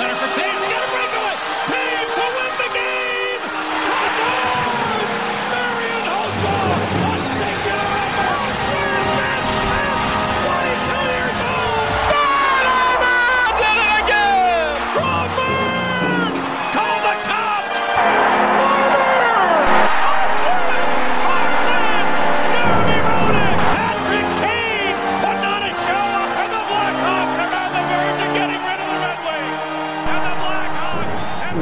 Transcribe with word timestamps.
center 0.00 0.14
for 0.14 0.40
Toews. 0.40 0.59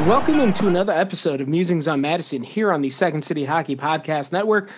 Welcome 0.09 0.39
into 0.39 0.67
another 0.67 0.91
episode 0.91 1.39
of 1.39 1.47
Musings 1.47 1.87
on 1.87 2.01
Madison 2.01 2.41
here 2.41 2.71
on 2.71 2.81
the 2.81 2.89
Second 2.89 3.23
City 3.23 3.45
Hockey 3.45 3.75
Podcast 3.75 4.31
Network. 4.31 4.71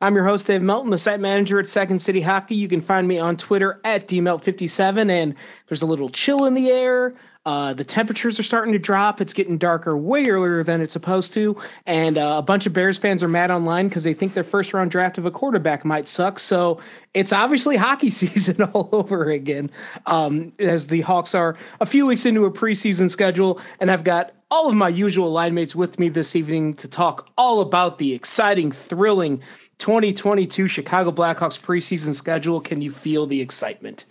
I'm 0.00 0.14
your 0.14 0.24
host, 0.24 0.46
Dave 0.46 0.62
Melton, 0.62 0.88
the 0.88 0.96
site 0.96 1.20
manager 1.20 1.60
at 1.60 1.68
Second 1.68 2.00
City 2.00 2.22
Hockey. 2.22 2.54
You 2.54 2.68
can 2.68 2.80
find 2.80 3.06
me 3.06 3.18
on 3.18 3.36
Twitter 3.36 3.82
at 3.84 4.08
DMelt57, 4.08 5.10
and 5.10 5.34
there's 5.68 5.82
a 5.82 5.86
little 5.86 6.08
chill 6.08 6.46
in 6.46 6.54
the 6.54 6.70
air. 6.70 7.14
Uh, 7.46 7.72
the 7.72 7.84
temperatures 7.84 8.38
are 8.38 8.42
starting 8.42 8.72
to 8.72 8.78
drop. 8.78 9.20
It's 9.20 9.32
getting 9.32 9.58
darker 9.58 9.96
way 9.96 10.28
earlier 10.28 10.62
than 10.64 10.80
it's 10.80 10.92
supposed 10.92 11.32
to. 11.34 11.56
And 11.86 12.18
uh, 12.18 12.36
a 12.38 12.42
bunch 12.42 12.66
of 12.66 12.72
Bears 12.72 12.98
fans 12.98 13.22
are 13.22 13.28
mad 13.28 13.50
online 13.50 13.88
because 13.88 14.04
they 14.04 14.12
think 14.12 14.34
their 14.34 14.44
first 14.44 14.74
round 14.74 14.90
draft 14.90 15.16
of 15.18 15.24
a 15.24 15.30
quarterback 15.30 15.84
might 15.84 16.08
suck. 16.08 16.38
So 16.38 16.80
it's 17.14 17.32
obviously 17.32 17.76
hockey 17.76 18.10
season 18.10 18.62
all 18.62 18.88
over 18.92 19.30
again, 19.30 19.70
um, 20.06 20.52
as 20.58 20.88
the 20.88 21.00
Hawks 21.00 21.34
are 21.34 21.56
a 21.80 21.86
few 21.86 22.06
weeks 22.06 22.26
into 22.26 22.44
a 22.44 22.50
preseason 22.50 23.10
schedule. 23.10 23.60
And 23.80 23.90
I've 23.90 24.04
got 24.04 24.32
all 24.50 24.68
of 24.68 24.74
my 24.74 24.88
usual 24.88 25.30
line 25.30 25.54
mates 25.54 25.76
with 25.76 25.98
me 25.98 26.08
this 26.08 26.34
evening 26.34 26.74
to 26.74 26.88
talk 26.88 27.30
all 27.36 27.60
about 27.60 27.98
the 27.98 28.14
exciting, 28.14 28.72
thrilling 28.72 29.42
2022 29.78 30.68
Chicago 30.68 31.12
Blackhawks 31.12 31.60
preseason 31.60 32.14
schedule. 32.14 32.60
Can 32.60 32.82
you 32.82 32.90
feel 32.90 33.26
the 33.26 33.40
excitement? 33.40 34.06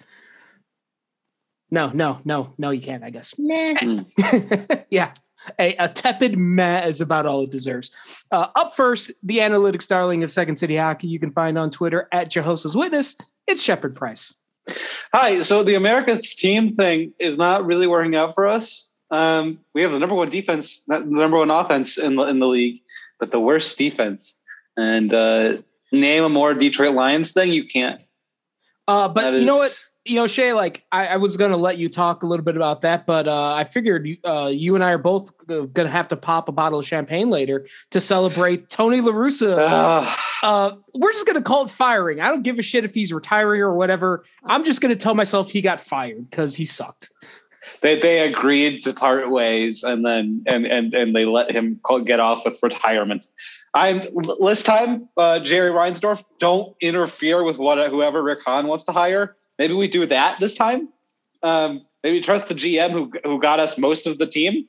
No, 1.69 1.89
no, 1.93 2.19
no, 2.23 2.53
no, 2.57 2.69
you 2.69 2.81
can't, 2.81 3.03
I 3.03 3.09
guess. 3.09 3.33
yeah. 4.89 5.13
A, 5.59 5.75
a 5.75 5.89
tepid 5.89 6.37
meh 6.37 6.85
is 6.85 6.99
about 7.01 7.25
all 7.25 7.43
it 7.43 7.51
deserves. 7.51 7.91
Uh, 8.31 8.47
up 8.55 8.75
first, 8.75 9.11
the 9.23 9.37
analytics 9.37 9.87
darling 9.87 10.23
of 10.23 10.33
Second 10.33 10.57
City 10.57 10.75
Hockey, 10.75 11.07
you 11.07 11.19
can 11.19 11.31
find 11.31 11.57
on 11.57 11.71
Twitter 11.71 12.07
at 12.11 12.29
Jehoshaphat's 12.29 12.75
Witness. 12.75 13.15
It's 13.45 13.61
Shepard 13.61 13.95
Price. 13.95 14.33
Hi. 15.13 15.41
So 15.43 15.63
the 15.63 15.75
America's 15.75 16.35
team 16.35 16.71
thing 16.71 17.13
is 17.19 17.37
not 17.37 17.65
really 17.65 17.87
working 17.87 18.15
out 18.15 18.33
for 18.33 18.47
us. 18.47 18.89
Um, 19.09 19.59
we 19.73 19.83
have 19.83 19.91
the 19.91 19.99
number 19.99 20.15
one 20.15 20.29
defense, 20.29 20.81
not 20.87 21.05
the 21.05 21.11
number 21.11 21.37
one 21.37 21.51
offense 21.51 21.97
in 21.97 22.15
the 22.15 22.23
in 22.23 22.39
the 22.39 22.47
league, 22.47 22.81
but 23.19 23.31
the 23.31 23.39
worst 23.39 23.77
defense. 23.77 24.37
And 24.75 25.13
uh, 25.13 25.57
name 25.91 26.23
a 26.23 26.29
more 26.29 26.53
Detroit 26.53 26.93
Lions 26.93 27.31
thing, 27.31 27.53
you 27.53 27.65
can't. 27.65 28.01
Uh, 28.87 29.07
but 29.07 29.31
That 29.31 29.39
you 29.39 29.45
know 29.45 29.57
what? 29.57 29.79
You 30.07 30.15
know, 30.15 30.27
Shay, 30.27 30.53
like 30.53 30.85
I, 30.91 31.07
I 31.07 31.17
was 31.17 31.35
going 31.37 31.51
to 31.51 31.57
let 31.57 31.77
you 31.77 31.89
talk 31.89 32.23
a 32.23 32.25
little 32.25 32.45
bit 32.45 32.55
about 32.55 32.81
that, 32.81 33.05
but 33.05 33.27
uh, 33.27 33.53
I 33.53 33.65
figured 33.65 34.07
uh, 34.23 34.49
you 34.53 34.75
and 34.75 34.83
I 34.83 34.91
are 34.93 34.97
both 34.97 35.31
going 35.47 35.73
to 35.73 35.87
have 35.87 36.07
to 36.09 36.17
pop 36.17 36.47
a 36.47 36.51
bottle 36.51 36.79
of 36.79 36.85
champagne 36.85 37.29
later 37.29 37.67
to 37.91 37.99
celebrate 38.01 38.69
Tony 38.69 39.01
La 39.01 39.11
Russa. 39.11 39.57
Ah, 39.59 40.23
Uh, 40.43 40.75
we're 40.93 41.11
just 41.11 41.25
going 41.25 41.35
to 41.35 41.41
call 41.41 41.65
it 41.65 41.71
firing. 41.71 42.21
I 42.21 42.29
don't 42.29 42.43
give 42.43 42.59
a 42.59 42.61
shit 42.61 42.85
if 42.85 42.93
he's 42.93 43.11
retiring 43.11 43.61
or 43.61 43.73
whatever. 43.73 44.23
I'm 44.45 44.63
just 44.63 44.81
going 44.81 44.91
to 44.95 44.95
tell 44.95 45.15
myself 45.15 45.49
he 45.49 45.61
got 45.61 45.81
fired 45.81 46.29
because 46.29 46.55
he 46.55 46.65
sucked. 46.65 47.09
they 47.81 47.99
they 47.99 48.19
agreed 48.19 48.83
to 48.83 48.93
part 48.93 49.29
ways, 49.29 49.83
and 49.83 50.05
then 50.05 50.43
and 50.47 50.65
and 50.65 50.93
and 50.93 51.15
they 51.15 51.25
let 51.25 51.51
him 51.51 51.79
get 52.05 52.19
off 52.19 52.45
with 52.45 52.61
retirement. 52.63 53.25
I'm 53.73 54.01
list 54.13 54.65
time. 54.65 55.09
Uh, 55.17 55.39
Jerry 55.39 55.69
Reinsdorf, 55.71 56.23
don't 56.39 56.75
interfere 56.81 57.43
with 57.43 57.57
what 57.57 57.77
whoever 57.89 58.23
Rick 58.23 58.39
Hahn 58.45 58.67
wants 58.67 58.85
to 58.85 58.91
hire. 58.91 59.35
Maybe 59.57 59.73
we 59.73 59.87
do 59.87 60.05
that 60.05 60.39
this 60.39 60.55
time. 60.55 60.89
Um, 61.43 61.85
maybe 62.03 62.21
trust 62.21 62.47
the 62.47 62.55
GM 62.55 62.91
who 62.91 63.11
who 63.23 63.39
got 63.41 63.59
us 63.59 63.77
most 63.77 64.07
of 64.07 64.17
the 64.17 64.27
team. 64.27 64.67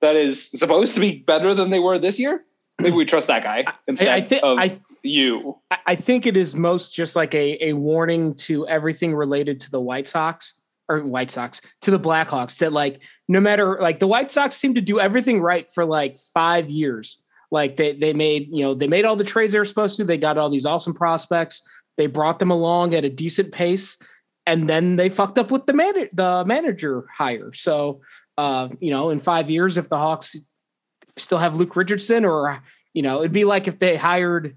That 0.00 0.16
is 0.16 0.48
supposed 0.50 0.94
to 0.94 1.00
be 1.00 1.18
better 1.18 1.54
than 1.54 1.68
they 1.68 1.78
were 1.78 1.98
this 1.98 2.18
year. 2.18 2.42
Maybe 2.80 2.96
we 2.96 3.04
trust 3.04 3.26
that 3.26 3.42
guy 3.42 3.64
instead 3.86 4.08
I, 4.08 4.14
I 4.14 4.20
think 4.22 4.42
of 4.42 4.58
I, 4.58 4.78
you. 5.02 5.58
I- 5.70 5.78
I 5.86 5.94
think 5.96 6.26
it 6.26 6.36
is 6.36 6.54
most 6.54 6.94
just 6.94 7.16
like 7.16 7.34
a, 7.34 7.68
a 7.68 7.72
warning 7.74 8.34
to 8.46 8.66
everything 8.66 9.14
related 9.14 9.60
to 9.60 9.70
the 9.70 9.80
White 9.80 10.06
Sox 10.08 10.54
or 10.88 11.00
White 11.00 11.30
Sox 11.30 11.60
to 11.82 11.90
the 11.90 11.98
Blackhawks 11.98 12.58
that 12.58 12.72
like 12.72 13.00
no 13.28 13.40
matter 13.40 13.78
like 13.80 13.98
the 13.98 14.06
White 14.06 14.30
Sox 14.30 14.56
seem 14.56 14.74
to 14.74 14.80
do 14.80 14.98
everything 15.00 15.40
right 15.40 15.68
for 15.74 15.84
like 15.84 16.18
five 16.32 16.70
years. 16.70 17.18
Like 17.50 17.76
they 17.76 17.92
they 17.92 18.12
made 18.12 18.48
you 18.50 18.62
know 18.62 18.74
they 18.74 18.86
made 18.88 19.04
all 19.04 19.16
the 19.16 19.24
trades 19.24 19.52
they 19.52 19.58
were 19.58 19.64
supposed 19.64 19.96
to. 19.96 20.04
They 20.04 20.18
got 20.18 20.38
all 20.38 20.48
these 20.48 20.64
awesome 20.66 20.94
prospects. 20.94 21.62
They 21.96 22.06
brought 22.06 22.38
them 22.38 22.50
along 22.50 22.94
at 22.94 23.04
a 23.04 23.10
decent 23.10 23.52
pace, 23.52 23.98
and 24.50 24.68
then 24.68 24.96
they 24.96 25.08
fucked 25.08 25.38
up 25.38 25.52
with 25.52 25.66
the 25.66 25.72
man 25.72 25.94
the 26.12 26.44
manager 26.44 27.06
hire. 27.14 27.52
So 27.52 28.00
uh, 28.36 28.68
you 28.80 28.90
know 28.90 29.10
in 29.10 29.20
five 29.20 29.48
years 29.48 29.78
if 29.78 29.88
the 29.88 29.96
Hawks 29.96 30.34
still 31.16 31.38
have 31.38 31.54
Luke 31.54 31.76
Richardson 31.76 32.24
or 32.24 32.60
you 32.92 33.02
know 33.02 33.20
it'd 33.20 33.32
be 33.32 33.44
like 33.44 33.68
if 33.68 33.78
they 33.78 33.96
hired 33.96 34.56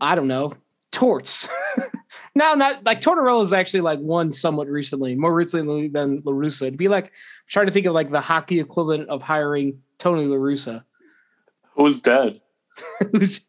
I 0.00 0.14
don't 0.14 0.28
know, 0.28 0.54
Torts. 0.90 1.48
no, 2.34 2.54
not 2.54 2.84
like 2.84 3.00
Tortorella 3.00 3.44
is 3.44 3.52
actually 3.52 3.82
like 3.82 4.00
one 4.00 4.32
somewhat 4.32 4.68
recently, 4.68 5.14
more 5.14 5.34
recently 5.34 5.88
than 5.88 6.22
LaRussa. 6.22 6.62
It'd 6.62 6.76
be 6.76 6.88
like 6.88 7.06
I'm 7.06 7.10
trying 7.48 7.66
to 7.66 7.72
think 7.72 7.86
of 7.86 7.94
like 7.94 8.10
the 8.10 8.20
hockey 8.20 8.58
equivalent 8.58 9.08
of 9.08 9.22
hiring 9.22 9.82
Tony 9.98 10.26
LaRussa. 10.26 10.84
Who's 11.76 12.00
dead? 12.00 12.40
Who's 13.12 13.46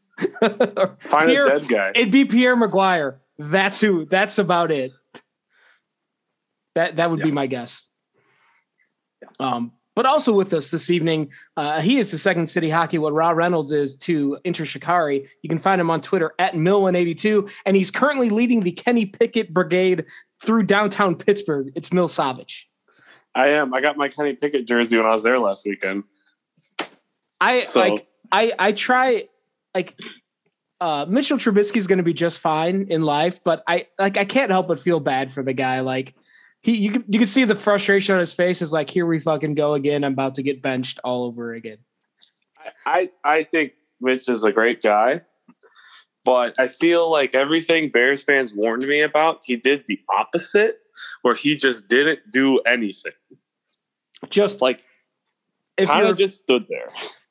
Find 0.99 1.29
Pierre- 1.29 1.47
a 1.47 1.59
dead 1.59 1.69
guy. 1.69 1.91
It'd 1.95 2.11
be 2.11 2.25
Pierre 2.25 2.55
McGuire. 2.55 3.17
That's 3.37 3.79
who. 3.79 4.05
That's 4.05 4.37
about 4.37 4.71
it. 4.71 4.91
That 6.77 6.97
that 6.97 7.09
would 7.09 7.23
be 7.23 7.31
my 7.31 7.47
guess. 7.47 7.83
Um, 9.39 9.71
but 9.95 10.05
also 10.05 10.31
with 10.31 10.53
us 10.53 10.69
this 10.69 10.91
evening, 10.91 11.31
uh, 11.55 11.81
he 11.81 11.97
is 11.97 12.11
the 12.11 12.19
second 12.19 12.51
city 12.51 12.69
hockey 12.69 12.99
what 12.99 13.13
Rou 13.13 13.33
Reynolds 13.33 13.71
is 13.71 13.97
to 13.97 14.37
Enter 14.45 14.63
Shikari. 14.63 15.27
You 15.41 15.49
can 15.49 15.57
find 15.57 15.81
him 15.81 15.89
on 15.89 16.01
Twitter 16.01 16.35
at 16.37 16.53
Mill182, 16.53 17.49
and 17.65 17.75
he's 17.75 17.89
currently 17.89 18.29
leading 18.29 18.59
the 18.59 18.73
Kenny 18.73 19.07
Pickett 19.07 19.51
Brigade 19.51 20.05
through 20.43 20.63
downtown 20.63 21.15
Pittsburgh. 21.15 21.71
It's 21.73 21.91
Mill 21.91 22.07
Savage. 22.07 22.69
I 23.33 23.49
am. 23.49 23.73
I 23.73 23.81
got 23.81 23.97
my 23.97 24.07
Kenny 24.07 24.33
Pickett 24.33 24.67
jersey 24.67 24.97
when 24.97 25.07
I 25.07 25.09
was 25.09 25.23
there 25.23 25.39
last 25.39 25.65
weekend. 25.65 26.03
I 27.41 27.63
So 27.63 27.79
like 27.79 28.05
I 28.31 28.53
I 28.59 28.71
try 28.73 29.27
like 29.73 29.99
uh 30.79 31.07
Mitchell 31.09 31.39
Trubisky 31.39 31.77
is 31.77 31.87
going 31.87 31.97
to 31.97 32.03
be 32.03 32.13
just 32.13 32.37
fine 32.37 32.85
in 32.91 33.01
life, 33.01 33.43
but 33.43 33.63
I 33.67 33.87
like 33.97 34.17
I 34.17 34.25
can't 34.25 34.51
help 34.51 34.67
but 34.67 34.79
feel 34.79 34.99
bad 34.99 35.31
for 35.31 35.41
the 35.41 35.53
guy. 35.53 35.79
Like 35.79 36.13
he 36.61 36.77
you 36.77 36.91
can 36.91 37.05
you 37.07 37.19
can 37.19 37.27
see 37.27 37.43
the 37.43 37.55
frustration 37.55 38.13
on 38.13 38.19
his 38.19 38.33
face 38.33 38.61
is 38.61 38.71
like 38.71 38.89
here 38.89 39.05
we 39.05 39.19
fucking 39.19 39.55
go 39.55 39.73
again. 39.73 40.03
I'm 40.03 40.13
about 40.13 40.35
to 40.35 40.43
get 40.43 40.61
benched 40.61 40.99
all 41.03 41.25
over 41.25 41.53
again. 41.53 41.77
I, 42.85 43.09
I 43.23 43.43
think 43.43 43.73
Mitch 44.01 44.29
is 44.29 44.43
a 44.43 44.51
great 44.51 44.81
guy, 44.81 45.21
but 46.25 46.55
I 46.59 46.67
feel 46.67 47.11
like 47.11 47.35
everything 47.35 47.89
Bears 47.89 48.23
fans 48.23 48.53
warned 48.53 48.83
me 48.83 49.01
about, 49.01 49.41
he 49.45 49.55
did 49.55 49.85
the 49.87 49.99
opposite, 50.15 50.79
where 51.21 51.35
he 51.35 51.55
just 51.55 51.87
didn't 51.87 52.19
do 52.31 52.59
anything. 52.59 53.13
Just 54.29 54.61
Like 54.61 54.81
if 55.77 55.87
kind 55.87 56.07
of 56.07 56.17
just 56.17 56.41
stood 56.41 56.65
there. 56.69 56.87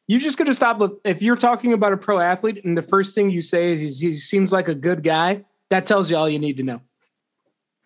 you 0.06 0.19
just 0.19 0.38
going 0.38 0.47
to 0.47 0.54
stop 0.54 0.78
with 0.78 0.92
if 1.04 1.20
you're 1.20 1.36
talking 1.36 1.72
about 1.72 1.92
a 1.92 1.97
pro 1.97 2.20
athlete 2.20 2.65
and 2.65 2.78
the 2.78 2.82
first 2.82 3.15
thing 3.15 3.28
you 3.31 3.42
say 3.42 3.72
is 3.72 4.00
he 4.00 4.16
seems 4.16 4.53
like 4.53 4.69
a 4.69 4.75
good 4.75 5.03
guy, 5.03 5.44
that 5.69 5.84
tells 5.84 6.10
you 6.10 6.16
all 6.16 6.28
you 6.28 6.38
need 6.38 6.56
to 6.59 6.62
know. 6.62 6.81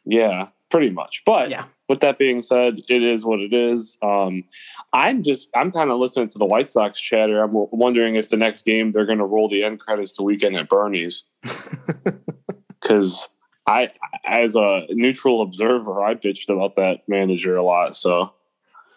Yeah, 0.05 0.49
pretty 0.71 0.91
much. 0.91 1.23
But 1.27 1.51
Yeah. 1.51 1.65
with 1.89 2.01
that 2.01 2.19
being 2.19 2.41
said, 2.43 2.81
it 2.89 3.03
is 3.03 3.25
what 3.25 3.41
it 3.41 3.53
is. 3.53 3.99
Um, 4.03 4.45
I'm 4.93 5.23
just 5.23 5.51
I'm 5.55 5.71
kind 5.73 5.91
of 5.91 5.99
listening 5.99 6.29
to 6.29 6.39
the 6.39 6.47
White 6.47 6.71
Sox 6.71 7.01
chatter. 7.01 7.43
I'm 7.43 7.51
w- 7.51 7.69
wondering 7.73 8.15
if 8.17 8.29
the 8.29 8.37
next 8.37 8.65
game 8.65 8.93
they're 8.93 9.07
going 9.07 9.19
to 9.19 9.25
roll 9.25 9.49
the 9.49 9.65
end 9.65 9.81
credits 9.81 10.13
to 10.15 10.23
weekend 10.23 10.57
at 10.57 10.69
Bernie's 10.69 11.27
because 12.81 13.29
I, 13.67 13.91
as 14.25 14.57
a 14.57 14.87
neutral 14.91 15.43
observer, 15.43 16.03
I 16.03 16.15
bitched 16.15 16.49
about 16.53 16.77
that 16.77 17.01
manager 17.09 17.57
a 17.57 17.63
lot. 17.63 17.95
So 17.97 18.33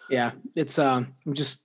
yeah, 0.08 0.32
it's 0.54 0.78
um 0.78 1.14
I'm 1.26 1.34
just 1.34 1.60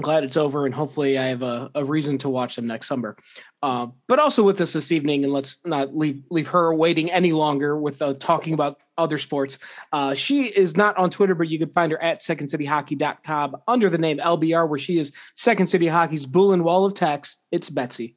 glad 0.00 0.24
it's 0.24 0.36
over 0.36 0.66
and 0.66 0.74
hopefully 0.74 1.18
I 1.18 1.26
have 1.26 1.42
a, 1.42 1.70
a 1.74 1.84
reason 1.84 2.16
to 2.18 2.28
watch 2.28 2.56
them 2.56 2.66
next 2.66 2.86
summer. 2.86 3.16
Uh, 3.62 3.88
but 4.06 4.18
also 4.18 4.42
with 4.42 4.60
us 4.60 4.72
this 4.72 4.92
evening, 4.92 5.24
and 5.24 5.32
let's 5.32 5.60
not 5.64 5.96
leave 5.96 6.22
leave 6.30 6.48
her 6.48 6.72
waiting 6.74 7.10
any 7.10 7.32
longer 7.32 7.76
with 7.76 8.00
uh, 8.00 8.14
talking 8.14 8.54
about 8.54 8.78
other 9.00 9.18
sports. 9.18 9.58
Uh, 9.92 10.14
she 10.14 10.44
is 10.44 10.76
not 10.76 10.96
on 10.96 11.10
Twitter, 11.10 11.34
but 11.34 11.48
you 11.48 11.58
can 11.58 11.70
find 11.70 11.90
her 11.92 12.02
at 12.02 12.20
secondcityhockey.com 12.20 13.56
under 13.66 13.90
the 13.90 13.98
name 13.98 14.18
LBR, 14.18 14.68
where 14.68 14.78
she 14.78 14.98
is 14.98 15.12
Second 15.34 15.68
City 15.68 15.86
Hockey's 15.86 16.26
bull 16.26 16.52
and 16.52 16.64
wall 16.64 16.84
of 16.84 16.94
text. 16.94 17.40
It's 17.50 17.70
Betsy. 17.70 18.16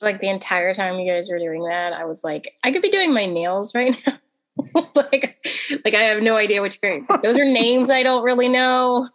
like 0.00 0.20
the 0.20 0.28
entire 0.28 0.74
time 0.74 0.98
you 0.98 1.10
guys 1.10 1.28
were 1.30 1.38
doing 1.38 1.64
that, 1.64 1.92
I 1.92 2.04
was 2.04 2.22
like, 2.22 2.52
I 2.62 2.70
could 2.70 2.82
be 2.82 2.90
doing 2.90 3.12
my 3.12 3.26
nails 3.26 3.74
right 3.74 3.96
now. 4.06 4.18
like, 4.94 5.38
like 5.84 5.94
I 5.94 6.02
have 6.02 6.22
no 6.22 6.36
idea 6.36 6.62
which 6.62 6.80
grades. 6.80 7.08
Those 7.22 7.36
are 7.36 7.44
names 7.44 7.90
I 7.90 8.02
don't 8.02 8.22
really 8.22 8.48
know. 8.48 9.08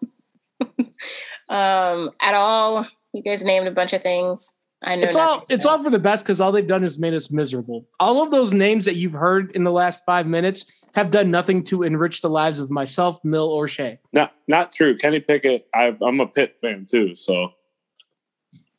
um, 1.49 2.11
at 2.21 2.33
all. 2.33 2.85
You 3.13 3.23
guys 3.23 3.43
named 3.43 3.67
a 3.67 3.71
bunch 3.71 3.93
of 3.93 4.01
things. 4.01 4.53
I 4.83 4.95
know 4.95 5.07
It's 5.07 5.15
all 5.15 5.45
it's 5.49 5.65
all 5.65 5.83
for 5.83 5.91
the 5.91 5.99
best 5.99 6.23
because 6.23 6.41
all 6.41 6.51
they've 6.51 6.65
done 6.65 6.83
is 6.83 6.97
made 6.97 7.13
us 7.13 7.29
miserable. 7.29 7.85
All 7.99 8.23
of 8.23 8.31
those 8.31 8.51
names 8.51 8.85
that 8.85 8.95
you've 8.95 9.13
heard 9.13 9.51
in 9.51 9.63
the 9.63 9.71
last 9.71 10.01
five 10.05 10.25
minutes 10.25 10.65
have 10.93 11.11
done 11.11 11.31
nothing 11.31 11.63
to 11.65 11.83
enrich 11.83 12.21
the 12.21 12.29
lives 12.29 12.59
of 12.59 12.69
myself, 12.69 13.23
Mill, 13.23 13.47
or 13.47 13.67
Shay. 13.67 13.99
Not 14.13 14.33
not 14.47 14.71
true. 14.71 14.97
Kenny 14.97 15.19
Pickett. 15.19 15.67
I've, 15.73 16.01
I'm 16.01 16.19
a 16.19 16.27
Pitt 16.27 16.57
fan 16.57 16.85
too. 16.89 17.15
So 17.15 17.49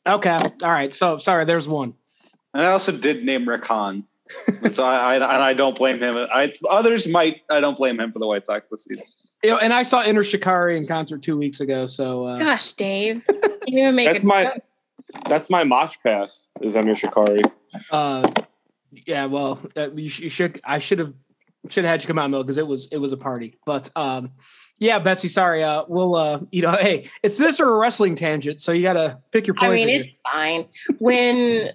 Okay, 0.05 0.37
all 0.63 0.69
right. 0.69 0.93
So 0.93 1.17
sorry, 1.17 1.45
there's 1.45 1.67
one. 1.67 1.95
And 2.53 2.63
I 2.63 2.71
also 2.71 2.91
did 2.91 3.23
name 3.23 3.47
Rick 3.47 3.65
Hahn. 3.65 4.05
And 4.63 4.75
so 4.75 4.83
I, 4.83 5.13
I 5.13 5.15
and 5.15 5.23
I 5.43 5.53
don't 5.53 5.77
blame 5.77 6.01
him. 6.01 6.15
I 6.17 6.53
others 6.69 7.07
might. 7.07 7.41
I 7.49 7.59
don't 7.61 7.77
blame 7.77 7.99
him 7.99 8.11
for 8.11 8.19
the 8.19 8.27
White 8.27 8.45
Sox 8.45 8.67
this 8.69 8.85
season. 8.85 9.05
You 9.43 9.51
know, 9.51 9.57
and 9.59 9.73
I 9.73 9.83
saw 9.83 10.01
Enter 10.01 10.23
Shikari 10.23 10.77
in 10.77 10.87
concert 10.87 11.21
two 11.21 11.37
weeks 11.37 11.59
ago. 11.61 11.85
So 11.85 12.27
uh, 12.27 12.37
Gosh, 12.39 12.71
Dave. 12.73 13.25
You 13.67 13.79
even 13.83 13.95
make 13.95 14.07
That's 14.11 14.23
a 14.23 14.25
my- 14.25 14.43
joke. 14.45 14.53
that's 15.29 15.49
my 15.49 15.63
mosh 15.63 15.95
pass. 16.05 16.47
Is 16.61 16.75
Enter 16.75 16.95
Shikari. 16.95 17.41
uh, 17.91 18.29
yeah, 19.05 19.25
well, 19.25 19.59
uh, 19.77 19.89
you, 19.91 20.09
sh- 20.09 20.19
you 20.21 20.29
should. 20.29 20.59
I 20.63 20.79
should 20.79 20.99
have 20.99 21.13
should 21.69 21.85
have 21.85 21.91
had 21.91 22.03
you 22.03 22.07
come 22.07 22.19
out, 22.19 22.29
Mill, 22.29 22.43
because 22.43 22.57
it 22.57 22.67
was 22.67 22.87
it 22.91 22.97
was 22.97 23.11
a 23.13 23.17
party. 23.17 23.57
But 23.65 23.89
um, 23.95 24.31
yeah, 24.79 24.99
Betsy, 24.99 25.27
sorry. 25.29 25.63
Uh, 25.63 25.83
we'll 25.87 26.15
uh, 26.15 26.39
you 26.51 26.61
know, 26.61 26.71
hey, 26.79 27.07
it's 27.23 27.37
this 27.37 27.59
or 27.59 27.73
a 27.73 27.77
wrestling 27.77 28.15
tangent, 28.15 28.61
so 28.61 28.71
you 28.71 28.81
got 28.83 28.93
to 28.93 29.19
pick 29.31 29.47
your 29.47 29.55
I 29.59 29.67
poison. 29.67 29.75
mean, 29.75 29.87
here. 29.89 30.01
it's 30.01 30.13
fine. 30.31 30.65
When 30.99 31.69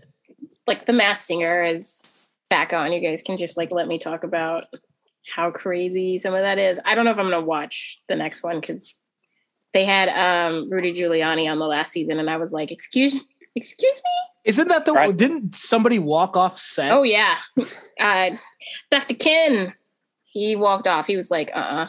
like 0.67 0.85
the 0.87 0.93
Masked 0.93 1.27
Singer 1.27 1.63
is 1.63 2.19
back 2.51 2.73
on, 2.73 2.93
you 2.93 3.01
guys 3.01 3.23
can 3.23 3.39
just 3.39 3.57
like 3.57 3.73
let 3.73 3.89
me 3.89 3.99
talk 3.99 4.25
about 4.25 4.67
how 5.35 5.51
crazy 5.51 6.19
some 6.19 6.35
of 6.35 6.41
that 6.41 6.59
is. 6.59 6.81
I 6.85 6.95
don't 6.95 7.05
know 7.05 7.11
if 7.11 7.19
I'm 7.19 7.31
gonna 7.31 7.41
watch 7.41 7.99
the 8.09 8.17
next 8.17 8.43
one 8.43 8.61
because 8.61 9.01
they 9.75 9.85
had 9.85 10.09
um 10.09 10.71
Rudy 10.71 10.93
Giuliani 10.95 11.51
on 11.51 11.59
the 11.59 11.67
last 11.67 11.93
season, 11.93 12.19
and 12.19 12.29
I 12.29 12.37
was 12.37 12.53
like, 12.53 12.71
excuse 12.71 13.19
excuse 13.55 13.97
me? 14.05 14.11
Isn't 14.45 14.69
that 14.69 14.85
the 14.87 14.93
Right. 14.93 15.15
didn't 15.15 15.55
somebody 15.55 15.99
walk 15.99 16.37
off 16.37 16.59
set? 16.59 16.93
Oh 16.93 17.03
yeah. 17.03 17.37
Uh 18.01 18.31
Dr. 18.91 19.15
Ken. 19.17 19.75
He 20.39 20.57
walked 20.57 20.87
off. 20.87 21.07
He 21.07 21.17
was 21.17 21.31
like, 21.31 21.51
uh 21.55 21.59
uh 21.59 21.87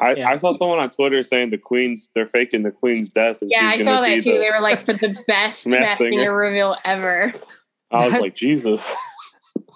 I, 0.00 0.14
Yeah. 0.14 0.28
I 0.28 0.36
saw 0.36 0.52
someone 0.52 0.80
on 0.80 0.90
Twitter 0.90 1.22
saying 1.22 1.50
the 1.50 1.58
Queen's 1.58 2.10
they're 2.14 2.26
faking 2.26 2.62
the 2.62 2.72
Queen's 2.72 3.10
death. 3.10 3.40
And 3.42 3.50
Yeah, 3.50 3.68
I 3.70 3.80
saw 3.82 4.00
that 4.00 4.22
too. 4.22 4.32
the- 4.32 4.38
They 4.38 4.50
were 4.50 4.60
like 4.60 4.82
for 4.82 4.92
the 4.92 5.16
best 5.26 5.66
Masked 5.66 5.98
Singer. 5.98 6.10
singer 6.24 6.36
reveal 6.36 6.76
ever. 6.84 7.32
I 7.90 8.04
was 8.06 8.18
like, 8.18 8.34
Jesus. 8.34 8.90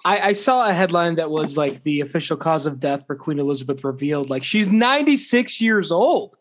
I, 0.05 0.19
I 0.29 0.33
saw 0.33 0.69
a 0.69 0.73
headline 0.73 1.15
that 1.15 1.29
was 1.29 1.55
like 1.57 1.83
the 1.83 2.01
official 2.01 2.35
cause 2.37 2.65
of 2.65 2.79
death 2.79 3.05
for 3.07 3.15
Queen 3.15 3.39
Elizabeth 3.39 3.83
revealed. 3.83 4.29
Like 4.29 4.43
she's 4.43 4.67
96 4.67 5.61
years 5.61 5.91
old. 5.91 6.35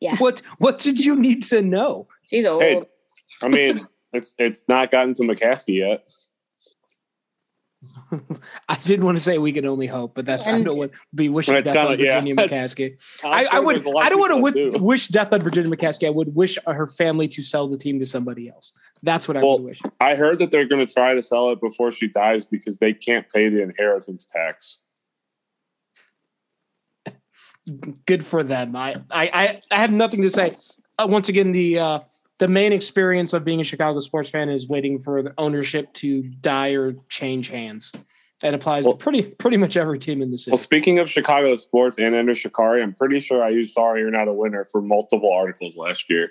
Yeah. 0.00 0.16
What 0.18 0.42
what 0.58 0.78
did 0.78 1.00
you 1.04 1.16
need 1.16 1.42
to 1.44 1.62
know? 1.62 2.06
She's 2.30 2.46
old. 2.46 2.62
Hey. 2.62 2.82
I 3.42 3.48
mean, 3.48 3.86
it's 4.12 4.34
it's 4.38 4.64
not 4.68 4.90
gotten 4.90 5.14
to 5.14 5.22
McCaskey 5.22 5.78
yet. 5.78 6.08
I 8.68 8.76
did 8.84 9.02
want 9.02 9.18
to 9.18 9.22
say 9.22 9.38
we 9.38 9.52
can 9.52 9.66
only 9.66 9.86
hope, 9.86 10.14
but 10.14 10.24
that's 10.26 10.46
I 10.46 10.52
And- 10.52 10.64
don't 10.64 10.76
want 10.78 10.92
to 10.92 10.98
be 11.14 11.28
wishing 11.28 11.54
It's 11.54 11.64
death 11.66 11.74
kinda- 11.74 11.92
on 11.92 11.98
yeah. 11.98 12.20
Virginia 12.20 12.36
McCaskey. 12.48 12.96
I'm 13.24 13.32
I, 13.32 13.44
sure 13.44 13.54
I 13.54 13.60
would 13.60 13.74
there's 13.76 13.84
a 13.84 13.90
lot 13.90 14.06
I 14.06 14.08
don't 14.08 14.20
want 14.20 14.30
to 14.32 14.36
people 14.52 14.64
wish, 14.70 14.72
do. 14.74 14.82
wish 14.84 15.08
death 15.08 15.32
on 15.32 15.40
Virginia 15.40 15.70
McCaskey. 15.70 16.06
I 16.06 16.10
would 16.10 16.34
wish 16.34 16.58
her 16.66 16.86
family 16.86 17.28
to 17.28 17.42
sell 17.42 17.68
the 17.68 17.78
team 17.78 17.98
to 18.00 18.06
somebody 18.06 18.48
else. 18.48 18.72
That's 19.02 19.28
what 19.28 19.36
I 19.36 19.42
Well, 19.42 19.58
would 19.58 19.64
wish. 19.64 19.80
I 20.00 20.14
heard 20.16 20.38
that 20.38 20.50
they're 20.50 20.66
going 20.66 20.84
to 20.86 20.92
try 20.92 21.14
to 21.14 21.22
sell 21.22 21.50
it 21.50 21.60
before 21.60 21.90
she 21.90 22.08
dies 22.08 22.44
because 22.46 22.78
they 22.78 22.92
can't 22.92 23.28
pay 23.28 23.48
the 23.48 23.62
inheritance 23.62 24.26
tax. 24.26 24.80
Good 28.06 28.24
for 28.24 28.42
them. 28.42 28.74
I 28.74 28.94
I 29.10 29.28
I, 29.28 29.60
I 29.70 29.76
have 29.80 29.92
nothing 29.92 30.22
to 30.22 30.30
say. 30.30 30.56
Uh, 30.98 31.06
once 31.08 31.28
again, 31.28 31.52
the 31.52 31.78
uh, 31.78 32.00
the 32.38 32.48
main 32.48 32.72
experience 32.72 33.32
of 33.32 33.44
being 33.44 33.60
a 33.60 33.64
Chicago 33.64 34.00
sports 34.00 34.30
fan 34.30 34.48
is 34.48 34.68
waiting 34.68 34.98
for 34.98 35.22
the 35.22 35.34
ownership 35.38 35.92
to 35.94 36.22
die 36.22 36.70
or 36.70 36.94
change 37.08 37.48
hands. 37.48 37.92
That 38.40 38.54
applies 38.54 38.84
Well- 38.84 38.94
to 38.94 38.98
pretty 38.98 39.22
pretty 39.22 39.56
much 39.56 39.76
every 39.76 39.98
team 39.98 40.22
in 40.22 40.30
the 40.30 40.38
city. 40.38 40.52
Well, 40.52 40.58
speaking 40.58 41.00
of 41.00 41.10
Chicago 41.10 41.56
sports 41.56 41.98
and 41.98 42.14
Enter 42.14 42.34
Shikari, 42.34 42.82
I'm 42.82 42.94
pretty 42.94 43.18
sure 43.18 43.42
I 43.42 43.48
used 43.48 43.72
"Sorry 43.72 44.00
You're 44.00 44.12
Not 44.12 44.28
a 44.28 44.32
Winner" 44.32 44.64
for 44.64 44.80
multiple 44.80 45.32
articles 45.32 45.76
last 45.76 46.08
year. 46.08 46.30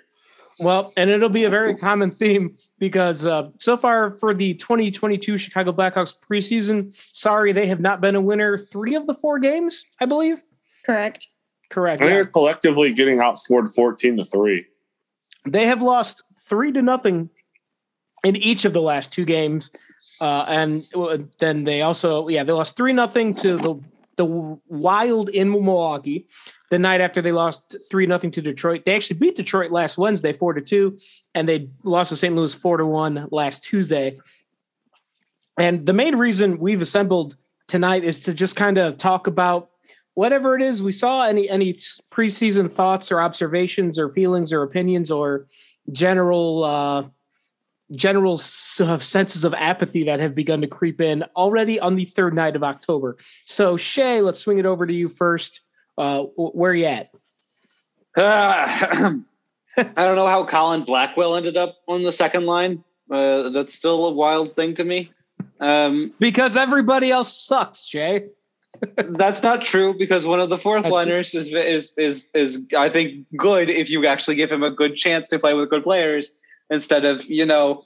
Well, 0.59 0.91
and 0.97 1.09
it'll 1.09 1.29
be 1.29 1.43
a 1.43 1.49
very 1.49 1.75
common 1.75 2.09
theme 2.09 2.55
because 2.79 3.25
uh, 3.25 3.49
so 3.59 3.77
far 3.77 4.11
for 4.11 4.33
the 4.33 4.55
2022 4.55 5.37
Chicago 5.37 5.71
Blackhawks 5.71 6.13
preseason, 6.17 6.95
sorry, 7.13 7.51
they 7.51 7.67
have 7.67 7.79
not 7.79 8.01
been 8.01 8.15
a 8.15 8.21
winner 8.21 8.57
three 8.57 8.95
of 8.95 9.05
the 9.05 9.13
four 9.13 9.37
games, 9.37 9.85
I 9.99 10.05
believe. 10.05 10.41
Correct. 10.85 11.27
Correct. 11.69 12.01
I 12.01 12.05
think 12.05 12.09
yeah. 12.09 12.15
they're 12.23 12.31
collectively 12.31 12.93
getting 12.93 13.17
outscored 13.17 13.73
14 13.73 14.17
to 14.17 14.23
three. 14.23 14.65
They 15.51 15.65
have 15.67 15.81
lost 15.81 16.23
three 16.47 16.71
to 16.73 16.81
nothing 16.81 17.29
in 18.23 18.35
each 18.35 18.65
of 18.65 18.73
the 18.73 18.81
last 18.81 19.13
two 19.13 19.25
games, 19.25 19.71
uh, 20.19 20.45
and 20.47 20.85
uh, 20.95 21.19
then 21.39 21.63
they 21.63 21.81
also 21.81 22.27
yeah 22.27 22.43
they 22.43 22.51
lost 22.51 22.75
three 22.75 22.93
nothing 22.93 23.33
to 23.35 23.57
the 23.57 23.79
the 24.15 24.59
Wild 24.67 25.29
in 25.29 25.51
Milwaukee 25.51 26.27
the 26.69 26.79
night 26.79 27.01
after 27.01 27.21
they 27.21 27.31
lost 27.31 27.75
three 27.89 28.07
nothing 28.07 28.31
to 28.31 28.41
Detroit. 28.41 28.83
They 28.85 28.95
actually 28.95 29.19
beat 29.19 29.35
Detroit 29.35 29.71
last 29.71 29.97
Wednesday 29.97 30.33
four 30.33 30.53
to 30.53 30.61
two, 30.61 30.97
and 31.33 31.47
they 31.47 31.69
lost 31.83 32.09
to 32.09 32.17
St. 32.17 32.35
Louis 32.35 32.53
four 32.53 32.77
to 32.77 32.85
one 32.85 33.27
last 33.31 33.63
Tuesday. 33.63 34.19
And 35.57 35.85
the 35.85 35.93
main 35.93 36.15
reason 36.17 36.59
we've 36.59 36.81
assembled 36.81 37.35
tonight 37.67 38.03
is 38.03 38.23
to 38.23 38.33
just 38.33 38.55
kind 38.55 38.77
of 38.77 38.97
talk 38.97 39.27
about 39.27 39.69
whatever 40.17 40.55
it 40.55 40.63
is 40.63 40.81
we 40.81 40.91
saw. 40.91 41.23
Any 41.25 41.47
any 41.47 41.73
preseason 42.11 42.73
thoughts 42.73 43.11
or 43.11 43.21
observations 43.21 43.99
or 43.99 44.09
feelings 44.09 44.51
or 44.51 44.63
opinions 44.63 45.11
or 45.11 45.45
general 45.91 46.63
uh, 46.63 47.03
general 47.91 48.41
uh, 48.79 48.97
senses 48.97 49.43
of 49.43 49.53
apathy 49.53 50.05
that 50.05 50.19
have 50.19 50.33
begun 50.33 50.61
to 50.61 50.67
creep 50.67 50.99
in 51.01 51.23
already 51.35 51.79
on 51.79 51.95
the 51.95 52.05
third 52.05 52.33
night 52.33 52.55
of 52.55 52.63
October. 52.63 53.17
So 53.45 53.77
Shay, 53.77 54.21
let's 54.21 54.39
swing 54.39 54.57
it 54.57 54.65
over 54.65 54.87
to 54.87 54.93
you 54.93 55.07
first. 55.07 55.61
Uh, 55.99 56.23
wh- 56.23 56.55
where 56.55 56.73
you 56.73 56.85
at? 56.85 57.11
Ah, 58.17 59.13
I 59.77 59.83
don't 59.83 60.15
know 60.15 60.27
how 60.27 60.47
Colin 60.47 60.83
Blackwell 60.83 61.35
ended 61.35 61.57
up 61.57 61.75
on 61.87 62.03
the 62.03 62.11
second 62.11 62.47
line. 62.47 62.83
Uh, 63.09 63.49
that's 63.49 63.75
still 63.75 64.07
a 64.07 64.11
wild 64.11 64.55
thing 64.55 64.73
to 64.75 64.83
me. 64.83 65.11
Um, 65.59 66.11
Because 66.19 66.57
everybody 66.57 67.11
else 67.11 67.31
sucks, 67.45 67.85
Shay. 67.85 68.29
That's 69.09 69.43
not 69.43 69.61
true 69.63 69.93
because 69.97 70.25
one 70.25 70.39
of 70.39 70.49
the 70.49 70.57
fourth 70.57 70.83
That's 70.83 70.93
liners 70.93 71.33
is, 71.33 71.47
is 71.53 71.93
is 71.97 72.29
is 72.33 72.61
I 72.77 72.89
think 72.89 73.25
good 73.37 73.69
if 73.69 73.89
you 73.89 74.05
actually 74.05 74.35
give 74.35 74.51
him 74.51 74.63
a 74.63 74.71
good 74.71 74.95
chance 74.95 75.29
to 75.29 75.39
play 75.39 75.53
with 75.53 75.69
good 75.69 75.83
players 75.83 76.31
instead 76.69 77.05
of 77.05 77.25
you 77.25 77.45
know 77.45 77.83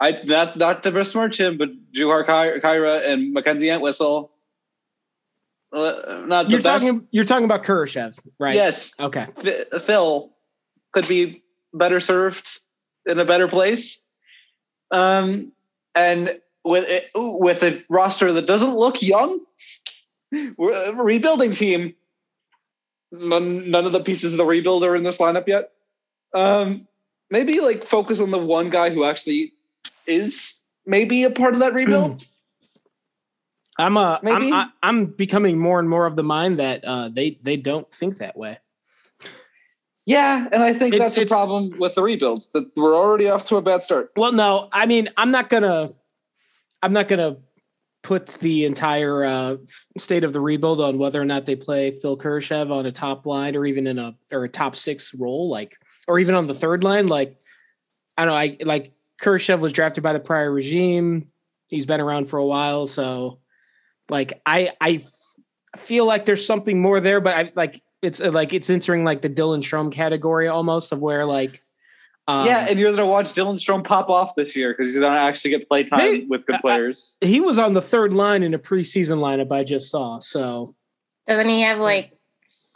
I 0.00 0.20
not 0.24 0.56
not 0.56 0.82
to 0.84 0.90
besmirch 0.92 1.38
him 1.40 1.58
but 1.58 1.68
Juhar 1.92 2.24
Ky- 2.24 2.60
Kyra 2.60 3.08
and 3.08 3.32
Mackenzie 3.32 3.68
Entwistle. 3.70 4.32
Uh, 5.72 6.22
not 6.26 6.44
the 6.46 6.52
You're 6.52 6.62
best. 6.62 6.84
talking 6.84 7.06
you're 7.10 7.24
talking 7.24 7.44
about 7.44 7.64
Kurashev, 7.64 8.18
right? 8.38 8.54
Yes, 8.54 8.94
Okay. 8.98 9.26
F- 9.44 9.82
Phil 9.82 10.30
could 10.92 11.06
be 11.06 11.42
better 11.74 12.00
served 12.00 12.60
in 13.06 13.18
a 13.18 13.24
better 13.24 13.48
place. 13.48 14.00
Um, 14.90 15.52
and 15.94 16.40
with 16.64 16.84
it, 16.88 17.04
with 17.14 17.62
a 17.62 17.84
roster 17.90 18.32
that 18.32 18.46
doesn't 18.46 18.74
look 18.74 19.02
young, 19.02 19.40
we're 20.56 20.72
a 20.72 20.94
rebuilding 20.94 21.52
team. 21.52 21.94
None, 23.10 23.70
none 23.70 23.86
of 23.86 23.92
the 23.92 24.00
pieces 24.00 24.32
of 24.34 24.38
the 24.38 24.44
rebuild 24.44 24.84
are 24.84 24.94
in 24.94 25.02
this 25.02 25.18
lineup 25.18 25.46
yet. 25.46 25.70
Um, 26.34 26.86
maybe 27.30 27.60
like 27.60 27.84
focus 27.84 28.20
on 28.20 28.30
the 28.30 28.38
one 28.38 28.68
guy 28.70 28.90
who 28.90 29.04
actually 29.04 29.54
is 30.06 30.62
maybe 30.86 31.24
a 31.24 31.30
part 31.30 31.54
of 31.54 31.60
that 31.60 31.72
rebuild. 31.74 32.26
I'm 33.78 33.96
uh, 33.96 34.16
I'm 34.16 34.24
Maybe. 34.24 34.52
I, 34.52 34.66
I'm 34.82 35.06
becoming 35.06 35.56
more 35.58 35.78
and 35.78 35.88
more 35.88 36.04
of 36.06 36.16
the 36.16 36.24
mind 36.24 36.58
that 36.58 36.84
uh, 36.84 37.08
they 37.08 37.38
they 37.42 37.56
don't 37.56 37.88
think 37.92 38.18
that 38.18 38.36
way. 38.36 38.58
yeah, 40.04 40.48
and 40.50 40.62
I 40.64 40.74
think 40.74 40.94
It's- 40.94 41.14
that's 41.14 41.28
the 41.28 41.32
problem 41.32 41.72
with 41.78 41.94
the 41.94 42.02
rebuilds 42.02 42.48
that 42.48 42.76
we're 42.76 42.96
already 42.96 43.28
off 43.28 43.46
to 43.46 43.56
a 43.56 43.62
bad 43.62 43.82
start. 43.84 44.10
Well, 44.16 44.32
no, 44.32 44.68
I 44.72 44.86
mean, 44.86 45.08
I'm 45.16 45.30
not 45.30 45.48
gonna, 45.48 45.92
I'm 46.82 46.92
not 46.92 47.06
gonna 47.06 47.36
put 48.08 48.28
the 48.40 48.64
entire 48.64 49.22
uh, 49.22 49.56
state 49.98 50.24
of 50.24 50.32
the 50.32 50.40
rebuild 50.40 50.80
on 50.80 50.96
whether 50.96 51.20
or 51.20 51.26
not 51.26 51.44
they 51.44 51.56
play 51.56 51.90
Phil 51.90 52.16
Kurashev 52.16 52.72
on 52.72 52.86
a 52.86 52.90
top 52.90 53.26
line 53.26 53.54
or 53.54 53.66
even 53.66 53.86
in 53.86 53.98
a 53.98 54.16
or 54.32 54.44
a 54.44 54.48
top 54.48 54.76
six 54.76 55.12
role, 55.12 55.50
like 55.50 55.76
or 56.06 56.18
even 56.18 56.34
on 56.34 56.46
the 56.46 56.54
third 56.54 56.84
line. 56.84 57.06
Like, 57.06 57.36
I 58.16 58.24
don't 58.24 58.32
know, 58.32 58.38
I 58.38 58.56
like 58.64 58.94
Kurashev 59.20 59.60
was 59.60 59.72
drafted 59.72 60.02
by 60.02 60.14
the 60.14 60.20
prior 60.20 60.50
regime. 60.50 61.30
He's 61.66 61.84
been 61.84 62.00
around 62.00 62.30
for 62.30 62.38
a 62.38 62.46
while, 62.46 62.86
so 62.86 63.40
like 64.08 64.40
I 64.46 64.72
I 64.80 65.04
feel 65.76 66.06
like 66.06 66.24
there's 66.24 66.46
something 66.46 66.80
more 66.80 67.00
there, 67.00 67.20
but 67.20 67.36
I 67.36 67.52
like 67.54 67.78
it's 68.00 68.20
like 68.20 68.54
it's 68.54 68.70
entering 68.70 69.04
like 69.04 69.20
the 69.20 69.28
Dylan 69.28 69.62
Strome 69.62 69.92
category 69.92 70.48
almost 70.48 70.92
of 70.92 70.98
where 70.98 71.26
like. 71.26 71.62
Um, 72.28 72.46
yeah, 72.46 72.66
and 72.68 72.78
you're 72.78 72.90
gonna 72.90 73.06
watch 73.06 73.32
Dylan 73.32 73.54
Strome 73.54 73.82
pop 73.84 74.10
off 74.10 74.34
this 74.36 74.54
year 74.54 74.72
because 74.76 74.92
he's 74.92 75.00
gonna 75.02 75.16
actually 75.18 75.50
get 75.52 75.66
play 75.66 75.84
time 75.84 75.98
They- 75.98 76.20
with 76.28 76.44
good 76.46 76.56
I- 76.56 76.60
players. 76.60 77.16
he 77.22 77.40
was 77.40 77.58
on 77.58 77.72
the 77.72 77.80
third 77.82 78.12
line 78.12 78.42
in 78.42 78.52
a 78.52 78.58
preseason 78.58 79.18
lineup 79.18 79.50
I 79.50 79.64
just 79.64 79.90
saw. 79.90 80.18
So 80.18 80.74
Doesn't 81.26 81.48
he 81.48 81.62
have 81.62 81.78
like 81.78 82.12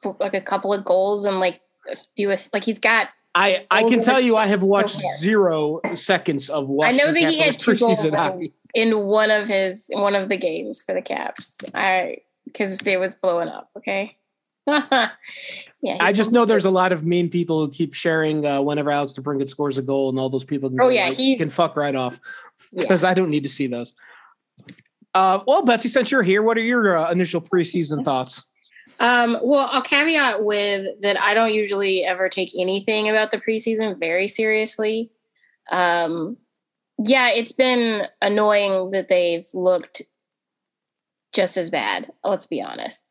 f- 0.04 0.16
like 0.18 0.32
a 0.34 0.40
couple 0.40 0.72
of 0.72 0.84
goals 0.86 1.26
and 1.26 1.38
like 1.38 1.60
a 1.90 1.96
few 2.16 2.28
like 2.54 2.64
he's 2.64 2.78
got 2.78 3.08
I 3.34 3.66
I 3.70 3.82
can 3.84 4.02
tell 4.02 4.20
you 4.20 4.36
I 4.36 4.46
have 4.46 4.62
watched 4.62 5.00
far. 5.00 5.16
zero 5.18 5.80
seconds 5.94 6.48
of 6.50 6.70
I 6.82 6.92
know 6.92 7.12
that 7.12 7.30
he 7.30 7.38
had 7.38 7.58
two 7.60 7.76
goals 7.76 8.00
preseason 8.00 8.08
in, 8.08 8.14
hockey. 8.14 8.54
in 8.74 8.98
one 9.06 9.30
of 9.30 9.48
his 9.48 9.86
in 9.90 10.00
one 10.00 10.14
of 10.14 10.28
the 10.30 10.36
games 10.38 10.82
for 10.82 10.94
the 10.94 11.02
Caps. 11.02 11.56
I 11.74 12.18
because 12.46 12.78
they 12.78 12.96
was 12.96 13.14
blowing 13.14 13.48
up. 13.48 13.68
Okay. 13.76 14.16
yeah. 14.66 15.96
I 16.00 16.12
just 16.12 16.30
know 16.32 16.44
there's 16.44 16.64
a 16.64 16.70
lot 16.70 16.92
of 16.92 17.04
mean 17.04 17.28
people 17.28 17.64
who 17.64 17.70
keep 17.70 17.94
sharing 17.94 18.46
uh, 18.46 18.62
whenever 18.62 18.90
Alex 18.90 19.14
DeBrincat 19.14 19.48
scores 19.48 19.78
a 19.78 19.82
goal, 19.82 20.08
and 20.08 20.18
all 20.18 20.28
those 20.28 20.44
people 20.44 20.70
can, 20.70 20.80
Oh, 20.80 20.88
yeah, 20.88 21.08
right- 21.08 21.16
he's- 21.16 21.38
can 21.38 21.48
fuck 21.50 21.76
right 21.76 21.94
off 21.94 22.20
Yeah. 22.72 22.82
because 22.82 23.04
I 23.04 23.14
don't 23.14 23.30
need 23.30 23.42
to 23.42 23.48
see 23.50 23.66
those. 23.66 23.94
Uh, 25.14 25.40
well, 25.46 25.64
Betsy, 25.64 25.88
since 25.88 26.10
you're 26.10 26.22
here, 26.22 26.42
what 26.42 26.56
are 26.56 26.62
your 26.62 26.96
uh, 26.96 27.10
initial 27.10 27.40
preseason 27.40 28.04
thoughts? 28.04 28.46
Um, 29.00 29.38
well, 29.42 29.68
I'll 29.72 29.82
caveat 29.82 30.44
with 30.44 31.00
that 31.00 31.20
I 31.20 31.34
don't 31.34 31.52
usually 31.52 32.04
ever 32.04 32.28
take 32.28 32.50
anything 32.56 33.08
about 33.08 33.30
the 33.30 33.38
preseason 33.38 33.98
very 33.98 34.28
seriously. 34.28 35.10
Um, 35.70 36.36
yeah, 37.04 37.30
it's 37.30 37.52
been 37.52 38.06
annoying 38.20 38.92
that 38.92 39.08
they've 39.08 39.46
looked 39.54 40.02
just 41.32 41.56
as 41.56 41.70
bad. 41.70 42.10
Let's 42.24 42.46
be 42.46 42.62
honest. 42.62 43.06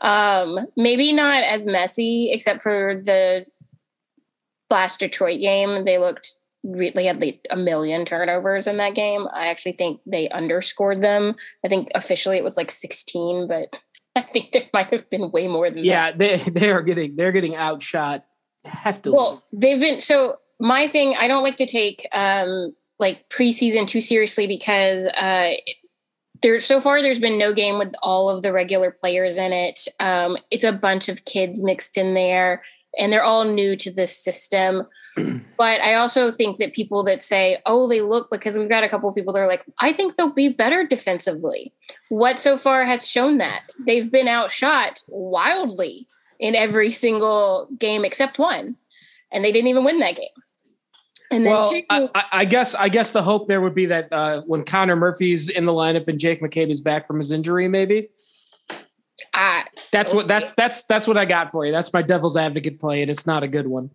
Um, 0.00 0.66
maybe 0.76 1.12
not 1.12 1.42
as 1.42 1.66
messy, 1.66 2.30
except 2.32 2.62
for 2.62 3.00
the 3.04 3.46
last 4.70 5.00
Detroit 5.00 5.40
game. 5.40 5.84
They 5.84 5.98
looked 5.98 6.34
really 6.64 7.06
had 7.06 7.20
like 7.20 7.46
a 7.50 7.56
million 7.56 8.04
turnovers 8.04 8.66
in 8.66 8.76
that 8.78 8.94
game. 8.94 9.26
I 9.32 9.48
actually 9.48 9.72
think 9.72 10.00
they 10.06 10.28
underscored 10.30 11.02
them. 11.02 11.36
I 11.64 11.68
think 11.68 11.88
officially 11.94 12.36
it 12.36 12.44
was 12.44 12.56
like 12.56 12.70
16, 12.70 13.46
but 13.46 13.76
I 14.16 14.22
think 14.22 14.52
there 14.52 14.68
might 14.72 14.92
have 14.92 15.08
been 15.10 15.30
way 15.30 15.46
more 15.46 15.68
than 15.68 15.76
that. 15.76 15.84
Yeah, 15.84 16.12
they 16.12 16.36
they 16.50 16.70
are 16.70 16.82
getting 16.82 17.16
they're 17.16 17.32
getting 17.32 17.54
outshot 17.54 18.24
heftily. 18.66 19.12
Well, 19.12 19.44
they've 19.52 19.78
been 19.78 20.00
so 20.00 20.36
my 20.58 20.88
thing. 20.88 21.14
I 21.18 21.28
don't 21.28 21.42
like 21.42 21.56
to 21.58 21.66
take 21.66 22.08
um 22.12 22.74
like 22.98 23.28
preseason 23.28 23.86
too 23.86 24.00
seriously 24.00 24.46
because 24.46 25.06
uh 25.06 25.52
there 26.42 26.58
so 26.58 26.80
far 26.80 27.02
there's 27.02 27.20
been 27.20 27.38
no 27.38 27.52
game 27.52 27.78
with 27.78 27.92
all 28.02 28.28
of 28.28 28.42
the 28.42 28.52
regular 28.52 28.90
players 28.90 29.38
in 29.38 29.52
it. 29.52 29.86
Um, 30.00 30.36
it's 30.50 30.64
a 30.64 30.72
bunch 30.72 31.08
of 31.08 31.24
kids 31.24 31.62
mixed 31.62 31.96
in 31.96 32.14
there, 32.14 32.62
and 32.98 33.12
they're 33.12 33.22
all 33.22 33.44
new 33.44 33.76
to 33.76 33.90
this 33.90 34.16
system. 34.16 34.86
but 35.16 35.80
I 35.80 35.94
also 35.94 36.30
think 36.30 36.58
that 36.58 36.74
people 36.74 37.02
that 37.04 37.22
say, 37.22 37.58
"Oh, 37.66 37.88
they 37.88 38.00
look," 38.00 38.30
because 38.30 38.58
we've 38.58 38.68
got 38.68 38.84
a 38.84 38.88
couple 38.88 39.08
of 39.08 39.14
people 39.14 39.32
that 39.32 39.40
are 39.40 39.48
like, 39.48 39.64
"I 39.78 39.92
think 39.92 40.16
they'll 40.16 40.34
be 40.34 40.48
better 40.48 40.86
defensively." 40.86 41.72
What 42.08 42.38
so 42.38 42.56
far 42.56 42.84
has 42.84 43.08
shown 43.08 43.38
that 43.38 43.72
they've 43.86 44.10
been 44.10 44.28
outshot 44.28 45.02
wildly 45.08 46.06
in 46.38 46.54
every 46.54 46.92
single 47.06 47.68
game 47.78 48.04
except 48.04 48.38
one, 48.38 48.76
and 49.32 49.44
they 49.44 49.52
didn't 49.52 49.68
even 49.68 49.84
win 49.84 50.00
that 50.00 50.16
game. 50.16 50.28
And 51.32 51.44
then 51.44 51.52
well, 51.52 51.70
two, 51.70 51.82
I, 51.90 52.24
I- 52.32 52.44
guess 52.44 52.74
I 52.74 52.88
guess 52.88 53.10
the 53.10 53.22
hope 53.22 53.48
there 53.48 53.60
would 53.60 53.74
be 53.74 53.86
that 53.86 54.12
uh, 54.12 54.42
when 54.42 54.64
Connor 54.64 54.96
Murphy's 54.96 55.48
in 55.48 55.64
the 55.64 55.72
lineup 55.72 56.06
and 56.08 56.18
Jake 56.18 56.40
McCabe 56.40 56.70
is 56.70 56.80
back 56.80 57.06
from 57.06 57.18
his 57.18 57.30
injury, 57.30 57.68
maybe 57.68 58.10
I, 59.34 59.64
that's 59.90 60.12
what 60.14 60.28
that's 60.28 60.52
that's 60.52 60.82
that's 60.82 61.06
what 61.06 61.16
I 61.16 61.24
got 61.24 61.50
for 61.50 61.66
you. 61.66 61.72
That's 61.72 61.92
my 61.92 62.02
devil's 62.02 62.36
advocate 62.36 62.78
play, 62.78 63.02
and 63.02 63.10
it's 63.10 63.26
not 63.26 63.42
a 63.42 63.48
good 63.48 63.66
one. 63.66 63.90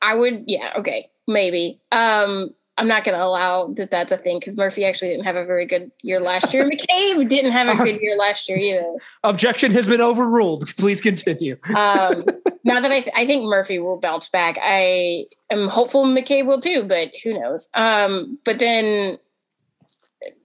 I 0.00 0.14
would, 0.14 0.44
yeah, 0.46 0.74
okay, 0.78 1.10
maybe. 1.26 1.80
Um, 1.90 2.54
I'm 2.78 2.86
not 2.86 3.02
going 3.02 3.18
to 3.18 3.24
allow 3.24 3.66
that 3.74 3.90
that's 3.90 4.12
a 4.12 4.16
thing 4.16 4.38
because 4.38 4.56
Murphy 4.56 4.84
actually 4.84 5.08
didn't 5.08 5.24
have 5.24 5.34
a 5.34 5.44
very 5.44 5.66
good 5.66 5.90
year 6.02 6.20
last 6.20 6.54
year. 6.54 6.64
McCabe 6.64 7.28
didn't 7.28 7.50
have 7.50 7.68
a 7.68 7.74
good 7.74 8.00
year 8.00 8.16
last 8.16 8.48
year 8.48 8.56
either. 8.56 8.94
Objection 9.24 9.72
has 9.72 9.88
been 9.88 10.00
overruled. 10.00 10.74
Please 10.76 11.00
continue. 11.00 11.56
Um, 11.78 12.24
now 12.64 12.80
that 12.80 12.90
I, 12.90 13.00
th- 13.00 13.14
I 13.16 13.24
think 13.24 13.44
Murphy 13.44 13.78
will 13.78 13.98
bounce 13.98 14.28
back, 14.28 14.58
I 14.60 15.26
am 15.50 15.68
hopeful 15.68 16.04
McCabe 16.04 16.44
will 16.44 16.60
too, 16.60 16.84
but 16.84 17.12
who 17.22 17.38
knows? 17.38 17.68
Um, 17.74 18.38
but 18.44 18.58
then 18.58 19.18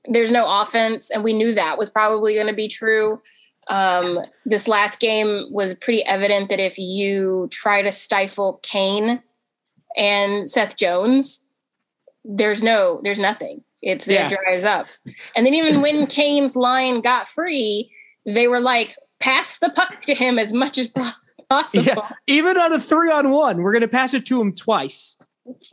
there's 0.06 0.32
no 0.32 0.62
offense, 0.62 1.10
and 1.10 1.24
we 1.24 1.34
knew 1.34 1.54
that 1.54 1.78
was 1.78 1.90
probably 1.90 2.36
going 2.36 2.48
to 2.48 2.54
be 2.54 2.68
true. 2.68 3.22
Um, 3.68 4.20
this 4.46 4.68
last 4.68 5.00
game 5.00 5.48
was 5.52 5.74
pretty 5.74 6.06
evident 6.06 6.50
that 6.50 6.60
if 6.60 6.78
you 6.78 7.50
try 7.52 7.82
to 7.82 7.92
stifle 7.92 8.60
Kane 8.64 9.22
and 9.98 10.50
Seth 10.50 10.78
Jones, 10.78 11.44
there's 12.24 12.64
no, 12.64 13.02
there's 13.04 13.20
nothing. 13.20 13.64
It's 13.82 14.08
Yeah. 14.08 14.28
it 14.28 14.38
dries 14.38 14.64
up. 14.64 14.88
And 15.36 15.46
then 15.46 15.54
even 15.54 15.82
when 15.82 16.08
Kane's 16.08 16.56
line 16.56 17.02
got 17.02 17.28
free, 17.28 17.92
they 18.26 18.48
were 18.48 18.62
like, 18.62 18.96
pass 19.20 19.58
the 19.58 19.70
puck 19.70 20.02
to 20.04 20.14
him 20.16 20.40
as 20.40 20.54
much 20.54 20.78
as 20.78 20.90
possible. 21.50 21.84
Yeah. 21.86 22.10
Even 22.28 22.58
on 22.58 22.72
a 22.74 22.80
three 22.80 23.12
on 23.12 23.30
one, 23.32 23.62
we're 23.62 23.74
gonna 23.74 23.88
pass 23.88 24.14
it 24.14 24.26
to 24.28 24.40
him 24.42 24.54
twice. 24.54 25.18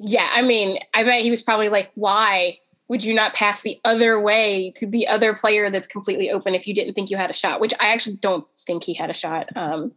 Yeah, 0.00 0.28
I 0.33 0.42
mean, 0.42 0.80
I 0.95 1.04
bet 1.04 1.23
he 1.23 1.30
was 1.30 1.42
probably 1.42 1.69
like, 1.69 1.92
why 1.95 2.59
would 2.88 3.04
you 3.04 3.14
not 3.14 3.35
pass 3.35 3.62
the 3.62 3.78
other 3.85 4.19
way 4.21 4.73
to 4.76 4.87
the 4.87 5.07
other 5.07 5.33
player 5.33 5.71
that's 5.71 5.87
completely 5.87 6.28
open 6.28 6.57
if 6.57 6.66
you 6.66 6.75
didn't 6.75 6.95
think 6.95 7.09
you 7.09 7.16
had 7.16 7.30
a 7.30 7.35
shot? 7.35 7.61
Which 7.61 7.73
I 7.80 7.92
actually 7.92 8.16
don't 8.16 8.50
think 8.66 8.83
he 8.83 8.95
had 8.95 9.11
a 9.11 9.14
shot. 9.14 9.49
Um, 9.57 9.92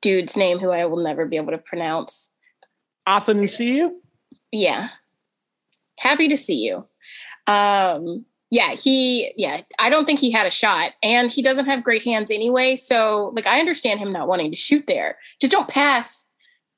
dude's 0.00 0.38
name, 0.38 0.58
who 0.58 0.70
I 0.70 0.86
will 0.86 1.02
never 1.02 1.26
be 1.26 1.36
able 1.36 1.52
to 1.52 1.58
pronounce. 1.58 2.30
Athanasiou. 3.06 3.90
Yeah. 4.52 4.88
Happy 6.00 6.28
to 6.28 6.36
see 6.36 6.56
you. 6.56 6.86
Um, 7.46 8.24
yeah, 8.50 8.74
he, 8.74 9.32
yeah, 9.36 9.60
I 9.78 9.90
don't 9.90 10.06
think 10.06 10.18
he 10.18 10.30
had 10.30 10.46
a 10.46 10.50
shot 10.50 10.92
and 11.02 11.30
he 11.30 11.42
doesn't 11.42 11.66
have 11.66 11.84
great 11.84 12.02
hands 12.02 12.30
anyway. 12.30 12.74
So, 12.74 13.32
like, 13.36 13.46
I 13.46 13.60
understand 13.60 14.00
him 14.00 14.10
not 14.10 14.26
wanting 14.26 14.50
to 14.50 14.56
shoot 14.56 14.86
there. 14.86 15.18
Just 15.40 15.52
don't 15.52 15.68
pass 15.68 16.26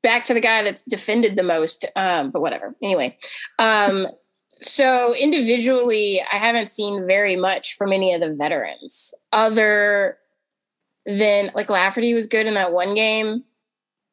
back 0.02 0.24
to 0.26 0.34
the 0.34 0.40
guy 0.40 0.62
that's 0.62 0.82
defended 0.82 1.36
the 1.36 1.42
most. 1.42 1.86
Um, 1.96 2.30
but 2.30 2.42
whatever. 2.42 2.74
Anyway, 2.82 3.16
um, 3.58 4.08
so 4.60 5.14
individually, 5.14 6.20
I 6.32 6.36
haven't 6.36 6.68
seen 6.68 7.06
very 7.06 7.36
much 7.36 7.74
from 7.74 7.92
any 7.92 8.12
of 8.12 8.20
the 8.20 8.34
veterans 8.34 9.14
other 9.32 10.18
than 11.06 11.52
like 11.54 11.70
Lafferty 11.70 12.12
was 12.12 12.26
good 12.26 12.46
in 12.46 12.54
that 12.54 12.72
one 12.72 12.94
game, 12.94 13.44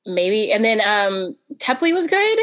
maybe. 0.05 0.51
And 0.51 0.63
then 0.63 0.81
um, 0.81 1.35
Teply 1.55 1.93
was 1.93 2.07
good. 2.07 2.39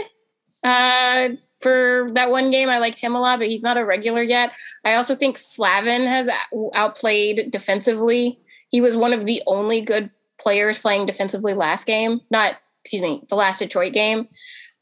Uh, 0.62 1.30
for 1.60 2.10
that 2.12 2.30
one 2.30 2.50
game. 2.50 2.68
I 2.68 2.78
liked 2.78 2.98
him 2.98 3.14
a 3.14 3.20
lot, 3.20 3.38
but 3.38 3.48
he's 3.48 3.62
not 3.62 3.76
a 3.76 3.84
regular 3.84 4.22
yet. 4.22 4.52
I 4.84 4.94
also 4.94 5.16
think 5.16 5.38
Slavin 5.38 6.06
has 6.06 6.28
outplayed 6.74 7.50
defensively. 7.50 8.38
He 8.68 8.80
was 8.80 8.96
one 8.96 9.12
of 9.12 9.26
the 9.26 9.42
only 9.46 9.80
good 9.80 10.10
players 10.38 10.78
playing 10.78 11.06
defensively 11.06 11.54
last 11.54 11.86
game, 11.86 12.20
not, 12.30 12.56
excuse 12.82 13.02
me, 13.02 13.22
the 13.28 13.36
last 13.36 13.58
Detroit 13.58 13.92
game. 13.92 14.28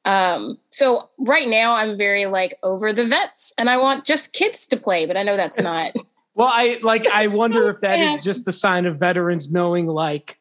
Um, 0.05 0.59
so 0.71 1.09
right 1.19 1.49
now 1.49 1.75
I'm 1.75 1.97
very 1.97 2.27
like 2.27 2.57
over 2.63 2.93
the 2.93 3.07
vets 3.07 3.55
and 3.57 3.71
I 3.71 3.79
want 3.79 4.05
just 4.05 4.33
kids 4.33 4.67
to 4.67 4.77
play, 4.77 5.07
but 5.07 5.17
I 5.17 5.23
know 5.23 5.37
that's 5.37 5.59
not. 5.61 5.95
Well, 6.35 6.51
I 6.53 6.79
like. 6.83 7.07
I 7.07 7.29
wonder 7.29 7.71
if 7.71 7.81
that 7.81 8.01
is 8.01 8.25
just 8.25 8.45
the 8.45 8.53
sign 8.53 8.87
of 8.87 8.99
veterans 8.99 9.53
knowing, 9.53 9.87
like, 9.87 10.39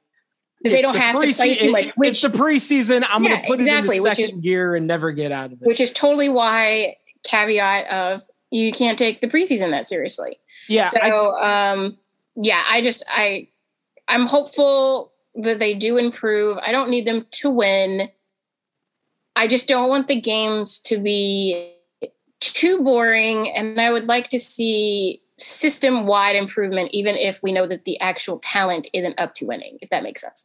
they 0.71 0.81
don't 0.81 0.93
the 0.93 0.99
have 0.99 1.19
to 1.21 1.33
play 1.33 1.55
too 1.55 1.71
much, 1.71 1.87
which- 1.95 2.09
it's 2.11 2.21
the 2.21 2.29
preseason. 2.29 3.05
I'm 3.09 3.23
Yeah, 3.23 3.29
going 3.29 3.41
to 3.41 3.47
put 3.47 3.59
exactly, 3.59 3.95
it 3.97 3.99
in 3.99 4.03
the 4.03 4.09
is- 4.11 4.17
second 4.17 4.41
gear 4.43 4.75
and 4.75 4.87
never 4.87 5.11
get 5.11 5.31
out 5.31 5.51
of 5.51 5.61
it. 5.61 5.67
which 5.67 5.79
is 5.79 5.91
totally 5.91 6.29
why 6.29 6.97
caveat 7.23 7.87
of 7.91 8.21
you 8.51 8.71
can't 8.71 8.97
take 8.99 9.21
the 9.21 9.27
preseason 9.27 9.71
that 9.71 9.87
seriously. 9.87 10.37
yeah, 10.67 10.89
I, 11.01 11.09
so 11.09 11.35
um 11.37 11.97
yeah 12.35 12.63
i 12.69 12.81
just 12.81 13.03
i 13.07 13.47
i'm 14.07 14.25
hopeful 14.27 15.13
that 15.35 15.57
they 15.59 15.73
do 15.73 15.97
improve 15.97 16.57
i 16.65 16.71
don't 16.71 16.89
need 16.89 17.05
them 17.07 17.25
to 17.31 17.49
win 17.49 18.09
i 19.35 19.47
just 19.47 19.67
don't 19.67 19.87
want 19.89 20.07
the 20.07 20.19
games 20.19 20.79
to 20.79 20.97
be 20.97 21.73
too 22.41 22.83
boring 22.83 23.49
and 23.51 23.79
i 23.79 23.89
would 23.91 24.05
like 24.07 24.29
to 24.29 24.39
see 24.39 25.21
system 25.43 26.05
wide 26.05 26.35
improvement 26.35 26.89
even 26.93 27.15
if 27.15 27.41
we 27.43 27.51
know 27.51 27.67
that 27.67 27.83
the 27.83 27.99
actual 27.99 28.39
talent 28.39 28.87
isn't 28.93 29.19
up 29.19 29.35
to 29.35 29.45
winning 29.45 29.77
if 29.81 29.89
that 29.89 30.01
makes 30.03 30.21
sense 30.21 30.43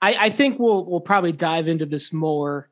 I, 0.00 0.16
I 0.26 0.30
think 0.30 0.58
we'll 0.58 0.84
we'll 0.84 1.00
probably 1.00 1.32
dive 1.32 1.68
into 1.68 1.86
this 1.86 2.12
more 2.12 2.68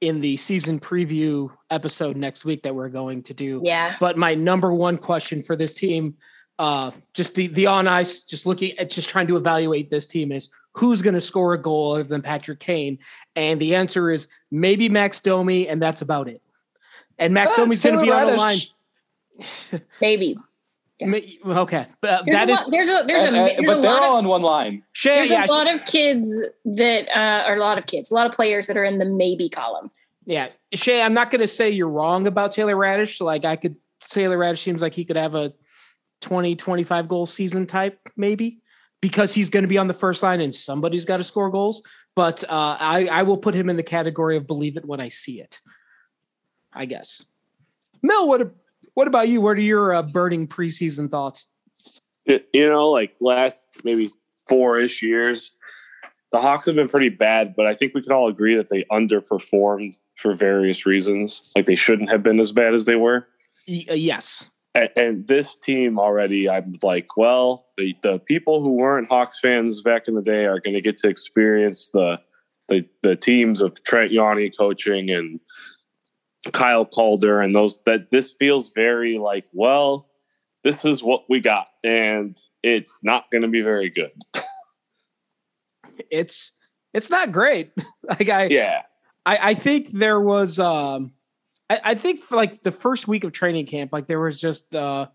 in 0.00 0.20
the 0.20 0.36
season 0.36 0.80
preview 0.80 1.50
episode 1.70 2.16
next 2.16 2.44
week 2.44 2.62
that 2.64 2.74
we're 2.74 2.88
going 2.90 3.22
to 3.24 3.34
do. 3.34 3.60
yeah 3.64 3.96
But 4.00 4.18
my 4.18 4.34
number 4.34 4.72
one 4.72 4.98
question 4.98 5.42
for 5.42 5.56
this 5.56 5.72
team, 5.72 6.16
uh, 6.58 6.90
just 7.14 7.34
the 7.34 7.46
the 7.48 7.66
on 7.68 7.86
ice, 7.88 8.22
just 8.22 8.44
looking 8.44 8.78
at 8.78 8.90
just 8.90 9.08
trying 9.08 9.26
to 9.28 9.36
evaluate 9.36 9.90
this 9.90 10.06
team 10.06 10.30
is 10.32 10.50
who's 10.72 11.00
going 11.00 11.14
to 11.14 11.20
score 11.20 11.54
a 11.54 11.58
goal 11.58 11.92
other 11.92 12.02
than 12.04 12.22
Patrick 12.22 12.60
Kane, 12.60 12.98
and 13.34 13.60
the 13.60 13.76
answer 13.76 14.10
is 14.10 14.26
maybe 14.50 14.88
Max 14.88 15.20
Domi, 15.20 15.68
and 15.68 15.80
that's 15.80 16.02
about 16.02 16.28
it. 16.28 16.42
And 17.18 17.32
Max 17.32 17.52
Ah, 17.52 17.56
Domi's 17.58 17.80
going 17.80 17.96
to 17.96 18.02
be 18.02 18.10
on 18.10 18.26
the 18.26 18.36
line. 18.36 18.58
maybe 20.00 20.36
Yeah. 21.00 21.18
Okay, 21.44 21.86
but 22.00 22.10
uh, 22.10 22.22
there's 22.24 22.34
that 22.36 22.48
a 22.48 22.52
is 22.52 22.58
lot, 22.60 22.70
there's 22.70 22.90
a 22.90 23.06
there's 23.06 23.26
And- 23.28 23.36
and- 23.36 23.48
there's 23.48 23.66
but 23.66 23.78
a 23.78 23.80
they're 23.80 23.90
lot 23.90 24.02
all 24.02 24.12
of 24.12 24.24
on 24.24 24.28
one 24.28 24.42
line. 24.42 24.82
Shay. 24.92 25.16
there's 25.28 25.30
Yeah, 25.30 25.46
a 25.46 25.48
lot 25.48 25.72
of 25.74 25.84
kids 25.86 26.42
that 26.64 27.08
uh 27.16 27.48
or 27.50 27.56
a 27.56 27.60
lot 27.60 27.78
of 27.78 27.86
kids 27.86 28.10
a 28.10 28.14
lot 28.14 28.26
of 28.26 28.32
players 28.32 28.68
that 28.68 28.76
are 28.76 28.84
in 28.84 28.98
the 28.98 29.04
maybe 29.04 29.48
column 29.48 29.90
Yeah, 30.24 30.48
Shay, 30.72 31.02
I'm 31.02 31.12
not 31.14 31.30
going 31.32 31.40
to 31.40 31.48
say 31.48 31.68
you're 31.70 31.88
wrong 31.88 32.26
about 32.28 32.52
Taylor 32.52 32.76
Raddysh. 32.76 33.20
Like 33.20 33.44
I 33.44 33.56
could, 33.56 33.76
Taylor 34.08 34.38
Raddysh 34.38 34.62
seems 34.62 34.80
like 34.82 34.94
he 34.94 35.04
could 35.04 35.16
have 35.16 35.34
a 35.34 35.52
20, 36.20 36.56
25 36.56 37.08
goal 37.08 37.26
season 37.26 37.66
type, 37.66 37.98
maybe, 38.16 38.60
because 39.02 39.34
he's 39.34 39.50
going 39.50 39.64
to 39.64 39.68
be 39.68 39.76
on 39.78 39.88
the 39.88 39.94
first 39.94 40.22
line 40.22 40.40
and 40.40 40.54
somebody's 40.54 41.04
got 41.04 41.18
to 41.18 41.24
score 41.24 41.50
goals. 41.50 41.82
but 42.14 42.42
uh, 42.44 42.76
I 42.80 43.08
I 43.10 43.22
will 43.24 43.36
put 43.36 43.54
him 43.54 43.68
in 43.68 43.76
the 43.76 43.82
category 43.82 44.36
of 44.36 44.46
believe 44.46 44.76
it 44.76 44.84
when 44.86 45.00
I 45.00 45.08
see 45.10 45.40
it. 45.40 45.60
I 46.72 46.86
guess. 46.86 47.24
Mel, 48.02 48.26
what 48.28 48.54
what 48.94 49.08
about 49.08 49.28
you? 49.28 49.40
What 49.40 49.56
are 49.56 49.60
your 49.60 49.94
uh, 49.94 50.02
burning 50.02 50.46
preseason 50.48 51.10
thoughts? 51.10 51.48
You 52.26 52.68
know, 52.68 52.88
like 52.88 53.14
last 53.20 53.68
maybe 53.84 54.10
four 54.48 54.78
ish 54.80 55.02
years, 55.02 55.56
the 56.32 56.40
Hawks 56.40 56.66
have 56.66 56.74
been 56.74 56.88
pretty 56.88 57.10
bad, 57.10 57.54
but 57.56 57.66
I 57.66 57.74
think 57.74 57.94
we 57.94 58.02
can 58.02 58.12
all 58.12 58.28
agree 58.28 58.56
that 58.56 58.70
they 58.70 58.84
underperformed 58.90 59.98
for 60.16 60.32
various 60.32 60.86
reasons. 60.86 61.50
Like 61.54 61.66
they 61.66 61.74
shouldn't 61.74 62.10
have 62.10 62.22
been 62.22 62.40
as 62.40 62.50
bad 62.50 62.74
as 62.74 62.86
they 62.86 62.96
were. 62.96 63.26
Y- 63.68 63.84
uh, 63.90 63.94
yes. 63.94 64.48
And, 64.74 64.90
and 64.96 65.28
this 65.28 65.56
team 65.56 65.98
already, 65.98 66.48
I'm 66.48 66.74
like, 66.82 67.16
well, 67.16 67.66
the, 67.76 67.94
the 68.02 68.18
people 68.18 68.62
who 68.62 68.74
weren't 68.74 69.08
Hawks 69.08 69.38
fans 69.38 69.82
back 69.82 70.08
in 70.08 70.14
the 70.14 70.22
day 70.22 70.46
are 70.46 70.58
going 70.60 70.74
to 70.74 70.80
get 70.80 70.96
to 70.98 71.08
experience 71.08 71.90
the 71.90 72.18
the 72.68 72.86
the 73.02 73.14
teams 73.14 73.60
of 73.60 73.82
Trent 73.84 74.10
Yawney 74.10 74.50
coaching 74.56 75.10
and 75.10 75.38
Kyle 76.52 76.84
Calder 76.84 77.40
and 77.40 77.54
those 77.54 77.76
that 77.84 78.10
this 78.10 78.32
feels 78.32 78.70
very 78.74 79.18
like, 79.18 79.44
well, 79.52 80.08
this 80.62 80.84
is 80.84 81.02
what 81.02 81.24
we 81.28 81.40
got, 81.40 81.68
and 81.82 82.36
it's 82.62 83.00
not 83.02 83.30
going 83.30 83.42
to 83.42 83.48
be 83.48 83.62
very 83.62 83.90
good. 83.90 84.12
It's 86.10 86.52
it's 86.92 87.10
not 87.10 87.32
great. 87.32 87.72
like 88.08 88.28
I 88.28 88.46
Yeah, 88.46 88.82
I, 89.26 89.50
I 89.50 89.54
think 89.54 89.90
there 89.90 90.20
was 90.20 90.58
um 90.58 91.12
I, 91.70 91.80
I 91.84 91.94
think 91.94 92.22
for 92.22 92.36
like 92.36 92.62
the 92.62 92.72
first 92.72 93.06
week 93.08 93.24
of 93.24 93.32
training 93.32 93.66
camp, 93.66 93.92
like 93.92 94.06
there 94.06 94.20
was 94.20 94.40
just 94.40 94.74
uh 94.74 95.06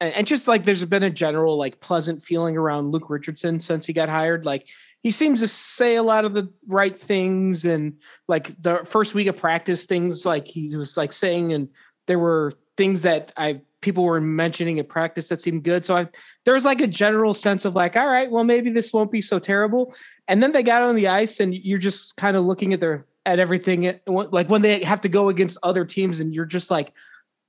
and 0.00 0.26
just 0.26 0.46
like 0.48 0.64
there's 0.64 0.84
been 0.84 1.02
a 1.02 1.10
general 1.10 1.56
like 1.56 1.80
pleasant 1.80 2.22
feeling 2.22 2.56
around 2.56 2.90
Luke 2.90 3.08
Richardson 3.08 3.60
since 3.60 3.86
he 3.86 3.92
got 3.92 4.08
hired. 4.08 4.44
Like 4.44 4.68
he 5.04 5.10
seems 5.10 5.40
to 5.40 5.48
say 5.48 5.96
a 5.96 6.02
lot 6.02 6.24
of 6.24 6.32
the 6.32 6.50
right 6.66 6.98
things 6.98 7.66
and 7.66 7.98
like 8.26 8.60
the 8.60 8.84
first 8.86 9.12
week 9.12 9.28
of 9.28 9.36
practice 9.36 9.84
things 9.84 10.24
like 10.24 10.48
he 10.48 10.74
was 10.74 10.96
like 10.96 11.12
saying 11.12 11.52
and 11.52 11.68
there 12.06 12.18
were 12.18 12.54
things 12.78 13.02
that 13.02 13.30
I 13.36 13.60
people 13.82 14.04
were 14.04 14.18
mentioning 14.18 14.78
in 14.78 14.86
practice 14.86 15.28
that 15.28 15.42
seemed 15.42 15.62
good. 15.62 15.84
So 15.84 15.94
I 15.94 16.08
there 16.46 16.54
was 16.54 16.64
like 16.64 16.80
a 16.80 16.86
general 16.86 17.34
sense 17.34 17.66
of 17.66 17.74
like, 17.74 17.96
all 17.96 18.06
right, 18.06 18.30
well 18.30 18.44
maybe 18.44 18.70
this 18.70 18.94
won't 18.94 19.12
be 19.12 19.20
so 19.20 19.38
terrible. 19.38 19.94
And 20.26 20.42
then 20.42 20.52
they 20.52 20.62
got 20.62 20.80
on 20.80 20.96
the 20.96 21.08
ice 21.08 21.38
and 21.38 21.54
you're 21.54 21.78
just 21.78 22.16
kind 22.16 22.34
of 22.34 22.44
looking 22.44 22.72
at 22.72 22.80
their 22.80 23.06
at 23.26 23.38
everything 23.38 24.00
like 24.06 24.48
when 24.48 24.62
they 24.62 24.82
have 24.84 25.02
to 25.02 25.10
go 25.10 25.28
against 25.28 25.58
other 25.62 25.84
teams 25.84 26.20
and 26.20 26.34
you're 26.34 26.46
just 26.46 26.70
like, 26.70 26.94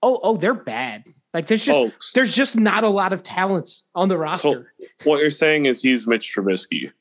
oh 0.04 0.20
oh 0.22 0.36
they're 0.36 0.54
bad. 0.54 1.06
Like 1.36 1.48
there's 1.48 1.66
just 1.66 1.78
oh, 1.78 1.92
there's 2.14 2.34
just 2.34 2.56
not 2.56 2.86
a 2.86 2.88
lot 2.88 3.12
of 3.12 3.22
talents 3.22 3.84
on 3.94 4.08
the 4.08 4.18
roster. 4.18 4.72
what 5.04 5.20
you're 5.20 5.30
saying 5.30 5.66
is 5.66 5.82
he's 5.82 6.08
Mitch 6.08 6.34
Trubisky. 6.34 6.94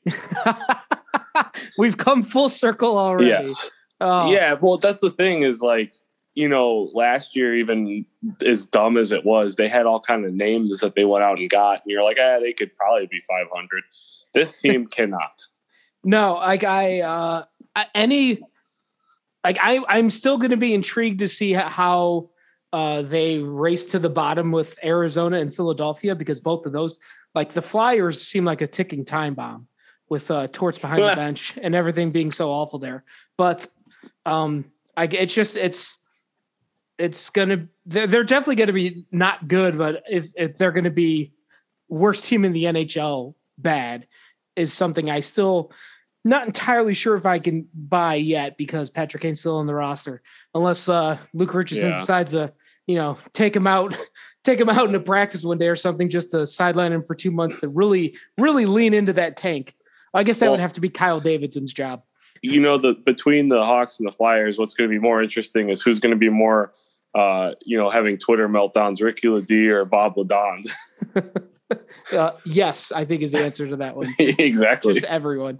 We've 1.77 1.95
come 1.95 2.21
full 2.21 2.49
circle 2.49 2.97
already. 2.97 3.29
Yes. 3.29 3.71
Oh, 4.01 4.29
Yeah, 4.29 4.55
well, 4.61 4.77
that's 4.77 4.99
the 4.99 5.09
thing 5.09 5.43
is 5.43 5.61
like, 5.61 5.93
you 6.33 6.49
know, 6.49 6.89
last 6.93 7.37
year, 7.37 7.55
even 7.55 8.05
as 8.45 8.65
dumb 8.65 8.97
as 8.97 9.13
it 9.13 9.23
was, 9.23 9.55
they 9.55 9.69
had 9.69 9.85
all 9.85 10.01
kind 10.01 10.25
of 10.25 10.33
names 10.33 10.79
that 10.79 10.95
they 10.95 11.05
went 11.05 11.23
out 11.23 11.39
and 11.39 11.49
got, 11.49 11.83
and 11.83 11.89
you're 11.89 12.03
like, 12.03 12.17
ah, 12.19 12.37
they 12.41 12.51
could 12.51 12.75
probably 12.75 13.07
be 13.07 13.21
500. 13.21 13.83
This 14.33 14.53
team 14.61 14.85
cannot. 14.85 15.43
No, 16.03 16.33
like 16.33 16.65
I 16.65 16.99
uh 16.99 17.43
any 17.95 18.41
like 19.45 19.57
I 19.61 19.81
I'm 19.87 20.09
still 20.09 20.37
going 20.37 20.51
to 20.51 20.57
be 20.57 20.73
intrigued 20.73 21.19
to 21.19 21.29
see 21.29 21.53
how 21.53 22.31
uh 22.75 23.01
they 23.03 23.37
race 23.39 23.85
to 23.85 23.99
the 23.99 24.09
bottom 24.09 24.51
with 24.51 24.77
Arizona 24.83 25.37
and 25.39 25.55
Philadelphia 25.55 26.13
because 26.13 26.41
both 26.41 26.65
of 26.65 26.73
those 26.73 26.99
like 27.33 27.53
the 27.53 27.61
Flyers 27.61 28.21
seem 28.21 28.43
like 28.43 28.59
a 28.61 28.67
ticking 28.67 29.05
time 29.05 29.33
bomb 29.33 29.67
with 30.09 30.29
uh 30.29 30.47
Torts 30.51 30.77
behind 30.77 31.01
the 31.01 31.15
bench 31.23 31.57
and 31.61 31.73
everything 31.73 32.11
being 32.11 32.33
so 32.33 32.51
awful 32.51 32.79
there. 32.79 33.05
But 33.37 33.65
um 34.25 34.65
I 34.97 35.05
it's 35.05 35.33
just 35.33 35.55
it's 35.55 35.97
it's 36.97 37.29
gonna 37.29 37.67
they're, 37.85 38.07
they're 38.07 38.23
definitely 38.25 38.55
gonna 38.55 38.73
be 38.73 39.05
not 39.09 39.47
good, 39.47 39.77
but 39.77 40.03
if 40.09 40.31
if 40.35 40.57
they're 40.57 40.73
gonna 40.73 40.89
be 40.89 41.31
worst 41.87 42.25
team 42.25 42.43
in 42.43 42.51
the 42.51 42.65
NHL 42.65 43.35
bad 43.57 44.05
is 44.57 44.73
something 44.73 45.09
I 45.09 45.21
still 45.21 45.71
not 46.25 46.45
entirely 46.45 46.93
sure 46.93 47.15
if 47.15 47.25
I 47.25 47.39
can 47.39 47.69
buy 47.73 48.15
yet 48.15 48.57
because 48.57 48.89
Patrick 48.89 49.21
Kane's 49.23 49.39
still 49.39 49.57
on 49.59 49.67
the 49.67 49.75
roster, 49.75 50.21
unless 50.53 50.89
uh, 50.89 51.19
Luke 51.33 51.53
Richardson 51.53 51.91
Yeah. 51.91 51.99
decides 51.99 52.31
to, 52.31 52.51
you 52.87 52.95
know, 52.95 53.17
take 53.33 53.55
him 53.55 53.67
out, 53.67 53.97
take 54.43 54.59
him 54.59 54.69
out 54.69 54.87
into 54.87 54.99
practice 54.99 55.43
one 55.43 55.57
day 55.57 55.67
or 55.67 55.75
something, 55.75 56.09
just 56.09 56.31
to 56.31 56.45
sideline 56.45 56.93
him 56.93 57.03
for 57.03 57.15
two 57.15 57.31
months 57.31 57.59
to 57.59 57.67
really, 57.67 58.15
really 58.37 58.65
lean 58.65 58.93
into 58.93 59.13
that 59.13 59.37
tank. 59.37 59.75
I 60.13 60.23
guess 60.23 60.39
that 60.39 60.49
would 60.49 60.61
have 60.61 60.73
to 60.73 60.81
be 60.81 60.89
Kyle 60.89 61.19
Davidson's 61.19 61.73
job. 61.73 62.03
You 62.41 62.61
know, 62.61 62.77
the 62.77 62.93
between 62.93 63.49
the 63.49 63.65
Hawks 63.65 63.99
and 63.99 64.07
the 64.07 64.13
Flyers, 64.13 64.57
what's 64.57 64.73
going 64.73 64.89
to 64.89 64.93
be 64.93 64.99
more 64.99 65.21
interesting 65.21 65.69
is 65.69 65.81
who's 65.81 65.99
going 65.99 66.11
to 66.11 66.17
be 66.17 66.29
more, 66.29 66.71
uh, 67.13 67.51
you 67.65 67.77
know, 67.77 67.89
having 67.89 68.17
Twitter 68.17 68.47
meltdowns, 68.47 69.01
Ricky 69.01 69.27
Ledee 69.27 69.69
or 69.69 69.83
Bob 69.83 70.15
Ladon. 70.15 70.63
Uh, 72.13 72.31
yes, 72.45 72.91
I 72.91 73.05
think 73.05 73.23
is 73.23 73.31
the 73.31 73.43
answer 73.43 73.67
to 73.67 73.77
that 73.77 73.95
one. 73.95 74.07
exactly. 74.19 74.93
just 74.93 75.05
everyone. 75.05 75.59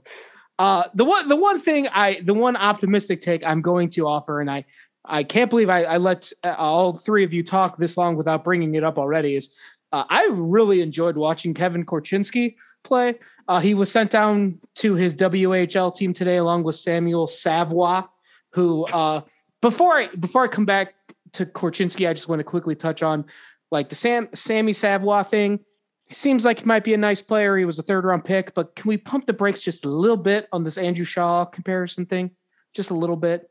Uh, 0.57 0.83
the 0.93 1.03
one, 1.03 1.27
the 1.27 1.35
one 1.35 1.59
thing 1.59 1.87
I, 1.87 2.19
the 2.23 2.33
one 2.33 2.55
optimistic 2.55 3.21
take 3.21 3.43
I'm 3.43 3.61
going 3.61 3.89
to 3.89 4.07
offer, 4.07 4.39
and 4.39 4.49
I, 4.49 4.65
I 5.07 5.23
can't 5.23 5.49
believe 5.49 5.69
I, 5.69 5.83
I 5.83 5.97
let 5.97 6.31
uh, 6.43 6.55
all 6.57 6.93
three 6.93 7.23
of 7.23 7.33
you 7.33 7.43
talk 7.43 7.77
this 7.77 7.97
long 7.97 8.15
without 8.15 8.43
bringing 8.43 8.75
it 8.75 8.83
up 8.83 8.97
already. 8.97 9.35
Is 9.35 9.49
uh, 9.91 10.05
I 10.09 10.27
really 10.31 10.81
enjoyed 10.81 11.17
watching 11.17 11.53
Kevin 11.53 11.85
Korchinski 11.85 12.55
play. 12.83 13.19
Uh, 13.47 13.59
he 13.59 13.73
was 13.73 13.91
sent 13.91 14.11
down 14.11 14.59
to 14.75 14.95
his 14.95 15.15
WHL 15.15 15.95
team 15.95 16.13
today 16.13 16.37
along 16.37 16.63
with 16.63 16.75
Samuel 16.75 17.27
Savoie, 17.27 18.03
who 18.51 18.85
uh, 18.85 19.21
before 19.61 19.97
I 19.97 20.07
before 20.07 20.43
I 20.43 20.47
come 20.47 20.65
back 20.65 20.95
to 21.33 21.45
Korchinski, 21.45 22.07
I 22.07 22.13
just 22.13 22.29
want 22.29 22.39
to 22.39 22.43
quickly 22.43 22.75
touch 22.75 23.03
on 23.03 23.25
like 23.71 23.89
the 23.89 23.95
Sam 23.95 24.29
Sammy 24.33 24.73
Savoie 24.73 25.23
thing. 25.23 25.59
He 26.07 26.13
seems 26.13 26.45
like 26.45 26.59
he 26.59 26.65
might 26.65 26.83
be 26.83 26.93
a 26.93 26.97
nice 26.97 27.21
player. 27.21 27.57
He 27.57 27.65
was 27.65 27.79
a 27.79 27.83
third 27.83 28.05
round 28.05 28.23
pick, 28.23 28.53
but 28.53 28.75
can 28.75 28.87
we 28.87 28.97
pump 28.97 29.25
the 29.25 29.33
brakes 29.33 29.59
just 29.59 29.85
a 29.85 29.89
little 29.89 30.17
bit 30.17 30.47
on 30.51 30.63
this 30.63 30.77
Andrew 30.77 31.05
Shaw 31.05 31.45
comparison 31.45 32.05
thing? 32.05 32.31
Just 32.73 32.91
a 32.91 32.93
little 32.93 33.15
bit. 33.15 33.49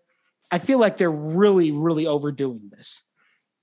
I 0.54 0.58
feel 0.58 0.78
like 0.78 0.98
they're 0.98 1.10
really, 1.10 1.72
really 1.72 2.06
overdoing 2.06 2.70
this. 2.70 3.02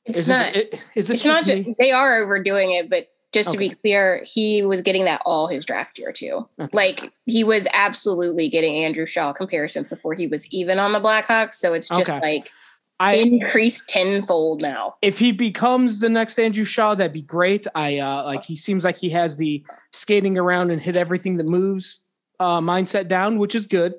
It's 0.03 0.19
is 0.19 0.27
not. 0.27 0.53
This, 0.53 0.63
it- 0.73 0.81
is 0.95 1.07
this 1.07 1.19
it's 1.19 1.25
not. 1.25 1.47
me? 1.47 1.73
They 1.79 1.93
are 1.93 2.17
overdoing 2.21 2.73
it, 2.73 2.89
but 2.89 3.07
just 3.31 3.49
to 3.53 3.57
be 3.57 3.69
clear, 3.69 4.21
he 4.25 4.61
was 4.61 4.81
getting 4.81 5.05
that 5.05 5.21
all 5.25 5.47
his 5.47 5.65
draft 5.65 5.97
year 5.97 6.11
too. 6.11 6.49
Okay. 6.59 6.69
Like 6.73 7.13
he 7.25 7.45
was 7.45 7.65
absolutely 7.71 8.49
getting 8.49 8.75
Andrew 8.75 9.05
Shaw 9.05 9.31
comparisons 9.31 9.87
before 9.87 10.15
he 10.15 10.27
was 10.27 10.45
even 10.47 10.79
on 10.79 10.91
the 10.91 10.99
Blackhawks. 10.99 11.53
So 11.53 11.73
it's 11.73 11.87
just 11.87 12.09
Okay. 12.11 12.19
like 12.19 12.49
I 12.99 13.15
increased 13.15 13.87
tenfold 13.87 14.61
now. 14.61 14.95
if 15.01 15.17
he 15.17 15.31
becomes 15.31 15.99
the 15.99 16.09
next 16.09 16.37
Andrew 16.39 16.65
Shaw, 16.65 16.93
that'd 16.93 17.13
be 17.13 17.21
great. 17.21 17.65
I 17.73 17.99
uh 17.99 18.25
like 18.25 18.43
he 18.43 18.57
seems 18.57 18.83
like 18.83 18.97
he 18.97 19.09
has 19.11 19.37
the 19.37 19.63
skating 19.93 20.37
around 20.37 20.71
and 20.71 20.81
hit 20.81 20.97
everything 20.97 21.37
that 21.37 21.45
moves 21.45 22.01
uh 22.41 22.59
mindset 22.59 23.07
down, 23.07 23.37
which 23.37 23.55
is 23.55 23.65
good. 23.65 23.93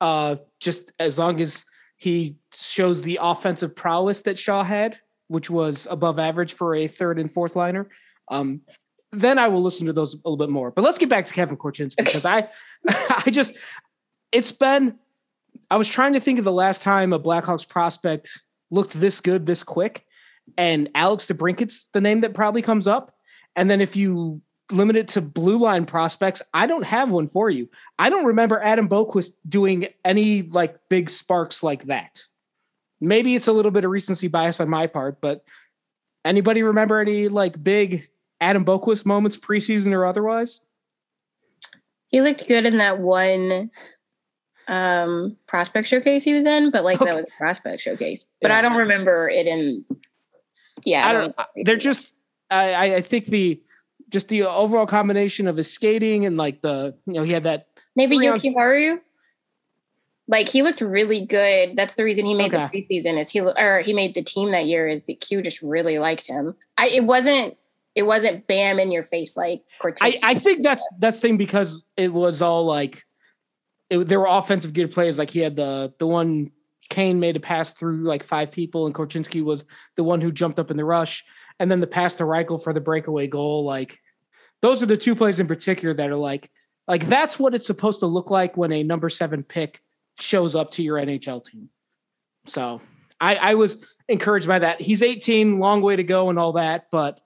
Uh 0.00 0.36
just 0.58 0.90
as 0.98 1.18
long 1.20 1.40
as 1.40 1.64
he 2.02 2.34
shows 2.52 3.00
the 3.00 3.20
offensive 3.22 3.76
prowess 3.76 4.22
that 4.22 4.36
Shaw 4.36 4.64
had, 4.64 4.98
which 5.28 5.48
was 5.48 5.86
above 5.88 6.18
average 6.18 6.54
for 6.54 6.74
a 6.74 6.88
third 6.88 7.20
and 7.20 7.32
fourth 7.32 7.54
liner. 7.54 7.88
Um 8.28 8.62
then 9.12 9.38
I 9.38 9.46
will 9.46 9.62
listen 9.62 9.86
to 9.86 9.92
those 9.92 10.14
a 10.14 10.16
little 10.16 10.36
bit 10.36 10.48
more. 10.48 10.72
But 10.72 10.82
let's 10.82 10.98
get 10.98 11.08
back 11.08 11.26
to 11.26 11.32
Kevin 11.32 11.56
Korchinski 11.56 11.98
because 11.98 12.24
I 12.24 12.48
I 12.88 13.30
just 13.30 13.54
it's 14.32 14.50
been 14.50 14.98
I 15.70 15.76
was 15.76 15.86
trying 15.86 16.14
to 16.14 16.20
think 16.20 16.40
of 16.40 16.44
the 16.44 16.50
last 16.50 16.82
time 16.82 17.12
a 17.12 17.20
Blackhawks 17.20 17.68
prospect 17.68 18.30
looked 18.72 18.98
this 18.98 19.20
good 19.20 19.46
this 19.46 19.62
quick, 19.62 20.04
and 20.58 20.90
Alex 20.96 21.26
DeBrincat's 21.26 21.88
the 21.92 22.00
name 22.00 22.22
that 22.22 22.34
probably 22.34 22.62
comes 22.62 22.88
up. 22.88 23.14
And 23.54 23.70
then 23.70 23.80
if 23.80 23.94
you 23.94 24.42
limit 24.70 24.96
it 24.96 25.08
to 25.08 25.20
blue 25.20 25.58
line 25.58 25.84
prospects, 25.84 26.42
I 26.54 26.66
don't 26.66 26.84
have 26.84 27.10
one 27.10 27.28
for 27.28 27.50
you. 27.50 27.68
I 27.98 28.10
don't 28.10 28.26
remember 28.26 28.60
Adam 28.62 28.88
Boqvist 28.88 29.32
doing 29.48 29.88
any 30.04 30.42
like 30.42 30.76
big 30.88 31.10
sparks 31.10 31.62
like 31.62 31.84
that. 31.84 32.22
Maybe 33.00 33.34
it's 33.34 33.48
a 33.48 33.52
little 33.52 33.70
bit 33.72 33.84
of 33.84 33.90
recency 33.90 34.28
bias 34.28 34.60
on 34.60 34.68
my 34.70 34.86
part, 34.86 35.20
but 35.20 35.44
anybody 36.24 36.62
remember 36.62 37.00
any 37.00 37.28
like 37.28 37.62
big 37.62 38.08
Adam 38.40 38.64
Boqvist 38.64 39.04
moments 39.04 39.36
preseason 39.36 39.92
or 39.92 40.06
otherwise? 40.06 40.60
He 42.08 42.20
looked 42.20 42.46
good 42.46 42.66
in 42.66 42.78
that 42.78 42.98
one 43.00 43.70
um 44.68 45.36
prospect 45.48 45.88
showcase 45.88 46.22
he 46.22 46.34
was 46.34 46.44
in, 46.46 46.70
but 46.70 46.84
like 46.84 47.00
Okay. 47.00 47.10
that 47.10 47.16
was 47.22 47.32
a 47.32 47.36
prospect 47.36 47.82
showcase. 47.82 48.24
But 48.40 48.52
Yeah. 48.52 48.58
I 48.58 48.62
don't 48.62 48.76
remember 48.76 49.28
it 49.28 49.46
in. 49.46 49.84
Yeah, 50.84 51.08
I 51.08 51.12
don't. 51.12 51.36
They're 51.64 51.76
just. 51.76 52.14
I- 52.50 52.96
I 52.96 53.00
think 53.00 53.26
the 53.26 53.60
just 54.12 54.28
the 54.28 54.42
overall 54.44 54.86
combination 54.86 55.48
of 55.48 55.56
his 55.56 55.72
skating 55.72 56.26
and 56.26 56.36
like 56.36 56.62
the 56.62 56.94
you 57.06 57.14
know 57.14 57.22
he 57.22 57.32
had 57.32 57.44
that 57.44 57.66
maybe 57.96 58.16
three 58.16 58.28
on- 58.28 58.38
Jokiharju. 58.38 59.00
Like 60.28 60.48
he 60.48 60.62
looked 60.62 60.80
really 60.80 61.26
good. 61.26 61.74
That's 61.74 61.96
the 61.96 62.04
reason 62.04 62.24
he 62.24 62.34
made 62.34 62.54
Okay. 62.54 62.68
the 62.72 62.86
preseason. 62.86 63.20
Is 63.20 63.30
he 63.30 63.40
or 63.40 63.80
he 63.80 63.92
made 63.92 64.14
the 64.14 64.22
team 64.22 64.52
that 64.52 64.66
year? 64.66 64.86
Is 64.86 65.02
the 65.02 65.14
Q 65.14 65.42
just 65.42 65.60
really 65.62 65.98
liked 65.98 66.26
him? 66.26 66.54
I 66.78 66.88
it 66.88 67.04
wasn't 67.04 67.56
it 67.94 68.04
wasn't 68.04 68.46
bam 68.46 68.78
in 68.78 68.92
your 68.92 69.02
face 69.02 69.36
like 69.36 69.64
I, 69.78 69.82
Cortez. 69.82 70.14
I 70.22 70.34
think 70.36 70.62
that's 70.62 70.88
that's 70.98 71.16
the 71.16 71.22
thing 71.22 71.36
because 71.36 71.82
it 71.96 72.12
was 72.12 72.40
all 72.40 72.64
like 72.64 73.04
it, 73.90 73.98
there 74.08 74.20
were 74.20 74.28
offensive 74.28 74.72
good 74.72 74.90
plays. 74.92 75.18
Like 75.18 75.30
he 75.30 75.40
had 75.40 75.56
the 75.56 75.92
the 75.98 76.06
one 76.06 76.52
Kane 76.88 77.20
made 77.20 77.36
a 77.36 77.40
pass 77.40 77.72
through 77.72 78.04
like 78.04 78.22
five 78.22 78.50
people, 78.52 78.86
and 78.86 78.94
Korchinski 78.94 79.42
was 79.42 79.64
the 79.96 80.04
one 80.04 80.20
who 80.20 80.30
jumped 80.30 80.58
up 80.58 80.70
in 80.70 80.76
the 80.76 80.84
rush, 80.84 81.24
and 81.58 81.70
then 81.70 81.80
the 81.80 81.86
pass 81.86 82.14
to 82.14 82.24
Reichel 82.24 82.62
for 82.62 82.72
the 82.72 82.80
breakaway 82.80 83.26
goal. 83.26 83.64
Like 83.64 84.00
those 84.60 84.82
are 84.82 84.86
the 84.86 84.96
two 84.96 85.14
plays 85.14 85.40
in 85.40 85.46
particular 85.46 85.94
that 85.94 86.10
are 86.10 86.16
like 86.16 86.50
like 86.88 87.06
that's 87.06 87.38
what 87.38 87.54
it's 87.54 87.66
supposed 87.66 88.00
to 88.00 88.06
look 88.06 88.30
like 88.30 88.56
when 88.56 88.72
a 88.72 88.82
number 88.82 89.08
seven 89.08 89.42
pick 89.42 89.80
shows 90.20 90.54
up 90.54 90.72
to 90.72 90.82
your 90.82 90.98
NHL 90.98 91.44
team. 91.44 91.68
So 92.46 92.80
I, 93.20 93.36
I 93.36 93.54
was 93.54 93.86
encouraged 94.08 94.48
by 94.48 94.58
that. 94.58 94.80
He's 94.80 95.02
18, 95.02 95.58
long 95.58 95.80
way 95.80 95.96
to 95.96 96.02
go 96.02 96.28
and 96.28 96.38
all 96.38 96.54
that, 96.54 96.86
but 96.90 97.20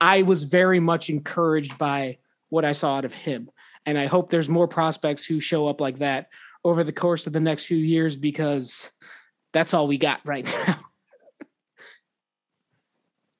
I 0.00 0.22
was 0.22 0.44
very 0.44 0.78
much 0.78 1.08
encouraged 1.08 1.78
by 1.78 2.18
what 2.50 2.64
I 2.64 2.72
saw 2.72 2.96
out 2.96 3.04
of 3.04 3.14
him. 3.14 3.50
And 3.86 3.96
I 3.96 4.06
hope 4.06 4.28
there's 4.28 4.48
more 4.48 4.68
prospects 4.68 5.24
who 5.24 5.40
show 5.40 5.66
up 5.66 5.80
like 5.80 5.98
that 5.98 6.28
over 6.64 6.84
the 6.84 6.92
course 6.92 7.26
of 7.26 7.32
the 7.32 7.40
next 7.40 7.64
few 7.64 7.78
years 7.78 8.16
because 8.16 8.90
that's 9.52 9.72
all 9.72 9.88
we 9.88 9.98
got 9.98 10.20
right 10.24 10.44
now. 10.66 10.80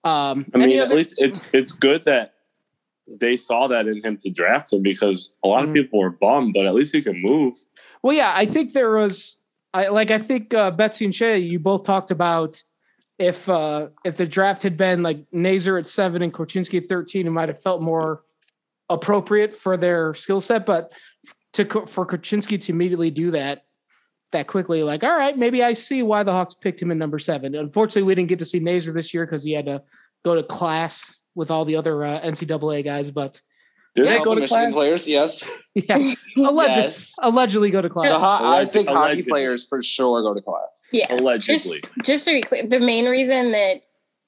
Um, 0.05 0.47
I 0.55 0.59
mean, 0.59 0.79
at 0.79 0.91
least 0.91 1.15
it's 1.19 1.45
it's 1.53 1.73
good 1.73 2.05
that 2.05 2.35
they 3.07 3.37
saw 3.37 3.67
that 3.69 3.87
in 3.87 4.03
him 4.03 4.17
to 4.19 4.31
draft 4.31 4.73
him 4.73 4.83
because 4.83 5.31
a 5.43 5.49
lot 5.49 5.65
Mhm. 5.65 5.69
of 5.69 5.75
people 5.75 5.99
were 5.99 6.11
bummed, 6.11 6.53
but 6.55 6.67
at 6.67 6.75
least 6.75 6.95
he 6.95 7.03
can 7.03 7.21
move. 7.21 7.55
Well, 8.03 8.15
yeah, 8.15 8.33
I 8.35 8.47
think 8.47 8.73
there 8.75 8.93
was, 8.93 9.39
I 9.73 9.89
like, 9.89 10.11
I 10.11 10.19
think 10.19 10.53
uh, 10.55 10.71
Betsy 10.71 11.07
and 11.07 11.15
Shay, 11.15 11.39
you 11.39 11.59
both 11.59 11.85
talked 11.85 12.11
about 12.11 12.63
if 13.19 13.49
uh, 13.49 13.89
if 14.05 14.17
the 14.17 14.27
draft 14.27 14.63
had 14.63 14.77
been 14.77 15.03
like 15.03 15.25
Nazar 15.33 15.79
at 15.79 15.87
seven 15.87 16.23
and 16.23 16.33
Korchinski 16.33 16.83
at 16.83 16.89
thirteen, 16.89 17.27
it 17.27 17.31
might 17.31 17.49
have 17.49 17.61
felt 17.61 17.83
more 17.83 18.23
appropriate 18.89 19.55
for 19.55 19.77
their 19.77 20.15
skill 20.15 20.41
set. 20.41 20.65
But 20.65 20.93
to 21.55 21.65
for 21.65 22.07
Korchinski 22.07 22.61
to 22.63 22.73
immediately 22.73 23.11
do 23.11 23.33
that 23.33 23.65
that 24.33 24.47
quickly, 24.47 24.83
like, 24.83 25.03
all 25.05 25.17
right, 25.17 25.37
maybe 25.37 25.63
I 25.63 25.73
see 25.73 26.03
why 26.03 26.23
the 26.23 26.33
Hawks 26.33 26.55
picked 26.55 26.81
him 26.83 26.91
in 26.91 26.99
number 26.99 27.19
seven. 27.19 27.55
Unfortunately, 27.55 28.03
we 28.03 28.15
didn't 28.15 28.29
get 28.29 28.39
to 28.41 28.45
see 28.45 28.59
Nazar 28.61 28.93
this 28.93 29.15
year 29.15 29.25
because 29.27 29.43
he 29.43 29.53
had 29.53 29.67
to 29.67 29.83
go 30.25 30.35
to 30.35 30.43
class 30.43 31.15
with 31.35 31.51
all 31.51 31.65
the 31.65 31.77
other 31.77 32.05
uh, 32.05 32.21
NCAA 32.21 32.85
guys. 32.85 33.11
But 33.11 33.41
Did 33.95 34.05
Yeah, 34.07 34.19
they 34.19 34.21
go 34.21 34.31
the 34.31 34.37
to 34.37 34.41
Michigan 34.43 34.65
class? 34.65 34.75
players? 34.75 35.09
Yes. 35.09 35.43
yeah, 35.75 35.97
allegedly, 36.37 36.83
yes. 36.83 37.15
allegedly 37.23 37.71
go 37.71 37.81
to 37.81 37.89
class. 37.89 38.09
The 38.11 38.19
ho- 38.19 38.51
I 38.53 38.65
Alleg- 38.65 38.73
think 38.73 38.89
hockey 38.89 39.23
players 39.23 39.67
for 39.67 39.83
sure 39.83 40.21
go 40.23 40.35
to 40.35 40.41
class. 40.43 40.67
Yeah. 40.93 41.07
Allegedly. 41.15 41.83
Just 42.05 42.27
to 42.27 42.33
be 42.33 42.43
clear, 42.43 42.67
the 42.67 42.81
main 42.81 43.07
reason 43.07 43.53
that 43.53 43.83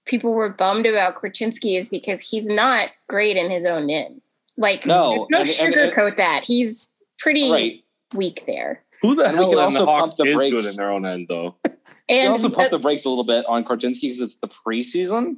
people 0.06 0.32
were 0.32 0.48
bummed 0.48 0.86
about 0.86 1.14
Krasinski 1.16 1.76
is 1.76 1.88
because 1.90 2.22
he's 2.22 2.48
not 2.48 2.88
great 3.08 3.36
in 3.36 3.50
his 3.50 3.66
own 3.66 3.90
end. 3.90 4.22
Like, 4.56 4.86
No, 4.86 5.26
no 5.30 5.40
and- 5.40 5.48
and- 5.50 5.74
sugarcoat 5.74 6.16
that. 6.16 6.44
He's 6.44 6.88
pretty 7.18 7.50
Right. 7.50 7.84
weak 8.14 8.44
there. 8.46 8.82
Who 9.02 9.14
the 9.14 9.24
And 9.26 9.34
hell 9.34 9.44
can 9.50 9.52
in 9.52 9.56
the 9.74 9.80
also 9.80 9.84
Hawks 9.86 10.14
pump 10.14 10.18
the 10.18 10.24
is 10.32 10.36
brakes. 10.36 10.56
good 10.56 10.70
in 10.70 10.76
their 10.76 10.90
own 10.90 11.06
end, 11.06 11.26
though? 11.28 11.54
You 11.64 11.72
And 12.08 12.32
also 12.32 12.50
pump 12.50 12.70
the- 12.70 12.76
the 12.78 12.82
brakes 12.82 13.04
a 13.04 13.08
little 13.08 13.24
bit 13.24 13.44
on 13.46 13.64
Korchinski 13.64 14.02
because 14.02 14.20
it's 14.20 14.36
the 14.36 14.48
preseason. 14.48 15.36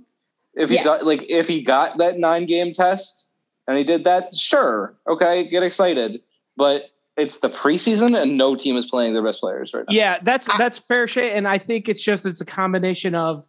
If 0.54 0.68
he 0.70 0.76
Yeah. 0.76 0.84
got 0.84 1.06
like 1.06 1.24
if 1.30 1.48
he 1.48 1.62
got 1.62 1.98
that 1.98 2.18
nine 2.18 2.46
game 2.46 2.72
test 2.74 3.28
and 3.68 3.78
he 3.78 3.84
did 3.84 4.04
that, 4.04 4.34
sure, 4.34 4.96
okay, 5.08 5.48
get 5.48 5.62
excited. 5.62 6.20
But 6.56 6.90
it's 7.16 7.38
the 7.38 7.48
preseason 7.50 8.20
and 8.20 8.36
no 8.36 8.56
team 8.56 8.76
is 8.76 8.86
playing 8.86 9.12
their 9.12 9.22
best 9.22 9.40
players 9.40 9.72
right 9.74 9.84
now. 9.88 9.94
Yeah, 9.94 10.18
that's 10.22 10.48
I- 10.48 10.56
that's 10.58 10.78
fair 10.78 11.06
shit, 11.06 11.32
and 11.34 11.46
I 11.46 11.58
think 11.58 11.88
it's 11.88 12.02
just 12.02 12.26
it's 12.26 12.40
a 12.40 12.44
combination 12.46 13.14
of 13.14 13.46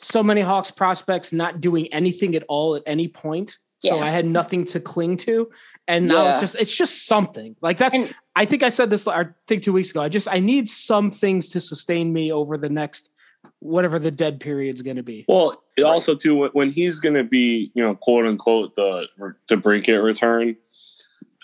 so 0.00 0.22
many 0.22 0.40
Hawks 0.40 0.70
prospects 0.70 1.32
not 1.32 1.60
doing 1.60 1.92
anything 1.92 2.34
at 2.34 2.42
all 2.48 2.74
at 2.74 2.82
any 2.86 3.06
point. 3.08 3.58
Yeah. 3.82 3.92
So 3.92 4.00
I 4.00 4.10
had 4.10 4.26
nothing 4.26 4.64
to 4.66 4.80
cling 4.80 5.16
to, 5.18 5.50
and 5.88 6.08
now 6.08 6.30
it's 6.30 6.40
just 6.40 6.54
it's 6.56 6.74
just 6.76 7.06
something 7.06 7.56
like 7.60 7.78
that's. 7.78 7.94
And- 7.94 8.12
I 8.34 8.46
think 8.46 8.62
I 8.62 8.70
said 8.70 8.88
this 8.88 9.06
I 9.06 9.26
think 9.46 9.62
two 9.62 9.72
weeks 9.74 9.90
ago. 9.90 10.00
I 10.00 10.08
just 10.08 10.26
I 10.30 10.40
need 10.40 10.68
some 10.68 11.10
things 11.10 11.50
to 11.50 11.60
sustain 11.60 12.12
me 12.12 12.32
over 12.32 12.56
the 12.56 12.70
next 12.70 13.10
whatever 13.58 13.98
the 13.98 14.10
dead 14.10 14.40
period's 14.40 14.80
going 14.82 14.96
to 14.96 15.02
be. 15.02 15.24
Well, 15.28 15.62
it 15.76 15.82
also 15.82 16.14
too 16.14 16.36
when- 16.36 16.50
when 16.52 16.70
he's 16.70 16.98
going 17.00 17.14
to 17.16 17.24
be, 17.24 17.70
you 17.74 17.82
know, 17.82 17.94
quote 17.94 18.26
unquote 18.26 18.74
the 18.74 19.06
the 19.48 19.56
Brinkett 19.56 20.02
return, 20.02 20.56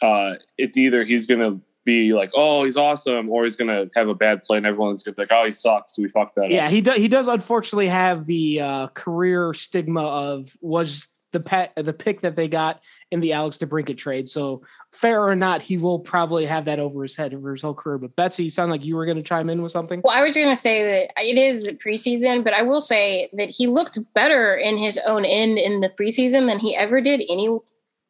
uh, 0.02 0.34
it's 0.56 0.76
either 0.76 1.04
he's 1.04 1.26
going 1.26 1.40
to 1.40 1.60
be 1.84 2.12
like, 2.12 2.30
oh, 2.34 2.64
he's 2.64 2.76
awesome, 2.76 3.30
or 3.30 3.44
he's 3.44 3.56
going 3.56 3.68
to 3.68 3.88
have 3.98 4.08
a 4.08 4.14
bad 4.14 4.42
play 4.42 4.58
and 4.58 4.66
everyone's 4.66 5.02
going 5.02 5.14
to 5.14 5.16
be 5.16 5.22
like, 5.22 5.32
oh, 5.32 5.44
he 5.46 5.50
sucks, 5.50 5.96
so 5.96 6.02
we 6.02 6.08
fucked 6.08 6.34
that 6.36 6.50
Yeah, 6.50 6.58
up. 6.58 6.62
Yeah, 6.64 6.68
he 6.70 6.80
does. 6.82 6.96
He 6.98 7.08
does 7.08 7.28
unfortunately 7.28 7.88
have 7.88 8.26
the 8.26 8.60
uh, 8.60 8.86
career 8.88 9.54
stigma 9.54 10.02
of 10.02 10.54
was 10.60 11.08
the 11.32 11.40
pet 11.40 11.72
the 11.76 11.92
pick 11.92 12.20
that 12.20 12.36
they 12.36 12.48
got 12.48 12.80
in 13.10 13.20
the 13.20 13.32
Alex 13.32 13.58
DeBrincat 13.58 13.98
trade. 13.98 14.28
So 14.28 14.62
fair 14.92 15.22
or 15.22 15.34
not, 15.34 15.60
he 15.60 15.76
will 15.76 15.98
probably 15.98 16.46
have 16.46 16.64
that 16.64 16.78
over 16.78 17.02
his 17.02 17.14
head 17.14 17.34
over 17.34 17.52
his 17.52 17.62
whole 17.62 17.74
career. 17.74 17.98
But 17.98 18.16
Betsy, 18.16 18.44
you 18.44 18.50
sound 18.50 18.70
like 18.70 18.84
you 18.84 18.96
were 18.96 19.04
going 19.04 19.18
to 19.18 19.22
chime 19.22 19.50
in 19.50 19.62
with 19.62 19.72
something. 19.72 20.00
Well, 20.02 20.16
I 20.16 20.22
was 20.22 20.34
going 20.34 20.48
to 20.48 20.56
say 20.56 20.82
that 20.82 21.22
it 21.22 21.36
is 21.36 21.68
preseason, 21.84 22.44
but 22.44 22.54
I 22.54 22.62
will 22.62 22.80
say 22.80 23.28
that 23.34 23.50
he 23.50 23.66
looked 23.66 23.98
better 24.14 24.56
in 24.56 24.78
his 24.78 24.98
own 25.06 25.24
end 25.24 25.58
in 25.58 25.80
the 25.80 25.90
preseason 25.90 26.48
than 26.48 26.58
he 26.58 26.74
ever 26.74 27.00
did 27.00 27.22
any, 27.28 27.48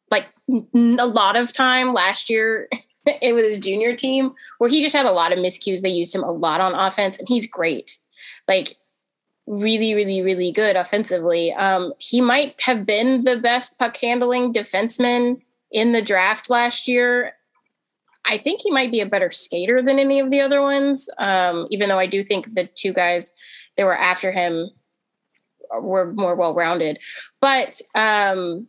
like 0.09 0.27
a 0.49 1.07
lot 1.07 1.35
of 1.35 1.53
time 1.53 1.93
last 1.93 2.29
year. 2.29 2.69
It 3.23 3.33
was 3.33 3.53
his 3.53 3.59
junior 3.59 3.95
team 3.95 4.33
where 4.59 4.69
he 4.69 4.83
just 4.83 4.95
had 4.95 5.07
a 5.07 5.11
lot 5.11 5.31
of 5.31 5.39
miscues. 5.39 5.81
They 5.81 5.89
used 5.89 6.13
him 6.13 6.21
a 6.21 6.31
lot 6.31 6.61
on 6.61 6.75
offense, 6.75 7.17
and 7.17 7.27
he's 7.27 7.47
great. 7.47 7.97
Like 8.47 8.77
really, 9.49 9.95
really, 9.95 10.21
really 10.21 10.51
good 10.51 10.75
offensively. 10.75 11.51
Um, 11.53 11.93
he 11.97 12.21
might 12.21 12.61
have 12.61 12.85
been 12.85 13.23
the 13.23 13.35
best 13.35 13.79
puck 13.79 13.97
handling 13.97 14.53
defenseman 14.53 15.41
in 15.71 15.91
the 15.91 16.03
draft 16.03 16.49
last 16.49 16.87
year. 16.87 17.33
I 18.25 18.37
think 18.37 18.61
he 18.61 18.69
might 18.69 18.91
be 18.91 19.01
a 19.01 19.07
better 19.07 19.31
skater 19.31 19.81
than 19.81 19.97
any 19.97 20.19
of 20.19 20.29
the 20.29 20.39
other 20.39 20.61
ones. 20.61 21.09
Um, 21.17 21.67
even 21.71 21.89
though 21.89 21.97
I 21.97 22.05
do 22.05 22.23
think 22.23 22.53
the 22.53 22.69
two 22.75 22.93
guys 22.93 23.33
that 23.75 23.85
were 23.85 23.97
after 23.97 24.31
him 24.31 24.69
were 25.81 26.13
more 26.13 26.35
well 26.35 26.53
rounded. 26.53 26.99
But 27.41 27.81
um, 27.95 28.67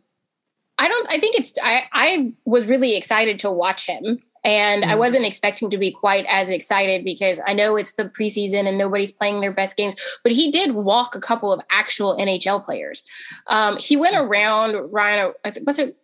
I 0.79 0.87
don't. 0.87 1.07
I 1.11 1.19
think 1.19 1.35
it's. 1.35 1.53
I 1.61 1.83
I 1.93 2.33
was 2.45 2.65
really 2.65 2.95
excited 2.95 3.37
to 3.39 3.51
watch 3.51 3.85
him, 3.85 4.19
and 4.43 4.83
I 4.85 4.93
Mhm. 4.93 4.97
wasn't 4.99 5.25
expecting 5.25 5.69
to 5.69 5.77
be 5.77 5.91
quite 5.91 6.25
as 6.27 6.49
excited 6.49 7.03
because 7.05 7.39
I 7.45 7.53
know 7.53 7.75
it's 7.75 7.93
the 7.93 8.05
preseason 8.05 8.67
and 8.67 8.77
nobody's 8.77 9.11
playing 9.11 9.41
their 9.41 9.51
best 9.51 9.77
games. 9.77 9.95
But 10.23 10.31
he 10.31 10.51
did 10.51 10.71
walk 10.73 11.15
a 11.15 11.19
couple 11.19 11.53
of 11.53 11.61
actual 11.69 12.15
NHL 12.17 12.59
players. 12.59 13.03
Um, 13.47 13.77
he 13.77 13.95
went 13.95 14.15
around 14.15 14.75
Ryan. 14.91 15.33
I 15.45 15.51
think 15.51 15.67
was 15.67 15.77
it. 15.79 15.95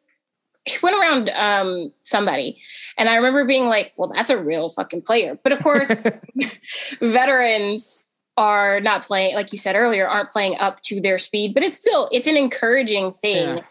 He 0.66 0.78
went 0.84 0.98
around 0.98 1.30
um, 1.30 1.94
somebody, 2.02 2.62
and 2.98 3.08
I 3.10 3.16
remember 3.16 3.46
being 3.46 3.68
like, 3.68 3.94
"Well, 3.96 4.12
that's 4.14 4.30
a 4.30 4.38
real 4.38 4.70
fucking 4.70 5.04
player." 5.04 5.40
But 5.42 5.54
of 5.54 5.64
course, 5.64 6.02
veterans 7.02 8.06
are 8.38 8.80
not 8.82 9.04
playing, 9.04 9.34
like 9.36 9.52
you 9.52 9.58
said 9.58 9.76
earlier, 9.76 10.08
aren't 10.08 10.30
playing 10.30 10.58
up 10.60 10.82
to 10.84 11.02
their 11.02 11.18
speed. 11.20 11.54
But 11.54 11.64
it's 11.64 11.78
still 11.78 12.08
it's 12.12 12.28
an 12.28 12.38
encouraging 12.38 13.12
thing 13.12 13.58
Yeah. 13.58 13.64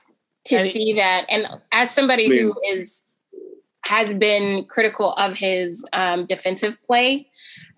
to 0.46 0.56
And 0.56 0.66
it- 0.66 0.72
see 0.72 0.92
that. 0.94 1.26
And 1.28 1.46
as 1.72 1.90
somebody 1.90 2.26
I 2.26 2.28
mean- 2.28 2.42
who 2.42 2.54
is 2.72 3.04
has 3.86 4.08
been 4.08 4.64
critical 4.64 5.12
of 5.12 5.34
his 5.34 5.84
um, 5.92 6.26
defensive 6.26 6.76
play, 6.86 7.28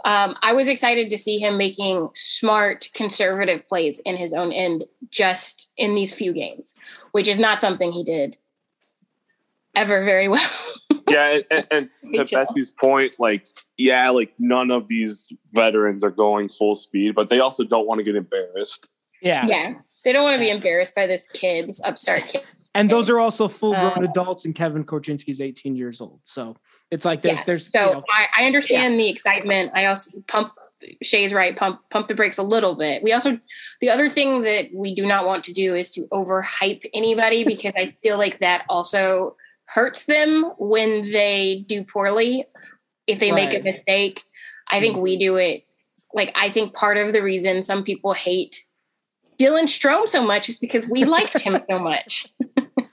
um, 0.04 0.36
I 0.42 0.52
was 0.52 0.68
excited 0.68 1.10
to 1.10 1.18
see 1.18 1.38
him 1.38 1.56
making 1.56 2.10
smart, 2.14 2.88
conservative 2.94 3.66
plays 3.68 4.00
in 4.00 4.16
his 4.16 4.32
own 4.32 4.52
end 4.52 4.84
just 5.10 5.70
in 5.76 5.94
these 5.94 6.14
few 6.14 6.32
games, 6.32 6.76
which 7.12 7.28
is 7.28 7.38
not 7.38 7.60
something 7.60 7.92
he 7.92 8.04
did 8.04 8.38
ever 9.74 10.04
very 10.04 10.28
well. 10.28 10.50
yeah, 11.08 11.40
and, 11.50 11.66
and, 11.70 11.90
and 12.02 12.12
to 12.28 12.36
Betsy's 12.36 12.70
point, 12.70 13.16
like, 13.18 13.46
yeah, 13.76 14.08
like 14.10 14.32
none 14.38 14.70
of 14.70 14.88
these 14.88 15.32
veterans 15.52 16.04
are 16.04 16.10
going 16.10 16.48
full 16.48 16.74
speed, 16.74 17.14
but 17.14 17.28
they 17.28 17.40
also 17.40 17.64
don't 17.64 17.86
want 17.86 17.98
to 17.98 18.04
get 18.04 18.16
embarrassed. 18.16 18.90
Yeah. 19.20 19.46
yeah, 19.46 19.74
they 20.04 20.12
don't 20.12 20.22
want 20.22 20.34
to 20.34 20.40
be 20.40 20.50
embarrassed 20.50 20.94
by 20.94 21.06
this 21.06 21.26
kid, 21.32 21.68
this 21.68 21.82
upstart 21.82 22.22
kid. 22.22 22.44
And 22.78 22.88
those 22.88 23.10
are 23.10 23.18
also 23.18 23.48
full 23.48 23.72
grown 23.72 24.04
Uh, 24.04 24.08
adults, 24.08 24.44
and 24.44 24.54
Kevin 24.54 24.84
Korchinski's 24.84 25.40
18 25.40 25.74
years 25.74 26.00
old. 26.00 26.20
So 26.22 26.56
it's 26.90 27.04
like 27.04 27.22
there's 27.22 27.38
yeah. 27.38 27.44
there's 27.44 27.70
so 27.70 27.86
you 27.86 27.94
know, 27.94 28.04
I, 28.10 28.42
I 28.42 28.46
understand 28.46 29.00
the 29.00 29.08
excitement. 29.08 29.72
I 29.74 29.86
also 29.86 30.20
pump 30.28 30.52
Shay's 31.02 31.34
right, 31.34 31.56
pump 31.56 31.80
pump 31.90 32.06
the 32.06 32.14
brakes 32.14 32.38
a 32.38 32.42
little 32.42 32.76
bit. 32.76 33.02
We 33.02 33.12
also 33.12 33.38
the 33.80 33.90
other 33.90 34.08
thing 34.08 34.42
that 34.42 34.68
we 34.72 34.94
do 34.94 35.04
not 35.04 35.26
want 35.26 35.42
to 35.44 35.52
do 35.52 35.74
is 35.74 35.90
to 35.92 36.02
overhype 36.12 36.88
anybody 36.94 37.44
because 37.44 37.72
I 37.76 37.86
feel 37.86 38.16
like 38.16 38.38
that 38.38 38.64
also 38.68 39.36
hurts 39.64 40.04
them 40.04 40.52
when 40.58 41.10
they 41.10 41.64
do 41.66 41.82
poorly. 41.82 42.46
If 43.08 43.18
they 43.18 43.32
make 43.32 43.54
a 43.54 43.62
mistake, 43.62 44.22
I 44.68 44.80
think 44.80 44.98
we 44.98 45.18
do 45.18 45.36
it. 45.36 45.64
Like 46.14 46.32
I 46.36 46.48
think 46.48 46.74
part 46.74 46.96
of 46.96 47.12
the 47.12 47.22
reason 47.22 47.62
some 47.62 47.82
people 47.82 48.12
hate 48.12 48.66
Dylan 49.38 49.64
Strome 49.64 50.08
so 50.08 50.24
much 50.24 50.48
is 50.48 50.58
because 50.58 50.86
we 50.88 51.04
liked 51.04 51.40
him 51.40 51.56
so 51.68 51.78
much. 51.92 52.26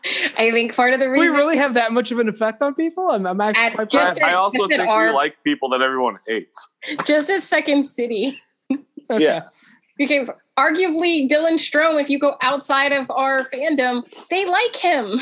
I 0.37 0.51
think 0.51 0.75
part 0.75 0.93
of 0.93 0.99
the 0.99 1.09
reason 1.09 1.31
we 1.33 1.37
really 1.37 1.57
have 1.57 1.73
that 1.75 1.91
much 1.91 2.11
of 2.11 2.19
an 2.19 2.29
effect 2.29 2.61
on 2.61 2.73
people. 2.75 3.09
I'm, 3.09 3.25
I'm 3.25 3.39
actually 3.41 3.75
quite 3.75 3.89
just 3.91 4.17
proud. 4.19 4.29
I, 4.29 4.31
I 4.31 4.35
also 4.35 4.57
just 4.59 4.69
think 4.69 4.81
our- 4.87 5.07
we 5.07 5.13
like 5.13 5.43
people 5.43 5.69
that 5.69 5.81
everyone 5.81 6.17
hates. 6.27 6.69
just 7.05 7.29
as 7.29 7.43
Second 7.43 7.85
City. 7.85 8.41
Okay. 8.71 9.23
Yeah. 9.23 9.43
because 9.97 10.31
arguably 10.57 11.29
Dylan 11.29 11.55
Strome, 11.59 12.01
if 12.01 12.09
you 12.09 12.17
go 12.19 12.35
outside 12.41 12.91
of 12.91 13.09
our 13.11 13.41
fandom, 13.43 14.03
they 14.29 14.45
like 14.45 14.75
him. 14.75 15.21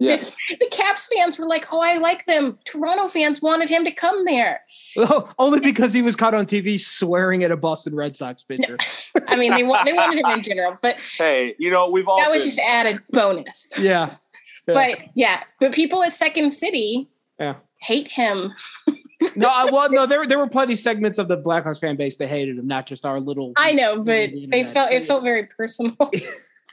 Yes. 0.00 0.34
The 0.58 0.66
Caps 0.70 1.08
fans 1.14 1.38
were 1.38 1.46
like, 1.46 1.66
"Oh, 1.72 1.80
I 1.80 1.98
like 1.98 2.24
them." 2.24 2.58
Toronto 2.64 3.06
fans 3.06 3.40
wanted 3.42 3.68
him 3.68 3.84
to 3.84 3.90
come 3.92 4.24
there. 4.24 4.62
Oh, 4.96 5.30
only 5.38 5.60
because 5.60 5.92
he 5.94 6.02
was 6.02 6.16
caught 6.16 6.34
on 6.34 6.46
TV 6.46 6.80
swearing 6.80 7.44
at 7.44 7.50
a 7.50 7.56
Boston 7.56 7.94
Red 7.94 8.16
Sox 8.16 8.42
pitcher. 8.42 8.78
I 9.28 9.36
mean, 9.36 9.52
they 9.52 9.62
want 9.62 9.84
they 9.84 9.92
wanted 9.92 10.18
him 10.18 10.30
in 10.32 10.42
general, 10.42 10.76
but 10.82 10.96
Hey, 11.18 11.54
you 11.58 11.70
know 11.70 11.90
we've 11.90 12.08
all 12.08 12.18
that 12.18 12.30
was 12.30 12.38
been- 12.40 12.46
just 12.48 12.58
added 12.58 13.00
bonus. 13.10 13.72
Yeah. 13.78 14.14
Yeah. 14.66 14.74
But 14.74 14.98
yeah, 15.14 15.42
but 15.60 15.72
people 15.72 16.02
at 16.02 16.12
Second 16.12 16.50
City 16.50 17.08
Yeah. 17.38 17.56
hate 17.80 18.08
him. 18.08 18.52
No, 19.36 19.48
I, 19.48 19.66
well, 19.70 19.90
no, 19.90 20.06
there 20.06 20.26
there 20.26 20.38
were 20.38 20.48
plenty 20.48 20.74
segments 20.74 21.18
of 21.18 21.28
the 21.28 21.36
Blackhawks 21.36 21.78
fan 21.80 21.96
base 21.96 22.16
that 22.18 22.28
hated 22.28 22.58
him, 22.58 22.66
not 22.66 22.86
just 22.86 23.04
our 23.04 23.20
little. 23.20 23.52
I 23.56 23.72
know, 23.72 24.02
but 24.02 24.30
they 24.48 24.64
felt 24.64 24.92
it 24.92 25.04
felt 25.04 25.22
very 25.22 25.46
personal. 25.46 25.96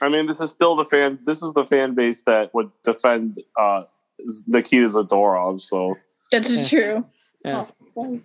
I 0.00 0.08
mean, 0.08 0.26
this 0.26 0.40
is 0.40 0.50
still 0.50 0.76
the 0.76 0.84
fan. 0.84 1.18
This 1.24 1.42
is 1.42 1.52
the 1.54 1.64
fan 1.66 1.94
base 1.94 2.22
that 2.24 2.54
would 2.54 2.70
defend 2.84 3.36
uh, 3.58 3.82
Nikita 4.46 4.86
Zadorov. 4.86 5.60
So, 5.60 5.96
That's 6.30 6.50
Yeah. 6.50 6.68
true. 6.68 7.06
Yeah. 7.44 7.66
Oh, 7.96 8.20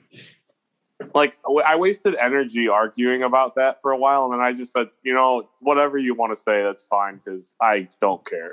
like, 1.13 1.37
I 1.65 1.75
wasted 1.75 2.15
energy 2.15 2.67
arguing 2.67 3.23
about 3.23 3.55
that 3.55 3.81
for 3.81 3.91
a 3.91 3.97
while, 3.97 4.25
and 4.25 4.33
then 4.33 4.41
I 4.41 4.53
just 4.53 4.71
said, 4.71 4.87
you 5.03 5.13
know, 5.13 5.43
whatever 5.61 5.97
you 5.97 6.13
want 6.15 6.31
to 6.31 6.35
say, 6.35 6.63
that's 6.63 6.83
fine 6.83 7.17
because 7.17 7.53
I 7.61 7.87
don't 7.99 8.25
care. 8.25 8.51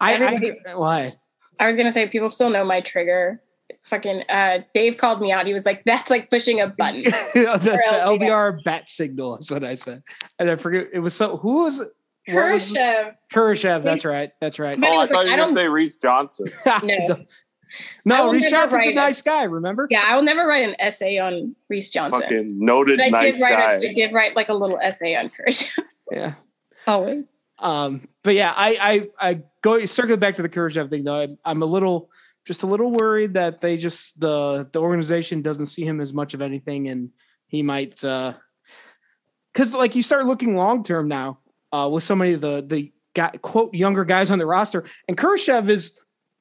I, 0.00 0.14
Everybody- 0.14 0.58
I 0.68 0.74
why? 0.76 1.14
I 1.60 1.66
was 1.68 1.76
gonna 1.76 1.92
say 1.92 2.08
people 2.08 2.30
still 2.30 2.50
know 2.50 2.64
my 2.64 2.80
trigger. 2.80 3.40
Fucking 3.84 4.22
uh, 4.28 4.58
Dave 4.74 4.96
called 4.96 5.20
me 5.20 5.30
out. 5.30 5.46
He 5.46 5.52
was 5.52 5.64
like, 5.64 5.84
"That's 5.84 6.10
like 6.10 6.28
pushing 6.30 6.60
a 6.60 6.66
button." 6.66 7.02
That's 7.04 7.32
the 7.32 7.40
LBR. 7.44 8.18
LBR 8.18 8.64
bat 8.64 8.88
signal 8.88 9.36
is 9.36 9.50
what 9.50 9.62
I 9.62 9.74
said, 9.76 10.02
and 10.38 10.50
I 10.50 10.56
forget 10.56 10.88
it 10.92 10.98
was 10.98 11.14
so. 11.14 11.36
Who 11.36 11.62
was 11.62 11.80
it? 12.26 12.34
What? 12.34 13.16
Kurashev. 13.32 13.82
That's 13.82 14.04
right. 14.04 14.30
That's 14.40 14.58
right. 14.58 14.78
But 14.80 14.88
oh, 14.90 15.00
I 15.00 15.06
thought 15.06 15.16
like, 15.16 15.26
you 15.26 15.30
were 15.32 15.36
going 15.38 15.54
to 15.54 15.60
say 15.60 15.68
Reese 15.68 15.96
Johnson. 15.96 16.46
No. 16.84 17.16
No, 18.04 18.30
Reese 18.30 18.42
never 18.44 18.50
Johnson's 18.50 18.72
a 18.72 18.76
write 18.76 18.88
it. 18.90 18.94
nice 18.94 19.22
guy. 19.22 19.44
Remember? 19.44 19.88
Yeah, 19.90 20.02
I 20.04 20.14
will 20.14 20.22
never 20.22 20.46
write 20.46 20.68
an 20.68 20.76
essay 20.78 21.18
on 21.18 21.56
Reese 21.68 21.90
Johnson. 21.90 22.22
Fucking 22.22 22.64
noted 22.64 22.98
But 22.98 23.06
I 23.06 23.08
nice 23.08 23.34
did 23.38 23.42
write. 23.42 23.50
guy. 23.52 23.72
A, 23.72 23.90
I 23.90 23.94
did 23.94 24.12
write 24.12 24.36
like 24.36 24.48
a 24.48 24.54
little 24.54 24.78
essay 24.78 25.16
on 25.16 25.28
Kurashev. 25.28 25.78
Yeah. 26.12 26.34
Always. 26.86 27.34
Um, 27.58 28.06
but 28.22 28.34
yeah, 28.34 28.52
I 28.54 29.08
I 29.18 29.30
I 29.30 29.42
go 29.62 29.84
circle 29.86 30.16
back 30.18 30.34
to 30.34 30.42
the 30.42 30.48
Kurashev 30.48 30.90
thing 30.90 31.02
though. 31.02 31.22
I'm, 31.22 31.38
I'm 31.44 31.62
a 31.62 31.66
little 31.66 32.10
just 32.44 32.62
a 32.62 32.66
little 32.66 32.92
worried 32.92 33.34
that 33.34 33.60
they 33.62 33.78
just 33.78 34.20
the 34.20 34.68
the 34.70 34.80
organization 34.80 35.40
doesn't 35.40 35.66
see 35.66 35.82
him 35.82 36.00
as 36.00 36.12
much 36.12 36.34
of 36.34 36.42
anything, 36.42 36.88
and 36.88 37.10
he 37.46 37.62
might 37.62 38.04
uh, 38.04 38.34
because 39.52 39.72
like 39.72 39.96
you 39.96 40.02
start 40.02 40.26
looking 40.26 40.54
long 40.54 40.84
term 40.84 41.08
now 41.08 41.38
uh, 41.74 41.88
with 41.88 42.04
so 42.04 42.14
many 42.14 42.34
of 42.34 42.40
the 42.40 42.64
the 42.66 42.92
guy, 43.14 43.30
quote 43.42 43.74
younger 43.74 44.04
guys 44.04 44.30
on 44.30 44.38
the 44.38 44.46
roster, 44.46 44.84
and 45.08 45.16
Kurashev 45.16 45.68
is 45.68 45.92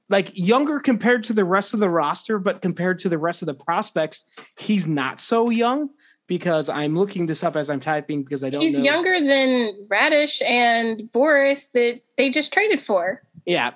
like 0.09 0.31
younger 0.35 0.79
compared 0.79 1.23
to 1.25 1.33
the 1.33 1.43
rest 1.45 1.73
of 1.73 1.79
the 1.79 1.89
roster, 1.89 2.37
but 2.37 2.61
compared 2.61 2.99
to 2.99 3.09
the 3.09 3.17
rest 3.17 3.41
of 3.41 3.47
the 3.47 3.53
prospects, 3.53 4.25
he's 4.59 4.85
not 4.87 5.19
so 5.19 5.49
young. 5.49 5.89
Because 6.25 6.69
I'm 6.69 6.95
looking 6.97 7.25
this 7.25 7.43
up 7.43 7.57
as 7.57 7.69
I'm 7.69 7.81
typing 7.81 8.23
because 8.23 8.45
I 8.45 8.49
don't 8.49 8.61
He's 8.61 8.77
know. 8.77 8.83
younger 8.83 9.19
than 9.19 9.87
Raddysh 9.89 10.41
and 10.41 11.11
Boris 11.11 11.67
that 11.73 11.99
they 12.15 12.29
just 12.29 12.53
traded 12.53 12.81
for. 12.81 13.21
Yeah. 13.45 13.71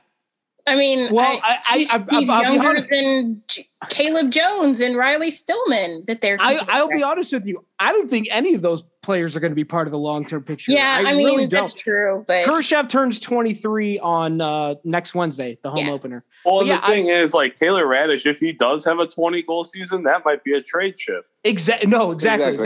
I 0.67 0.75
mean, 0.75 1.13
Well, 1.13 1.39
I, 1.41 1.57
I, 1.69 1.77
he's, 1.77 1.89
I, 1.89 1.95
I, 1.95 2.19
he's 2.19 2.29
I'll 2.29 2.41
be 2.41 2.47
younger 2.55 2.67
honest. 2.69 2.89
than 2.89 3.41
J- 3.47 3.69
Caleb 3.89 4.31
Jones 4.31 4.81
and 4.81 4.97
Riley 4.97 5.31
Stillman 5.31 6.03
that 6.07 6.19
they're. 6.19 6.35
I, 6.41 6.59
I'll 6.67 6.89
be 6.89 7.01
honest 7.01 7.31
with 7.31 7.47
you. 7.47 7.63
I 7.79 7.93
don't 7.93 8.09
think 8.09 8.27
any 8.31 8.53
of 8.53 8.61
those 8.61 8.83
players 9.01 9.33
are 9.37 9.39
going 9.39 9.51
to 9.51 9.55
be 9.55 9.63
part 9.63 9.87
of 9.87 9.91
the 9.93 9.97
long 9.97 10.25
term 10.25 10.43
picture. 10.43 10.73
Yeah, 10.73 11.01
I, 11.05 11.13
mean 11.13 11.25
really 11.25 11.45
that's 11.45 11.73
don't. 11.73 11.77
true, 11.81 12.25
but 12.27 12.45
Kurashev 12.45 12.89
turns 12.89 13.21
23 13.21 13.99
on 13.99 14.41
uh, 14.41 14.75
next 14.83 15.15
Wednesday, 15.15 15.57
the 15.63 15.69
home 15.71 15.85
Yeah. 15.85 15.93
opener. 15.93 16.25
Well, 16.43 16.65
Yeah, 16.67 16.81
the 16.81 16.87
thing 16.87 17.07
is, 17.07 17.33
like 17.33 17.55
Taylor 17.55 17.85
Raddysh, 17.85 18.25
if 18.25 18.39
he 18.39 18.51
does 18.51 18.83
have 18.83 18.99
a 18.99 19.07
20 19.07 19.41
goal 19.43 19.63
season, 19.63 20.03
that 20.03 20.25
might 20.25 20.43
be 20.43 20.53
a 20.53 20.61
trade 20.61 20.97
chip. 20.97 21.25
Exactly. 21.45 21.89
No, 21.89 22.11
exactly. 22.11 22.55
Exactly. 22.55 22.63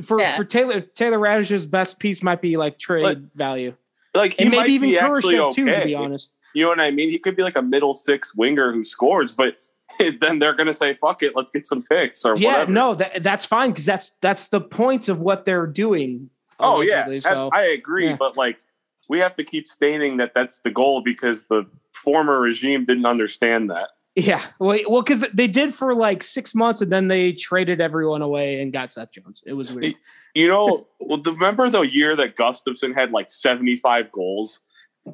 That's 0.00 0.06
for, 0.08 0.18
Yeah. 0.20 0.36
for 0.36 0.44
Taylor. 0.44 0.80
Taylor 0.80 1.20
Raddysh's 1.20 1.66
best 1.66 2.00
piece 2.00 2.20
might 2.20 2.42
be 2.42 2.56
like 2.56 2.80
trade 2.80 3.02
But- 3.02 3.18
value, 3.36 3.74
Like 4.12 4.32
he 4.32 4.44
and 4.46 4.50
might 4.52 4.62
maybe 4.62 4.72
even 4.72 4.88
be 4.90 4.98
actually 4.98 5.38
okay. 5.38 5.54
too. 5.54 5.66
To 5.66 5.84
be 5.84 5.94
honest. 5.94 6.32
You 6.54 6.62
know 6.64 6.68
what 6.70 6.80
I 6.80 6.90
mean? 6.90 7.10
He 7.10 7.18
could 7.18 7.36
be 7.36 7.42
like 7.42 7.56
a 7.56 7.62
middle 7.62 7.94
six 7.94 8.34
winger 8.34 8.72
who 8.72 8.84
scores, 8.84 9.32
but 9.32 9.56
then 10.20 10.38
they're 10.38 10.54
going 10.54 10.66
to 10.66 10.74
say, 10.74 10.94
"Fuck 10.94 11.22
it, 11.22 11.34
let's 11.34 11.50
get 11.50 11.66
some 11.66 11.82
picks 11.82 12.24
or 12.24 12.34
Yeah, 12.36 12.52
whatever." 12.52 12.72
no, 12.72 12.94
that, 12.94 13.22
that's 13.22 13.44
fine 13.44 13.70
because 13.70 13.86
that's 13.86 14.12
that's 14.20 14.48
the 14.48 14.60
point 14.60 15.08
of 15.08 15.20
what 15.20 15.44
they're 15.44 15.66
doing. 15.66 16.30
Oh 16.60 16.80
yeah, 16.80 17.18
So 17.18 17.50
I 17.52 17.62
agree, 17.62 18.08
yeah. 18.08 18.16
but 18.16 18.36
like 18.36 18.60
we 19.08 19.18
have 19.18 19.34
to 19.34 19.44
keep 19.44 19.68
stating 19.68 20.16
that 20.18 20.32
that's 20.34 20.60
the 20.60 20.70
goal 20.70 21.02
because 21.02 21.44
the 21.44 21.66
former 21.92 22.40
regime 22.40 22.84
didn't 22.84 23.06
understand 23.06 23.70
that. 23.70 23.90
yeah, 24.16 24.42
well, 24.60 24.78
well, 24.88 25.02
because 25.02 25.20
they 25.34 25.48
did 25.48 25.74
for 25.74 25.94
like 25.94 26.22
six 26.22 26.54
months 26.54 26.80
and 26.80 26.92
then 26.92 27.08
they 27.08 27.32
traded 27.32 27.80
everyone 27.80 28.22
away 28.22 28.60
and 28.62 28.72
got 28.72 28.92
Seth 28.92 29.10
Jones. 29.10 29.42
It 29.44 29.54
was 29.54 29.76
weird. 29.76 29.96
You 30.34 30.48
know, 30.48 30.86
well, 31.00 31.20
remember 31.20 31.68
the 31.68 31.82
year 31.82 32.14
that 32.16 32.36
Gustafsson 32.36 32.94
had 32.94 33.10
like 33.10 33.28
75 33.28 34.10
goals? 34.12 34.60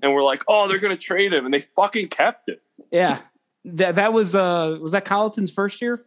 And 0.02 0.14
we're 0.14 0.22
like, 0.22 0.42
oh, 0.48 0.68
they're 0.68 0.78
going 0.78 0.96
to 0.96 1.02
trade 1.02 1.32
him. 1.32 1.44
And 1.44 1.52
they 1.52 1.60
fucking 1.60 2.08
kept 2.08 2.48
it. 2.48 2.62
Yeah, 2.90 3.18
that 3.64 3.96
that 3.96 4.12
was 4.12 4.34
uh 4.34 4.78
was 4.80 4.92
that 4.92 5.04
Colliton's 5.04 5.50
first 5.50 5.80
year 5.82 6.04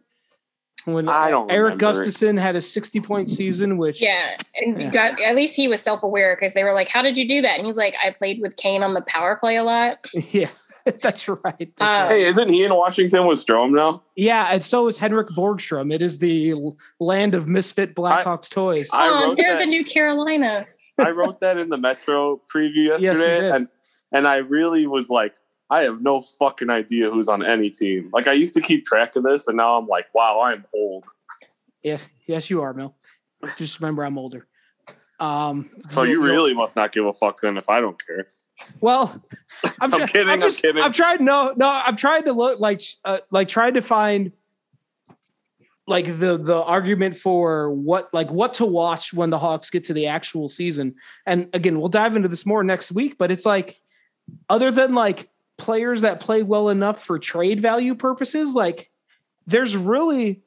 when 0.86 1.08
I 1.08 1.30
don't 1.30 1.50
Eric 1.50 1.74
remember 1.80 2.02
it. 2.04 2.08
Gustafsson 2.08 2.38
had 2.38 2.56
a 2.56 2.60
sixty 2.60 3.00
point 3.00 3.30
season, 3.30 3.78
which 3.78 4.00
yeah, 4.02 4.36
and 4.56 4.80
Yeah. 4.80 4.90
Got, 4.90 5.20
at 5.20 5.34
least 5.36 5.56
he 5.56 5.68
was 5.68 5.80
self 5.82 6.02
aware 6.02 6.34
because 6.36 6.52
they 6.54 6.64
were 6.64 6.72
like, 6.74 6.88
"How 6.88 7.00
did 7.02 7.16
you 7.16 7.26
do 7.26 7.40
that?" 7.42 7.56
And 7.58 7.66
he's 7.66 7.76
like, 7.76 7.94
"I 8.04 8.10
played 8.10 8.40
with 8.40 8.56
Kane 8.56 8.82
on 8.82 8.92
the 8.94 9.02
power 9.02 9.36
play 9.36 9.56
a 9.56 9.62
lot." 9.62 9.98
yeah, 10.12 10.48
that's 11.00 11.26
right. 11.28 11.40
That's 11.58 11.70
Uh, 11.80 11.84
right. 11.84 12.08
Hey, 12.10 12.22
isn't 12.24 12.48
he 12.50 12.64
in 12.64 12.74
Washington 12.74 13.26
with 13.26 13.38
Strome 13.44 13.70
now? 13.70 14.02
Yeah, 14.16 14.48
and 14.50 14.62
so 14.62 14.88
is 14.88 14.98
Henrik 14.98 15.28
Borgstrom. 15.28 15.94
It 15.94 16.02
is 16.02 16.18
the 16.18 16.54
land 17.00 17.34
of 17.34 17.46
misfit 17.48 17.94
Blackhawks 17.94 18.50
toys. 18.50 18.90
I 18.92 19.08
oh, 19.08 19.12
wrote 19.28 19.36
they're 19.36 19.54
that. 19.54 19.60
the 19.60 19.66
new 19.66 19.84
Carolina. 19.84 20.66
I 20.98 21.10
wrote 21.10 21.40
that 21.40 21.56
in 21.58 21.70
the 21.70 21.78
Metro 21.78 22.40
preview 22.54 22.88
yesterday, 23.00 23.40
did. 23.40 23.52
and 23.54 23.68
and 24.14 24.26
I 24.26 24.36
really 24.36 24.86
was 24.86 25.10
like, 25.10 25.34
I 25.70 25.80
have 25.82 26.00
no 26.00 26.20
fucking 26.20 26.70
idea 26.70 27.10
who's 27.10 27.28
on 27.28 27.44
any 27.44 27.68
team. 27.68 28.08
Like 28.12 28.28
I 28.28 28.32
used 28.32 28.54
to 28.54 28.60
keep 28.60 28.84
track 28.84 29.16
of 29.16 29.24
this, 29.24 29.48
and 29.48 29.56
now 29.56 29.76
I'm 29.76 29.86
like, 29.86 30.06
wow, 30.14 30.40
I'm 30.42 30.64
old. 30.72 31.04
Yeah, 31.82 31.98
yes, 32.26 32.48
you 32.48 32.62
are, 32.62 32.72
Mel. 32.72 32.96
Just 33.58 33.80
remember, 33.80 34.04
I'm 34.04 34.16
older. 34.16 34.46
Um, 35.20 35.68
So 35.88 36.02
you 36.02 36.22
really 36.22 36.54
must 36.54 36.76
not 36.76 36.92
give 36.92 37.04
a 37.06 37.12
fuck 37.12 37.40
then 37.40 37.56
if 37.56 37.68
I 37.68 37.80
don't 37.80 38.00
care. 38.06 38.26
Well, 38.80 39.22
I'm, 39.64 39.72
I'm 39.80 39.90
try- 39.90 40.06
kidding, 40.06 40.28
I'm 40.28 40.40
just, 40.40 40.62
kidding. 40.62 40.82
I'm 40.82 40.92
trying. 40.92 41.24
No, 41.24 41.52
no, 41.56 41.68
I'm 41.68 41.96
trying 41.96 42.24
to 42.24 42.32
look 42.32 42.60
like, 42.60 42.82
uh, 43.04 43.18
like 43.30 43.48
trying 43.48 43.74
to 43.74 43.82
find, 43.82 44.32
like 45.86 46.06
the 46.06 46.38
the 46.38 46.62
argument 46.62 47.14
for 47.16 47.70
what 47.72 48.12
like 48.14 48.30
what 48.30 48.54
to 48.54 48.64
watch 48.64 49.12
when 49.12 49.28
the 49.28 49.38
Hawks 49.38 49.68
get 49.68 49.84
to 49.84 49.92
the 49.92 50.06
actual 50.06 50.48
season. 50.48 50.94
And 51.26 51.48
again, 51.52 51.78
we'll 51.78 51.90
dive 51.90 52.16
into 52.16 52.28
this 52.28 52.46
more 52.46 52.64
next 52.64 52.90
week. 52.92 53.18
But 53.18 53.30
it's 53.30 53.44
like, 53.44 53.78
other 54.48 54.70
than 54.70 54.94
like 54.94 55.28
players 55.56 56.02
that 56.02 56.20
play 56.20 56.42
well 56.42 56.68
enough 56.68 57.04
for 57.04 57.18
trade 57.18 57.60
value 57.60 57.94
purposes, 57.94 58.52
like 58.52 58.90
there's 59.46 59.76
really 59.76 60.42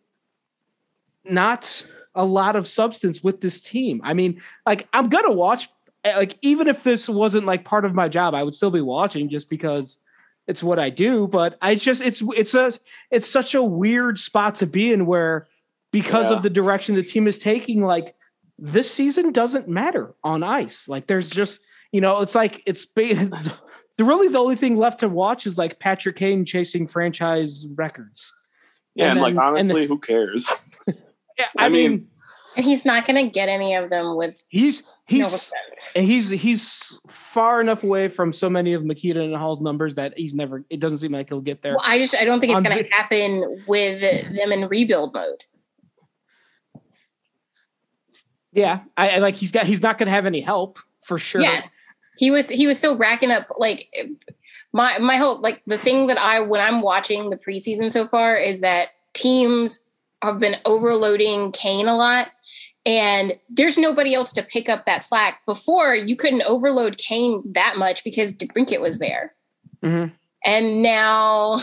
not 1.23 1.85
a 2.15 2.25
lot 2.25 2.55
of 2.55 2.67
substance 2.67 3.23
with 3.23 3.41
this 3.41 3.59
team. 3.59 4.01
I 4.03 4.13
mean, 4.13 4.41
like 4.65 4.87
I'm 4.93 5.09
gonna 5.09 5.33
watch 5.33 5.69
eh, 6.03 6.15
like 6.15 6.37
even 6.41 6.67
if 6.67 6.83
this 6.83 7.07
wasn't 7.07 7.45
like 7.45 7.63
part 7.65 7.85
of 7.85 7.93
my 7.93 8.09
job, 8.09 8.33
I 8.33 8.43
would 8.43 8.55
still 8.55 8.71
be 8.71 8.81
watching 8.81 9.29
just 9.29 9.49
because 9.49 9.99
it's 10.47 10.63
what 10.63 10.79
I 10.79 10.89
do. 10.89 11.27
But 11.27 11.57
I 11.61 11.75
just 11.75 12.01
it's 12.01 12.21
it's 12.35 12.53
a 12.53 12.73
it's 13.11 13.27
such 13.27 13.55
a 13.55 13.63
weird 13.63 14.17
spot 14.19 14.55
to 14.55 14.67
be 14.67 14.91
in 14.91 15.05
where 15.05 15.47
because 15.91 16.29
Yeah. 16.29 16.37
of 16.37 16.43
the 16.43 16.49
direction 16.49 16.95
the 16.95 17.03
team 17.03 17.27
is 17.27 17.37
taking, 17.37 17.81
like 17.81 18.15
this 18.57 18.89
season 18.91 19.31
doesn't 19.31 19.67
matter 19.67 20.15
on 20.23 20.43
ice. 20.43 20.87
Like 20.87 21.07
there's 21.07 21.29
just 21.29 21.59
you 21.91 22.01
know 22.01 22.21
it's 22.21 22.35
like 22.35 22.61
it's 22.65 22.85
the 22.95 23.59
really 23.99 24.27
the 24.27 24.39
only 24.39 24.55
thing 24.55 24.77
left 24.77 24.99
to 24.99 25.09
watch 25.09 25.45
is 25.47 25.57
like 25.57 25.79
Patrick 25.79 26.15
Kane 26.15 26.45
chasing 26.45 26.87
franchise 26.87 27.67
records. 27.75 28.33
Yeah, 28.95 29.11
and, 29.11 29.11
And 29.13 29.21
like 29.21 29.33
then- 29.35 29.43
and 29.43 29.55
honestly, 29.71 29.87
who 29.87 29.99
cares? 29.99 30.47
Yeah, 31.37 31.45
I, 31.55 31.65
I 31.67 31.69
mean, 31.69 31.91
mean- 31.91 32.07
And 32.55 32.65
he's 32.65 32.83
not 32.83 33.05
going 33.05 33.23
to 33.23 33.29
get 33.31 33.47
any 33.47 33.75
of 33.75 33.91
them 33.91 34.15
with 34.17 34.41
he's 34.49 34.81
he's 35.05 35.27
offense. 35.27 35.53
And 35.95 36.03
he's 36.03 36.31
he's 36.31 36.99
far 37.07 37.61
enough 37.61 37.83
away 37.83 38.07
from 38.07 38.33
so 38.33 38.49
many 38.49 38.73
of 38.73 38.83
Mikita 38.83 39.21
and 39.21 39.35
Hull's 39.35 39.61
numbers 39.61 39.93
that 39.95 40.17
he's 40.17 40.33
never. 40.33 40.65
It 40.71 40.79
doesn't 40.79 40.97
seem 40.97 41.11
like 41.11 41.29
he'll 41.29 41.41
get 41.41 41.61
there. 41.61 41.73
Well, 41.73 41.83
I 41.85 41.99
just 41.99 42.15
I 42.15 42.25
don't 42.25 42.39
think 42.39 42.53
it's 42.53 42.61
going 42.67 42.83
to 42.83 42.89
happen 42.89 43.63
with 43.67 44.01
them 44.35 44.51
in 44.51 44.67
rebuild 44.67 45.13
mode. 45.13 45.43
Yeah, 48.51 48.79
I, 48.95 49.09
I 49.11 49.17
like 49.19 49.35
he's 49.35 49.51
got 49.51 49.65
he's 49.65 49.83
not 49.83 49.97
going 49.99 50.07
to 50.07 50.11
have 50.11 50.25
any 50.25 50.41
help 50.41 50.79
for 51.03 51.19
sure. 51.19 51.41
Yeah, 51.41 51.61
he 52.17 52.31
was 52.31 52.49
he 52.49 52.67
was 52.67 52.77
still 52.77 52.97
racking 52.97 53.31
up 53.31 53.47
like 53.57 53.93
my 54.73 54.97
my 54.99 55.17
whole 55.17 55.39
like 55.39 55.61
the 55.65 55.77
thing 55.77 56.07
that 56.07 56.17
I 56.17 56.39
when 56.39 56.61
I'm 56.61 56.81
watching 56.81 57.29
the 57.29 57.37
preseason 57.37 57.91
so 57.91 58.05
far 58.05 58.35
is 58.35 58.61
that 58.61 58.89
teams 59.13 59.79
have 60.21 60.39
been 60.39 60.57
overloading 60.65 61.51
Kane 61.51 61.87
a 61.87 61.95
lot. 61.95 62.29
And 62.85 63.37
there's 63.49 63.77
nobody 63.77 64.13
else 64.13 64.31
to 64.33 64.43
pick 64.43 64.69
up 64.69 64.85
that 64.85 65.03
slack. 65.03 65.45
Before 65.45 65.93
you 65.93 66.15
couldn't 66.15 66.43
overload 66.43 66.97
Kane 66.97 67.43
that 67.51 67.75
much 67.77 68.03
because 68.03 68.31
DeBrincat 68.31 68.79
was 68.79 68.99
there. 68.99 69.33
Mhm. 69.83 70.13
And 70.45 70.81
now 70.81 71.61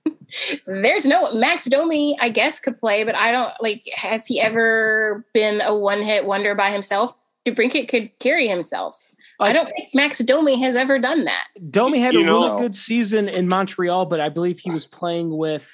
there's 0.66 1.06
no 1.06 1.32
Max 1.32 1.66
Domi, 1.66 2.16
I 2.20 2.28
guess, 2.28 2.58
could 2.58 2.80
play, 2.80 3.04
but 3.04 3.14
I 3.14 3.30
don't 3.30 3.52
like 3.60 3.82
has 3.94 4.26
he 4.26 4.40
ever 4.40 5.24
been 5.32 5.60
a 5.60 5.76
one-hit 5.76 6.24
wonder 6.24 6.54
by 6.54 6.70
himself? 6.70 7.14
DeBrincat 7.46 7.88
could 7.88 8.10
carry 8.18 8.48
himself. 8.48 9.04
I 9.40 9.52
don't 9.52 9.66
think 9.66 9.90
Max 9.94 10.18
Domi 10.18 10.60
has 10.62 10.74
ever 10.74 10.98
done 10.98 11.24
that. 11.24 11.46
Domi 11.70 11.98
had 12.00 12.14
You 12.14 12.20
a 12.20 12.24
know- 12.24 12.48
really 12.50 12.62
good 12.62 12.76
season 12.76 13.28
in 13.28 13.48
Montreal, 13.48 14.06
but 14.06 14.20
I 14.20 14.28
believe 14.28 14.58
he 14.58 14.70
was 14.70 14.86
playing 14.86 15.36
with. 15.36 15.70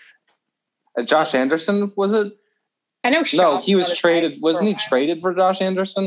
Uh, 0.98 1.02
Josh 1.02 1.34
Anderson 1.34 1.92
was 1.96 2.12
it? 2.12 2.32
I 3.02 3.10
know. 3.10 3.22
No, 3.34 3.58
he 3.58 3.74
was 3.74 3.96
traded. 3.96 4.40
Wasn't 4.40 4.66
he 4.66 4.74
traded 4.74 5.20
for 5.20 5.34
Josh 5.34 5.60
Anderson? 5.60 6.04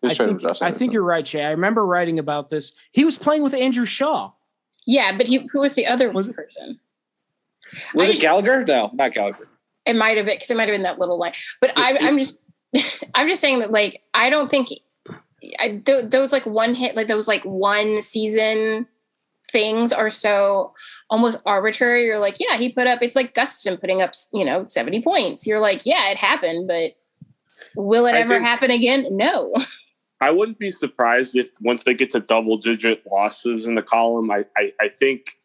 He 0.00 0.06
was 0.06 0.12
I 0.12 0.16
traded 0.16 0.28
think, 0.36 0.40
for 0.42 0.48
Josh 0.48 0.62
I 0.62 0.70
think 0.70 0.92
you're 0.92 1.02
right, 1.02 1.26
Shay. 1.26 1.44
I 1.44 1.50
remember 1.50 1.84
writing 1.84 2.18
about 2.18 2.50
this. 2.50 2.72
He 2.92 3.04
was 3.04 3.18
playing 3.18 3.42
with 3.42 3.52
Andrew 3.54 3.84
Shaw. 3.84 4.30
Yeah, 4.86 5.16
but 5.16 5.26
he, 5.26 5.46
who 5.52 5.60
was 5.60 5.74
the 5.74 5.86
other 5.86 6.10
Was 6.10 6.28
it- 6.28 6.36
person? 6.36 6.78
Was 7.94 8.06
I 8.06 8.08
it 8.08 8.12
just- 8.12 8.22
Gallagher? 8.22 8.64
No, 8.64 8.90
not 8.94 9.12
Gallagher. 9.12 9.48
It 9.84 9.96
might 9.96 10.16
have 10.18 10.26
been 10.26 10.36
because 10.36 10.50
it 10.50 10.56
might 10.56 10.68
have 10.68 10.74
been 10.74 10.82
that 10.84 10.98
little 10.98 11.18
line. 11.18 11.32
But 11.60 11.72
I, 11.78 11.96
I'm 12.00 12.18
just, 12.18 12.38
I'm 13.14 13.26
just 13.26 13.40
saying 13.40 13.58
that 13.60 13.70
like 13.72 14.02
I 14.14 14.30
don't 14.30 14.50
think 14.50 14.68
I, 15.60 15.80
th- 15.84 16.10
those 16.10 16.32
like 16.32 16.46
one 16.46 16.74
hit 16.74 16.96
like 16.96 17.06
those 17.06 17.28
like 17.28 17.44
one 17.44 18.02
season 18.02 18.86
things 19.50 19.92
are 19.92 20.10
so 20.10 20.74
almost 21.10 21.40
arbitrary. 21.46 22.04
You're 22.04 22.18
like, 22.18 22.36
yeah, 22.38 22.56
he 22.56 22.70
put 22.72 22.86
up. 22.86 23.02
It's 23.02 23.16
like 23.16 23.34
Gustin 23.34 23.80
putting 23.80 24.02
up 24.02 24.12
you 24.32 24.44
know 24.44 24.66
70 24.68 25.02
points. 25.02 25.46
You're 25.46 25.60
like, 25.60 25.82
yeah, 25.84 26.10
it 26.10 26.16
happened, 26.16 26.68
but 26.68 26.96
will 27.76 28.06
it 28.06 28.14
I 28.14 28.18
ever 28.18 28.34
think- 28.34 28.46
happen 28.46 28.70
again? 28.70 29.06
No. 29.10 29.54
I 30.20 30.32
wouldn't 30.32 30.58
be 30.58 30.70
surprised 30.70 31.36
if 31.36 31.50
once 31.60 31.84
they 31.84 31.94
get 31.94 32.10
to 32.10 32.18
double 32.18 32.56
digit 32.56 33.04
losses 33.08 33.66
in 33.66 33.76
the 33.76 33.82
column, 33.82 34.32
I, 34.32 34.44
I, 34.56 34.72
I 34.80 34.88
think 34.88 35.36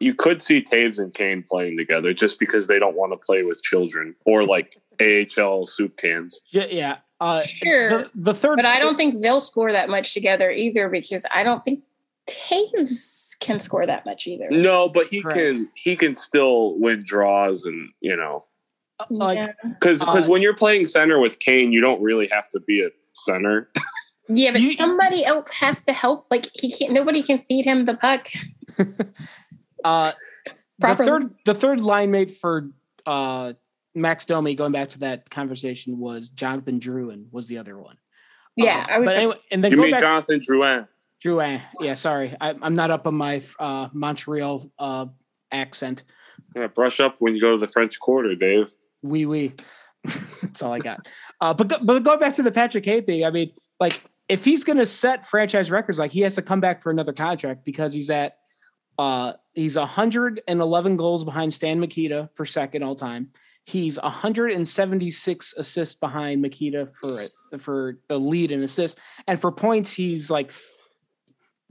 you 0.00 0.14
could 0.14 0.42
see 0.42 0.60
Toews 0.62 0.98
and 0.98 1.14
Kane 1.14 1.42
playing 1.48 1.78
together 1.78 2.12
just 2.12 2.38
because 2.38 2.66
they 2.66 2.78
don't 2.78 2.94
want 2.94 3.12
to 3.12 3.16
play 3.16 3.42
with 3.42 3.62
children 3.62 4.14
or 4.26 4.44
like 4.44 4.76
AHL 5.00 5.64
soup 5.64 5.96
cans. 5.96 6.42
Yeah, 6.50 6.66
yeah. 6.70 6.96
Uh, 7.22 7.42
Sure. 7.42 7.88
the, 7.88 8.10
the 8.14 8.34
third, 8.34 8.56
But 8.56 8.66
I 8.66 8.78
don't 8.80 8.96
think 8.96 9.22
they'll 9.22 9.40
score 9.40 9.70
that 9.70 9.88
much 9.88 10.12
together 10.12 10.50
either 10.50 10.88
because 10.88 11.24
I 11.32 11.42
don't 11.44 11.64
think 11.64 11.84
Toews 12.28 13.38
can 13.40 13.60
score 13.60 13.86
that 13.86 14.04
much 14.04 14.26
either. 14.26 14.48
No, 14.50 14.88
but 14.88 15.06
he 15.06 15.22
Correct. 15.22 15.38
can 15.56 15.68
he 15.74 15.94
can 15.96 16.14
still 16.16 16.78
win 16.78 17.02
draws 17.04 17.64
and 17.64 17.90
you 18.00 18.16
know 18.16 18.44
like 19.10 19.38
yeah. 19.38 19.52
because 19.68 19.98
because 20.00 20.26
Uh, 20.26 20.30
when 20.30 20.42
you're 20.42 20.54
playing 20.56 20.84
center 20.84 21.18
with 21.20 21.38
Kane, 21.38 21.72
you 21.72 21.80
don't 21.80 22.00
really 22.02 22.28
have 22.28 22.48
to 22.50 22.60
be 22.60 22.82
a 22.82 22.90
center. 23.14 23.70
Yeah, 24.28 24.52
but 24.52 24.60
You- 24.62 24.74
somebody 24.76 25.24
else 25.24 25.50
has 25.50 25.82
to 25.82 25.92
help. 25.92 26.26
Like 26.30 26.46
he 26.54 26.70
can't. 26.70 26.92
Nobody 26.92 27.22
can 27.22 27.40
feed 27.40 27.64
him 27.66 27.84
the 27.84 27.94
puck. 27.94 28.28
Uh, 29.84 30.12
the 30.78 30.94
third, 30.94 31.34
the 31.44 31.54
third 31.54 31.80
line 31.80 32.12
mate 32.12 32.36
for 32.36 32.70
uh, 33.04 33.52
Max 33.94 34.24
Domi, 34.24 34.54
going 34.54 34.72
back 34.72 34.90
to 34.90 35.00
that 35.00 35.28
conversation, 35.30 35.98
was 35.98 36.28
Jonathan 36.30 36.80
Drouin. 36.80 37.26
Was 37.30 37.46
the 37.46 37.58
other 37.58 37.78
one? 37.78 37.96
Yeah, 38.56 38.86
I 38.88 38.98
was. 38.98 39.06
but 39.06 39.16
anyway, 39.16 39.36
and 39.50 39.64
then 39.64 39.70
You 39.70 39.76
go 39.76 39.82
mean 39.84 39.92
back 39.92 40.00
Jonathan 40.00 40.40
Drouin? 40.40 40.88
Drouin. 41.24 41.62
Yeah, 41.80 41.94
sorry, 41.94 42.34
I, 42.40 42.54
I'm 42.60 42.74
not 42.74 42.90
up 42.90 43.06
on 43.06 43.14
my 43.14 43.42
uh, 43.58 43.88
Montreal 43.92 44.70
uh, 44.78 45.06
accent. 45.50 46.02
Yeah, 46.56 46.66
brush 46.66 47.00
up 47.00 47.16
when 47.18 47.34
you 47.34 47.40
go 47.40 47.52
to 47.52 47.58
the 47.58 47.66
French 47.66 47.98
Quarter, 47.98 48.34
Dave. 48.34 48.70
Wee 49.02 49.26
wee. 49.26 49.54
That's 50.42 50.62
all 50.62 50.72
I 50.72 50.80
got. 50.80 51.06
Uh, 51.40 51.54
but 51.54 51.68
go, 51.68 51.78
but 51.82 52.02
going 52.02 52.18
back 52.18 52.34
to 52.34 52.42
the 52.42 52.52
Patrick 52.52 52.84
Hay 52.84 53.00
thing, 53.00 53.24
I 53.24 53.30
mean, 53.30 53.52
like 53.80 54.02
if 54.28 54.44
he's 54.44 54.64
going 54.64 54.78
to 54.78 54.86
set 54.86 55.28
franchise 55.28 55.70
records, 55.70 55.98
like 55.98 56.10
he 56.10 56.20
has 56.20 56.34
to 56.34 56.42
come 56.42 56.60
back 56.60 56.82
for 56.82 56.90
another 56.90 57.12
contract 57.12 57.64
because 57.64 57.92
he's 57.92 58.10
at 58.10 58.38
uh 58.98 59.32
he's 59.54 59.76
111 59.76 60.96
goals 60.96 61.24
behind 61.24 61.54
Stan 61.54 61.80
Mikita 61.80 62.30
for 62.34 62.44
second 62.44 62.82
all 62.82 62.96
time. 62.96 63.30
He's 63.64 64.00
176 64.00 65.54
assists 65.56 65.94
behind 65.94 66.42
Mikita 66.42 66.86
for 66.86 67.20
it 67.20 67.32
for 67.58 67.98
the 68.08 68.18
lead 68.18 68.50
in 68.50 68.62
assists, 68.62 69.00
and 69.26 69.40
for 69.40 69.52
points 69.52 69.92
he's 69.92 70.30
like 70.30 70.52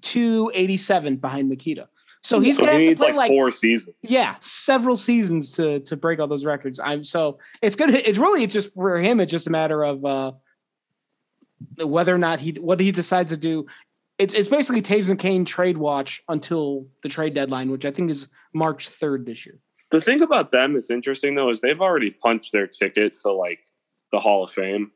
287 0.01 1.17
behind 1.17 1.49
Mikita. 1.49 1.89
So 2.23 2.39
he's 2.39 2.55
so 2.55 2.65
gonna 2.65 2.77
he 2.77 2.87
have 2.87 2.97
to 2.97 3.03
play 3.03 3.13
like, 3.13 3.29
like 3.29 3.31
four 3.31 3.51
seasons. 3.51 3.95
yeah 4.03 4.35
several 4.39 4.95
seasons 4.95 5.51
to 5.53 5.79
to 5.81 5.97
break 5.97 6.19
all 6.19 6.27
those 6.27 6.45
records 6.45 6.79
i'm 6.79 7.03
so 7.03 7.39
it's 7.61 7.75
gonna 7.75 7.93
it's 7.93 8.19
really 8.19 8.43
it's 8.43 8.53
just 8.53 8.73
for 8.73 8.99
him 8.99 9.19
it's 9.19 9.31
just 9.31 9.47
a 9.47 9.49
matter 9.49 9.83
of 9.83 10.05
uh 10.05 10.31
whether 11.77 12.13
or 12.13 12.19
not 12.19 12.39
he 12.39 12.51
what 12.51 12.79
he 12.79 12.91
decides 12.91 13.29
to 13.29 13.37
do 13.37 13.65
it's 14.19 14.35
it's 14.35 14.49
basically 14.49 14.83
Toews 14.83 15.09
and 15.09 15.17
Kane 15.17 15.45
trade 15.45 15.77
watch 15.77 16.21
until 16.29 16.85
the 17.01 17.09
trade 17.09 17.33
deadline 17.33 17.71
which 17.71 17.85
i 17.85 17.91
think 17.91 18.11
is 18.11 18.29
march 18.53 18.91
3rd 18.91 19.25
this 19.25 19.45
year 19.45 19.55
The 19.91 20.01
thing 20.01 20.21
about 20.21 20.51
them 20.51 20.75
is 20.75 20.89
interesting 20.89 21.35
though 21.35 21.49
is 21.49 21.61
they've 21.61 21.81
already 21.81 22.11
punched 22.11 22.51
their 22.51 22.67
ticket 22.67 23.19
to 23.21 23.31
like 23.31 23.59
the 24.11 24.19
Hall 24.19 24.43
of 24.43 24.51
Fame, 24.51 24.91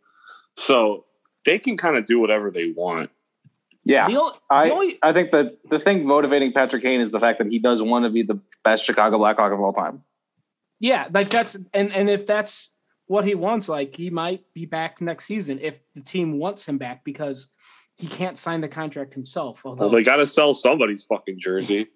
so 0.57 1.05
they 1.45 1.59
can 1.59 1.77
kind 1.77 1.97
of 1.97 2.05
do 2.05 2.19
whatever 2.19 2.49
they 2.51 2.71
want. 2.71 3.11
Yeah, 3.83 4.07
the, 4.07 4.19
only, 4.19 4.33
I 4.49 4.67
the 4.67 4.73
only 4.73 4.99
I 5.03 5.13
think 5.13 5.31
that 5.31 5.57
the 5.69 5.79
thing 5.79 6.07
motivating 6.07 6.53
Patrick 6.53 6.81
Kane 6.81 7.01
is 7.01 7.11
the 7.11 7.19
fact 7.19 7.37
that 7.39 7.47
he 7.47 7.59
does 7.59 7.81
want 7.83 8.05
to 8.05 8.09
be 8.09 8.23
the 8.23 8.39
best 8.63 8.83
Chicago 8.83 9.17
Blackhawk 9.17 9.51
of 9.53 9.59
all 9.59 9.73
time. 9.73 10.01
yeah 10.79 11.07
like 11.13 11.29
that's 11.29 11.55
and 11.73 11.93
and 11.93 12.09
if 12.09 12.25
that's 12.25 12.71
what 13.07 13.25
he 13.25 13.35
wants 13.35 13.69
like 13.69 13.95
he 13.95 14.09
might 14.09 14.43
be 14.53 14.65
back 14.65 15.01
next 15.01 15.25
season 15.25 15.59
if 15.61 15.91
the 15.93 16.01
team 16.01 16.39
wants 16.39 16.67
him 16.67 16.77
back 16.77 17.03
because 17.03 17.51
he 17.97 18.07
can't 18.07 18.37
sign 18.37 18.61
the 18.61 18.67
contract 18.67 19.13
himself 19.13 19.61
although 19.65 19.85
Well, 19.85 19.95
they 19.95 20.03
got 20.03 20.17
to 20.17 20.27
sell 20.27 20.53
somebody's 20.53 21.03
fucking 21.05 21.39
jersey. 21.39 21.87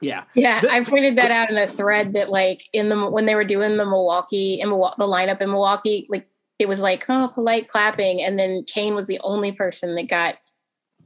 yeah 0.00 0.24
Yeah, 0.34 0.60
The- 0.60 0.72
I 0.72 0.84
pointed 0.84 1.16
that 1.16 1.30
out 1.30 1.50
in 1.50 1.56
a 1.56 1.66
thread 1.66 2.12
that 2.14 2.30
like 2.30 2.62
in 2.72 2.88
the 2.88 3.10
when 3.10 3.26
they 3.26 3.34
were 3.34 3.44
doing 3.44 3.76
the 3.76 3.84
Milwaukee 3.84 4.60
in 4.60 4.68
Milwaukee, 4.68 4.94
the 4.98 5.06
lineup 5.06 5.40
in 5.40 5.50
Milwaukee, 5.50 6.06
like 6.08 6.28
it 6.58 6.68
was 6.68 6.80
like 6.80 7.04
oh 7.08 7.28
polite 7.34 7.68
clapping, 7.68 8.22
and 8.22 8.38
then 8.38 8.62
Kane 8.64 8.94
was 8.94 9.06
the 9.06 9.18
only 9.24 9.50
person 9.52 9.94
that 9.96 10.08
got 10.08 10.38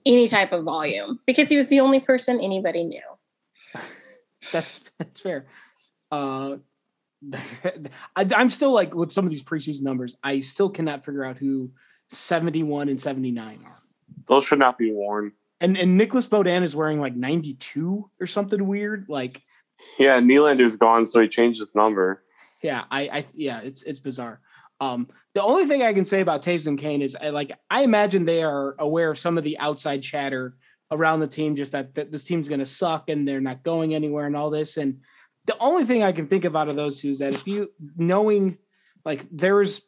any 0.04 0.28
type 0.28 0.52
of 0.52 0.64
volume 0.64 1.18
because 1.26 1.48
he 1.48 1.56
was 1.56 1.68
the 1.68 1.80
only 1.80 1.98
person 2.00 2.38
anybody 2.40 2.84
knew. 2.84 3.00
That's 4.52 4.80
that's 4.98 5.20
fair. 5.20 5.46
Uh, 6.12 6.58
I, 7.34 8.28
I'm 8.36 8.50
still 8.50 8.70
like 8.72 8.94
with 8.94 9.10
some 9.12 9.24
of 9.24 9.30
these 9.30 9.42
preseason 9.42 9.82
numbers. 9.82 10.14
I 10.22 10.40
still 10.40 10.70
cannot 10.70 11.04
figure 11.04 11.24
out 11.24 11.36
who 11.38 11.72
71 12.10 12.88
and 12.88 13.00
79 13.00 13.60
are. 13.64 13.78
Those 14.28 14.46
should 14.46 14.58
not 14.58 14.78
be 14.78 14.92
worn. 14.92 15.32
And 15.60 15.76
and 15.76 15.96
Nicholas 15.96 16.26
Beaudin 16.26 16.62
is 16.62 16.76
wearing 16.76 17.00
like 17.00 17.14
92 17.14 18.10
or 18.20 18.26
something 18.26 18.66
weird. 18.66 19.06
Like 19.08 19.42
Yeah, 19.98 20.20
Nylander's 20.20 20.76
gone, 20.76 21.04
so 21.04 21.20
he 21.20 21.28
changed 21.28 21.60
his 21.60 21.74
number. 21.74 22.22
yeah, 22.62 22.84
I 22.90 23.02
I 23.08 23.24
yeah, 23.34 23.60
it's 23.60 23.82
it's 23.82 24.00
bizarre. 24.00 24.40
Um, 24.78 25.08
the 25.34 25.42
only 25.42 25.64
thing 25.64 25.82
I 25.82 25.94
can 25.94 26.04
say 26.04 26.20
about 26.20 26.42
Toews 26.42 26.66
and 26.66 26.78
Kane 26.78 27.00
is 27.00 27.16
I, 27.16 27.30
like 27.30 27.52
I 27.70 27.82
imagine 27.82 28.24
they 28.24 28.42
are 28.42 28.74
aware 28.78 29.10
of 29.10 29.18
some 29.18 29.38
of 29.38 29.44
the 29.44 29.58
outside 29.58 30.02
chatter 30.02 30.54
around 30.90 31.20
the 31.20 31.28
team, 31.28 31.56
just 31.56 31.72
that, 31.72 31.94
that 31.94 32.12
this 32.12 32.22
team's 32.22 32.48
going 32.48 32.60
to 32.60 32.66
suck 32.66 33.08
and 33.08 33.26
they're 33.26 33.40
not 33.40 33.62
going 33.62 33.94
anywhere 33.94 34.26
and 34.26 34.36
all 34.36 34.50
this. 34.50 34.76
And 34.76 35.00
the 35.46 35.56
only 35.58 35.84
thing 35.84 36.02
I 36.02 36.12
can 36.12 36.28
think 36.28 36.44
of 36.44 36.54
out 36.54 36.68
of 36.68 36.76
those 36.76 37.00
two 37.00 37.10
is 37.10 37.18
that 37.20 37.32
if 37.32 37.46
you 37.46 37.70
knowing 37.96 38.58
like 39.04 39.24
there's 39.30 39.80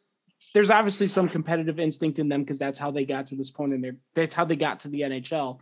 there's 0.53 0.71
obviously 0.71 1.07
some 1.07 1.29
competitive 1.29 1.79
instinct 1.79 2.19
in 2.19 2.29
them 2.29 2.41
because 2.41 2.59
that's 2.59 2.79
how 2.79 2.91
they 2.91 3.05
got 3.05 3.27
to 3.27 3.35
this 3.35 3.51
point 3.51 3.73
in 3.73 3.81
their 3.81 3.95
that's 4.15 4.33
how 4.33 4.45
they 4.45 4.55
got 4.55 4.81
to 4.81 4.89
the 4.89 5.01
NHL. 5.01 5.59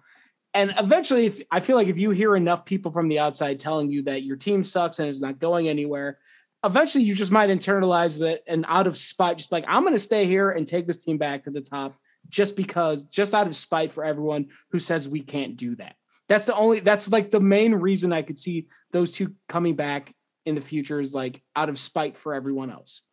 And 0.54 0.74
eventually, 0.78 1.28
if 1.28 1.42
I 1.52 1.60
feel 1.60 1.76
like 1.76 1.88
if 1.88 2.00
you 2.00 2.12
hear 2.12 2.36
enough 2.36 2.66
people 2.66 2.92
from 2.92 3.10
the 3.10 3.20
outside 3.20 3.60
telling 3.60 3.92
you 3.92 4.04
that 4.04 4.24
your 4.24 4.38
team 4.38 4.64
sucks 4.64 5.00
and 5.00 5.10
is 5.10 5.22
not 5.22 5.40
going 5.40 5.68
anywhere, 5.68 6.18
eventually 6.64 7.04
you 7.04 7.16
just 7.16 7.32
might 7.32 7.50
internalize 7.50 8.20
that 8.20 8.44
and 8.48 8.66
out 8.68 8.88
of 8.88 8.98
spite, 8.98 9.38
just 9.38 9.52
like 9.52 9.66
I'm 9.68 9.84
going 9.84 9.94
to 9.94 10.00
stay 10.00 10.26
here 10.26 10.50
and 10.50 10.68
take 10.68 10.88
this 10.88 11.04
team 11.04 11.18
back 11.18 11.44
to 11.44 11.52
the 11.52 11.62
top 11.62 11.96
just 12.30 12.56
because, 12.56 13.04
just 13.06 13.34
out 13.34 13.48
of 13.48 13.56
spite 13.56 13.92
for 13.92 14.04
everyone 14.04 14.48
who 14.72 14.80
says 14.80 15.08
we 15.08 15.22
can't 15.22 15.58
do 15.58 15.76
that. 15.76 15.96
That's 16.28 16.46
the 16.46 16.56
only, 16.56 16.82
that's 16.82 17.08
like 17.08 17.30
the 17.30 17.40
main 17.40 17.74
reason 17.76 18.12
I 18.12 18.22
could 18.22 18.38
see 18.38 18.68
those 18.92 19.14
two 19.14 19.34
coming 19.48 19.76
back 19.76 20.14
in 20.46 20.56
the 20.56 20.62
future 20.62 21.00
is 21.00 21.14
like 21.14 21.42
out 21.56 21.70
of 21.70 21.80
spite 21.80 22.18
for 22.18 22.34
everyone 22.34 22.70
else, 22.70 23.04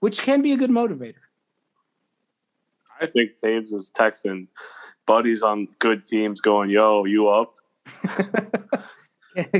which 0.00 0.22
can 0.22 0.42
be 0.42 0.52
a 0.52 0.56
good 0.56 0.70
motivator. 0.70 1.14
I 3.00 3.06
think 3.06 3.32
Toews 3.42 3.72
is 3.72 3.90
texting 3.96 4.46
buddies 5.06 5.42
on 5.42 5.68
good 5.78 6.06
teams 6.06 6.40
going, 6.40 6.70
yo, 6.70 7.04
you 7.04 7.28
up? 7.28 7.54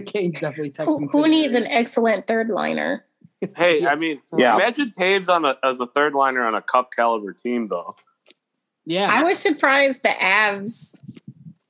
Kane's 0.07 0.41
definitely 0.41 0.71
texting. 0.71 1.09
who 1.11 1.29
needs 1.29 1.55
an 1.55 1.67
excellent 1.67 2.27
third 2.27 2.49
liner? 2.49 3.05
Hey, 3.57 3.83
Yeah. 3.83 3.91
I 3.91 3.97
mean, 3.97 4.21
Yeah. 4.37 4.55
imagine 4.55 4.91
Toews 4.97 5.29
on 5.29 5.45
a, 5.45 5.57
as 5.65 5.81
a 5.81 5.87
third 5.87 6.15
liner 6.15 6.45
on 6.47 6.55
a 6.55 6.63
cup 6.63 6.91
caliber 6.95 7.33
team, 7.33 7.69
though. 7.69 7.97
Yeah. 8.87 9.09
I 9.13 9.23
was 9.25 9.39
surprised 9.39 10.03
the 10.03 10.11
Avs. 10.11 10.97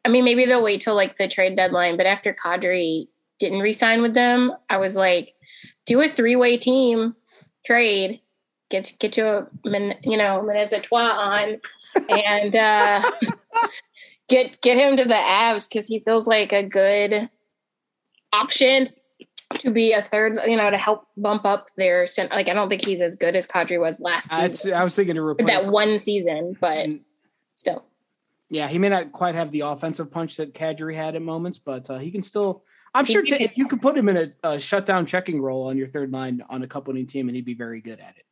I 0.05 0.09
mean, 0.11 0.25
maybe 0.25 0.45
they'll 0.45 0.63
wait 0.63 0.83
till 0.83 0.95
like 0.95 1.17
the 1.17 1.29
trade 1.29 1.57
deadline, 1.57 1.97
but 1.97 2.07
after 2.07 2.35
Kadri 2.35 3.09
didn't 3.39 3.61
re-sign 3.61 4.03
with 4.03 4.15
them, 4.15 4.53
I 4.69 4.77
was 4.77 4.97
like, 4.97 5.35
do 5.87 6.01
a 6.03 6.09
three-way 6.09 6.57
team 6.59 7.15
trade, 7.65 8.21
get 8.75 8.93
get 8.99 9.17
your 9.17 9.51
you 9.65 10.17
know 10.17 10.43
Menez 10.43 10.73
a 10.73 10.81
Trois 10.81 10.99
on, 10.99 11.61
and 12.09 12.57
uh, 12.57 13.03
get 14.29 14.61
get 14.61 14.77
him 14.77 14.97
to 14.97 15.05
the 15.05 15.15
Avs 15.15 15.69
because 15.69 15.87
he 15.87 16.01
feels 16.01 16.27
like 16.27 16.53
a 16.53 16.63
good 16.63 17.29
option 18.33 18.87
to 19.59 19.71
be 19.71 19.93
a 19.93 20.03
third, 20.03 20.39
you 20.47 20.57
know, 20.57 20.71
to 20.71 20.79
help 20.79 21.07
bump 21.17 21.45
up 21.45 21.69
their 21.77 22.09
like. 22.19 22.49
I 22.49 22.55
don't 22.55 22.69
think 22.69 22.85
he's 22.85 23.01
as 23.01 23.15
good 23.15 23.37
as 23.37 23.47
Kadri 23.47 23.79
was 23.79 24.01
last 24.01 24.31
season 24.31 24.73
I 24.73 24.83
was 24.83 24.97
thinking 24.97 25.15
to 25.15 25.23
replace 25.23 25.47
that 25.47 25.73
one 25.73 25.99
season, 25.99 26.57
but 26.61 26.89
still. 27.55 27.85
Yeah, 28.51 28.69
he 28.69 28.79
may 28.79 28.89
not 28.89 29.13
quite 29.13 29.35
have 29.35 29.51
the 29.51 29.61
offensive 29.61 30.11
punch 30.11 30.37
that 30.37 30.55
Kadri 30.55 30.95
had 30.95 31.17
at 31.17 31.23
moments, 31.23 31.59
but 31.59 31.89
uh, 31.89 31.99
he 31.99 32.11
can 32.11 32.23
still. 32.23 32.65
I'm 32.97 33.05
sure 33.05 33.23
t- 33.23 33.51
you 33.55 33.67
could 33.67 33.83
put 33.83 33.97
him 33.97 34.09
in 34.09 34.17
a, 34.17 34.49
a 34.49 34.61
shutdown 34.61 35.07
checking 35.07 35.43
role 35.43 35.67
on 35.67 35.77
your 35.77 35.89
third 35.89 36.13
line 36.13 36.43
on 36.49 36.63
a 36.63 36.67
couple 36.69 36.95
team, 37.07 37.29
and 37.29 37.35
he'd 37.35 37.45
be 37.45 37.55
very 37.55 37.81
good 37.81 37.99
at 37.99 38.17
it. 38.17 38.25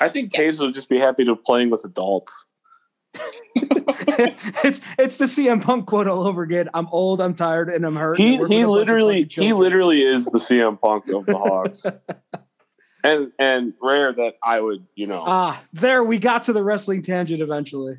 I 0.00 0.08
think 0.08 0.32
Toews 0.32 0.60
will 0.60 0.70
just 0.70 0.88
be 0.88 0.98
happy 0.98 1.24
to 1.24 1.36
playing 1.36 1.70
with 1.70 1.84
adults. 1.84 2.46
it's 3.54 4.80
it's 4.98 5.16
the 5.16 5.24
CM 5.24 5.62
Punk 5.62 5.86
quote 5.86 6.06
all 6.06 6.26
over 6.26 6.42
again. 6.42 6.68
I'm 6.74 6.86
old, 6.88 7.20
I'm 7.20 7.34
tired, 7.34 7.70
and 7.70 7.86
I'm 7.86 7.96
hurt. 7.96 8.18
He 8.18 8.32
he 8.32 8.38
with 8.38 8.50
a 8.50 8.54
bunch 8.54 8.62
of 8.64 8.70
literally 8.70 9.26
he 9.30 9.52
literally 9.52 10.02
is 10.02 10.26
the 10.26 10.38
CM 10.38 10.78
Punk 10.78 11.08
of 11.08 11.24
the 11.24 11.38
Hawks. 11.38 11.86
and 13.04 13.32
and 13.38 13.72
rare 13.80 14.12
that 14.12 14.34
I 14.42 14.60
would, 14.60 14.86
you 14.94 15.06
know. 15.06 15.22
Ah, 15.24 15.62
there 15.72 16.02
we 16.04 16.18
got 16.18 16.42
to 16.44 16.52
the 16.52 16.62
wrestling 16.62 17.02
tangent 17.02 17.40
eventually. 17.40 17.98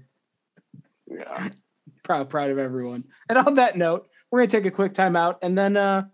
yeah. 1.08 1.50
Proud, 2.04 2.30
proud 2.30 2.52
of 2.52 2.58
everyone. 2.58 3.04
And 3.28 3.38
on 3.38 3.56
that 3.56 3.78
note, 3.78 4.08
we're 4.32 4.40
gonna 4.40 4.48
take 4.50 4.66
a 4.66 4.72
quick 4.72 4.94
time 4.94 5.18
out, 5.18 5.40
and 5.42 5.58
then 5.58 5.76
uh, 5.76 6.06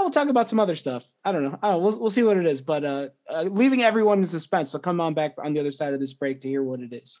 we'll 0.00 0.10
talk 0.10 0.28
about 0.28 0.48
some 0.48 0.60
other 0.60 0.76
stuff. 0.76 1.04
I 1.24 1.32
don't 1.32 1.42
know. 1.42 1.58
Know. 1.62 1.78
We'll 1.78 1.98
we'll 1.98 2.10
see 2.10 2.22
what 2.22 2.36
it 2.36 2.46
is, 2.46 2.62
but 2.62 2.84
uh, 2.84 3.08
uh, 3.28 3.42
leaving 3.42 3.82
everyone 3.82 4.18
in 4.18 4.26
suspense. 4.26 4.70
So 4.70 4.78
come 4.78 5.00
on 5.00 5.14
back 5.14 5.34
on 5.38 5.52
the 5.52 5.60
other 5.60 5.72
side 5.72 5.94
of 5.94 6.00
this 6.00 6.14
break 6.14 6.40
to 6.42 6.48
hear 6.48 6.62
what 6.62 6.80
it 6.80 6.92
is. 6.92 7.20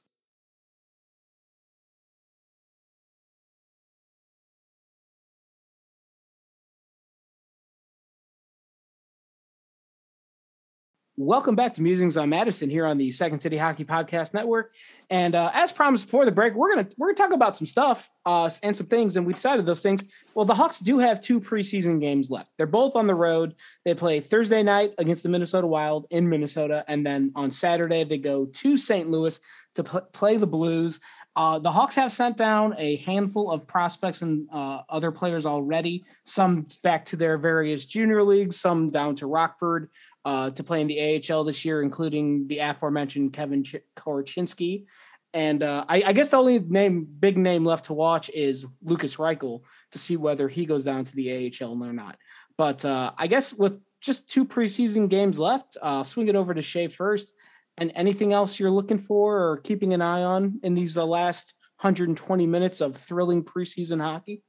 Welcome 11.24 11.54
back 11.54 11.74
to 11.74 11.82
Musings 11.82 12.16
on 12.16 12.30
Madison 12.30 12.68
here 12.68 12.84
on 12.84 12.98
the 12.98 13.12
Second 13.12 13.38
City 13.38 13.56
Hockey 13.56 13.84
Podcast 13.84 14.34
Network. 14.34 14.74
And 15.08 15.36
uh, 15.36 15.52
as 15.54 15.70
promised 15.70 16.06
before 16.06 16.24
the 16.24 16.32
break, 16.32 16.54
we're 16.54 16.74
gonna 16.74 16.88
we're 16.98 17.14
gonna 17.14 17.28
talk 17.28 17.32
about 17.32 17.56
some 17.56 17.68
stuff 17.68 18.10
uh, 18.26 18.50
and 18.64 18.76
some 18.76 18.88
things, 18.88 19.14
and 19.14 19.24
we 19.24 19.32
decided 19.32 19.64
those 19.64 19.82
things. 19.82 20.02
Well, 20.34 20.46
the 20.46 20.54
Hawks 20.56 20.80
do 20.80 20.98
have 20.98 21.20
two 21.20 21.40
preseason 21.40 22.00
games 22.00 22.28
left. 22.28 22.54
They're 22.56 22.66
both 22.66 22.96
on 22.96 23.06
the 23.06 23.14
road. 23.14 23.54
They 23.84 23.94
play 23.94 24.18
Thursday 24.18 24.64
night 24.64 24.94
against 24.98 25.22
the 25.22 25.28
Minnesota 25.28 25.68
Wild 25.68 26.06
in 26.10 26.28
Minnesota, 26.28 26.84
and 26.88 27.06
then 27.06 27.30
on 27.36 27.52
Saturday 27.52 28.02
they 28.02 28.18
go 28.18 28.46
to 28.46 28.76
St. 28.76 29.08
Louis 29.08 29.38
to 29.76 29.84
pl- 29.84 30.08
play 30.12 30.38
the 30.38 30.46
Blues. 30.48 30.98
Uh, 31.34 31.58
the 31.58 31.70
Hawks 31.70 31.94
have 31.94 32.12
sent 32.12 32.36
down 32.36 32.74
a 32.76 32.96
handful 32.96 33.50
of 33.50 33.66
prospects 33.66 34.20
and 34.20 34.48
uh, 34.52 34.82
other 34.88 35.10
players 35.10 35.46
already. 35.46 36.04
Some 36.24 36.66
back 36.82 37.06
to 37.06 37.16
their 37.16 37.38
various 37.38 37.86
junior 37.86 38.22
leagues, 38.22 38.60
some 38.60 38.88
down 38.88 39.14
to 39.16 39.26
Rockford 39.26 39.88
uh, 40.24 40.50
to 40.50 40.62
play 40.62 40.80
in 40.80 40.86
the 40.86 41.22
AHL 41.30 41.44
this 41.44 41.64
year, 41.64 41.82
including 41.82 42.46
the 42.48 42.58
aforementioned 42.58 43.32
Kevin 43.32 43.64
Ch- 43.64 43.76
Korchinski. 43.96 44.86
And 45.34 45.62
uh, 45.62 45.84
I, 45.88 46.02
I 46.06 46.12
guess 46.12 46.28
the 46.28 46.36
only 46.36 46.58
name, 46.58 47.06
big 47.06 47.38
name 47.38 47.64
left 47.64 47.86
to 47.86 47.94
watch 47.94 48.30
is 48.30 48.66
Lukas 48.82 49.16
Reichel 49.16 49.62
to 49.92 49.98
see 49.98 50.16
whether 50.16 50.48
he 50.48 50.66
goes 50.66 50.84
down 50.84 51.04
to 51.04 51.16
the 51.16 51.52
AHL 51.60 51.82
or 51.82 51.92
not. 51.92 52.18
But 52.58 52.84
uh, 52.84 53.12
I 53.16 53.26
guess 53.28 53.52
with 53.52 53.80
just 54.00 54.28
two 54.28 54.44
preseason 54.44 55.08
games 55.08 55.38
left, 55.38 55.78
uh, 55.80 56.02
swing 56.02 56.28
it 56.28 56.36
over 56.36 56.52
to 56.52 56.62
Shea 56.62 56.88
first. 56.88 57.32
And 57.78 57.92
anything 57.94 58.34
else 58.34 58.60
you're 58.60 58.70
looking 58.70 58.98
for 58.98 59.50
or 59.50 59.56
keeping 59.56 59.94
an 59.94 60.02
eye 60.02 60.22
on 60.22 60.60
in 60.62 60.74
these 60.74 60.98
uh, 60.98 61.06
last 61.06 61.54
120 61.80 62.46
minutes 62.46 62.82
of 62.82 62.96
thrilling 62.96 63.42
preseason 63.42 64.00
hockey? 64.00 64.42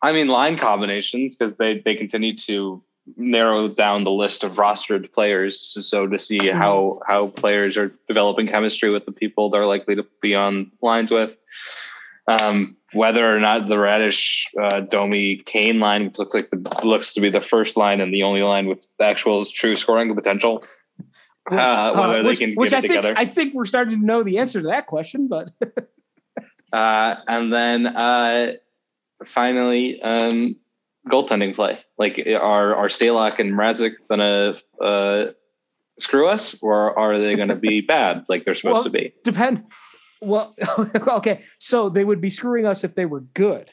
I 0.00 0.12
mean, 0.12 0.28
line 0.28 0.56
combinations 0.56 1.36
because 1.36 1.56
they 1.56 1.80
they 1.84 1.96
continue 1.96 2.36
to 2.36 2.84
narrow 3.16 3.68
down 3.68 4.04
the 4.04 4.10
list 4.10 4.44
of 4.44 4.56
rostered 4.56 5.12
players. 5.12 5.60
So 5.60 6.06
to 6.06 6.18
see 6.18 6.38
Mm-hmm. 6.38 6.58
how 6.58 7.00
how 7.06 7.28
players 7.28 7.76
are 7.76 7.92
developing 8.06 8.46
chemistry 8.46 8.90
with 8.90 9.06
the 9.06 9.12
people 9.12 9.50
they're 9.50 9.66
likely 9.66 9.96
to 9.96 10.06
be 10.20 10.34
on 10.34 10.70
lines 10.82 11.10
with. 11.10 11.36
Um, 12.26 12.76
whether 12.92 13.34
or 13.34 13.40
not 13.40 13.68
the 13.68 13.76
Raddysh 13.76 14.44
uh, 14.60 14.80
Domi 14.80 15.36
Kane 15.46 15.80
line 15.80 16.06
which 16.06 16.18
looks 16.18 16.34
like 16.34 16.50
the, 16.50 16.80
looks 16.84 17.14
to 17.14 17.20
be 17.20 17.30
the 17.30 17.40
first 17.40 17.76
line 17.76 18.00
and 18.00 18.12
the 18.12 18.22
only 18.22 18.42
line 18.42 18.66
with 18.66 18.86
actual 19.00 19.44
true 19.46 19.76
scoring 19.76 20.14
potential. 20.14 20.64
Which, 21.48 21.58
Uh, 21.58 21.94
whether 21.94 22.22
they 22.22 22.28
which, 22.28 22.38
can 22.40 22.54
which 22.54 22.70
get 22.70 22.76
I 22.76 22.78
it 22.78 22.82
think 22.82 22.92
together. 22.92 23.14
I 23.16 23.24
think 23.24 23.54
we're 23.54 23.64
starting 23.64 24.00
to 24.00 24.04
know 24.04 24.22
the 24.22 24.38
answer 24.38 24.60
to 24.60 24.66
that 24.68 24.86
question, 24.86 25.28
but 25.28 25.48
Uh, 26.72 27.14
and 27.26 27.52
then 27.52 27.86
uh, 27.86 28.52
finally, 29.24 30.00
um, 30.02 30.56
goaltending 31.08 31.54
play. 31.54 31.78
Like, 31.98 32.18
are 32.26 32.74
are 32.74 32.88
Stalock 32.88 33.38
and 33.38 33.52
Mrazek 33.52 33.92
gonna 34.08 34.56
uh, 34.80 35.32
screw 35.98 36.28
us, 36.28 36.56
or 36.62 36.98
are 36.98 37.18
they 37.18 37.34
gonna 37.34 37.56
be 37.56 37.80
bad 37.96 38.24
like 38.28 38.44
they're 38.44 38.54
supposed 38.54 38.74
Well, 38.74 38.84
to 38.84 38.90
be? 38.90 39.12
depend. 39.24 39.64
Well, 40.20 40.54
okay, 41.08 41.40
so 41.58 41.88
they 41.88 42.04
would 42.04 42.20
be 42.20 42.30
screwing 42.30 42.66
us 42.66 42.82
if 42.84 42.94
they 42.94 43.06
were 43.06 43.20
good. 43.20 43.70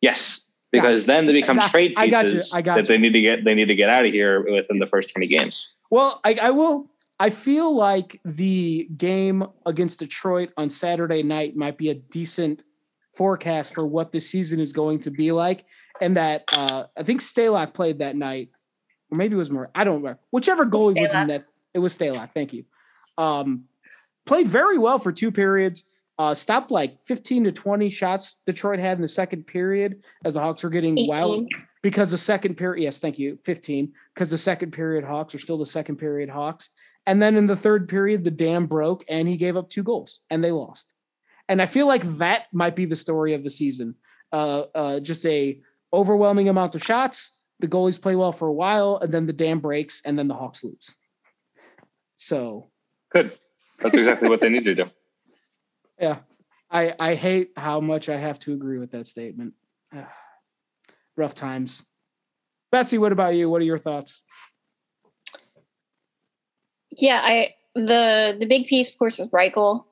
Yes, 0.00 0.50
because 0.70 1.06
then 1.06 1.26
they 1.26 1.32
become 1.32 1.56
Nah, 1.56 1.68
trade 1.68 1.94
I 1.96 2.06
got 2.08 2.28
you, 2.28 2.40
I 2.52 2.62
got 2.62 2.76
that 2.76 2.82
you. 2.82 2.88
they 2.94 2.98
need 2.98 3.12
to 3.12 3.20
get. 3.20 3.44
They 3.44 3.54
need 3.54 3.66
to 3.68 3.74
get 3.74 3.88
out 3.88 4.04
of 4.06 4.12
here 4.12 4.44
within 4.50 4.78
the 4.78 4.86
first 4.86 5.10
twenty 5.12 5.26
games. 5.26 5.66
Well, 5.90 6.20
I, 6.24 6.34
I 6.40 6.50
will. 6.50 6.90
I 7.20 7.30
feel 7.30 7.74
like 7.74 8.20
the 8.24 8.88
game 8.96 9.44
against 9.66 9.98
Detroit 9.98 10.50
on 10.56 10.70
Saturday 10.70 11.24
night 11.24 11.56
might 11.56 11.76
be 11.76 11.90
a 11.90 11.94
decent 11.94 12.62
forecast 13.18 13.74
for 13.74 13.86
what 13.86 14.12
the 14.12 14.20
season 14.20 14.60
is 14.60 14.72
going 14.72 15.00
to 15.00 15.10
be 15.10 15.32
like, 15.32 15.66
and 16.00 16.16
that 16.16 16.44
uh, 16.52 16.84
I 16.96 17.02
think 17.02 17.20
Stalock 17.20 17.74
played 17.74 17.98
that 17.98 18.16
night, 18.16 18.50
or 19.10 19.18
maybe 19.18 19.34
it 19.34 19.38
was 19.38 19.50
more. 19.50 19.70
I 19.74 19.84
don't 19.84 19.96
remember. 19.96 20.20
Whichever 20.30 20.64
goalie 20.64 20.98
was 20.98 21.12
in 21.12 21.26
that, 21.26 21.44
it 21.74 21.80
was 21.80 21.98
Stalock. 21.98 22.30
Thank 22.32 22.54
you. 22.54 22.64
Um, 23.18 23.64
played 24.24 24.48
very 24.48 24.78
well 24.78 24.98
for 24.98 25.12
two 25.12 25.32
periods. 25.32 25.84
Uh, 26.16 26.34
stopped 26.34 26.70
like 26.72 27.02
15 27.04 27.44
to 27.44 27.52
20 27.52 27.90
shots 27.90 28.38
Detroit 28.44 28.80
had 28.80 28.98
in 28.98 29.02
the 29.02 29.08
second 29.08 29.46
period 29.46 30.02
as 30.24 30.34
the 30.34 30.40
Hawks 30.40 30.64
were 30.64 30.70
getting 30.70 30.96
wild 31.08 31.46
because 31.80 32.10
the 32.10 32.18
second 32.18 32.56
period, 32.56 32.82
yes, 32.82 32.98
thank 32.98 33.20
you, 33.20 33.38
15, 33.44 33.92
because 34.14 34.28
the 34.28 34.38
second 34.38 34.72
period 34.72 35.04
Hawks 35.04 35.34
are 35.36 35.38
still 35.38 35.58
the 35.58 35.66
second 35.66 35.96
period 35.96 36.28
Hawks. 36.28 36.70
And 37.06 37.22
then 37.22 37.36
in 37.36 37.46
the 37.46 37.56
third 37.56 37.88
period, 37.88 38.24
the 38.24 38.32
dam 38.32 38.66
broke 38.66 39.04
and 39.08 39.28
he 39.28 39.36
gave 39.36 39.56
up 39.56 39.70
two 39.70 39.84
goals 39.84 40.20
and 40.28 40.42
they 40.42 40.50
lost. 40.50 40.92
And 41.48 41.62
I 41.62 41.66
feel 41.66 41.86
like 41.86 42.02
that 42.18 42.46
might 42.52 42.76
be 42.76 42.84
the 42.84 42.96
story 42.96 43.34
of 43.34 43.42
the 43.42 43.50
season. 43.50 43.94
Uh, 44.32 44.64
uh, 44.74 45.00
just 45.00 45.24
a 45.24 45.60
overwhelming 45.92 46.48
amount 46.48 46.74
of 46.74 46.82
shots. 46.82 47.32
The 47.60 47.68
goalies 47.68 48.00
play 48.00 48.14
well 48.14 48.32
for 48.32 48.46
a 48.46 48.52
while, 48.52 48.98
and 49.02 49.12
then 49.12 49.26
the 49.26 49.32
dam 49.32 49.60
breaks, 49.60 50.02
and 50.04 50.18
then 50.18 50.28
the 50.28 50.34
Hawks 50.34 50.62
lose. 50.62 50.94
So 52.16 52.70
Good. 53.10 53.36
That's 53.78 53.96
exactly 53.96 54.28
what 54.28 54.40
they 54.40 54.48
need 54.48 54.64
to 54.64 54.74
do. 54.74 54.84
yeah, 56.00 56.18
I 56.70 56.94
I 56.98 57.14
hate 57.14 57.52
how 57.56 57.80
much 57.80 58.08
I 58.08 58.16
have 58.16 58.38
to 58.40 58.52
agree 58.52 58.78
with 58.78 58.90
that 58.92 59.06
statement. 59.06 59.54
Rough 61.16 61.34
times. 61.34 61.82
Betsy, 62.70 62.98
what 62.98 63.12
about 63.12 63.34
you? 63.34 63.48
What 63.48 63.62
are 63.62 63.64
your 63.64 63.78
thoughts? 63.78 64.22
Yeah, 66.90 67.20
I 67.22 67.54
the 67.74 68.36
the 68.38 68.46
big 68.46 68.66
piece, 68.66 68.90
of 68.90 68.98
course, 68.98 69.18
is 69.18 69.30
Reichel. 69.30 69.84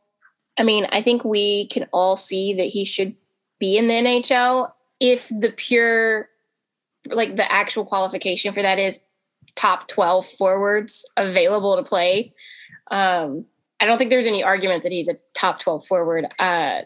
I 0.59 0.63
mean, 0.63 0.87
I 0.91 1.03
think 1.03 1.25
we 1.25 1.67
can 1.69 1.87
all 1.93 2.17
see 2.17 2.55
that 2.55 2.65
he 2.65 2.85
should 2.85 3.15
be 3.59 3.77
in 3.77 3.89
the 3.89 3.95
NHL 3.95 4.71
if 5.01 5.29
the 5.29 5.53
pure, 5.55 6.29
like 7.09 7.37
the 7.37 7.51
actual 7.51 7.85
qualification 7.85 8.53
for 8.53 8.63
that 8.63 8.79
is 8.79 9.01
top 9.55 9.89
twelve 9.89 10.27
forwards 10.27 11.09
available 11.17 11.77
to 11.77 11.83
play. 11.83 12.33
Um, 12.91 13.47
I 13.81 13.87
don't 13.87 13.99
think 13.99 14.11
there's 14.11 14.27
any 14.27 14.43
argument 14.43 14.83
that 14.85 14.93
he's 14.93 15.09
a 15.09 15.17
top 15.35 15.61
twelve 15.61 15.87
forward. 15.87 16.27
Uh, 16.39 16.83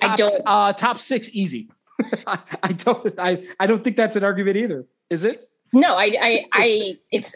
top, 0.00 0.10
I 0.10 0.16
don't. 0.16 0.42
uh 0.44 0.72
top 0.72 0.98
six 0.98 1.30
easy. 1.32 1.68
I, 2.26 2.38
I 2.62 2.72
don't 2.72 3.14
I, 3.18 3.46
I 3.60 3.66
don't 3.66 3.82
think 3.82 3.96
that's 3.96 4.16
an 4.16 4.24
argument 4.24 4.56
either. 4.56 4.86
Is 5.10 5.24
it? 5.24 5.48
No, 5.72 5.94
I, 5.94 6.12
I, 6.20 6.44
I, 6.52 6.98
it's 7.10 7.34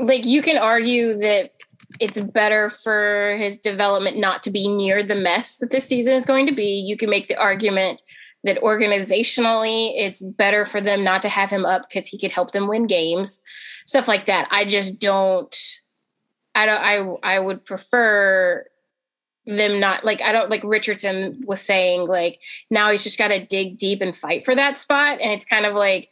like 0.00 0.26
you 0.26 0.42
can 0.42 0.58
argue 0.58 1.16
that 1.18 1.52
it's 2.00 2.20
better 2.20 2.70
for 2.70 3.36
his 3.38 3.58
development 3.58 4.18
not 4.18 4.42
to 4.44 4.50
be 4.50 4.68
near 4.68 5.02
the 5.02 5.14
mess 5.14 5.56
that 5.58 5.70
this 5.70 5.86
season 5.86 6.14
is 6.14 6.26
going 6.26 6.46
to 6.46 6.52
be. 6.52 6.84
You 6.86 6.96
can 6.96 7.10
make 7.10 7.28
the 7.28 7.40
argument 7.40 8.02
that 8.44 8.60
organizationally 8.60 9.92
it's 9.94 10.22
better 10.22 10.64
for 10.66 10.80
them 10.80 11.04
not 11.04 11.22
to 11.22 11.28
have 11.28 11.50
him 11.50 11.64
up 11.64 11.88
because 11.88 12.08
he 12.08 12.18
could 12.18 12.32
help 12.32 12.52
them 12.52 12.66
win 12.66 12.86
games, 12.86 13.40
stuff 13.86 14.08
like 14.08 14.26
that. 14.26 14.48
I 14.50 14.64
just 14.64 14.98
don't. 14.98 15.54
I 16.54 16.66
don't. 16.66 17.20
I 17.24 17.36
I 17.36 17.38
would 17.38 17.64
prefer 17.64 18.66
them 19.46 19.80
not 19.80 20.04
like 20.04 20.22
I 20.22 20.32
don't 20.32 20.50
like 20.50 20.62
Richardson 20.64 21.42
was 21.46 21.60
saying 21.60 22.06
like 22.06 22.38
now 22.70 22.90
he's 22.90 23.02
just 23.02 23.18
got 23.18 23.28
to 23.28 23.44
dig 23.44 23.76
deep 23.76 24.00
and 24.00 24.16
fight 24.16 24.44
for 24.44 24.54
that 24.54 24.78
spot, 24.78 25.20
and 25.20 25.32
it's 25.32 25.44
kind 25.44 25.66
of 25.66 25.74
like 25.74 26.08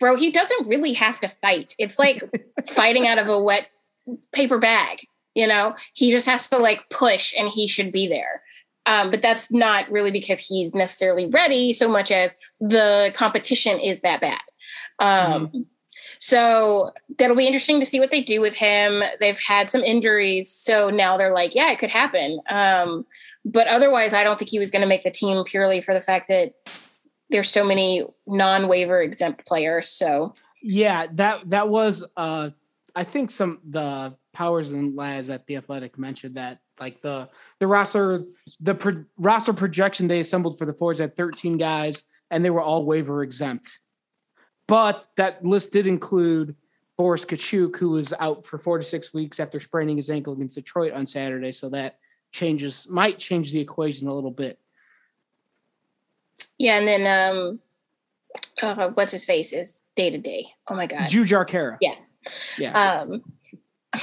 bro, 0.00 0.16
he 0.16 0.30
doesn't 0.30 0.66
really 0.66 0.94
have 0.94 1.20
to 1.20 1.28
fight. 1.28 1.74
It's 1.78 1.98
like 1.98 2.22
fighting 2.68 3.06
out 3.06 3.18
of 3.18 3.28
a 3.28 3.40
wet 3.40 3.68
paper 4.32 4.58
bag, 4.58 5.06
you 5.34 5.46
know? 5.46 5.74
He 5.94 6.10
just 6.10 6.26
has 6.26 6.48
to 6.48 6.58
like 6.58 6.88
push 6.90 7.34
and 7.38 7.48
he 7.48 7.66
should 7.66 7.92
be 7.92 8.08
there. 8.08 8.42
Um, 8.86 9.10
but 9.10 9.22
that's 9.22 9.52
not 9.52 9.90
really 9.90 10.10
because 10.10 10.40
he's 10.40 10.74
necessarily 10.74 11.26
ready 11.26 11.72
so 11.72 11.88
much 11.88 12.10
as 12.10 12.34
the 12.60 13.12
competition 13.14 13.78
is 13.78 14.00
that 14.00 14.20
bad. 14.20 14.40
Um, 14.98 15.66
So 16.22 16.90
that'll 17.18 17.34
be 17.34 17.46
interesting 17.46 17.80
to 17.80 17.86
see 17.86 17.98
what 17.98 18.10
they 18.10 18.20
do 18.20 18.42
with 18.42 18.54
him. 18.54 19.02
They've 19.20 19.40
had 19.40 19.70
some 19.70 19.82
injuries, 19.82 20.50
so 20.50 20.90
now 20.90 21.16
they're 21.16 21.32
like, 21.32 21.54
yeah, 21.54 21.70
it 21.70 21.78
could 21.78 21.88
happen. 21.90 22.40
Um, 22.50 23.06
but 23.44 23.66
otherwise, 23.68 24.12
I 24.12 24.22
don't 24.22 24.38
think 24.38 24.50
he 24.50 24.58
was 24.58 24.70
going 24.70 24.82
to 24.82 24.88
make 24.88 25.02
the 25.02 25.10
team 25.10 25.42
purely 25.44 25.80
for 25.80 25.94
the 25.94 26.02
fact 26.02 26.28
that 26.28 26.52
there's 27.30 27.50
so 27.50 27.64
many 27.64 28.04
non-waiver 28.26 29.00
exempt 29.00 29.46
players. 29.46 29.88
So 29.88 30.34
yeah, 30.62 31.06
that 31.14 31.48
that 31.48 31.70
was 31.70 32.04
uh 32.18 32.50
I 32.94 33.04
think 33.04 33.30
some 33.30 33.60
the 33.68 34.16
powers 34.32 34.70
and 34.70 34.96
Laz 34.96 35.30
at 35.30 35.46
the 35.46 35.56
Athletic 35.56 35.98
mentioned 35.98 36.36
that 36.36 36.60
like 36.78 37.00
the 37.00 37.28
the 37.58 37.66
roster 37.66 38.24
the 38.60 38.74
pro, 38.74 39.04
roster 39.18 39.52
projection 39.52 40.08
they 40.08 40.20
assembled 40.20 40.58
for 40.58 40.66
the 40.66 40.72
Fords 40.72 41.00
had 41.00 41.16
13 41.16 41.58
guys 41.58 42.04
and 42.30 42.44
they 42.44 42.50
were 42.50 42.62
all 42.62 42.84
waiver 42.84 43.22
exempt. 43.22 43.80
But 44.66 45.06
that 45.16 45.44
list 45.44 45.72
did 45.72 45.86
include 45.86 46.54
Boris 46.96 47.24
Katchouk, 47.24 47.76
who 47.76 47.90
was 47.90 48.12
out 48.20 48.46
for 48.46 48.58
four 48.58 48.78
to 48.78 48.84
six 48.84 49.12
weeks 49.12 49.40
after 49.40 49.58
spraining 49.58 49.96
his 49.96 50.10
ankle 50.10 50.32
against 50.32 50.54
Detroit 50.54 50.92
on 50.92 51.06
Saturday. 51.06 51.52
So 51.52 51.68
that 51.70 51.98
changes 52.32 52.86
might 52.88 53.18
change 53.18 53.52
the 53.52 53.60
equation 53.60 54.06
a 54.06 54.14
little 54.14 54.30
bit. 54.30 54.58
Yeah, 56.58 56.78
and 56.78 56.86
then 56.86 57.06
um 57.06 57.60
uh, 58.62 58.90
what's 58.90 59.12
his 59.12 59.24
face 59.24 59.52
is 59.52 59.82
day 59.96 60.10
to 60.10 60.18
day. 60.18 60.46
Oh 60.68 60.74
my 60.74 60.86
god. 60.86 61.08
Jujhar 61.08 61.48
Khaira. 61.48 61.78
Yeah. 61.80 61.94
Yeah. 62.58 62.72
Um 63.02 63.22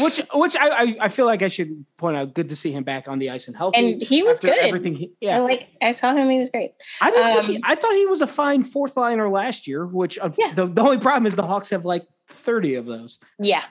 which 0.02 0.22
which 0.34 0.58
I, 0.58 0.68
I, 0.68 0.96
I 1.04 1.08
feel 1.10 1.26
like 1.26 1.42
I 1.42 1.48
should 1.48 1.86
point 1.96 2.18
out. 2.18 2.34
Good 2.34 2.50
to 2.50 2.58
see 2.58 2.74
him 2.74 2.84
back 2.84 3.08
on 3.08 3.20
the 3.20 3.30
ice 3.30 3.48
and 3.48 3.56
healthy. 3.56 3.78
and 3.94 4.02
he 4.02 4.22
was 4.22 4.42
good. 4.42 4.58
Everything. 4.58 4.94
He, 4.96 5.06
I 5.06 5.10
yeah. 5.22 5.38
like 5.40 5.70
I 5.82 5.94
saw 5.94 6.14
him, 6.14 6.30
he 6.30 6.40
was 6.40 6.50
great. 6.50 6.72
I 7.00 7.10
didn't. 7.10 7.46
he, 7.46 7.56
um, 7.56 7.62
I 7.64 7.76
thought 7.76 7.94
he 7.96 8.06
was 8.06 8.20
a 8.20 8.28
fine 8.28 8.66
fourth 8.66 8.98
liner 8.98 9.30
last 9.30 9.66
year. 9.66 9.86
Which 9.88 10.20
uh, 10.20 10.30
Yeah. 10.38 10.54
the 10.54 10.66
the 10.66 10.82
only 10.82 10.98
problem 10.98 11.26
is 11.26 11.36
the 11.36 11.44
Hawks 11.48 11.70
have 11.70 11.86
like 11.86 12.06
thirty 12.28 12.76
of 12.76 12.86
those. 12.86 13.18
Yeah. 13.40 13.64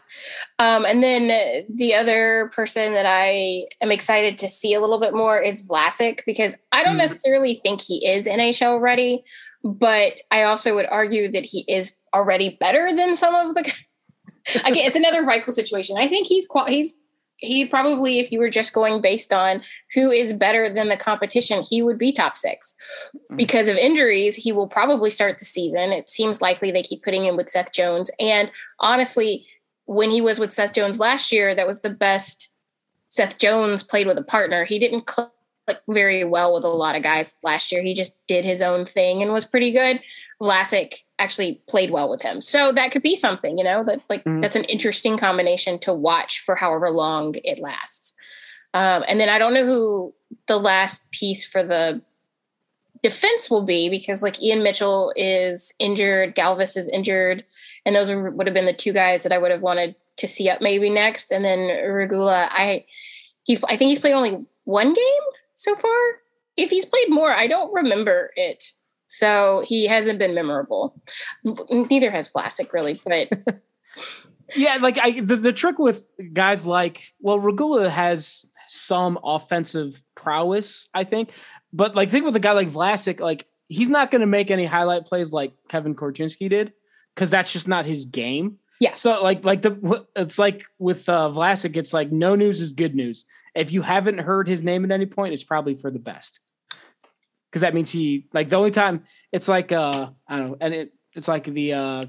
Um, 0.59 0.87
and 0.87 1.03
then 1.03 1.67
the 1.75 1.95
other 1.95 2.51
person 2.55 2.95
that 2.95 3.05
I 3.07 3.67
am 3.83 3.93
excited 3.93 4.39
to 4.39 4.49
see 4.49 4.73
a 4.73 4.81
little 4.81 4.99
bit 4.99 5.13
more 5.15 5.39
is 5.39 5.69
Vlasic 5.69 6.21
because 6.25 6.57
I 6.73 6.83
don't 6.83 6.93
Hmm. 6.95 6.99
necessarily 7.01 7.57
think 7.57 7.83
he 7.83 8.07
is 8.09 8.27
NHL 8.27 8.81
ready, 8.81 9.23
but 9.63 10.19
I 10.31 10.45
also 10.45 10.75
would 10.77 10.87
argue 10.87 11.31
that 11.31 11.45
he 11.45 11.67
is 11.69 11.95
already 12.15 12.57
better 12.59 12.91
than 12.97 13.15
some 13.17 13.35
of 13.35 13.55
the. 13.55 13.71
Again, 14.55 14.87
it's 14.87 14.97
another 14.97 15.25
Reichel 15.25 15.53
situation. 15.53 15.97
I 15.99 16.07
think 16.07 16.27
he's 16.27 16.49
he's 16.69 16.99
he 17.39 17.67
probably, 17.67 18.19
if 18.19 18.33
you 18.33 18.39
were 18.39 18.49
just 18.49 18.73
going 18.73 19.01
based 19.03 19.33
on 19.33 19.63
who 19.93 20.11
is 20.11 20.33
better 20.33 20.71
than 20.71 20.89
the 20.89 20.97
competition, 20.97 21.63
he 21.69 21.83
would 21.83 21.99
be 21.99 22.13
top 22.13 22.37
six. 22.37 22.75
Mhm. 23.31 23.37
Because 23.37 23.69
of 23.69 23.77
injuries, 23.77 24.37
he 24.37 24.53
will 24.53 24.69
probably 24.69 25.11
start 25.11 25.39
the 25.39 25.45
season. 25.45 25.93
It 25.93 26.09
seems 26.09 26.41
likely 26.41 26.71
they 26.71 26.83
keep 26.83 27.03
putting 27.03 27.27
him 27.27 27.37
with 27.37 27.51
Seth 27.51 27.73
Jones. 27.73 28.11
And 28.19 28.51
honestly, 28.81 29.47
when 29.85 30.11
he 30.11 30.21
was 30.21 30.39
with 30.39 30.53
Seth 30.53 30.73
Jones 30.73 30.99
last 30.99 31.31
year, 31.31 31.55
that 31.55 31.67
was 31.67 31.81
the 31.81 31.91
best 31.91 32.51
Seth 33.09 33.39
Jones 33.39 33.83
played 33.83 34.07
with 34.07 34.19
a 34.19 34.25
partner. 34.25 34.65
He 34.65 34.79
didn't 34.79 35.07
click 35.07 35.31
very 35.89 36.25
well 36.25 36.55
with 36.55 36.65
a 36.65 36.69
lot 36.69 36.97
of 36.97 37.03
guys 37.03 37.35
last 37.43 37.71
year. 37.71 37.83
He 37.83 37.93
just 37.93 38.15
did 38.27 38.45
his 38.45 38.63
own 38.63 38.87
thing 38.87 39.23
and 39.23 39.33
was 39.33 39.45
pretty 39.45 39.73
good. 39.73 40.01
Vlasic 40.43 41.03
actually 41.19 41.63
played 41.69 41.91
well 41.91 42.09
with 42.11 42.23
him. 42.23 42.41
So 42.41 42.73
that 42.73 42.91
could 42.91 43.03
be 43.03 43.17
something, 43.17 43.57
you 43.59 43.65
know, 43.65 43.83
that 43.85 44.01
like 44.09 44.25
Mhm. 44.25 44.43
that's 44.43 44.57
an 44.57 44.65
interesting 44.65 45.17
combination 45.17 45.79
to 45.81 45.93
watch 45.93 46.41
for 46.41 46.57
however 46.57 46.91
long 46.91 47.35
it 47.43 47.59
lasts. 47.59 48.15
Um, 48.75 49.05
and 49.09 49.19
then 49.19 49.29
I 49.31 49.39
don't 49.39 49.55
know 49.55 49.65
who 49.65 50.15
the 50.49 50.59
last 50.59 51.11
piece 51.11 51.47
for 51.47 51.63
the 51.63 52.03
defense 53.03 53.51
will 53.51 53.63
be 53.63 53.89
because 53.89 54.23
like 54.23 54.43
Ian 54.43 54.63
Mitchell 54.63 55.13
is 55.17 55.73
injured, 55.79 56.35
Galvas 56.35 56.77
is 56.77 56.89
injured, 56.89 57.45
and 57.85 57.95
those 57.95 58.11
are, 58.11 58.31
would 58.31 58.47
have 58.47 58.55
been 58.55 58.67
the 58.67 58.73
two 58.73 58.93
guys 58.93 59.23
that 59.23 59.33
I 59.33 59.39
would 59.39 59.51
have 59.51 59.63
wanted 59.63 59.95
to 60.17 60.29
see 60.29 60.49
up 60.51 60.61
maybe 60.61 60.91
next. 60.91 61.31
And 61.31 61.45
then 61.45 61.69
Regula, 61.69 62.49
I 62.51 62.85
he's 63.45 63.63
I 63.65 63.77
think 63.77 63.91
he's 63.91 64.01
played 64.01 64.15
only 64.15 64.45
one 64.65 64.93
game 64.93 65.25
so 65.55 65.75
far. 65.77 65.99
If 66.57 66.71
he's 66.71 66.85
played 66.87 67.11
more, 67.11 67.31
I 67.33 67.47
don't 67.47 67.73
remember 67.73 68.33
it. 68.37 68.73
So 69.07 69.63
he 69.67 69.87
hasn't 69.87 70.19
been 70.19 70.35
memorable. 70.35 71.01
Neither 71.71 72.11
has 72.11 72.29
Vlasic 72.29 72.73
really, 72.73 73.01
but 73.05 73.31
Yeah, 74.55 74.79
like 74.81 74.99
I 74.99 75.21
the, 75.21 75.37
the 75.37 75.53
trick 75.53 75.79
with 75.79 76.09
guys 76.33 76.65
like 76.65 77.13
well, 77.21 77.41
Regula 77.41 77.91
has 77.91 78.47
some 78.69 79.19
offensive 79.25 80.03
prowess, 80.15 80.89
I 80.95 81.05
think, 81.05 81.31
but 81.73 81.95
like 81.95 82.11
think 82.11 82.25
with 82.25 82.37
a 82.37 82.41
guy 82.41 82.53
like 82.53 82.71
Vlasic, 82.71 83.21
like 83.21 83.47
he's 83.69 83.89
not 83.89 84.11
going 84.11 84.21
to 84.21 84.27
make 84.27 84.51
any 84.51 84.65
highlight 84.65 85.07
plays 85.07 85.33
like 85.33 85.53
Kevin 85.69 85.95
Korchinski 85.95 86.49
did 86.49 86.73
because 87.15 87.31
that's 87.31 87.53
just 87.53 87.67
not 87.67 87.87
his 87.87 88.07
game. 88.07 88.59
Yeah. 88.79 88.95
So 88.95 89.23
like 89.23 89.45
like 89.45 89.63
the 89.63 90.07
it's 90.15 90.39
like 90.39 90.65
with 90.79 91.09
uh, 91.09 91.31
Vlasic, 91.31 91.77
it's 91.77 91.93
like 91.93 92.13
no 92.13 92.35
news 92.35 92.61
is 92.61 92.73
good 92.73 92.95
news. 92.95 93.25
If 93.55 93.73
you 93.73 93.83
haven't 93.83 94.19
heard 94.19 94.47
his 94.47 94.63
name 94.63 94.85
at 94.85 94.93
any 94.93 95.07
point, 95.07 95.35
it's 95.35 95.45
probably 95.45 95.75
for 95.75 95.91
the 95.91 95.99
best. 95.99 96.41
Because 97.51 97.63
that 97.63 97.75
means 97.75 97.91
he 97.91 98.27
like 98.33 98.49
the 98.49 98.57
only 98.57 98.71
time 98.71 99.05
it's 99.33 99.49
like 99.49 99.73
uh 99.73 100.11
I 100.29 100.39
don't 100.39 100.49
know, 100.51 100.57
and 100.61 100.75
it 100.75 100.93
it's 101.15 101.29
like 101.29 101.45
the 101.45 101.73
uh 101.73 102.05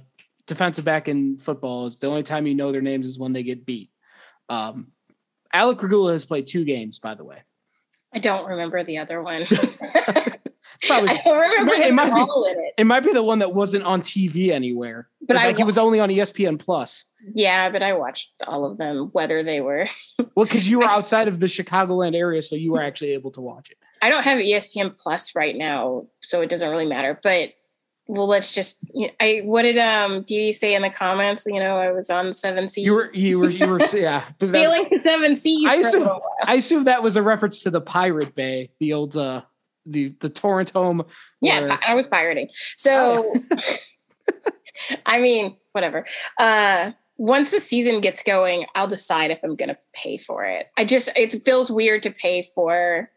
defensive 0.45 0.85
back 0.85 1.07
in 1.07 1.37
football 1.37 1.85
is 1.87 1.97
the 1.97 2.07
only 2.07 2.23
time 2.23 2.47
you 2.47 2.55
know 2.55 2.71
their 2.71 2.81
names 2.81 3.05
is 3.05 3.19
when 3.19 3.33
they 3.33 3.43
get 3.43 3.65
beat. 3.65 3.91
Um, 4.49 4.91
Alec 5.53 5.81
Regula 5.83 6.13
has 6.13 6.25
played 6.25 6.47
two 6.47 6.63
games, 6.65 6.99
by 6.99 7.15
the 7.15 7.23
way. 7.23 7.43
I 8.13 8.19
don't 8.19 8.47
remember 8.47 8.83
the 8.83 8.99
other 8.99 9.21
one. 9.21 9.45
Probably 10.87 11.09
I 11.09 11.21
don't 11.23 11.39
remember 11.39 11.73
It 11.75 11.93
might 11.93 12.13
be- 12.13 12.21
it. 12.51 12.73
it 12.79 12.83
might 12.85 13.03
be 13.03 13.13
the 13.13 13.23
one 13.23 13.39
that 13.39 13.53
wasn't 13.53 13.83
on 13.83 14.01
TV 14.01 14.49
anywhere, 14.51 15.09
But 15.21 15.37
I 15.37 15.47
like 15.47 15.57
he 15.57 15.63
wa- 15.63 15.67
was 15.67 15.77
only 15.77 15.99
on 15.99 16.09
ESPN 16.09 16.59
Plus. 16.59 17.05
Yeah, 17.33 17.69
but 17.69 17.81
I 17.83 17.93
watched 17.93 18.31
all 18.47 18.65
of 18.65 18.77
them, 18.77 19.09
whether 19.11 19.43
they 19.43 19.61
were. 19.61 19.87
Well, 20.35 20.45
because 20.45 20.69
you 20.69 20.79
were 20.79 20.85
outside 20.97 21.27
of 21.27 21.39
the 21.39 21.47
Chicagoland 21.47 22.15
area, 22.15 22.41
so 22.41 22.55
you 22.55 22.71
were 22.73 22.81
actually 22.81 23.11
able 23.11 23.31
to 23.31 23.41
watch 23.41 23.71
it. 23.71 23.77
I 24.01 24.09
don't 24.09 24.23
have 24.23 24.39
ESPN 24.39 24.97
Plus 24.97 25.35
right 25.35 25.55
now, 25.55 26.07
so 26.21 26.41
it 26.41 26.49
doesn't 26.49 26.69
really 26.69 26.85
matter. 26.85 27.19
But 27.21 27.53
well, 28.07 28.27
let's 28.27 28.51
just. 28.51 28.79
I 29.19 29.41
what 29.43 29.63
did 29.63 29.77
um 29.77 30.23
Dee 30.23 30.51
say 30.53 30.73
in 30.75 30.81
the 30.81 30.89
comments? 30.89 31.43
You 31.45 31.59
know, 31.59 31.77
I 31.77 31.91
was 31.91 32.09
on 32.09 32.33
seven 32.33 32.67
seas. 32.67 32.85
You 32.85 32.93
were, 32.93 33.13
you 33.13 33.39
were, 33.39 33.49
you 33.49 33.67
were, 33.67 33.79
yeah. 33.93 34.25
sailing 34.41 34.89
to 34.89 34.99
seven 34.99 35.35
seas. 35.35 35.69
I 35.69 35.75
assume- 35.75 36.09
I 36.43 36.55
assume 36.55 36.83
that 36.85 37.03
was 37.03 37.15
a 37.15 37.21
reference 37.21 37.61
to 37.63 37.69
the 37.69 37.81
Pirate 37.81 38.33
Bay, 38.35 38.71
the 38.79 38.93
old, 38.93 39.17
uh, 39.17 39.41
the 39.85 40.15
the 40.19 40.29
torrent 40.29 40.69
home. 40.69 41.05
Yeah, 41.41 41.61
where- 41.61 41.71
I 41.71 41.79
I 41.87 41.93
was 41.95 42.05
pirating. 42.07 42.49
So, 42.75 43.33
I 45.05 45.19
mean, 45.19 45.57
whatever. 45.73 46.05
Uh, 46.37 46.91
once 47.17 47.51
the 47.51 47.59
season 47.59 47.99
gets 47.99 48.21
going, 48.23 48.65
I'll 48.75 48.87
decide 48.87 49.31
if 49.31 49.43
I'm 49.43 49.55
going 49.55 49.69
to 49.69 49.77
pay 49.93 50.17
for 50.17 50.45
it. 50.45 50.67
I 50.77 50.85
just, 50.85 51.09
it 51.15 51.33
feels 51.43 51.71
weird 51.71 52.03
to 52.03 52.11
pay 52.11 52.43
for 52.43 53.09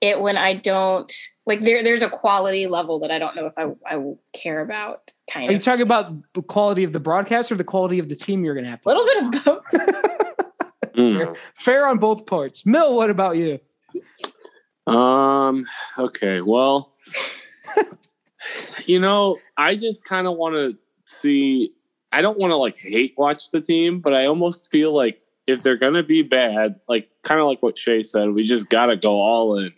it 0.00 0.20
when 0.20 0.36
I 0.36 0.54
don't 0.54 1.12
like 1.46 1.62
there. 1.62 1.82
There's 1.82 2.02
a 2.02 2.08
quality 2.08 2.66
level 2.66 2.98
that 3.00 3.10
I 3.10 3.18
don't 3.18 3.36
know 3.36 3.46
if 3.46 3.54
I 3.58 3.72
I 3.90 3.96
will 3.96 4.20
care 4.34 4.60
about. 4.60 5.12
Kind 5.30 5.44
of, 5.46 5.48
Are 5.50 5.52
you 5.52 5.58
of 5.58 5.64
talking 5.64 5.82
about 5.82 6.12
the 6.34 6.42
quality 6.42 6.84
of 6.84 6.92
the 6.92 7.00
broadcast 7.00 7.50
or 7.50 7.54
the 7.56 7.64
quality 7.64 7.98
of 7.98 8.08
the 8.08 8.16
team 8.16 8.44
you're 8.44 8.54
going 8.54 8.64
to 8.64 8.70
have 8.70 8.80
a 8.80 8.82
to? 8.82 8.88
little 8.88 9.04
bit 9.04 9.38
of 9.38 9.44
both. 9.44 9.90
Mm. 10.94 11.36
Fair 11.56 11.88
on 11.88 11.98
both 11.98 12.24
parts. 12.24 12.64
Mill, 12.64 12.94
what 12.94 13.10
about 13.10 13.36
you? 13.36 13.58
Um. 14.86 15.66
Okay. 15.98 16.40
Well, 16.40 16.92
you 18.86 19.00
know, 19.00 19.38
I 19.56 19.74
just 19.74 20.04
kind 20.04 20.26
of 20.26 20.36
want 20.36 20.54
to 20.54 20.78
see. 21.04 21.72
I 22.12 22.22
don't 22.22 22.38
want 22.38 22.52
to 22.52 22.56
like 22.56 22.76
hate 22.76 23.14
watch 23.16 23.50
the 23.50 23.60
team, 23.60 23.98
but 23.98 24.14
I 24.14 24.26
almost 24.26 24.70
feel 24.70 24.92
like 24.92 25.22
if 25.46 25.62
they're 25.62 25.76
gonna 25.76 26.02
be 26.02 26.22
bad, 26.22 26.76
like 26.88 27.06
kind 27.22 27.40
of 27.40 27.46
like 27.46 27.62
what 27.62 27.76
Shay 27.78 28.02
said, 28.02 28.30
we 28.30 28.44
just 28.44 28.68
gotta 28.68 28.96
go 28.96 29.20
all 29.20 29.58
in. 29.58 29.72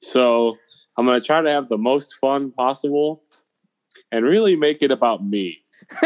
So 0.00 0.56
I'm 0.96 1.06
gonna 1.06 1.20
try 1.20 1.42
to 1.42 1.50
have 1.50 1.68
the 1.68 1.78
most 1.78 2.14
fun 2.20 2.50
possible, 2.52 3.22
and 4.12 4.24
really 4.24 4.56
make 4.56 4.82
it 4.82 4.90
about 4.90 5.24
me. 5.24 5.58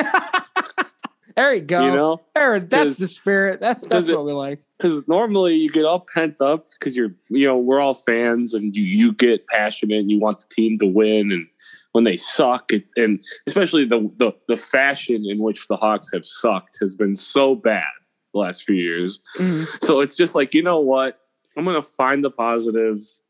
there 1.36 1.54
you 1.54 1.60
go. 1.60 1.84
You 1.84 1.92
know, 1.94 2.20
Aaron, 2.36 2.68
that's 2.68 2.96
the 2.96 3.06
spirit. 3.06 3.60
That's 3.60 3.82
that's 3.82 3.90
does 3.90 4.08
it- 4.08 4.16
what 4.16 4.24
we 4.26 4.32
like. 4.32 4.60
because 4.78 5.06
normally 5.06 5.54
you 5.54 5.68
get 5.70 5.84
all 5.84 6.04
pent 6.12 6.40
up 6.40 6.64
because 6.78 6.96
you're 6.96 7.14
you 7.28 7.46
know 7.46 7.56
we're 7.56 7.80
all 7.80 7.94
fans 7.94 8.54
and 8.54 8.74
you 8.74 8.82
you 8.82 9.12
get 9.12 9.46
passionate 9.48 9.98
and 10.00 10.10
you 10.10 10.18
want 10.18 10.40
the 10.40 10.46
team 10.54 10.76
to 10.78 10.86
win 10.86 11.30
and 11.32 11.46
when 11.92 12.04
they 12.04 12.16
suck 12.16 12.72
it, 12.72 12.84
and 12.96 13.18
especially 13.46 13.84
the, 13.84 14.12
the 14.18 14.32
the 14.46 14.56
fashion 14.56 15.24
in 15.26 15.38
which 15.38 15.66
the 15.68 15.76
Hawks 15.76 16.10
have 16.12 16.24
sucked 16.24 16.76
has 16.80 16.94
been 16.94 17.14
so 17.14 17.54
bad 17.54 17.84
the 18.32 18.38
last 18.40 18.64
few 18.64 18.74
years. 18.74 19.20
Mhm. 19.36 19.66
So 19.82 20.00
it's 20.00 20.14
just 20.16 20.34
like 20.34 20.54
you 20.54 20.62
know 20.62 20.80
what 20.80 21.18
I'm 21.56 21.64
gonna 21.64 21.82
find 21.82 22.24
the 22.24 22.30
positives 22.30 23.22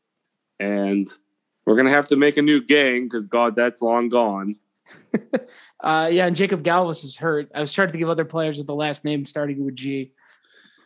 and 0.59 1.07
we're 1.65 1.75
gonna 1.75 1.89
have 1.89 2.07
to 2.09 2.15
make 2.15 2.37
a 2.37 2.41
new 2.41 2.63
gang 2.63 3.03
because 3.05 3.27
God 3.27 3.55
that's 3.55 3.81
long 3.81 4.09
gone. 4.09 4.55
Uh, 5.81 6.09
yeah, 6.11 6.25
and 6.27 6.35
Jakub 6.35 6.61
Galvas 6.61 7.05
is 7.05 7.15
hurt. 7.15 7.49
I 7.55 7.61
was 7.61 7.71
trying 7.71 7.87
to 7.87 7.93
think 7.93 8.03
of 8.03 8.09
other 8.09 8.25
players 8.25 8.57
with 8.57 8.67
the 8.67 8.75
last 8.75 9.05
name 9.05 9.25
starting 9.25 9.63
with 9.63 9.75
G. 9.77 10.11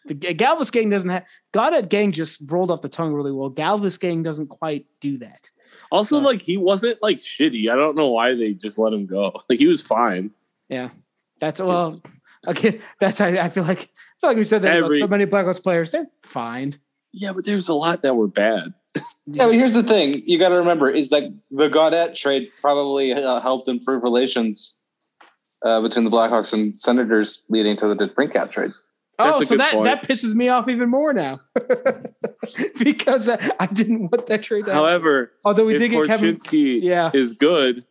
The 0.05 0.13
Galvas 0.13 0.71
gang 0.71 0.91
doesn't 0.91 1.09
have. 1.09 1.25
Gaudette 1.51 1.89
gang 1.89 2.11
just 2.11 2.41
rolled 2.45 2.69
off 2.69 2.83
the 2.83 2.89
tongue 2.89 3.11
really 3.11 3.31
well. 3.31 3.49
Galvas 3.49 3.99
gang 3.99 4.21
doesn't 4.21 4.49
quite 4.49 4.85
do 5.01 5.17
that. 5.17 5.49
Also, 5.91 6.17
So- 6.19 6.23
like 6.23 6.43
he 6.43 6.57
wasn't 6.57 7.01
like 7.01 7.17
shitty. 7.17 7.71
I 7.71 7.75
don't 7.75 7.95
know 7.97 8.09
why 8.09 8.35
they 8.35 8.53
just 8.53 8.77
let 8.77 8.93
him 8.93 9.07
go. 9.07 9.31
Like 9.49 9.57
he 9.57 9.65
was 9.65 9.81
fine. 9.81 10.29
Yeah. 10.69 10.89
That's 11.39 11.59
well, 11.59 11.99
again, 12.47 12.79
that's 12.99 13.21
I, 13.21 13.37
I 13.39 13.49
feel 13.49 13.63
like 13.63 13.79
I 13.79 14.19
feel 14.21 14.29
like 14.29 14.37
we 14.37 14.43
said 14.43 14.61
that 14.63 14.75
Every- 14.75 14.99
about 14.99 15.07
so 15.07 15.09
many 15.09 15.25
Blackhawks 15.25 15.61
players. 15.61 15.91
They're 15.91 16.07
fine. 16.23 16.79
Yeah, 17.11 17.31
but 17.33 17.45
there's 17.45 17.67
a 17.69 17.73
lot 17.73 18.01
that 18.01 18.15
were 18.15 18.27
bad. 18.27 18.73
Yeah, 19.25 19.45
but 19.45 19.55
here's 19.55 19.71
the 19.73 19.83
thing: 19.83 20.21
you 20.25 20.37
got 20.37 20.49
to 20.49 20.55
remember 20.55 20.89
is 20.89 21.07
that 21.09 21.23
the 21.49 21.69
Gaudette 21.69 22.13
trade 22.13 22.51
probably 22.59 23.13
uh, 23.13 23.39
helped 23.39 23.69
improve 23.69 24.03
relations 24.03 24.75
uh, 25.63 25.79
between 25.79 26.03
the 26.03 26.11
Blackhawks 26.11 26.51
and 26.51 26.77
Senators, 26.77 27.41
leading 27.47 27.77
to 27.77 27.87
the 27.87 27.95
DeBrincat 27.95 28.51
trade. 28.51 28.71
Oh, 29.19 29.39
That's 29.39 29.45
a 29.45 29.45
so 29.45 29.57
that 29.57 29.71
point. 29.73 29.85
that 29.85 30.03
pisses 30.07 30.33
me 30.35 30.49
off 30.49 30.67
even 30.67 30.89
more 30.89 31.13
now 31.13 31.39
because 32.79 33.29
uh, 33.29 33.37
I 33.59 33.67
didn't 33.67 34.09
want 34.11 34.27
that 34.27 34.43
trade. 34.43 34.65
to 34.65 34.71
happen. 34.71 34.83
However, 34.83 35.31
although 35.45 35.65
we 35.65 35.75
if 35.75 35.79
did 35.79 35.91
get 35.91 36.07
Kevin, 36.07 36.35
Korchinski 36.35 36.81
yeah, 36.81 37.11
is 37.13 37.31
good, 37.33 37.85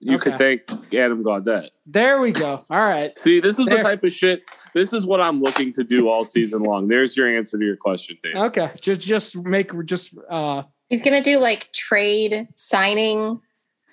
you 0.00 0.18
could 0.18 0.36
thank 0.38 0.62
Adam 0.94 1.22
Gaudette. 1.22 1.68
there 1.86 2.20
we 2.20 2.32
go. 2.32 2.64
All 2.70 2.80
right, 2.80 3.16
See, 3.18 3.40
this 3.40 3.58
is 3.58 3.66
There. 3.66 3.78
the 3.78 3.82
type 3.82 4.02
of 4.04 4.10
shit. 4.12 4.42
This 4.74 4.92
is 4.92 5.06
what 5.06 5.20
I'm 5.20 5.40
looking 5.40 5.72
to 5.74 5.84
do 5.84 6.08
all 6.08 6.24
season 6.24 6.62
long. 6.62 6.88
There's 6.88 7.16
your 7.16 7.34
answer 7.36 7.58
to 7.58 7.64
your 7.64 7.76
question, 7.76 8.16
Dave. 8.22 8.36
okay, 8.36 8.70
just 8.80 9.00
just 9.00 9.36
make 9.36 9.70
just 9.84 10.14
uh 10.28 10.62
He's 10.88 11.02
gonna 11.02 11.22
do 11.22 11.38
like 11.38 11.70
trade 11.72 12.48
signing 12.54 13.40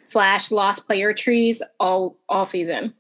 slash 0.04 0.50
lost 0.52 0.88
player 0.88 1.14
trees 1.14 1.62
all 1.80 2.18
all 2.30 2.46
season. 2.46 2.94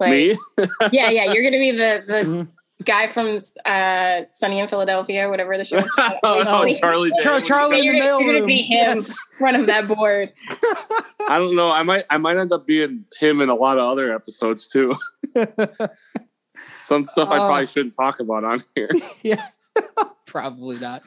Like, 0.00 0.10
Me? 0.10 0.36
yeah, 0.92 1.10
yeah, 1.10 1.32
you're 1.32 1.42
gonna 1.44 1.58
be 1.58 1.70
the 1.70 2.02
the 2.06 2.14
Mhm. 2.24 2.48
Guy 2.84 3.06
from 3.06 3.38
uh 3.64 4.22
Sunny 4.32 4.58
in 4.60 4.68
Philadelphia, 4.68 5.28
whatever 5.28 5.56
the 5.56 5.64
show. 5.70 5.78
is 5.78 5.90
called. 5.92 6.12
oh, 6.22 6.42
no. 6.42 6.74
Charlie. 6.74 7.10
Char- 7.22 7.40
Day. 7.40 7.46
Charlie 7.46 7.78
in 7.78 7.84
You're 7.84 7.94
the 7.94 8.00
gonna- 8.00 8.18
mail 8.18 8.20
you're 8.22 8.34
gonna 8.34 8.46
be 8.46 8.62
him. 8.62 8.96
Yes. 8.98 9.16
Front 9.38 9.56
of 9.56 9.66
that 9.66 9.88
board. 9.88 10.32
I 11.28 11.38
don't 11.38 11.56
know. 11.56 11.70
I 11.70 11.82
might. 11.82 12.04
I 12.10 12.18
might 12.18 12.36
end 12.36 12.52
up 12.52 12.66
being 12.66 13.04
him 13.18 13.40
in 13.40 13.48
a 13.48 13.54
lot 13.54 13.78
of 13.78 13.84
other 13.84 14.14
episodes 14.14 14.68
too. 14.68 14.92
Some 16.82 17.04
stuff 17.04 17.30
I 17.30 17.38
probably 17.38 17.66
shouldn't 17.66 17.94
talk 17.96 18.20
about 18.20 18.44
on 18.44 18.62
here. 18.74 18.90
yeah, 19.22 19.44
probably 20.26 20.78
not. 20.78 21.02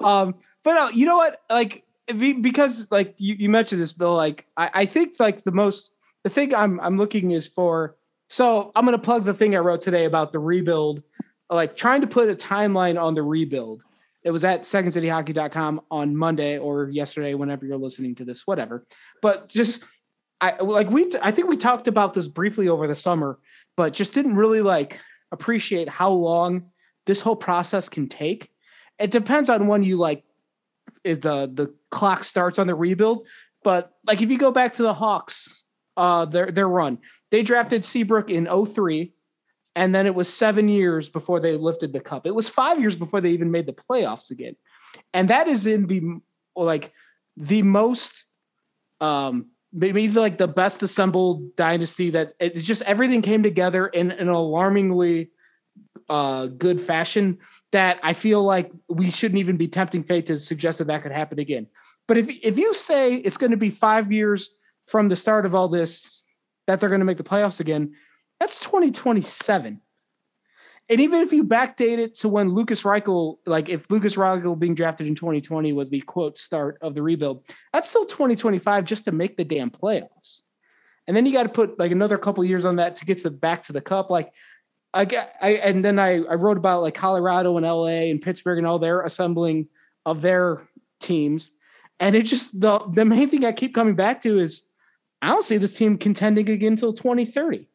Um, 0.00 0.34
but 0.64 0.74
no, 0.74 0.88
you 0.88 1.04
know 1.06 1.16
what? 1.16 1.38
Like, 1.50 1.84
because 2.06 2.88
like 2.90 3.14
you, 3.18 3.34
you 3.34 3.48
mentioned 3.50 3.80
this, 3.82 3.92
Bill. 3.92 4.14
Like, 4.16 4.46
I, 4.56 4.70
I 4.72 4.84
think 4.86 5.14
like 5.20 5.44
the 5.44 5.52
most 5.52 5.90
the 6.24 6.30
thing 6.30 6.54
I'm 6.54 6.80
I'm 6.80 6.96
looking 6.96 7.30
is 7.32 7.46
for. 7.46 7.94
So 8.28 8.72
I'm 8.74 8.84
gonna 8.84 8.98
plug 8.98 9.24
the 9.24 9.34
thing 9.34 9.56
I 9.56 9.58
wrote 9.58 9.82
today 9.82 10.04
about 10.04 10.32
the 10.32 10.38
rebuild, 10.38 11.02
like 11.50 11.76
trying 11.76 12.02
to 12.02 12.06
put 12.06 12.28
a 12.28 12.34
timeline 12.34 13.00
on 13.02 13.14
the 13.14 13.22
rebuild. 13.22 13.82
It 14.22 14.30
was 14.30 14.44
at 14.44 14.62
secondcityhockey.com 14.62 15.80
on 15.90 16.16
Monday 16.16 16.58
or 16.58 16.88
yesterday, 16.90 17.34
whenever 17.34 17.64
you're 17.64 17.78
listening 17.78 18.14
to 18.16 18.24
this, 18.24 18.46
whatever. 18.46 18.84
But 19.22 19.48
just 19.48 19.82
I 20.40 20.60
like 20.60 20.90
we 20.90 21.10
I 21.22 21.30
think 21.30 21.48
we 21.48 21.56
talked 21.56 21.88
about 21.88 22.14
this 22.14 22.28
briefly 22.28 22.68
over 22.68 22.86
the 22.86 22.94
summer, 22.94 23.38
but 23.76 23.92
just 23.92 24.12
didn't 24.12 24.36
really 24.36 24.60
like 24.60 25.00
appreciate 25.32 25.88
how 25.88 26.10
long 26.10 26.70
this 27.06 27.20
whole 27.20 27.36
process 27.36 27.88
can 27.88 28.08
take. 28.08 28.50
It 28.98 29.10
depends 29.10 29.48
on 29.48 29.66
when 29.66 29.82
you 29.82 29.96
like 29.96 30.24
is 31.02 31.20
the 31.20 31.50
the 31.52 31.74
clock 31.90 32.24
starts 32.24 32.58
on 32.58 32.66
the 32.66 32.74
rebuild. 32.74 33.26
But 33.64 33.92
like 34.06 34.20
if 34.20 34.30
you 34.30 34.38
go 34.38 34.52
back 34.52 34.74
to 34.74 34.82
the 34.82 34.94
Hawks, 34.94 35.57
uh 35.98 36.24
their 36.24 36.50
their 36.50 36.68
run, 36.68 36.98
they 37.30 37.42
drafted 37.42 37.84
Seabrook 37.84 38.30
in 38.30 38.46
03, 38.46 39.12
and 39.76 39.94
then 39.94 40.06
it 40.06 40.14
was 40.14 40.32
seven 40.32 40.68
years 40.68 41.10
before 41.10 41.40
they 41.40 41.56
lifted 41.56 41.92
the 41.92 42.00
cup. 42.00 42.26
It 42.26 42.34
was 42.34 42.48
five 42.48 42.80
years 42.80 42.96
before 42.96 43.20
they 43.20 43.30
even 43.30 43.50
made 43.50 43.66
the 43.66 43.74
playoffs 43.74 44.30
again. 44.30 44.56
And 45.12 45.28
that 45.28 45.48
is 45.48 45.66
in 45.66 45.86
the 45.86 46.20
like 46.56 46.92
the 47.36 47.62
most 47.62 48.24
um 49.00 49.46
maybe 49.72 50.08
like 50.08 50.38
the 50.38 50.48
best 50.48 50.82
assembled 50.82 51.54
dynasty 51.56 52.10
that 52.10 52.34
it's 52.40 52.64
just 52.64 52.82
everything 52.82 53.22
came 53.22 53.42
together 53.42 53.86
in 53.86 54.10
an 54.12 54.28
alarmingly 54.28 55.30
uh 56.08 56.46
good 56.46 56.80
fashion 56.80 57.38
that 57.72 58.00
I 58.02 58.14
feel 58.14 58.42
like 58.42 58.72
we 58.88 59.10
shouldn't 59.10 59.38
even 59.38 59.56
be 59.56 59.68
tempting 59.68 60.04
fate 60.04 60.26
to 60.26 60.38
suggest 60.38 60.78
that 60.78 60.86
that 60.86 61.02
could 61.02 61.12
happen 61.12 61.38
again. 61.38 61.66
But 62.06 62.18
if 62.18 62.28
if 62.44 62.56
you 62.56 62.72
say 62.72 63.16
it's 63.16 63.36
going 63.36 63.50
to 63.50 63.56
be 63.56 63.70
5 63.70 64.10
years 64.10 64.50
from 64.88 65.08
the 65.08 65.16
start 65.16 65.46
of 65.46 65.54
all 65.54 65.68
this 65.68 66.24
that 66.66 66.80
they're 66.80 66.88
going 66.88 67.00
to 67.00 67.04
make 67.04 67.16
the 67.16 67.22
playoffs 67.22 67.60
again, 67.60 67.94
that's 68.40 68.58
2027. 68.60 69.80
And 70.90 71.00
even 71.00 71.20
if 71.20 71.32
you 71.32 71.44
backdate 71.44 71.98
it 71.98 72.14
to 72.16 72.28
when 72.28 72.48
Lukas 72.48 72.82
Reichel, 72.82 73.36
like 73.44 73.68
if 73.68 73.90
Lukas 73.90 74.16
Reichel 74.16 74.58
being 74.58 74.74
drafted 74.74 75.06
in 75.06 75.14
2020 75.14 75.72
was 75.72 75.90
the 75.90 76.00
quote 76.00 76.38
start 76.38 76.78
of 76.80 76.94
the 76.94 77.02
rebuild, 77.02 77.44
that's 77.72 77.90
still 77.90 78.06
2025 78.06 78.84
just 78.84 79.04
to 79.04 79.12
make 79.12 79.36
the 79.36 79.44
damn 79.44 79.70
playoffs. 79.70 80.40
And 81.06 81.16
then 81.16 81.26
you 81.26 81.32
got 81.32 81.42
to 81.42 81.48
put 81.50 81.78
like 81.78 81.92
another 81.92 82.16
couple 82.16 82.44
years 82.44 82.64
on 82.64 82.76
that 82.76 82.96
to 82.96 83.04
get 83.04 83.18
to 83.18 83.24
the 83.24 83.30
back 83.30 83.64
to 83.64 83.72
the 83.72 83.80
cup. 83.80 84.08
Like 84.08 84.32
I, 84.94 85.06
I 85.40 85.48
and 85.56 85.84
then 85.84 85.98
I, 85.98 86.22
I 86.24 86.34
wrote 86.34 86.56
about 86.56 86.82
like 86.82 86.94
Colorado 86.94 87.56
and 87.56 87.66
LA 87.66 88.10
and 88.10 88.20
Pittsburgh 88.20 88.58
and 88.58 88.66
all 88.66 88.78
their 88.78 89.02
assembling 89.02 89.68
of 90.06 90.22
their 90.22 90.66
teams. 91.00 91.50
And 92.00 92.14
it 92.14 92.22
just 92.22 92.58
the 92.58 92.78
the 92.92 93.04
main 93.04 93.28
thing 93.28 93.44
I 93.44 93.52
keep 93.52 93.74
coming 93.74 93.94
back 93.94 94.22
to 94.22 94.38
is 94.38 94.62
I 95.20 95.28
don't 95.28 95.44
see 95.44 95.58
this 95.58 95.76
team 95.76 95.98
contending 95.98 96.48
again 96.48 96.72
until 96.72 96.92
2030. 96.92 97.68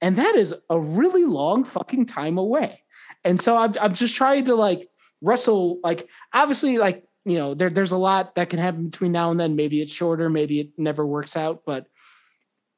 And 0.00 0.16
that 0.16 0.36
is 0.36 0.54
a 0.70 0.78
really 0.78 1.24
long 1.24 1.64
fucking 1.64 2.06
time 2.06 2.38
away. 2.38 2.82
And 3.24 3.40
so 3.40 3.56
I'm 3.56 3.74
I'm 3.80 3.94
just 3.94 4.14
trying 4.14 4.44
to 4.44 4.54
like 4.54 4.88
wrestle 5.22 5.80
like 5.82 6.08
obviously 6.32 6.78
like 6.78 7.04
you 7.24 7.38
know 7.38 7.54
there 7.54 7.70
there's 7.70 7.92
a 7.92 7.96
lot 7.96 8.34
that 8.34 8.50
can 8.50 8.58
happen 8.58 8.90
between 8.90 9.12
now 9.12 9.30
and 9.30 9.40
then. 9.40 9.56
Maybe 9.56 9.80
it's 9.80 9.92
shorter, 9.92 10.28
maybe 10.28 10.60
it 10.60 10.70
never 10.76 11.06
works 11.06 11.36
out, 11.36 11.62
but 11.64 11.86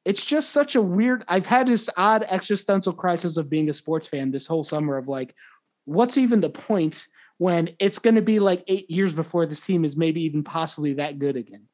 it's 0.05 0.23
just 0.23 0.51
such 0.51 0.75
a 0.75 0.81
weird 0.81 1.25
I've 1.27 1.45
had 1.45 1.67
this 1.67 1.89
odd 1.97 2.23
existential 2.23 2.93
crisis 2.93 3.35
of 3.35 3.49
being 3.49 3.69
a 3.69 3.73
sports 3.73 4.07
fan 4.07 4.31
this 4.31 4.47
whole 4.47 4.63
summer 4.63 4.97
of 4.97 5.09
like 5.09 5.35
what's 5.83 6.17
even 6.17 6.39
the 6.39 6.49
point 6.49 7.07
when 7.39 7.75
it's 7.79 7.99
going 7.99 8.15
to 8.15 8.21
be 8.21 8.39
like 8.39 8.63
8 8.67 8.89
years 8.89 9.13
before 9.13 9.45
this 9.45 9.61
team 9.61 9.85
is 9.85 9.97
maybe 9.97 10.23
even 10.23 10.43
possibly 10.43 10.93
that 10.93 11.19
good 11.19 11.35
again. 11.35 11.67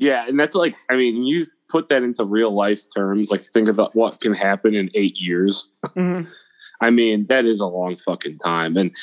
Yeah, 0.00 0.26
and 0.26 0.40
that's 0.40 0.56
like, 0.56 0.74
I 0.88 0.96
mean, 0.96 1.24
you 1.24 1.44
put 1.68 1.90
that 1.90 2.02
into 2.02 2.24
real 2.24 2.50
life 2.52 2.86
terms. 2.92 3.30
Like, 3.30 3.44
think 3.44 3.68
about 3.68 3.94
what 3.94 4.18
can 4.18 4.32
happen 4.32 4.74
in 4.74 4.90
eight 4.94 5.18
years. 5.18 5.70
Mm-hmm. 5.88 6.28
I 6.80 6.88
mean, 6.88 7.26
that 7.26 7.44
is 7.44 7.60
a 7.60 7.66
long 7.66 7.96
fucking 7.96 8.38
time. 8.38 8.78
And 8.78 8.94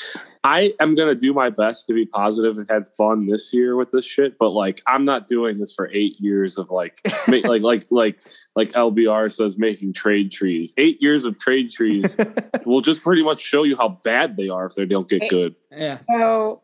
I 0.43 0.73
am 0.79 0.95
going 0.95 1.09
to 1.09 1.19
do 1.19 1.33
my 1.33 1.51
best 1.51 1.85
to 1.85 1.93
be 1.93 2.07
positive 2.07 2.57
and 2.57 2.67
had 2.67 2.87
fun 2.97 3.27
this 3.27 3.53
year 3.53 3.75
with 3.75 3.91
this 3.91 4.05
shit. 4.05 4.39
But 4.39 4.49
like, 4.49 4.81
I'm 4.87 5.05
not 5.05 5.27
doing 5.27 5.57
this 5.57 5.71
for 5.71 5.87
eight 5.93 6.19
years 6.19 6.57
of 6.57 6.71
like, 6.71 6.97
ma- 7.27 7.37
like, 7.43 7.61
like, 7.61 7.83
like, 7.91 8.21
like 8.55 8.71
LBR 8.71 9.31
says, 9.31 9.59
making 9.59 9.93
trade 9.93 10.31
trees. 10.31 10.73
Eight 10.77 10.99
years 10.99 11.25
of 11.25 11.37
trade 11.37 11.69
trees 11.69 12.17
will 12.65 12.81
just 12.81 13.03
pretty 13.03 13.23
much 13.23 13.39
show 13.39 13.61
you 13.61 13.77
how 13.77 13.99
bad 14.03 14.35
they 14.35 14.49
are 14.49 14.65
if 14.65 14.73
they 14.73 14.85
don't 14.85 15.07
get 15.07 15.29
good. 15.29 15.53
yeah. 15.69 15.93
So, 15.93 16.63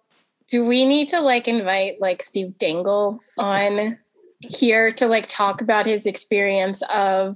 do 0.49 0.65
we 0.65 0.85
need 0.85 1.07
to 1.09 1.21
like 1.21 1.47
invite 1.47 2.01
like 2.01 2.21
Steve 2.21 2.57
Dangle 2.57 3.19
on 3.37 3.97
here 4.43 4.91
to 4.91 5.07
like 5.07 5.27
talk 5.27 5.61
about 5.61 5.85
his 5.85 6.05
experience 6.05 6.81
of 6.93 7.35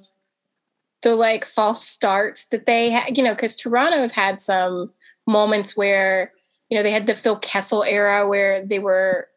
the 1.02 1.16
like 1.16 1.46
false 1.46 1.84
starts 1.84 2.46
that 2.46 2.66
they 2.66 2.90
had? 2.90 3.18
You 3.18 3.24
know, 3.24 3.34
because 3.34 3.56
Toronto's 3.56 4.12
had 4.12 4.42
some 4.42 4.92
moments 5.26 5.76
where 5.76 6.34
you 6.70 6.78
know 6.78 6.84
they 6.84 6.92
had 6.92 7.08
the 7.08 7.16
Phil 7.16 7.38
Kessel 7.38 7.84
era 7.84 8.28
where 8.28 8.66
they 8.66 8.80
were 8.80 9.28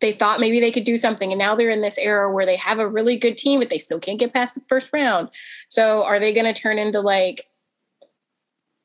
they 0.00 0.12
thought 0.12 0.40
maybe 0.40 0.60
they 0.60 0.70
could 0.70 0.84
do 0.84 0.98
something 0.98 1.32
and 1.32 1.38
now 1.38 1.54
they're 1.56 1.70
in 1.70 1.80
this 1.80 1.98
era 1.98 2.32
where 2.32 2.44
they 2.44 2.56
have 2.56 2.78
a 2.78 2.88
really 2.88 3.16
good 3.16 3.38
team 3.38 3.58
but 3.58 3.70
they 3.70 3.78
still 3.78 3.98
can't 3.98 4.18
get 4.18 4.34
past 4.34 4.54
the 4.54 4.60
first 4.68 4.90
round 4.92 5.30
so 5.68 6.04
are 6.04 6.18
they 6.18 6.34
going 6.34 6.52
to 6.52 6.60
turn 6.60 6.78
into 6.78 7.00
like 7.00 7.48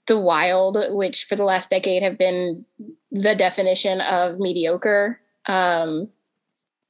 the 0.07 0.17
wild 0.17 0.77
which 0.89 1.25
for 1.25 1.35
the 1.35 1.43
last 1.43 1.69
decade 1.69 2.03
have 2.03 2.17
been 2.17 2.65
the 3.11 3.35
definition 3.35 3.99
of 3.99 4.39
mediocre 4.39 5.19
um 5.47 6.07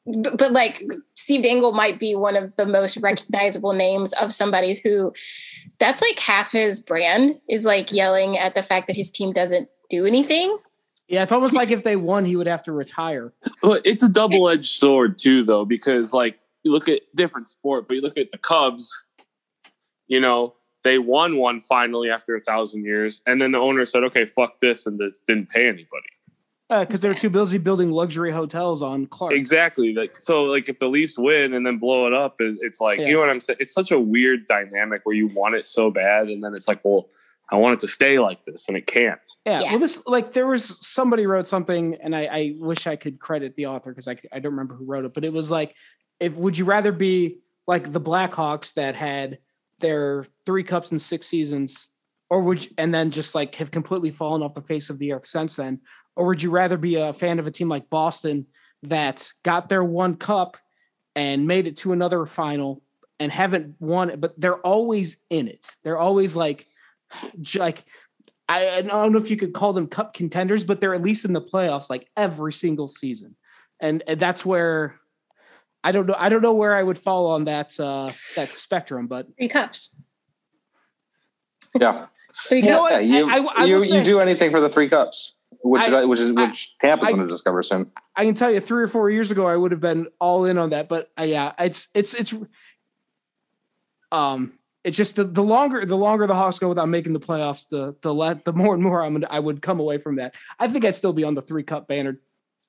but, 0.06 0.38
but 0.38 0.52
like 0.52 0.84
steve 1.16 1.44
dangle 1.44 1.72
might 1.72 2.00
be 2.00 2.16
one 2.16 2.36
of 2.36 2.56
the 2.56 2.66
most 2.66 2.98
recognizable 2.98 3.74
names 3.74 4.14
of 4.14 4.34
somebody 4.34 4.82
who 4.84 5.14
that's 5.80 6.02
like 6.02 6.20
half 6.20 6.52
his 6.52 6.80
brand 6.80 7.40
is 7.50 7.66
like 7.66 7.92
yelling 7.92 8.38
at 8.38 8.56
the 8.56 8.64
fact 8.64 8.88
that 8.88 8.96
his 8.96 9.12
team 9.12 9.32
doesn't 9.32 9.70
do 9.90 10.06
anything 10.06 10.58
Yeah, 11.08 11.24
it's 11.24 11.32
almost 11.34 11.54
like 11.54 11.72
if 11.72 11.84
they 11.84 11.98
won, 11.98 12.24
he 12.24 12.38
would 12.38 12.48
have 12.48 12.64
to 12.64 12.72
retire. 12.72 13.34
Well, 13.62 13.82
it's 13.84 14.02
a 14.02 14.08
double 14.08 14.48
edged 14.48 14.72
sword 14.72 15.18
too, 15.18 15.44
though, 15.44 15.66
because 15.66 16.14
like 16.14 16.40
you 16.64 16.72
look 16.72 16.88
at 16.88 17.02
different 17.16 17.50
sport, 17.50 17.90
but 17.90 17.96
you 17.96 18.02
look 18.02 18.18
at 18.18 18.32
the 18.32 18.38
Cubs. 18.38 18.90
You 20.08 20.22
know, 20.22 20.56
they 20.86 21.00
won 21.00 21.38
one 21.38 21.60
finally 21.60 22.10
after 22.10 22.36
a 22.36 22.40
thousand 22.40 22.86
years, 22.86 23.22
and 23.26 23.42
then 23.42 23.52
the 23.52 23.58
owner 23.58 23.86
said, 23.86 24.04
"Okay, 24.06 24.24
fuck 24.26 24.62
this," 24.62 24.86
and 24.86 25.00
this 25.00 25.20
didn't 25.20 25.50
pay 25.50 25.68
anybody. 25.68 26.12
Uh, 26.72 26.86
because 26.86 27.02
they're 27.02 27.14
too 27.14 27.30
busy 27.30 27.58
building 27.58 27.92
luxury 27.92 28.32
hotels 28.32 28.82
on 28.82 29.06
Clark. 29.06 29.34
Exactly. 29.34 29.94
Like 29.94 30.16
so, 30.16 30.44
like 30.44 30.70
if 30.70 30.80
the 30.80 30.88
Leafs 30.88 31.18
win 31.18 31.54
and 31.54 31.66
then 31.68 31.78
blow 31.78 32.08
it 32.08 32.14
up, 32.14 32.38
it's 32.40 32.80
like 32.80 33.00
Yeah. 33.00 33.08
you 33.08 33.14
know 33.14 33.20
what 33.20 33.30
I'm 33.30 33.42
saying. 33.42 33.58
It's 33.60 33.74
such 33.74 33.92
a 33.92 34.00
weird 34.00 34.48
dynamic 34.48 35.02
where 35.04 35.14
you 35.14 35.28
want 35.28 35.56
it 35.56 35.68
so 35.68 35.92
bad, 35.92 36.30
and 36.30 36.42
then 36.42 36.56
it's 36.56 36.70
like, 36.70 36.80
well, 36.86 37.10
I 37.52 37.58
want 37.58 37.74
it 37.74 37.82
to 37.82 37.88
stay 37.88 38.20
like 38.20 38.46
this, 38.46 38.70
and 38.70 38.78
it 38.78 38.88
can't. 38.88 39.20
Yeah, 39.46 39.60
Yeah. 39.60 39.72
Well, 39.72 39.80
this 39.80 40.02
like 40.08 40.32
there 40.32 40.48
was 40.48 40.78
somebody 40.88 41.26
wrote 41.28 41.46
something, 41.46 41.96
and 41.96 42.16
I, 42.16 42.22
I 42.26 42.56
wish 42.58 42.88
I 42.88 42.96
could 42.96 43.20
credit 43.20 43.56
the 43.58 43.66
author 43.66 43.92
because 43.92 44.08
I, 44.08 44.16
I 44.32 44.40
don't 44.40 44.54
remember 44.54 44.76
who 44.76 44.86
wrote 44.86 45.04
it, 45.04 45.14
but 45.14 45.26
it 45.26 45.34
was 45.34 45.52
like, 45.52 45.76
if 46.22 46.34
would 46.36 46.58
you 46.58 46.64
rather 46.64 46.94
be 46.94 47.40
like 47.68 47.92
the 47.92 48.00
Blackhawks 48.02 48.76
that 48.76 48.96
had 48.96 49.40
their 49.80 50.26
three 50.46 50.64
cups 50.64 50.94
in 50.94 51.00
six 51.00 51.28
seasons, 51.28 51.90
or 52.30 52.42
would 52.44 52.64
you, 52.64 52.72
and 52.78 52.94
then 52.94 53.12
just 53.12 53.36
like 53.36 53.56
have 53.56 53.72
completely 53.72 54.12
fallen 54.12 54.42
off 54.42 54.54
the 54.54 54.62
face 54.62 54.90
of 54.90 54.98
the 55.00 55.12
earth 55.12 55.26
since 55.26 55.58
then, 55.58 55.82
or 56.16 56.28
would 56.28 56.42
you 56.42 56.52
rather 56.52 56.78
be 56.78 56.96
a 56.96 57.14
fan 57.14 57.40
of 57.40 57.48
a 57.48 57.52
team 57.52 57.70
like 57.70 57.90
Boston 57.90 58.46
that 58.84 59.32
got 59.44 59.70
their 59.70 59.84
one 59.84 60.16
cup 60.16 60.58
and 61.16 61.48
made 61.48 61.68
it 61.68 61.78
to 61.78 61.94
another 61.94 62.26
final 62.26 62.82
and 63.20 63.32
haven't 63.32 63.76
won 63.80 64.10
it, 64.10 64.20
but 64.20 64.40
they're 64.40 64.60
always 64.60 65.18
in 65.30 65.48
it. 65.48 65.68
They're 65.84 65.98
always 66.00 66.36
like, 66.36 66.68
like 67.56 67.84
I, 68.50 68.78
I 68.78 68.82
don't 68.82 69.12
know 69.12 69.20
if 69.20 69.30
you 69.30 69.38
could 69.38 69.54
call 69.54 69.74
them 69.74 69.88
cup 69.88 70.14
contenders, 70.14 70.64
but 70.64 70.82
they're 70.82 70.94
at 70.94 71.02
least 71.02 71.26
in 71.26 71.34
the 71.34 71.42
playoffs 71.42 71.90
like 71.90 72.10
every 72.18 72.54
single 72.54 72.88
season, 72.88 73.36
and, 73.80 74.04
and 74.08 74.20
that's 74.20 74.46
where 74.46 74.96
I 75.84 75.92
don't 75.92 76.06
know. 76.06 76.16
I 76.18 76.30
don't 76.30 76.42
know 76.42 76.54
where 76.54 76.76
I 76.76 76.84
would 76.84 76.98
fall 76.98 77.28
on 77.32 77.46
that 77.46 77.80
uh, 77.80 78.12
that 78.36 78.56
spectrum, 78.56 79.08
but 79.08 79.28
Three 79.38 79.48
cups. 79.48 79.96
Yeah. 81.80 82.08
Three 82.48 82.62
You 82.62 82.70
know 82.70 82.82
what? 82.82 83.06
Yeah, 83.06 83.20
you 83.20 83.30
I- 83.30 83.38
I- 83.38 83.54
I 83.56 83.66
you, 83.66 83.76
will 83.76 83.86
you 83.86 84.04
do 84.04 84.20
anything 84.20 84.52
for 84.52 84.62
the 84.62 84.70
three 84.70 84.90
cups, 84.90 85.34
which 85.64 85.82
I- 85.84 86.02
is 86.02 86.08
which 86.08 86.20
is 86.20 86.34
I- 86.36 86.48
which 86.48 86.78
Tampa's 86.80 87.08
I- 87.08 87.12
going 87.12 87.24
to 87.24 87.28
discover 87.28 87.64
soon. 87.64 87.92
I 88.16 88.26
can 88.26 88.34
tell 88.34 88.52
you 88.52 88.60
three 88.60 88.84
or 88.84 88.88
four 88.88 89.10
years 89.10 89.32
ago 89.32 89.48
I 89.48 89.56
would 89.56 89.72
have 89.72 89.82
been 89.82 90.08
all 90.20 90.46
in 90.46 90.58
on 90.58 90.72
that, 90.72 90.90
but 90.90 91.10
uh, 91.20 91.24
yeah, 91.24 91.54
it's 91.60 91.88
it's 91.94 92.14
it's 92.14 92.34
um 94.12 94.58
it's 94.84 94.98
just 94.98 95.16
the, 95.16 95.24
the 95.24 95.44
longer 95.44 95.86
the 95.86 95.96
longer 95.96 96.28
the 96.28 96.36
Hawks 96.36 96.60
go 96.60 96.70
without 96.70 96.90
making 96.90 97.14
the 97.14 97.20
playoffs, 97.20 97.68
the 97.70 97.96
the 98.02 98.14
let 98.14 98.46
the 98.46 98.54
more 98.54 98.74
and 98.74 98.84
more 98.84 99.04
I'm 99.04 99.14
gonna, 99.14 99.28
I 99.30 99.40
would 99.40 99.62
come 99.62 99.80
away 99.80 99.98
from 99.98 100.16
that. 100.16 100.36
I 100.60 100.68
think 100.68 100.86
I'd 100.86 100.96
still 100.96 101.14
be 101.14 101.24
on 101.24 101.36
the 101.36 101.42
three 101.42 101.64
cup 101.64 101.88
banner, 101.88 102.20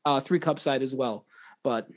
uh, 0.05 0.21
three 0.21 0.39
cup 0.39 0.61
side 0.61 0.83
as 0.83 0.95
well. 0.95 1.25
But 1.63 1.89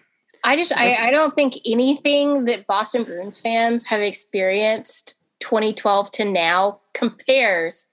I 0.44 0.56
just 0.56 0.76
I, 0.78 1.08
I 1.08 1.12
don't 1.12 1.36
think 1.36 1.56
anything 1.66 2.46
that 2.46 2.68
Boston 2.68 3.04
Bruins 3.04 3.40
fans 3.40 3.86
have 3.88 4.02
experienced 4.02 5.16
2012 5.40 6.12
to 6.12 6.26
now 6.26 6.80
compares 6.94 7.88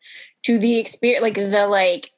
to 0.45 0.59
the 0.59 0.79
experience 0.79 1.23
like 1.23 1.35
the 1.35 1.67
like 1.67 2.12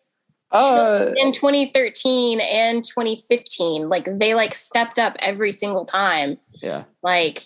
Uh, 0.53 1.13
in 1.17 1.33
2013 1.33 2.39
and 2.41 2.85
2015 2.85 3.89
like 3.89 4.05
they 4.19 4.35
like 4.35 4.55
stepped 4.55 4.99
up 5.01 5.17
every 5.19 5.51
single 5.51 5.85
time 5.85 6.39
yeah, 6.63 6.85
like 7.03 7.43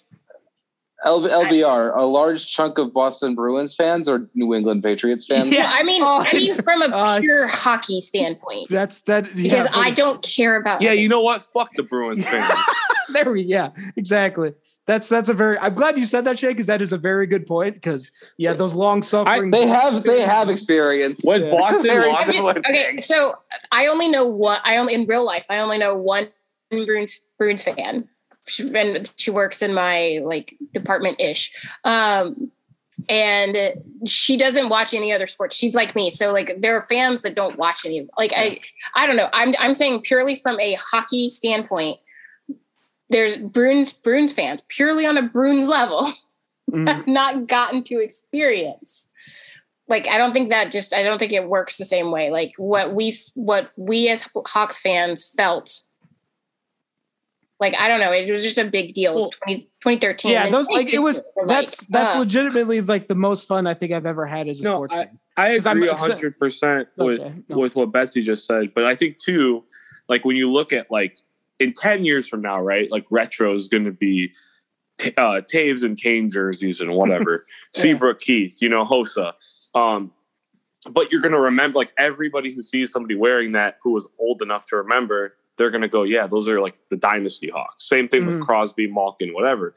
L- 1.04 1.22
LDR, 1.22 1.96
a 1.96 2.02
large 2.02 2.46
chunk 2.52 2.76
of 2.76 2.92
Boston 2.92 3.34
Bruins 3.36 3.74
fans 3.74 4.08
or 4.08 4.28
New 4.34 4.52
England 4.52 4.82
Patriots 4.82 5.26
fans? 5.26 5.48
Yeah. 5.48 5.70
I 5.74 5.84
mean 5.84 6.02
Oh, 6.02 6.24
I 6.26 6.32
mean 6.34 6.60
from 6.62 6.82
a 6.82 6.86
uh, 6.86 7.20
pure 7.20 7.46
hockey 7.46 8.00
standpoint 8.00 8.68
that's 8.68 9.00
that. 9.02 9.24
because 9.34 9.36
yeah, 9.52 9.68
I 9.72 9.90
don't 9.90 10.20
care 10.22 10.56
about 10.56 10.82
Yeah, 10.82 10.90
other- 10.90 11.00
you 11.00 11.08
know 11.08 11.22
what? 11.22 11.44
Fuck 11.44 11.68
the 11.76 11.82
Bruins 11.90 12.28
fans. 12.28 12.52
there 13.12 13.30
we 13.30 13.42
yeah 13.42 13.70
exactly. 13.96 14.52
That's 14.88 15.08
that's 15.08 15.28
a 15.28 15.34
very. 15.34 15.58
I'm 15.58 15.74
glad 15.74 15.98
you 15.98 16.06
said 16.06 16.24
that, 16.24 16.38
Shay, 16.38 16.48
because 16.48 16.66
that 16.66 16.80
is 16.80 16.94
a 16.94 16.98
very 16.98 17.26
good 17.26 17.46
point. 17.46 17.74
Because 17.74 18.10
yeah, 18.38 18.54
those 18.54 18.72
long 18.72 19.02
suffering. 19.02 19.50
They 19.50 19.66
have 19.66 20.02
they 20.02 20.22
have 20.22 20.48
experience. 20.48 21.20
When 21.22 21.44
Yeah. 21.44 21.50
Boston 21.50 21.82
Very 21.84 22.08
lost, 22.08 22.30
good. 22.30 22.66
okay 22.66 22.96
so 22.96 23.34
I 23.70 23.86
only 23.86 24.08
know 24.08 24.26
one 24.26 24.60
I 24.64 24.78
only 24.78 24.94
in 24.94 25.06
real 25.06 25.24
life 25.24 25.46
I 25.50 25.58
only 25.58 25.76
know 25.78 25.94
one 25.94 26.28
Bruins 26.70 27.20
Bruins 27.38 27.62
fan 27.62 28.08
she, 28.48 28.74
and 28.74 29.12
she 29.16 29.30
works 29.30 29.62
in 29.62 29.74
my 29.74 30.20
like 30.24 30.54
department 30.72 31.20
ish 31.20 31.52
um 31.84 32.50
and 33.08 33.56
she 34.06 34.36
doesn't 34.36 34.68
watch 34.68 34.92
any 34.92 35.12
other 35.12 35.26
sports 35.26 35.54
she's 35.54 35.74
like 35.74 35.94
me 35.94 36.10
so 36.10 36.32
like 36.32 36.60
there 36.60 36.76
are 36.76 36.82
fans 36.82 37.22
that 37.22 37.34
don't 37.34 37.58
watch 37.58 37.84
any 37.84 38.08
like 38.18 38.32
i 38.34 38.58
i 38.96 39.06
don't 39.06 39.16
know 39.16 39.28
i'm 39.32 39.54
i'm 39.58 39.74
saying 39.74 40.00
purely 40.00 40.34
from 40.34 40.58
a 40.60 40.74
hockey 40.74 41.28
standpoint 41.28 41.98
there's 43.10 43.36
bruins 43.38 43.92
bruins 43.92 44.32
fans 44.32 44.62
purely 44.68 45.06
on 45.06 45.16
a 45.16 45.22
bruins 45.22 45.66
level 45.68 46.10
Mhm. 46.70 46.86
have 46.86 47.06
not 47.06 47.46
gotten 47.46 47.82
to 47.84 47.98
experience 47.98 49.08
like 49.88 50.06
i 50.08 50.18
don't 50.18 50.34
think 50.34 50.50
that 50.50 50.70
just 50.70 50.92
i 50.92 51.02
don't 51.02 51.18
think 51.18 51.32
it 51.32 51.48
works 51.48 51.78
the 51.78 51.84
same 51.86 52.10
way 52.10 52.30
like 52.30 52.52
what 52.58 52.94
we 52.94 53.16
what 53.34 53.70
we 53.78 54.10
as 54.10 54.28
hawks 54.46 54.78
fans 54.78 55.24
felt 55.34 55.82
like 57.60 57.74
i 57.78 57.88
don't 57.88 58.00
know 58.00 58.12
it 58.12 58.30
was 58.30 58.42
just 58.42 58.58
a 58.58 58.64
big 58.64 58.92
deal 58.94 59.14
Well, 59.14 59.30
20, 59.44 59.62
2013 59.82 60.30
yeah, 60.32 60.48
those 60.50 60.68
like 60.68 60.92
it 60.92 60.98
was. 60.98 61.16
2015 61.16 61.32
were 61.36 61.46
like, 61.46 61.64
That's 61.64 61.86
that's 61.86 62.16
uh, 62.16 62.18
legitimately 62.18 62.80
like 62.82 63.08
the 63.08 63.14
most 63.14 63.48
fun 63.48 63.66
I 63.66 63.74
think 63.74 63.92
I've 63.92 64.06
ever 64.06 64.26
had 64.26 64.48
as 64.48 64.60
a 64.60 64.62
No, 64.62 64.74
sports 64.76 64.94
fan. 64.94 65.18
I 65.36 65.54
'Cause 65.56 65.66
I'm- 65.66 65.76
agree 65.78 65.88
hundred 65.88 66.38
percent 66.38 66.88
with 66.96 67.20
Okay, 67.20 67.34
no. 67.48 67.58
with 67.58 67.76
what 67.76 67.92
Betsy 67.92 68.22
just 68.22 68.44
said. 68.46 68.72
But 68.74 68.84
I 68.84 68.94
think 68.94 69.18
too, 69.18 69.64
like 70.08 70.24
when 70.24 70.36
you 70.36 70.50
look 70.50 70.72
at 70.72 70.90
like 70.90 71.16
in 71.58 71.72
ten 71.72 72.04
years 72.04 72.28
from 72.28 72.42
now, 72.42 72.60
right? 72.60 72.90
Like 72.90 73.06
retro 73.10 73.54
is 73.54 73.68
going 73.68 73.84
to 73.84 73.92
be 73.92 74.32
uh, 75.16 75.40
Toews 75.52 75.84
and 75.84 75.96
Kane 76.00 76.28
jerseys 76.30 76.80
and 76.80 76.92
whatever, 76.92 77.42
Seabrook 77.74 78.20
Keith, 78.20 78.58
you 78.60 78.68
know, 78.68 78.84
Hossa. 78.84 79.32
Um, 79.74 80.12
but 80.90 81.10
you're 81.12 81.20
going 81.20 81.32
to 81.32 81.40
remember 81.40 81.78
like 81.78 81.92
everybody 81.98 82.52
who 82.52 82.62
sees 82.62 82.90
somebody 82.92 83.14
wearing 83.14 83.52
that 83.52 83.78
who 83.82 83.92
was 83.92 84.08
old 84.18 84.42
enough 84.42 84.66
to 84.66 84.76
remember, 84.76 85.34
they're 85.56 85.70
going 85.70 85.82
to 85.82 85.88
go, 85.88 86.04
yeah, 86.04 86.26
those 86.26 86.48
are 86.48 86.60
like 86.60 86.76
the 86.88 86.96
Dynasty 86.96 87.50
Hawks. 87.50 87.88
Same 87.88 88.08
thing 88.08 88.22
Mhm. 88.22 88.38
with 88.38 88.46
Crosby, 88.46 88.86
Malkin, 88.86 89.34
whatever. 89.34 89.74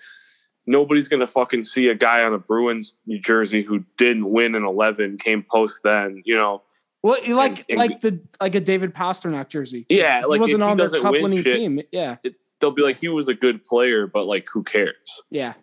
Nobody's 0.67 1.07
going 1.07 1.19
to 1.21 1.27
fucking 1.27 1.63
see 1.63 1.87
a 1.87 1.95
guy 1.95 2.21
on 2.23 2.33
a 2.33 2.37
Bruins 2.37 2.95
new 3.07 3.19
jersey 3.19 3.63
who 3.63 3.83
didn't 3.97 4.29
win 4.29 4.53
in 4.55 4.63
11, 4.63 5.17
came 5.17 5.43
post 5.43 5.81
then, 5.83 6.21
you 6.23 6.35
know. 6.35 6.61
Well, 7.03 7.23
you 7.23 7.35
like 7.35 7.65
and- 7.69 7.79
like 7.79 8.01
the 8.01 8.19
like 8.39 8.55
a 8.55 8.59
David 8.59 8.93
Pastrnak 8.93 9.49
jersey. 9.49 9.85
Yeah, 9.89 10.19
he 10.19 10.25
like 10.25 10.41
wasn't 10.41 10.59
he 10.59 10.63
on 10.63 10.77
their 10.77 10.85
doesn't 10.85 11.01
cup 11.01 11.13
win 11.13 11.23
winning 11.23 11.43
shit, 11.43 11.55
team. 11.55 11.81
Yeah, 11.91 12.17
they'll 12.59 12.71
be 12.71 12.83
like, 12.83 12.97
he 12.97 13.07
was 13.07 13.27
a 13.27 13.33
good 13.33 13.63
player, 13.63 14.07
but 14.07 14.25
like, 14.25 14.47
who 14.51 14.63
cares? 14.63 15.21
yeah. 15.29 15.53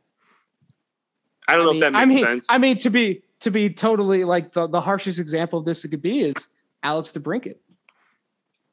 I 1.50 1.56
don't 1.56 1.64
know 1.64 1.72
if 1.72 1.80
that 1.80 1.92
makes 1.92 2.02
I 2.02 2.04
mean, 2.04 2.24
sense. 2.24 2.46
I 2.50 2.58
mean 2.58 2.76
to 2.78 2.90
be 2.90 3.22
to 3.40 3.50
be 3.50 3.70
totally 3.70 4.24
like 4.24 4.52
the 4.52 4.66
the 4.66 4.82
harshest 4.82 5.18
example 5.18 5.58
of 5.58 5.64
this 5.64 5.82
it 5.82 5.88
could 5.88 6.02
be 6.02 6.20
is 6.20 6.46
Alex 6.82 7.12
DeBrincat. 7.12 7.56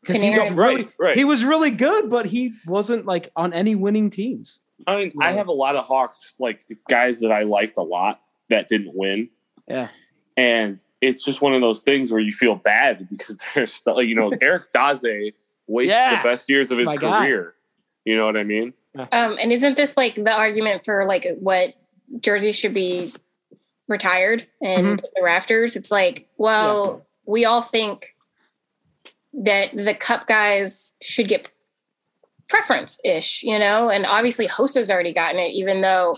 Because 0.01 0.21
he 0.21 0.29
was 0.31 0.39
Panarin. 0.39 0.57
really, 0.57 0.75
right, 0.75 0.93
right. 0.99 1.17
he 1.17 1.23
was 1.23 1.45
really 1.45 1.71
good, 1.71 2.09
but 2.09 2.25
he 2.25 2.53
wasn't 2.67 3.05
like 3.05 3.31
on 3.35 3.53
any 3.53 3.75
winning 3.75 4.09
teams. 4.09 4.59
I 4.85 4.95
mean, 4.97 5.13
I 5.21 5.31
have 5.31 5.47
a 5.47 5.53
lot 5.53 5.77
of 5.77 5.85
Hawks, 5.85 6.35
like 6.37 6.63
guys 6.89 7.21
that 7.21 7.31
I 7.31 7.43
liked 7.43 7.77
a 7.77 7.81
lot 7.81 8.19
that 8.49 8.67
didn't 8.67 8.93
win. 8.93 9.29
Yeah. 9.67 9.87
And 10.37 10.83
it's 11.01 11.23
just 11.23 11.41
one 11.41 11.53
of 11.53 11.61
those 11.61 11.81
things 11.81 12.11
where 12.11 12.19
you 12.21 12.31
feel 12.31 12.55
bad 12.55 13.07
because 13.09 13.37
there's 13.55 13.73
stuff 13.73 13.95
like, 13.97 14.07
you 14.07 14.15
know, 14.15 14.31
Eric 14.41 14.71
Daze 14.73 15.31
wasted 15.67 15.89
Yeah. 15.89 16.21
the 16.21 16.27
best 16.29 16.49
years 16.49 16.71
of 16.71 16.77
his 16.77 16.89
That's 16.89 17.01
my 17.01 17.07
guy. 17.09 17.25
career. 17.27 17.53
You 18.05 18.15
know 18.17 18.25
what 18.25 18.37
I 18.37 18.43
mean? 18.43 18.73
um 19.11 19.37
and 19.41 19.51
isn't 19.51 19.75
this 19.75 19.97
like 19.97 20.15
the 20.15 20.31
argument 20.31 20.85
for 20.85 21.03
like 21.05 21.27
what 21.41 21.73
jerseys 22.21 22.55
should 22.55 22.73
be 22.73 23.11
retired 23.89 24.47
and 24.61 24.85
Mm-hmm. 24.87 25.05
the 25.15 25.21
rafters 25.21 25.75
it's 25.75 25.91
like 25.91 26.29
well 26.37 27.05
we 27.25 27.43
all 27.43 27.61
think 27.61 28.15
that 29.33 29.75
the 29.75 29.93
cup 29.93 30.27
guys 30.27 30.93
should 31.01 31.27
get 31.27 31.49
preference 32.47 32.97
ish 33.03 33.43
you 33.43 33.59
know 33.59 33.89
and 33.89 34.05
obviously 34.05 34.47
Hossa's 34.47 34.89
already 34.89 35.11
gotten 35.11 35.39
it 35.41 35.51
even 35.51 35.81
though 35.81 36.15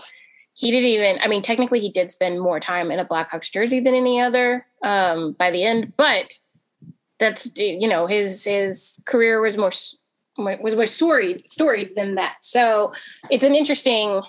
he 0.58 0.72
didn't 0.72 0.88
even 0.88 1.18
i 1.22 1.28
mean 1.28 1.40
technically 1.40 1.78
he 1.78 1.88
did 1.88 2.10
spend 2.10 2.40
more 2.40 2.58
time 2.58 2.90
in 2.90 2.98
a 2.98 3.04
blackhawks 3.04 3.50
jersey 3.50 3.78
than 3.80 3.94
any 3.94 4.20
other 4.20 4.66
um 4.82 5.32
by 5.32 5.50
the 5.50 5.62
end 5.64 5.92
but 5.96 6.32
that's 7.20 7.48
you 7.56 7.86
know 7.88 8.06
his 8.06 8.44
his 8.44 9.00
career 9.06 9.40
was 9.40 9.56
more 9.56 9.70
was 10.60 10.74
more 10.74 10.86
storied 10.86 11.48
storied 11.48 11.94
than 11.94 12.16
that 12.16 12.36
so 12.42 12.92
it's 13.30 13.44
an 13.44 13.54
interesting 13.54 14.20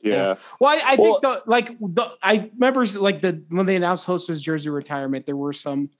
Yeah. 0.00 0.36
Well, 0.60 0.70
I, 0.78 0.92
I 0.92 0.96
Well- 0.96 1.20
think 1.20 1.22
the 1.22 1.42
like 1.50 1.78
the 1.80 2.06
I 2.22 2.50
remember 2.54 2.86
like 2.86 3.20
the 3.20 3.42
when 3.50 3.66
they 3.66 3.74
announced 3.76 4.04
Hossa's 4.06 4.40
jersey 4.40 4.70
retirement, 4.70 5.26
there 5.26 5.36
were 5.36 5.52
some 5.52 5.90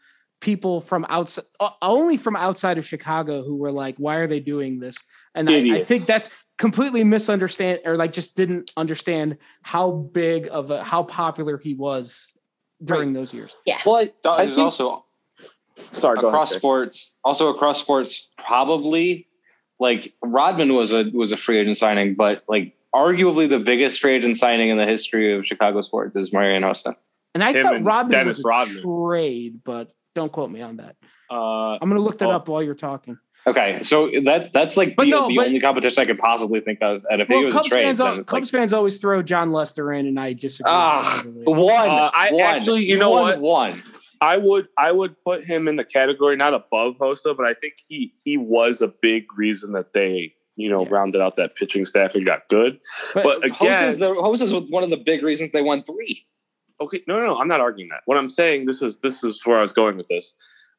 people 0.40 0.80
from 0.80 1.04
outside, 1.08 1.44
only 1.82 2.16
from 2.16 2.36
outside 2.36 2.78
of 2.78 2.86
Chicago, 2.86 3.42
who 3.42 3.56
were 3.56 3.72
like, 3.72 3.96
"Why 3.98 4.16
are 4.16 4.26
they 4.26 4.40
doing 4.40 4.80
this?" 4.80 4.96
And 5.34 5.48
I, 5.48 5.76
I 5.76 5.84
think 5.84 6.06
that's 6.06 6.30
completely 6.58 7.04
misunderstand 7.04 7.80
or 7.84 7.96
like 7.96 8.12
just 8.12 8.36
didn't 8.36 8.70
understand 8.76 9.38
how 9.62 9.92
big 9.92 10.48
of 10.50 10.70
a 10.70 10.82
how 10.82 11.04
popular 11.04 11.56
he 11.58 11.74
was 11.74 12.36
during 12.84 13.12
those 13.12 13.32
years. 13.32 13.54
Yeah 13.64 13.78
well, 13.86 13.96
I, 13.96 14.28
I 14.28 14.46
think, 14.46 14.58
also 14.58 15.04
sorry, 15.92 16.20
go 16.20 16.28
across 16.28 16.50
ahead. 16.50 16.60
Sports, 16.60 17.12
also 17.24 17.48
across 17.48 17.80
sports, 17.80 18.28
probably 18.38 19.28
like 19.78 20.12
Rodman 20.22 20.74
was 20.74 20.92
a 20.92 21.04
was 21.12 21.32
a 21.32 21.36
free 21.36 21.58
agent 21.58 21.76
signing, 21.76 22.14
but 22.14 22.42
like 22.48 22.74
arguably 22.94 23.48
the 23.48 23.58
biggest 23.60 24.00
free 24.00 24.14
agent 24.14 24.38
signing 24.38 24.70
in 24.70 24.78
the 24.78 24.86
history 24.86 25.36
of 25.36 25.46
Chicago 25.46 25.82
sports 25.82 26.16
is 26.16 26.32
Marian 26.32 26.62
Hossa. 26.62 26.96
And 27.34 27.44
I 27.44 27.52
Him 27.52 27.62
thought 27.62 27.76
and 27.76 27.86
Rodman 27.86 28.10
Dennis 28.10 28.38
was 28.38 28.44
a 28.44 28.48
Rodman. 28.48 28.82
trade, 28.82 29.60
but 29.64 29.92
don't 30.18 30.32
quote 30.32 30.50
me 30.50 30.60
on 30.60 30.76
that. 30.76 30.96
Uh, 31.30 31.74
I'm 31.80 31.88
gonna 31.88 32.00
look 32.00 32.18
that 32.18 32.28
Oh. 32.28 32.32
up 32.32 32.48
while 32.48 32.62
you're 32.62 32.74
talking. 32.74 33.18
Okay, 33.46 33.80
so 33.84 34.10
that 34.24 34.52
that's 34.52 34.76
like 34.76 34.96
But 34.96 35.04
the, 35.04 35.10
no, 35.10 35.28
the 35.28 35.36
but- 35.36 35.46
only 35.46 35.60
competition 35.60 36.02
I 36.02 36.06
could 36.06 36.18
possibly 36.18 36.60
think 36.60 36.80
of. 36.82 37.02
And 37.10 37.22
if 37.22 37.30
it 37.30 37.34
Well, 37.34 37.44
was 37.44 37.54
Cubs 37.54 37.66
a 37.66 37.70
trade, 37.70 37.82
fans, 37.84 37.98
then 37.98 38.06
al- 38.08 38.24
Cubs 38.24 38.52
like, 38.52 38.60
fans 38.60 38.72
always 38.72 38.98
throw 38.98 39.22
Jon 39.22 39.52
Lester 39.52 39.92
in, 39.92 40.06
and 40.06 40.18
I 40.18 40.32
disagree. 40.32 40.72
heavily. 40.72 41.44
one, 41.44 41.88
Uh, 41.88 42.10
I 42.14 42.32
one, 42.32 42.42
actually- 42.42 42.84
you 42.84 42.98
know 42.98 43.10
one, 43.10 43.40
what? 43.40 43.70
One. 43.72 43.82
I 44.20 44.36
would 44.36 44.66
I 44.76 44.90
would 44.90 45.20
put 45.20 45.44
him 45.44 45.68
in 45.68 45.76
the 45.76 45.84
category 45.84 46.34
not 46.36 46.52
above 46.52 46.94
Hossa, 46.98 47.36
but 47.36 47.46
I 47.46 47.54
think 47.54 47.74
he 47.88 48.12
he 48.24 48.36
was 48.36 48.80
a 48.82 48.88
big 48.88 49.24
reason 49.36 49.72
that 49.72 49.92
they 49.92 50.32
you 50.56 50.68
know 50.68 50.82
Yeah. 50.82 50.88
rounded 50.90 51.20
out 51.20 51.36
that 51.36 51.54
pitching 51.54 51.84
staff 51.84 52.16
and 52.16 52.26
got 52.26 52.48
good. 52.48 52.80
But 53.14 53.48
Hossa's, 53.48 53.96
again, 53.96 53.98
the, 54.00 54.14
Hossa's 54.14 54.52
was 54.52 54.64
one 54.70 54.82
of 54.82 54.90
the 54.90 54.96
big 54.96 55.22
reasons 55.22 55.52
they 55.52 55.62
won 55.62 55.84
three. 55.84 56.26
Okay, 56.80 57.02
no, 57.08 57.18
no, 57.18 57.26
no, 57.26 57.38
I'm 57.38 57.48
not 57.48 57.60
arguing 57.60 57.88
that. 57.90 58.02
What 58.06 58.18
I'm 58.18 58.28
saying 58.28 58.66
this 58.66 58.82
is 58.82 58.98
this 58.98 59.24
is 59.24 59.44
where 59.44 59.58
I 59.58 59.62
was 59.62 59.72
going 59.72 59.96
with 59.96 60.08
this. 60.08 60.34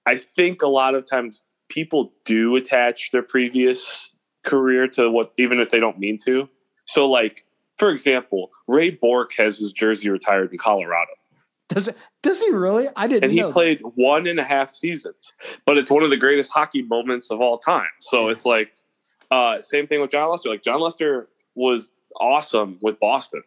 I 0.06 0.16
think 0.16 0.62
a 0.62 0.68
lot 0.68 0.96
of 0.96 1.10
times 1.10 1.42
people 1.68 2.14
do 2.26 2.56
attach 2.56 3.12
their 3.12 3.22
previous 3.22 4.10
career 4.46 4.88
to 4.88 5.10
what, 5.12 5.34
even 5.38 5.60
if 5.60 5.72
they 5.72 5.80
don't 5.80 6.00
mean 6.00 6.18
to. 6.26 6.48
So, 6.86 7.10
like 7.10 7.46
for 7.78 7.90
example, 7.90 8.52
Ray 8.68 8.90
Bourque 8.90 9.34
has 9.38 9.58
his 9.58 9.72
jersey 9.72 10.10
retired 10.10 10.52
in 10.52 10.58
Colorado. 10.58 11.12
Does 11.70 11.88
it? 11.88 11.98
Does 12.24 12.42
he 12.42 12.50
really? 12.52 12.88
I 12.96 13.08
didn't. 13.08 13.26
and 13.26 13.32
he 13.34 13.42
know 13.42 13.52
played 13.52 13.80
one 13.96 14.26
and 14.26 14.40
a 14.40 14.44
half 14.44 14.72
seasons 14.72 15.34
but 15.68 15.78
it's 15.78 15.92
one 15.92 16.04
of 16.04 16.10
the 16.10 16.18
greatest 16.18 16.52
hockey 16.52 16.82
moments 16.82 17.30
of 17.30 17.42
all 17.42 17.60
time 17.60 17.88
so 18.00 18.30
it's 18.30 18.44
like 18.44 18.74
uh 19.30 19.62
same 19.62 19.86
thing 19.86 20.02
with 20.02 20.10
jon 20.10 20.30
lester 20.32 20.50
like 20.50 20.64
jon 20.64 20.80
lester 20.80 21.30
was 21.54 21.92
awesome 22.20 22.80
with 22.82 23.00
boston 23.00 23.44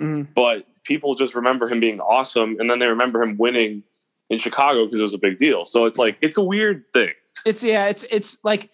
Mhm. 0.00 0.28
but 0.34 0.66
people 0.84 1.14
just 1.14 1.34
remember 1.34 1.68
him 1.68 1.78
being 1.80 2.00
awesome 2.00 2.56
and 2.58 2.70
then 2.70 2.78
they 2.78 2.86
remember 2.88 3.22
him 3.22 3.36
winning 3.36 3.82
in 4.30 4.38
chicago 4.38 4.84
because 4.86 4.98
it 5.00 5.02
was 5.02 5.14
a 5.14 5.18
big 5.18 5.36
deal 5.36 5.64
so 5.64 5.84
it's 5.84 5.98
like 5.98 6.16
it's 6.22 6.36
a 6.36 6.42
weird 6.42 6.84
thing 6.92 7.12
It's 7.46 7.62
yeah. 7.62 7.86
It's 7.88 8.04
it's 8.10 8.36
like 8.42 8.70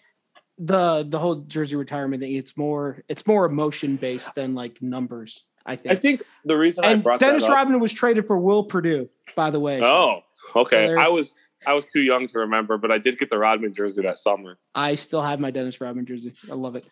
the 0.57 1.03
the 1.07 1.19
whole 1.19 1.35
jersey 1.35 1.75
retirement 1.75 2.21
thing. 2.21 2.35
It's 2.35 2.57
more 2.57 3.03
it's 3.07 3.25
more 3.27 3.45
emotion 3.45 3.95
based 3.95 4.33
than 4.35 4.55
like 4.55 4.81
numbers. 4.81 5.43
I 5.65 5.75
think. 5.75 5.91
i 5.91 5.95
think 5.95 6.23
the 6.45 6.57
reason 6.57 6.83
i 6.85 6.95
brought 6.95 7.19
Dennis 7.19 7.43
that 7.43 7.49
up 7.51 7.55
Rodman 7.57 7.79
was 7.81 7.91
traded 7.93 8.25
for 8.25 8.37
Will 8.39 8.63
Perdue, 8.63 9.09
by 9.35 9.49
the 9.49 9.59
way. 9.59 9.81
oh 9.83 10.21
okay 10.55 10.87
So 10.87 10.97
i 10.99 11.09
was 11.09 11.35
i 11.65 11.73
was 11.73 11.85
too 11.85 11.99
young 12.01 12.27
to 12.29 12.39
remember 12.39 12.77
but 12.77 12.89
i 12.91 12.97
did 12.97 13.17
get 13.19 13.29
the 13.29 13.37
rodman 13.37 13.73
jersey 13.73 14.01
that 14.03 14.17
summer 14.17 14.57
I 14.75 14.95
still 14.95 15.21
have 15.21 15.39
my 15.41 15.51
Dennis 15.51 15.81
Rodman 15.81 16.05
jersey. 16.05 16.33
I 16.51 16.55
love 16.55 16.75
it. 16.75 16.85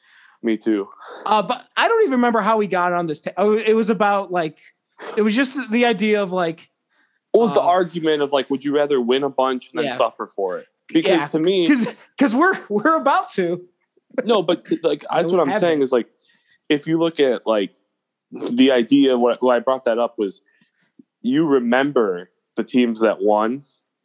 Me 0.46 0.56
too 0.58 0.88
Uh, 1.26 1.42
but 1.42 1.66
I 1.76 1.88
don't 1.88 2.02
even 2.04 2.12
remember 2.14 2.40
how 2.40 2.58
we 2.58 2.68
got 2.68 2.94
on 2.94 3.08
this. 3.08 3.22
oh, 3.38 3.54
it 3.54 3.74
was 3.74 3.90
about 3.90 4.32
like, 4.32 4.58
it 5.18 5.22
was 5.24 5.36
just 5.36 5.56
the, 5.56 5.66
the 5.72 5.86
idea 5.86 6.22
of 6.22 6.32
like, 6.32 6.70
what 7.32 7.42
was 7.42 7.54
the 7.54 7.62
Uh, 7.62 7.66
argument 7.66 8.22
of 8.22 8.32
like 8.32 8.50
would 8.50 8.64
you 8.64 8.74
rather 8.76 9.02
win 9.02 9.24
a 9.24 9.30
bunch 9.30 9.72
and 9.72 9.80
then 9.80 9.88
Yeah. 9.88 9.98
suffer 9.98 10.28
for 10.28 10.58
it 10.60 10.68
because 10.88 11.06
Yeah. 11.22 11.28
to 11.28 11.40
me 11.40 11.68
because 11.68 12.34
we're 12.36 12.58
we're 12.70 12.96
about 12.96 13.30
to. 13.32 13.66
no, 14.24 14.42
but 14.44 14.66
to, 14.66 14.80
like 14.84 15.04
that's 15.14 15.32
what 15.32 15.42
I'm 15.42 15.60
saying 15.60 15.82
is 15.82 15.92
like 15.92 16.08
if 16.70 16.88
you 16.88 16.98
look 16.98 17.20
at 17.20 17.46
like 17.46 17.76
the 18.32 18.72
idea 18.72 19.18
what 19.18 19.42
why 19.44 19.58
I 19.58 19.60
brought 19.60 19.84
that 19.86 19.98
up 20.00 20.16
was 20.18 20.42
you 21.22 21.48
remember 21.48 22.30
the 22.56 22.64
teams 22.64 23.02
that 23.02 23.22
won 23.22 23.64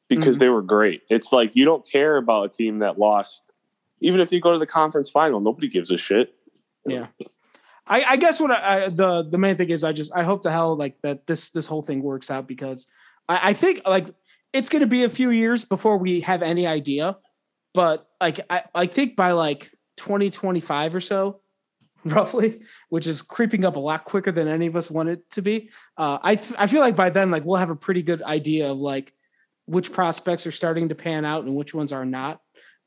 because 0.08 0.36
Mhm. 0.36 0.40
they 0.40 0.48
were 0.48 0.62
great. 0.62 1.02
It's 1.08 1.32
like 1.32 1.54
you 1.54 1.64
don't 1.64 1.86
care 1.88 2.16
about 2.16 2.46
a 2.46 2.48
team 2.48 2.80
that 2.80 2.98
lost. 2.98 3.52
Even 4.00 4.20
if 4.20 4.32
you 4.32 4.40
go 4.40 4.52
to 4.52 4.58
the 4.58 4.66
conference 4.66 5.10
final, 5.10 5.40
nobody 5.40 5.68
gives 5.68 5.90
a 5.90 5.96
shit. 5.96 6.34
Yeah. 6.86 7.08
I, 7.86 8.04
I 8.04 8.16
guess 8.16 8.40
what 8.40 8.50
I, 8.50 8.84
I 8.84 8.88
the 8.88 9.22
the 9.22 9.38
main 9.38 9.56
thing 9.56 9.68
is 9.70 9.82
I 9.84 9.92
just 9.92 10.12
I 10.14 10.22
hope 10.22 10.42
to 10.42 10.50
hell 10.50 10.76
like 10.76 10.96
that 11.02 11.26
this 11.26 11.50
this 11.50 11.66
whole 11.66 11.82
thing 11.82 12.02
works 12.02 12.30
out 12.30 12.46
because 12.46 12.86
I, 13.28 13.50
I 13.50 13.52
think 13.52 13.82
like 13.86 14.06
it's 14.52 14.68
gonna 14.68 14.86
be 14.86 15.04
a 15.04 15.08
few 15.08 15.30
years 15.30 15.64
before 15.64 15.98
we 15.98 16.20
have 16.20 16.42
any 16.42 16.66
idea, 16.66 17.18
but 17.74 18.08
like 18.20 18.40
I, 18.48 18.62
I 18.74 18.86
think 18.86 19.16
by 19.16 19.32
like 19.32 19.70
2025 19.96 20.94
or 20.94 21.00
so, 21.00 21.40
roughly, 22.04 22.62
which 22.88 23.06
is 23.06 23.22
creeping 23.22 23.64
up 23.64 23.76
a 23.76 23.80
lot 23.80 24.04
quicker 24.04 24.32
than 24.32 24.48
any 24.48 24.66
of 24.66 24.76
us 24.76 24.90
want 24.90 25.08
it 25.08 25.28
to 25.30 25.42
be. 25.42 25.70
Uh, 25.96 26.18
I 26.22 26.36
th- 26.36 26.58
I 26.58 26.68
feel 26.68 26.80
like 26.80 26.96
by 26.96 27.10
then 27.10 27.30
like 27.30 27.44
we'll 27.44 27.58
have 27.58 27.70
a 27.70 27.76
pretty 27.76 28.02
good 28.02 28.22
idea 28.22 28.70
of 28.70 28.78
like 28.78 29.12
which 29.66 29.92
prospects 29.92 30.46
are 30.46 30.52
starting 30.52 30.88
to 30.88 30.94
pan 30.94 31.24
out 31.24 31.44
and 31.44 31.54
which 31.54 31.74
ones 31.74 31.92
are 31.92 32.04
not. 32.04 32.40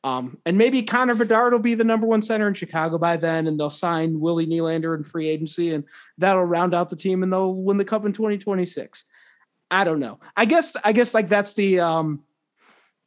Um, 0.03 0.37
and 0.45 0.57
maybe 0.57 0.83
Connor 0.83 1.15
Bedard 1.15 1.53
will 1.53 1.59
be 1.59 1.75
the 1.75 1.85
number 1.85 2.05
one 2.05 2.21
center 2.21 2.47
in 2.47 2.53
Chicago 2.53 2.97
by 2.97 3.15
then, 3.15 3.47
and 3.47 3.57
they'll 3.57 3.69
sign 3.69 4.19
Willie 4.19 4.45
Nylander 4.45 4.97
in 4.97 5.03
free 5.03 5.29
agency, 5.29 5.73
and 5.73 5.85
that'll 6.17 6.43
round 6.43 6.73
out 6.73 6.89
the 6.89 6.97
team, 6.97 7.23
and 7.23 7.31
they'll 7.31 7.55
win 7.55 7.77
the 7.77 7.85
cup 7.85 8.05
in 8.05 8.11
2026. 8.11 9.05
I 9.71 9.83
don't 9.85 10.01
know. 10.01 10.19
I 10.35 10.45
guess 10.45 10.75
I 10.83 10.91
guess 10.91 11.13
like 11.13 11.29
that's 11.29 11.53
the 11.53 11.79
um 11.79 12.23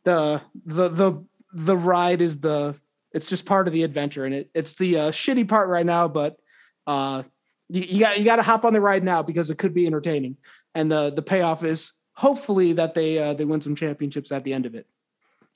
the 0.05 0.41
the 0.65 0.89
the 0.89 1.25
the 1.53 1.77
ride 1.77 2.23
is 2.23 2.41
the 2.41 2.75
it's 3.13 3.29
just 3.29 3.47
part 3.47 3.67
of 3.67 3.75
the 3.75 3.83
adventure, 3.83 4.25
and 4.25 4.35
it 4.35 4.51
it's 4.55 4.75
the 4.75 4.99
uh, 4.99 5.11
shitty 5.11 5.47
part 5.47 5.69
right 5.69 5.87
now, 5.87 6.09
but 6.09 6.39
uh 6.87 7.23
you, 7.69 7.83
you 7.83 8.01
got 8.01 8.19
you 8.19 8.25
got 8.25 8.37
to 8.37 8.43
hop 8.43 8.65
on 8.65 8.73
the 8.73 8.81
ride 8.81 9.05
now 9.05 9.23
because 9.23 9.51
it 9.51 9.59
could 9.59 9.75
be 9.75 9.87
entertaining, 9.87 10.39
and 10.75 10.91
the 10.91 11.11
the 11.11 11.23
payoff 11.23 11.63
is 11.63 11.93
hopefully 12.15 12.73
that 12.73 12.95
they 12.95 13.19
uh, 13.19 13.35
they 13.35 13.45
win 13.45 13.61
some 13.61 13.77
championships 13.77 14.33
at 14.33 14.45
the 14.45 14.55
end 14.55 14.65
of 14.65 14.75
it. 14.75 14.87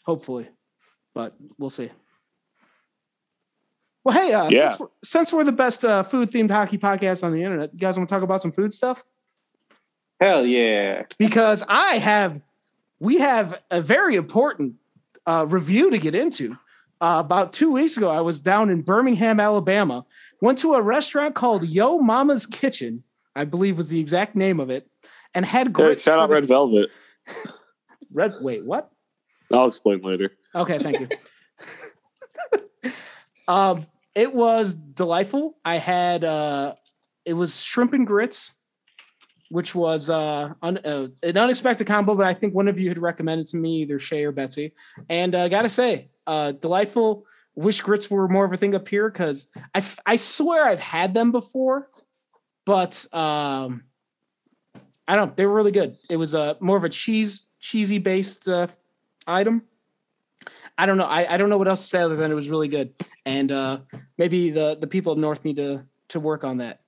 Hopefully 0.04 0.48
but 1.14 1.34
we'll 1.58 1.70
see. 1.70 1.90
Well, 4.04 4.16
hey, 4.18 4.32
uh, 4.32 4.48
Yeah. 4.48 4.70
since, 4.70 4.80
we're, 4.80 4.88
since 5.04 5.32
we're 5.32 5.44
the 5.44 5.52
best 5.52 5.84
uh, 5.84 6.02
food 6.02 6.30
themed 6.30 6.50
hockey 6.50 6.78
podcast 6.78 7.22
on 7.22 7.32
the 7.32 7.42
internet, 7.42 7.72
you 7.72 7.78
guys 7.78 7.96
want 7.96 8.08
to 8.08 8.14
talk 8.14 8.22
about 8.22 8.42
some 8.42 8.52
food 8.52 8.72
stuff? 8.72 9.04
Hell 10.20 10.46
yeah. 10.46 11.02
Because 11.18 11.62
I 11.68 11.94
have, 11.96 12.40
we 12.98 13.18
have 13.18 13.62
a 13.70 13.80
very 13.80 14.16
important 14.16 14.74
uh, 15.26 15.46
review 15.48 15.90
to 15.90 15.98
get 15.98 16.14
into. 16.14 16.56
Uh, 17.00 17.22
about 17.24 17.54
two 17.54 17.72
weeks 17.72 17.96
ago, 17.96 18.10
I 18.10 18.20
was 18.20 18.40
down 18.40 18.68
in 18.68 18.82
Birmingham, 18.82 19.40
Alabama, 19.40 20.04
went 20.42 20.58
to 20.58 20.74
a 20.74 20.82
restaurant 20.82 21.34
called 21.34 21.66
Yo 21.66 21.98
Mama's 21.98 22.44
Kitchen, 22.46 23.02
I 23.34 23.44
believe 23.44 23.78
was 23.78 23.88
the 23.88 24.00
exact 24.00 24.36
name 24.36 24.60
of 24.60 24.68
it, 24.68 24.86
and 25.34 25.44
had 25.46 25.74
Hey, 25.74 25.94
shout 25.94 26.18
out 26.18 26.28
Red 26.28 26.44
Velvet. 26.44 26.90
Red. 28.12 28.34
Wait, 28.40 28.64
what? 28.64 28.90
I'll 29.52 29.66
explain 29.66 30.00
later. 30.00 30.32
Okay, 30.54 30.78
thank 30.78 31.00
you. 31.00 32.92
um, 33.48 33.86
it 34.14 34.34
was 34.34 34.74
delightful. 34.74 35.56
I 35.64 35.76
had 35.76 36.24
uh, 36.24 36.74
it 37.24 37.34
was 37.34 37.60
shrimp 37.60 37.92
and 37.92 38.06
grits, 38.06 38.54
which 39.50 39.74
was 39.74 40.08
uh, 40.08 40.54
un- 40.62 40.78
uh, 40.84 41.08
an 41.22 41.36
unexpected 41.36 41.86
combo, 41.86 42.14
but 42.14 42.26
I 42.26 42.34
think 42.34 42.54
one 42.54 42.68
of 42.68 42.78
you 42.78 42.88
had 42.88 42.98
recommended 42.98 43.48
to 43.48 43.56
me, 43.56 43.82
either 43.82 43.98
Shay 43.98 44.24
or 44.24 44.32
Betsy. 44.32 44.74
And 45.08 45.34
uh, 45.34 45.48
gotta 45.48 45.68
say, 45.68 46.08
uh, 46.26 46.52
delightful. 46.52 47.26
Wish 47.56 47.80
grits 47.82 48.08
were 48.08 48.28
more 48.28 48.44
of 48.44 48.52
a 48.52 48.56
thing 48.56 48.74
up 48.76 48.88
here 48.88 49.10
because 49.10 49.48
I 49.74 49.78
f- 49.78 49.98
I 50.06 50.16
swear 50.16 50.64
I've 50.64 50.80
had 50.80 51.14
them 51.14 51.32
before, 51.32 51.88
but 52.64 53.04
um, 53.12 53.82
I 55.08 55.16
don't. 55.16 55.36
They 55.36 55.44
were 55.46 55.54
really 55.54 55.72
good. 55.72 55.96
It 56.08 56.16
was 56.16 56.34
uh, 56.34 56.54
more 56.60 56.76
of 56.76 56.84
a 56.84 56.88
cheese 56.88 57.48
cheesy 57.58 57.98
based 57.98 58.48
uh, 58.48 58.68
item. 59.26 59.62
I 60.78 60.86
don't 60.86 60.96
know. 60.96 61.04
I, 61.06 61.34
I 61.34 61.36
don't 61.36 61.50
know 61.50 61.58
what 61.58 61.68
else 61.68 61.82
to 61.82 61.88
say 61.88 62.00
other 62.00 62.16
than 62.16 62.30
it 62.30 62.34
was 62.34 62.48
really 62.48 62.68
good. 62.68 62.92
And 63.26 63.52
uh, 63.52 63.80
maybe 64.16 64.50
the, 64.50 64.76
the 64.80 64.86
people 64.86 65.12
up 65.12 65.18
north 65.18 65.44
need 65.44 65.56
to 65.56 65.84
to 66.08 66.20
work 66.20 66.42
on 66.44 66.58
that. 66.58 66.80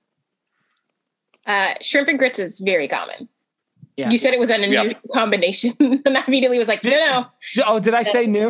Uh, 1.45 1.73
shrimp 1.81 2.07
and 2.07 2.17
grits 2.19 2.39
is 2.39 2.59
very 2.59 2.87
common. 2.87 3.27
Yeah. 3.97 4.09
You 4.09 4.17
said 4.17 4.33
it 4.33 4.39
was 4.39 4.49
an 4.49 4.63
unusual 4.63 4.87
Yeah. 4.87 4.93
combination, 5.13 5.73
and 5.79 6.17
I 6.17 6.23
immediately 6.27 6.57
was 6.57 6.67
like, 6.67 6.83
no, 6.83 7.27
no. 7.55 7.63
Oh, 7.67 7.79
did 7.79 7.93
I 7.93 8.01
say 8.01 8.25
new? 8.25 8.49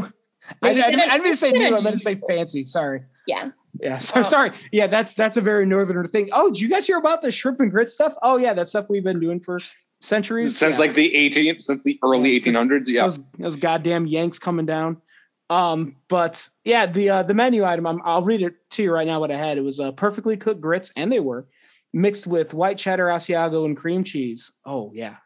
I, 0.62 0.72
you 0.72 0.82
I, 0.82 0.90
said 0.90 1.00
I, 1.00 1.06
it- 1.06 1.10
didn't 1.12 1.26
you 1.26 1.34
say 1.36 1.52
said 1.52 1.58
new. 1.60 1.76
I 1.76 1.78
it- 1.80 1.84
meant 1.84 1.96
to 1.96 2.00
say 2.00 2.20
fancy. 2.28 2.64
Sorry. 2.66 3.02
Yeah. 3.28 3.50
Yeah. 3.82 3.98
So, 4.00 4.20
Oh. 4.22 4.24
Sorry. 4.24 4.52
Yeah, 4.72 4.88
that's 4.88 5.16
that's 5.16 5.36
a 5.38 5.42
very 5.42 5.66
northerner 5.66 6.06
thing. 6.06 6.30
Oh, 6.32 6.50
did 6.52 6.62
you 6.62 6.70
guys 6.70 6.86
hear 6.88 6.98
about 6.98 7.22
the 7.22 7.32
shrimp 7.32 7.60
and 7.60 7.72
grit 7.72 7.90
stuff? 7.90 8.14
Oh 8.22 8.38
yeah, 8.38 8.54
that 8.54 8.70
stuff 8.70 8.86
we've 8.90 9.04
been 9.04 9.20
doing 9.20 9.40
for 9.42 9.60
centuries. 10.04 10.58
Since 10.58 10.74
Yeah. 10.76 10.80
like 10.80 10.96
the 10.96 11.14
18, 11.16 11.60
since 11.60 11.84
the 11.84 12.00
early 12.04 12.40
1800s. 12.40 12.88
Yeah. 12.88 13.04
those 13.04 13.20
those 13.40 13.56
goddamn 13.56 14.06
Yanks 14.06 14.40
coming 14.40 14.66
down. 14.66 15.02
Um, 15.50 15.98
but 16.08 16.48
yeah, 16.64 16.86
the 16.86 17.10
uh, 17.10 17.24
the 17.24 17.34
menu 17.34 17.64
item. 17.64 17.86
I'm, 17.86 18.02
I'll 18.04 18.22
read 18.24 18.42
it 18.42 18.56
to 18.72 18.84
you 18.84 18.92
right 18.92 19.08
now. 19.08 19.20
What 19.20 19.32
I 19.32 19.38
had 19.38 19.58
it 19.58 19.62
was 19.64 19.80
uh, 19.80 19.92
perfectly 19.92 20.38
cooked 20.38 20.62
grits, 20.62 20.92
and 20.96 21.12
they 21.12 21.20
were 21.20 21.48
mixed 21.94 22.26
with 22.26 22.54
white 22.54 22.78
cheddar, 22.78 23.06
Asiago, 23.08 23.66
and 23.66 23.78
cream 23.78 24.04
cheese. 24.04 24.52
Oh 24.66 24.92
yeah, 24.96 25.18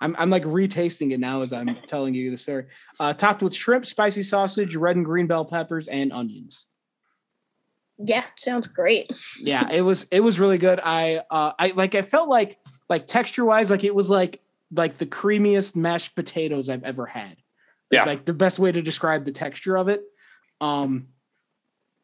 I'm 0.00 0.16
I'm 0.18 0.30
like 0.30 0.44
retasting 0.44 1.12
it 1.12 1.20
now 1.20 1.42
as 1.42 1.52
I'm 1.52 1.76
telling 1.86 2.14
you 2.14 2.30
the 2.30 2.38
story. 2.38 2.66
Uh, 2.98 3.12
topped 3.12 3.42
with 3.42 3.54
shrimp, 3.54 3.86
spicy 3.86 4.22
sausage, 4.22 4.74
red 4.74 4.96
and 4.96 5.04
green 5.04 5.26
bell 5.26 5.44
peppers, 5.44 5.86
and 5.86 6.12
onions. 6.12 6.66
Yeah, 8.04 8.24
sounds 8.36 8.66
great. 8.66 9.10
Yeah, 9.40 9.70
it 9.70 9.82
was 9.82 10.06
it 10.10 10.20
was 10.20 10.40
really 10.40 10.58
good. 10.58 10.80
I 10.82 11.22
uh 11.30 11.52
I 11.58 11.68
like 11.76 11.94
I 11.94 12.02
felt 12.02 12.28
like 12.28 12.58
like 12.88 13.06
texture 13.06 13.44
wise, 13.44 13.70
like 13.70 13.84
it 13.84 13.94
was 13.94 14.10
like 14.10 14.40
like 14.74 14.96
the 14.98 15.06
creamiest 15.06 15.76
mashed 15.76 16.14
potatoes 16.14 16.68
I've 16.68 16.84
ever 16.84 17.06
had. 17.06 17.36
It's 17.90 18.00
Yeah. 18.00 18.04
like 18.04 18.24
the 18.24 18.32
best 18.34 18.58
way 18.58 18.72
to 18.72 18.82
describe 18.82 19.24
the 19.24 19.32
texture 19.32 19.76
of 19.76 19.88
it. 19.88 20.02
Um 20.60 21.08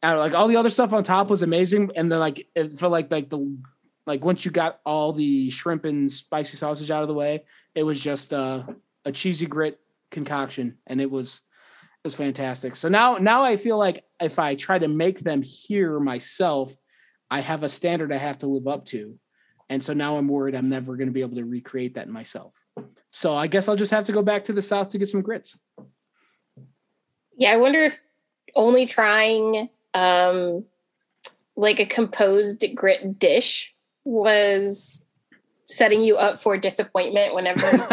I 0.01 0.09
don't 0.09 0.17
know, 0.17 0.21
like 0.23 0.33
all 0.33 0.47
the 0.47 0.57
other 0.57 0.69
stuff 0.69 0.93
on 0.93 1.03
top 1.03 1.29
was 1.29 1.41
amazing. 1.41 1.91
And 1.95 2.11
then 2.11 2.19
like 2.19 2.47
it 2.55 2.67
felt 2.79 2.91
like 2.91 3.11
like 3.11 3.29
the 3.29 3.57
like 4.05 4.23
once 4.23 4.45
you 4.45 4.51
got 4.51 4.79
all 4.85 5.13
the 5.13 5.49
shrimp 5.49 5.85
and 5.85 6.11
spicy 6.11 6.57
sausage 6.57 6.89
out 6.91 7.01
of 7.01 7.07
the 7.07 7.13
way, 7.13 7.43
it 7.75 7.83
was 7.83 7.99
just 7.99 8.33
uh, 8.33 8.63
a 9.05 9.11
cheesy 9.11 9.45
grit 9.45 9.79
concoction 10.11 10.77
and 10.87 10.99
it 11.01 11.11
was 11.11 11.41
it 11.41 11.48
was 12.03 12.15
fantastic. 12.15 12.75
So 12.75 12.87
now 12.89 13.15
now 13.15 13.43
I 13.43 13.57
feel 13.57 13.77
like 13.77 14.05
if 14.21 14.39
I 14.39 14.55
try 14.55 14.79
to 14.79 14.87
make 14.87 15.19
them 15.19 15.41
here 15.41 15.99
myself, 15.99 16.75
I 17.29 17.41
have 17.41 17.63
a 17.63 17.69
standard 17.69 18.11
I 18.11 18.17
have 18.17 18.39
to 18.39 18.47
live 18.47 18.67
up 18.67 18.85
to. 18.87 19.17
And 19.69 19.83
so 19.83 19.93
now 19.93 20.17
I'm 20.17 20.27
worried 20.27 20.55
I'm 20.55 20.69
never 20.69 20.95
going 20.95 21.07
to 21.07 21.13
be 21.13 21.21
able 21.21 21.35
to 21.37 21.45
recreate 21.45 21.95
that 21.95 22.09
myself. 22.09 22.53
So 23.11 23.33
I 23.35 23.47
guess 23.47 23.67
I'll 23.67 23.75
just 23.75 23.91
have 23.91 24.05
to 24.05 24.11
go 24.11 24.21
back 24.21 24.45
to 24.45 24.53
the 24.53 24.61
south 24.61 24.89
to 24.89 24.97
get 24.97 25.09
some 25.09 25.21
grits. 25.21 25.59
Yeah, 27.37 27.51
I 27.51 27.57
wonder 27.57 27.83
if 27.83 28.05
only 28.55 28.85
trying 28.85 29.69
um 29.93 30.65
like 31.55 31.79
a 31.79 31.85
composed 31.85 32.63
grit 32.75 33.19
dish 33.19 33.75
was 34.05 35.05
setting 35.65 36.01
you 36.01 36.15
up 36.15 36.39
for 36.39 36.57
disappointment 36.57 37.35
whenever 37.35 37.59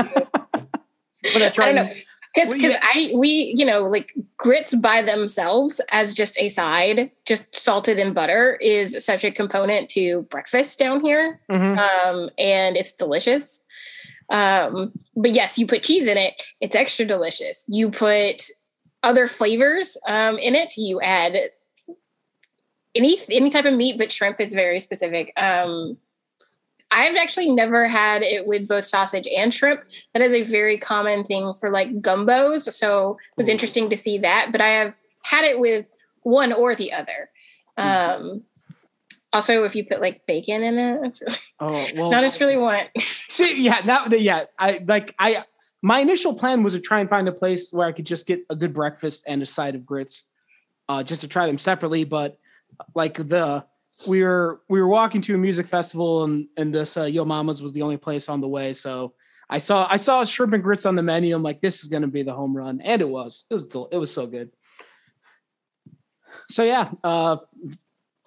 you 1.24 1.32
But 1.32 1.42
I 1.42 1.46
I 1.46 1.50
tried. 1.50 1.72
don't 1.72 1.96
know. 2.36 2.52
Because 2.52 2.62
Well, 2.62 2.70
yeah. 2.70 3.10
I 3.12 3.12
we 3.16 3.54
you 3.56 3.64
know 3.64 3.82
like 3.84 4.12
grits 4.36 4.74
by 4.74 5.02
themselves 5.02 5.80
as 5.90 6.14
just 6.14 6.38
a 6.40 6.48
side, 6.48 7.10
just 7.26 7.54
salted 7.54 7.98
in 7.98 8.12
butter 8.12 8.58
is 8.60 9.04
such 9.04 9.24
a 9.24 9.30
component 9.30 9.88
to 9.90 10.22
breakfast 10.30 10.78
down 10.78 11.00
here, 11.04 11.40
Mhm. 11.50 11.78
um, 11.78 12.30
and 12.38 12.76
it's 12.76 12.92
delicious. 12.92 13.60
Um, 14.28 14.92
but 15.14 15.30
yes, 15.32 15.56
you 15.58 15.66
put 15.66 15.82
cheese 15.82 16.06
in 16.08 16.16
it; 16.18 16.40
it's 16.60 16.74
extra 16.76 17.04
delicious. 17.06 17.64
You 17.68 17.90
put 17.90 18.42
other 19.02 19.28
flavors 19.28 19.96
um, 20.08 20.38
in 20.38 20.54
it. 20.56 20.76
You 20.76 21.00
add 21.00 21.36
any 22.94 23.18
any 23.30 23.50
type 23.50 23.64
of 23.66 23.74
meat, 23.74 23.98
but 23.98 24.10
shrimp 24.10 24.40
is 24.40 24.52
very 24.54 24.80
specific. 24.80 25.32
Um, 25.36 25.96
I've 26.90 27.16
actually 27.16 27.50
never 27.50 27.88
had 27.88 28.22
it 28.22 28.46
with 28.46 28.68
both 28.68 28.84
sausage 28.84 29.26
and 29.36 29.52
shrimp. 29.52 29.82
That 30.14 30.22
is 30.22 30.32
a 30.32 30.42
very 30.44 30.78
common 30.78 31.24
thing 31.24 31.52
for 31.54 31.70
like 31.70 32.00
gumbos. 32.00 32.72
So 32.72 33.12
it 33.12 33.36
was 33.36 33.48
interesting 33.48 33.90
to 33.90 33.96
see 33.96 34.18
that. 34.18 34.48
But 34.52 34.60
I 34.60 34.68
have 34.68 34.94
had 35.22 35.44
it 35.44 35.58
with 35.58 35.86
one 36.22 36.52
or 36.52 36.74
the 36.74 36.92
other. 36.92 37.30
Um, 37.76 38.42
also, 39.32 39.64
if 39.64 39.74
you 39.74 39.84
put 39.84 40.00
like 40.00 40.24
bacon 40.26 40.62
in 40.62 40.78
it, 40.78 41.00
it's 41.04 41.22
Oh 41.60 41.86
well. 41.94 42.10
not 42.10 42.24
as 42.24 42.40
really 42.40 42.56
want. 42.68 42.88
See, 42.98 43.60
yeah, 43.60 43.82
now, 43.84 44.06
yeah, 44.06 44.44
I 44.58 44.82
like 44.86 45.14
I. 45.18 45.44
My 45.82 45.98
initial 46.00 46.34
plan 46.34 46.62
was 46.62 46.72
to 46.72 46.80
try 46.80 47.00
and 47.00 47.08
find 47.10 47.28
a 47.28 47.32
place 47.32 47.72
where 47.72 47.86
I 47.86 47.92
could 47.92 48.06
just 48.06 48.26
get 48.26 48.40
a 48.48 48.56
good 48.56 48.72
breakfast 48.72 49.24
and 49.26 49.42
a 49.42 49.46
side 49.46 49.74
of 49.74 49.84
grits, 49.84 50.24
uh, 50.88 51.02
just 51.02 51.20
to 51.20 51.28
try 51.28 51.46
them 51.46 51.58
separately. 51.58 52.04
But 52.04 52.38
like 52.94 53.14
the 53.16 53.64
we 54.06 54.22
were 54.22 54.60
we 54.68 54.80
were 54.80 54.88
walking 54.88 55.22
to 55.22 55.34
a 55.34 55.38
music 55.38 55.66
festival 55.66 56.24
and 56.24 56.48
and 56.56 56.74
this 56.74 56.96
uh, 56.96 57.04
Yo 57.04 57.24
Mama's 57.24 57.62
was 57.62 57.72
the 57.72 57.82
only 57.82 57.96
place 57.96 58.28
on 58.28 58.40
the 58.40 58.48
way. 58.48 58.72
So 58.72 59.14
I 59.48 59.58
saw 59.58 59.86
I 59.88 59.96
saw 59.96 60.24
shrimp 60.24 60.52
and 60.52 60.62
grits 60.62 60.86
on 60.86 60.96
the 60.96 61.02
menu. 61.02 61.34
I'm 61.34 61.42
like, 61.42 61.60
this 61.60 61.82
is 61.82 61.88
gonna 61.88 62.08
be 62.08 62.22
the 62.22 62.34
home 62.34 62.56
run, 62.56 62.80
and 62.82 63.00
it 63.00 63.08
was. 63.08 63.44
It 63.50 63.54
was 63.54 63.88
it 63.92 63.98
was 63.98 64.12
so 64.12 64.26
good. 64.26 64.50
So 66.50 66.62
yeah, 66.62 66.90
uh, 67.02 67.38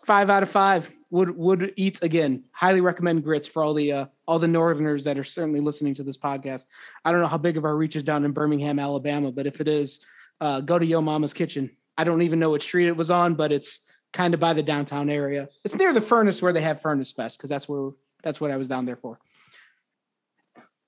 five 0.06 0.30
out 0.30 0.44
of 0.44 0.50
five 0.50 0.92
would 1.12 1.36
would 1.38 1.74
eat 1.76 2.02
again. 2.02 2.46
Highly 2.52 2.82
recommend 2.82 3.24
grits 3.24 3.48
for 3.48 3.64
all 3.64 3.74
the 3.74 3.92
uh, 3.92 4.06
all 4.28 4.40
the 4.40 4.48
Northerners 4.48 5.04
that 5.04 5.20
are 5.20 5.24
certainly 5.24 5.60
listening 5.60 5.94
to 5.96 6.04
this 6.04 6.18
podcast. 6.18 6.66
I 7.06 7.12
don't 7.12 7.22
know 7.22 7.28
how 7.28 7.38
big 7.38 7.58
of 7.58 7.66
our 7.66 7.76
reach 7.76 7.96
is 7.96 8.04
down 8.04 8.26
in 8.26 8.32
Birmingham, 8.32 8.80
Alabama, 8.80 9.32
but 9.32 9.46
if 9.46 9.62
it 9.62 9.68
is, 9.68 10.02
uh, 10.42 10.62
go 10.62 10.80
to 10.80 10.86
Yo 10.86 11.02
Mama's 11.02 11.34
Kitchen. 11.34 11.70
I 11.98 12.06
don't 12.06 12.22
even 12.22 12.40
know 12.40 12.52
what 12.52 12.64
street 12.64 12.88
it 12.88 12.96
was 12.96 13.12
on, 13.12 13.36
but 13.36 13.52
it's 13.52 13.82
kind 14.14 14.34
of 14.34 14.40
by 14.40 14.54
the 14.54 14.64
downtown 14.64 15.10
area. 15.10 15.50
It's 15.64 15.76
near 15.76 15.94
the 15.94 16.02
furnace 16.02 16.42
where 16.42 16.54
they 16.54 16.62
have 16.62 16.82
Furnace 16.82 17.12
Fest 17.12 17.38
because 17.38 17.50
that's 17.50 17.68
where 17.70 17.92
that's 18.24 18.42
what 18.42 18.52
I 18.52 18.58
was 18.58 18.68
down 18.68 18.86
there 18.86 18.96
for. 18.96 19.20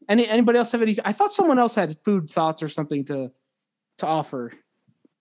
Any 0.09 0.27
anybody 0.27 0.57
else 0.57 0.71
have 0.71 0.81
any? 0.81 0.95
I 1.05 1.13
thought 1.13 1.33
someone 1.33 1.59
else 1.59 1.75
had 1.75 1.97
food 2.03 2.29
thoughts 2.29 2.63
or 2.63 2.69
something 2.69 3.05
to 3.05 3.31
to 3.99 4.07
offer 4.07 4.51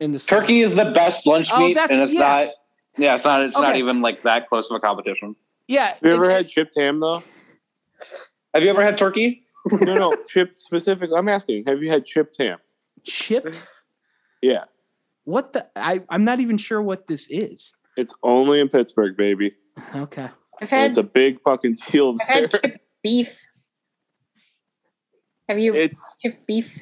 in 0.01 0.13
this. 0.13 0.27
Turkey 0.27 0.61
is 0.61 0.75
the 0.75 0.87
best 0.93 1.27
lunch 1.27 1.51
Oh, 1.53 1.61
meat, 1.61 1.75
that's- 1.75 1.91
and 1.95 2.03
it's 2.03 2.15
yeah. 2.15 2.21
not. 2.21 2.49
Yeah, 2.97 3.15
it's 3.15 3.25
not. 3.25 3.43
It's 3.43 3.57
not 3.57 3.77
even 3.77 4.01
like 4.01 4.23
that 4.23 4.49
close 4.49 4.71
of 4.71 4.77
a 4.77 4.81
competition. 4.81 5.37
Yeah. 5.69 5.89
Have 5.89 5.99
you 6.03 6.11
ever 6.13 6.31
it- 6.31 6.33
had 6.33 6.49
chipped 6.49 6.77
ham 6.77 6.99
though? 7.01 7.23
Have 8.55 8.63
you 8.65 8.71
ever 8.71 8.83
had 8.83 8.99
turkey? 8.99 9.45
No, 9.71 9.95
no, 9.95 10.17
chipped 10.27 10.59
specific. 10.59 11.11
I'm 11.15 11.29
asking. 11.29 11.65
Have 11.67 11.83
you 11.83 11.91
had 11.91 12.07
chipped 12.07 12.39
ham? 12.39 12.59
chipped? 13.05 13.67
Yeah, 14.41 14.65
What 15.25 15.53
the? 15.53 15.67
I 15.77 16.03
I'm 16.09 16.25
not 16.25 16.41
even 16.41 16.57
sure 16.57 16.81
what 16.81 17.07
this 17.07 17.27
is. 17.29 17.75
It's 17.97 18.15
only 18.23 18.61
in 18.61 18.69
Pittsburgh, 18.69 19.17
baby. 19.17 19.53
Okay. 19.95 20.29
I've 20.61 20.71
had 20.71 20.91
it's 20.91 20.99
a 20.99 21.03
big 21.03 21.41
fucking 21.43 21.77
deal 21.91 22.15
I've 22.29 22.29
there. 22.29 22.49
chipped 22.49 22.79
beef. 23.03 23.47
Have 25.49 25.59
you 25.59 25.75
It's 25.75 26.17
chipped 26.23 26.47
beef? 26.47 26.81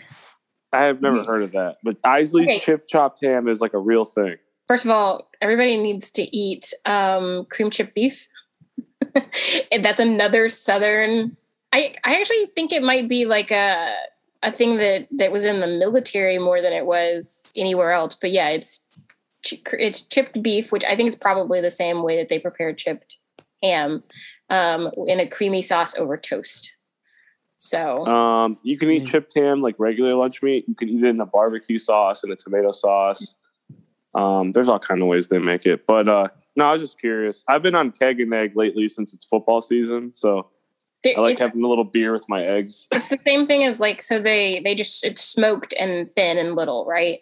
I 0.73 0.85
have 0.85 1.01
never 1.01 1.25
heard 1.25 1.43
of 1.43 1.53
that, 1.53 1.77
but 1.83 1.97
Isaly's 2.07 2.49
Okay. 2.49 2.61
chip 2.61 2.87
chopped 2.89 3.21
ham 3.23 3.49
is 3.49 3.61
like 3.61 3.73
a 3.73 3.79
real 3.79 4.05
thing. 4.05 4.37
First 4.67 4.85
of 4.85 4.91
all, 4.91 5.31
everybody 5.41 5.79
needs 5.79 6.11
to 6.13 6.37
eat 6.37 6.75
um, 6.85 7.47
cream 7.47 7.71
chip 7.71 7.95
beef. 7.95 8.29
and 9.73 9.83
that's 9.83 10.01
another 10.01 10.51
southern. 10.51 11.37
I 11.73 11.95
I 12.05 12.21
actually 12.21 12.47
think 12.55 12.73
it 12.73 12.83
might 12.83 13.09
be 13.09 13.25
like 13.25 13.51
a 13.51 13.95
a 14.43 14.53
thing 14.53 14.77
that 14.77 15.09
that 15.13 15.33
was 15.33 15.47
in 15.47 15.61
the 15.61 15.67
military 15.67 16.39
more 16.39 16.61
than 16.61 16.75
it 16.75 16.85
was 16.85 17.51
anywhere 17.57 17.93
else. 17.93 18.15
But 18.21 18.31
yeah, 18.33 18.51
it's 18.51 18.83
chi- 18.95 19.08
it's 19.72 20.01
chipped 20.03 20.43
beef, 20.43 20.72
which 20.72 20.84
I 20.84 20.97
think 20.97 21.09
is 21.09 21.16
probably 21.16 21.61
the 21.61 21.70
same 21.70 22.03
way 22.03 22.16
that 22.16 22.28
they 22.28 22.39
prepare 22.39 22.72
chipped 22.72 23.16
ham 23.62 24.03
um, 24.51 24.91
in 25.07 25.20
a 25.20 25.26
creamy 25.26 25.62
sauce 25.62 25.95
over 25.97 26.16
toast. 26.16 26.72
So 27.57 28.07
Um, 28.07 28.59
you 28.62 28.78
can 28.78 28.91
eat 28.91 29.03
Mm. 29.05 29.11
chipped 29.11 29.32
ham 29.34 29.61
like 29.62 29.74
regular 29.78 30.14
lunch 30.14 30.43
meat. 30.43 30.64
You 30.68 30.74
can 30.74 30.89
eat 30.89 31.03
it 31.03 31.09
in 31.09 31.20
a 31.20 31.26
barbecue 31.26 31.78
sauce 31.78 32.22
and 32.22 32.32
a 32.32 32.36
tomato 32.36 32.70
sauce. 32.70 33.34
Um, 34.14 34.53
there's 34.53 34.68
all 34.68 34.78
kind 34.78 35.03
of 35.03 35.09
ways 35.09 35.28
they 35.28 35.39
make 35.39 35.66
it, 35.66 35.86
but 35.86 36.09
uh, 36.09 36.28
no, 36.57 36.68
I 36.68 36.72
was 36.72 36.82
just 36.82 36.99
curious. 36.99 37.45
I've 37.47 37.62
been 37.62 37.74
on 37.74 37.91
keg 37.93 38.20
and 38.20 38.32
egg 38.32 38.57
lately 38.57 38.89
since 38.89 39.12
it's 39.12 39.24
football 39.24 39.61
season, 39.61 40.12
so 40.12 40.49
there- 41.05 41.14
I 41.16 41.20
like 41.20 41.39
having 41.39 41.62
a 41.62 41.68
little 41.68 41.84
beer 41.84 42.12
with 42.12 42.28
my 42.28 42.43
eggs. 42.43 42.86
it's 42.93 43.09
the 43.09 43.18
same 43.24 43.47
thing 43.47 43.64
as 43.64 43.78
like 43.80 44.03
so 44.03 44.18
they 44.18 44.61
they 44.61 44.74
just 44.74 45.05
it's 45.05 45.22
smoked 45.22 45.74
and 45.78 46.11
thin 46.11 46.39
and 46.39 46.55
little, 46.57 46.84
right? 46.86 47.20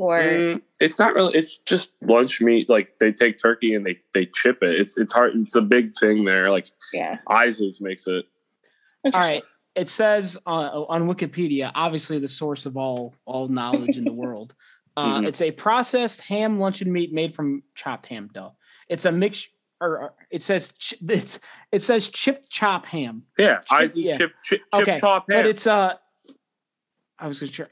Or 0.00 0.18
Mm, 0.18 0.62
it's 0.80 0.98
not 0.98 1.14
really. 1.14 1.34
It's 1.36 1.58
just 1.58 1.92
lunch 2.00 2.40
meat. 2.40 2.70
Like 2.70 2.98
they 3.00 3.12
take 3.12 3.36
turkey 3.36 3.74
and 3.74 3.84
they 3.84 4.00
they 4.14 4.24
chip 4.24 4.62
it. 4.62 4.80
It's 4.80 4.96
it's 4.96 5.12
hard. 5.12 5.32
It's 5.34 5.56
a 5.56 5.60
big 5.60 5.92
thing 5.92 6.24
there. 6.24 6.50
Like 6.50 6.68
yeah. 6.94 7.18
Isaly's 7.30 7.82
makes 7.82 8.06
it. 8.06 8.24
All 9.04 9.10
right. 9.12 9.42
It 9.74 9.88
says 9.88 10.38
uh, 10.46 10.50
on 10.88 11.02
Wikipedia, 11.06 11.70
obviously 11.74 12.18
the 12.18 12.28
source 12.28 12.64
of 12.64 12.78
all 12.78 13.14
all 13.26 13.48
knowledge 13.48 13.98
in 13.98 14.04
the 14.04 14.12
world. 14.24 14.54
Uh, 14.96 15.20
Mhm. 15.20 15.26
It's 15.28 15.42
a 15.42 15.50
processed 15.50 16.22
ham 16.22 16.58
luncheon 16.58 16.90
meat 16.90 17.12
made 17.12 17.34
from 17.34 17.62
chopped 17.74 18.06
ham 18.06 18.30
dough. 18.32 18.54
It's 18.88 19.04
a 19.04 19.12
mix, 19.12 19.46
or, 19.82 19.98
or 19.98 20.14
it 20.30 20.40
says 20.42 20.72
ch- 20.78 20.94
it's, 21.08 21.38
it 21.72 21.82
says 21.82 22.08
chipped 22.08 22.48
chop 22.50 22.86
ham, 22.86 23.24
Yeah, 23.38 23.58
Chip- 23.68 23.82
Isaly's 23.82 24.06
yeah. 24.06 24.16
chip 24.18 24.32
chip, 24.42 24.60
chip 24.72 24.82
Okay, 24.82 24.98
chop 24.98 25.26
ham. 25.30 25.42
but 25.44 25.46
it's 25.46 25.66
uh, 25.66 25.94
I 27.18 27.28
was 27.28 27.38
gonna 27.38 27.52
try. 27.52 27.66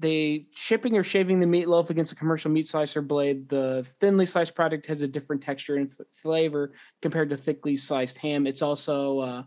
They 0.00 0.46
shipping 0.54 0.96
or 0.96 1.02
shaving 1.02 1.40
the 1.40 1.46
meatloaf 1.46 1.90
against 1.90 2.12
a 2.12 2.14
commercial 2.14 2.50
meat 2.50 2.66
slicer 2.66 3.02
blade. 3.02 3.48
The 3.48 3.86
thinly 3.98 4.24
sliced 4.24 4.54
product 4.54 4.86
has 4.86 5.02
a 5.02 5.08
different 5.08 5.42
texture 5.42 5.76
and 5.76 5.90
f- 5.90 6.06
flavor 6.22 6.72
compared 7.02 7.30
to 7.30 7.36
thickly 7.36 7.76
sliced 7.76 8.16
ham. 8.16 8.46
It's 8.46 8.62
also, 8.62 9.18
uh, 9.18 9.42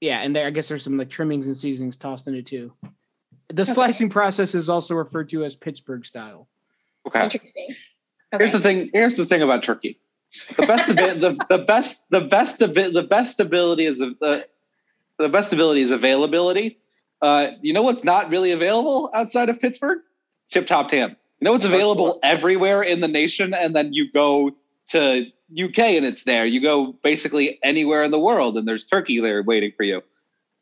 yeah, 0.00 0.18
and 0.18 0.36
there 0.36 0.46
I 0.46 0.50
guess 0.50 0.68
there's 0.68 0.84
some 0.84 0.98
like 0.98 1.08
trimmings 1.08 1.46
and 1.46 1.56
seasonings 1.56 1.96
tossed 1.96 2.28
in 2.28 2.34
it 2.34 2.46
too. 2.46 2.74
The 3.48 3.64
slicing 3.64 4.10
process 4.10 4.54
is 4.54 4.68
also 4.68 4.94
referred 4.94 5.30
to 5.30 5.44
as 5.44 5.56
Pittsburgh 5.56 6.04
style. 6.04 6.46
Okay. 7.06 7.24
Interesting. 7.24 7.74
Here's 8.32 8.52
the 8.52 8.60
thing. 8.60 8.90
Here's 8.92 9.16
the 9.16 9.26
thing 9.26 9.42
about 9.42 9.62
turkey. 9.62 10.00
The 10.56 10.66
best 10.66 10.88
of 10.90 10.98
it, 10.98 11.20
the, 11.20 11.36
the 11.48 11.64
best 11.64 12.10
the 12.10 12.20
best 12.20 12.62
of 12.62 12.76
it, 12.76 12.92
the 12.92 13.02
best 13.02 13.40
ability 13.40 13.86
is 13.86 13.98
the 13.98 14.46
the 15.18 15.28
best 15.28 15.52
ability 15.52 15.80
is 15.80 15.90
availability. 15.90 16.78
Uh, 17.22 17.48
you 17.60 17.72
know 17.72 17.82
what's 17.82 18.04
not 18.04 18.30
really 18.30 18.52
available 18.52 19.10
outside 19.14 19.48
of 19.48 19.60
Pittsburgh? 19.60 19.98
Chip 20.48 20.66
topped 20.66 20.90
ham. 20.92 21.16
You 21.40 21.44
know 21.46 21.52
what's 21.52 21.64
available 21.64 22.18
everywhere 22.22 22.82
in 22.82 23.00
the 23.00 23.08
nation, 23.08 23.54
and 23.54 23.74
then 23.74 23.92
you 23.92 24.10
go 24.12 24.50
to 24.88 25.26
UK 25.58 25.78
and 25.78 26.04
it's 26.04 26.24
there. 26.24 26.44
You 26.44 26.60
go 26.60 26.94
basically 27.02 27.58
anywhere 27.62 28.02
in 28.02 28.10
the 28.10 28.18
world, 28.18 28.56
and 28.56 28.66
there's 28.66 28.84
turkey 28.84 29.20
there 29.20 29.42
waiting 29.42 29.72
for 29.76 29.84
you. 29.84 30.02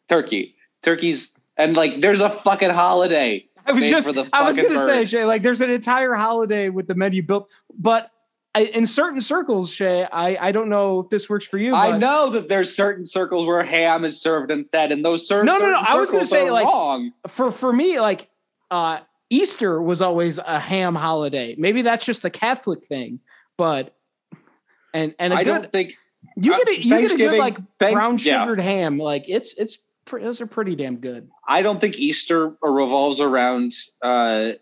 Turkey, 0.08 0.54
turkeys, 0.82 1.36
and 1.56 1.76
like 1.76 2.00
there's 2.00 2.20
a 2.20 2.30
fucking 2.30 2.70
holiday. 2.70 3.44
I 3.66 3.72
was 3.72 3.84
just, 3.84 4.08
I 4.32 4.44
was 4.44 4.56
gonna 4.56 4.68
say, 4.68 5.00
bird. 5.00 5.08
Shay, 5.08 5.24
like 5.24 5.42
there's 5.42 5.60
an 5.60 5.70
entire 5.70 6.14
holiday 6.14 6.68
with 6.70 6.86
the 6.86 6.94
menu 6.94 7.22
built, 7.22 7.52
but 7.78 8.10
I, 8.54 8.62
in 8.62 8.86
certain 8.86 9.20
circles, 9.20 9.70
Shay, 9.70 10.06
I, 10.10 10.36
I 10.48 10.52
don't 10.52 10.68
know 10.68 11.00
if 11.00 11.10
this 11.10 11.28
works 11.28 11.46
for 11.46 11.58
you. 11.58 11.74
I 11.74 11.96
know 11.98 12.30
that 12.30 12.48
there's 12.48 12.74
certain 12.74 13.04
circles 13.04 13.46
where 13.46 13.62
ham 13.62 14.04
is 14.04 14.20
served 14.20 14.50
instead, 14.50 14.90
and 14.90 15.04
those 15.04 15.28
certain 15.28 15.46
No, 15.46 15.58
no, 15.58 15.70
no, 15.70 15.78
I 15.78 15.96
was 15.96 16.10
gonna 16.10 16.24
say, 16.24 16.50
like- 16.50 16.64
wrong. 16.64 17.12
for 17.28 17.50
for 17.50 17.72
me, 17.72 18.00
like 18.00 18.28
uh 18.70 19.00
Easter 19.30 19.80
was 19.82 20.00
always 20.00 20.38
a 20.38 20.58
ham 20.58 20.94
holiday. 20.94 21.54
Maybe 21.58 21.82
that's 21.82 22.04
just 22.04 22.24
a 22.24 22.30
Catholic 22.30 22.84
thing, 22.86 23.20
but 23.56 23.94
and 24.94 25.14
and 25.18 25.34
I 25.34 25.44
good 25.44 25.50
don't 25.50 25.72
think 25.72 25.94
you 26.36 26.54
uh, 26.54 26.56
get 26.58 26.68
a 26.68 26.80
you 26.80 27.00
get 27.00 27.12
a 27.12 27.16
good 27.16 27.38
like 27.38 27.58
thank- 27.78 27.94
brown 27.94 28.18
yeah. 28.18 28.40
sugared 28.40 28.60
ham. 28.60 28.98
Like 28.98 29.28
it's 29.28 29.54
it's 29.54 29.78
those 30.10 30.40
are 30.40 30.46
pretty 30.46 30.74
damn 30.74 30.96
good. 30.96 31.28
I 31.46 31.62
don't 31.62 31.80
think 31.80 31.98
Easter 31.98 32.56
revolves 32.62 33.20
around 33.20 33.74
uh, 34.02 34.52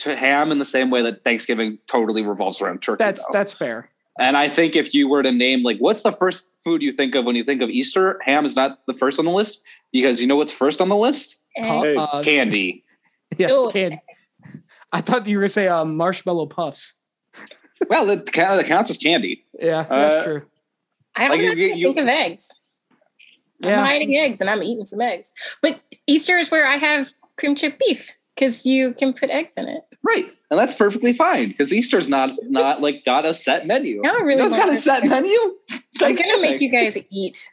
to 0.00 0.16
ham 0.16 0.50
in 0.52 0.58
the 0.58 0.64
same 0.64 0.90
way 0.90 1.02
that 1.02 1.24
Thanksgiving 1.24 1.78
totally 1.86 2.22
revolves 2.22 2.60
around 2.60 2.82
turkey. 2.82 3.04
That's 3.04 3.20
though. 3.22 3.32
that's 3.32 3.52
fair. 3.52 3.88
and 4.18 4.36
I 4.36 4.48
think 4.48 4.76
if 4.76 4.92
you 4.94 5.08
were 5.08 5.22
to 5.22 5.32
name 5.32 5.62
like 5.62 5.78
what's 5.78 6.02
the 6.02 6.12
first 6.12 6.44
food 6.64 6.82
you 6.82 6.92
think 6.92 7.14
of 7.14 7.24
when 7.24 7.36
you 7.36 7.44
think 7.44 7.62
of 7.62 7.70
Easter, 7.70 8.18
ham 8.24 8.44
is 8.44 8.56
not 8.56 8.80
the 8.86 8.94
first 8.94 9.18
on 9.18 9.24
the 9.24 9.30
list 9.30 9.62
because 9.92 10.20
you 10.20 10.26
know 10.26 10.36
what's 10.36 10.52
first 10.52 10.80
on 10.80 10.88
the 10.88 10.96
list? 10.96 11.38
Hey, 11.56 11.96
uh, 11.96 12.22
Candy. 12.22 12.84
yeah, 13.38 13.48
Ew. 13.48 13.70
can- 13.72 14.00
I 14.92 15.00
thought 15.00 15.26
you 15.26 15.36
were 15.36 15.42
gonna 15.42 15.48
say 15.50 15.68
um, 15.68 15.96
marshmallow 15.96 16.46
puffs. 16.46 16.94
Well, 17.88 18.04
that 18.06 18.30
count- 18.30 18.58
that 18.58 18.66
counts 18.66 18.90
as 18.90 18.98
candy. 18.98 19.42
Yeah, 19.58 19.84
that's 19.84 19.90
Uh, 19.90 20.24
true. 20.24 20.42
I 21.16 21.28
don't 21.28 21.38
Like, 21.38 21.46
know 21.46 21.52
you- 21.64 21.86
think 21.94 21.98
of 21.98 22.08
eggs. 22.08 22.50
Yeah. 23.60 23.80
I'm 23.80 23.86
hiding 23.86 24.14
eggs 24.16 24.40
and 24.42 24.50
I'm 24.50 24.62
eating 24.62 24.84
some 24.84 25.00
eggs. 25.00 25.32
But 25.62 25.80
Easter 26.06 26.36
is 26.36 26.50
where 26.50 26.66
I 26.66 26.76
have 26.76 27.12
cream 27.38 27.54
chip 27.54 27.78
beef 27.78 28.12
because 28.40 28.64
you 28.64 28.94
can 28.94 29.12
put 29.12 29.28
eggs 29.30 29.52
in 29.58 29.68
it. 29.68 29.82
Right. 30.02 30.34
And 30.50 30.58
that's 30.58 30.74
perfectly 30.74 31.12
fine 31.12 31.48
because 31.48 31.72
Easter's 31.72 32.08
not 32.08 32.30
not 32.48 32.80
like 32.80 33.04
got 33.04 33.26
a 33.26 33.34
set 33.34 33.66
menu. 33.66 34.02
I 34.04 34.08
don't 34.08 34.24
really 34.24 34.42
It's 34.42 34.50
want 34.50 34.64
got 34.64 34.74
a 34.74 34.80
set 34.80 35.04
menu. 35.04 35.38
I'm 36.00 36.14
gonna 36.16 36.40
make 36.40 36.60
you 36.60 36.70
guys 36.70 36.98
eat 37.10 37.46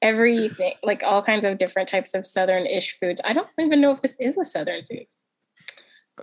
everything, 0.00 0.72
like 0.82 1.02
all 1.04 1.22
kinds 1.22 1.44
of 1.44 1.58
different 1.58 1.88
types 1.88 2.14
of 2.14 2.26
southern-ish 2.26 2.98
foods. 2.98 3.20
I 3.24 3.32
don't 3.34 3.46
even 3.60 3.80
know 3.80 3.92
if 3.92 4.00
this 4.00 4.16
is 4.18 4.36
a 4.36 4.44
southern 4.44 4.82
food. 4.90 5.06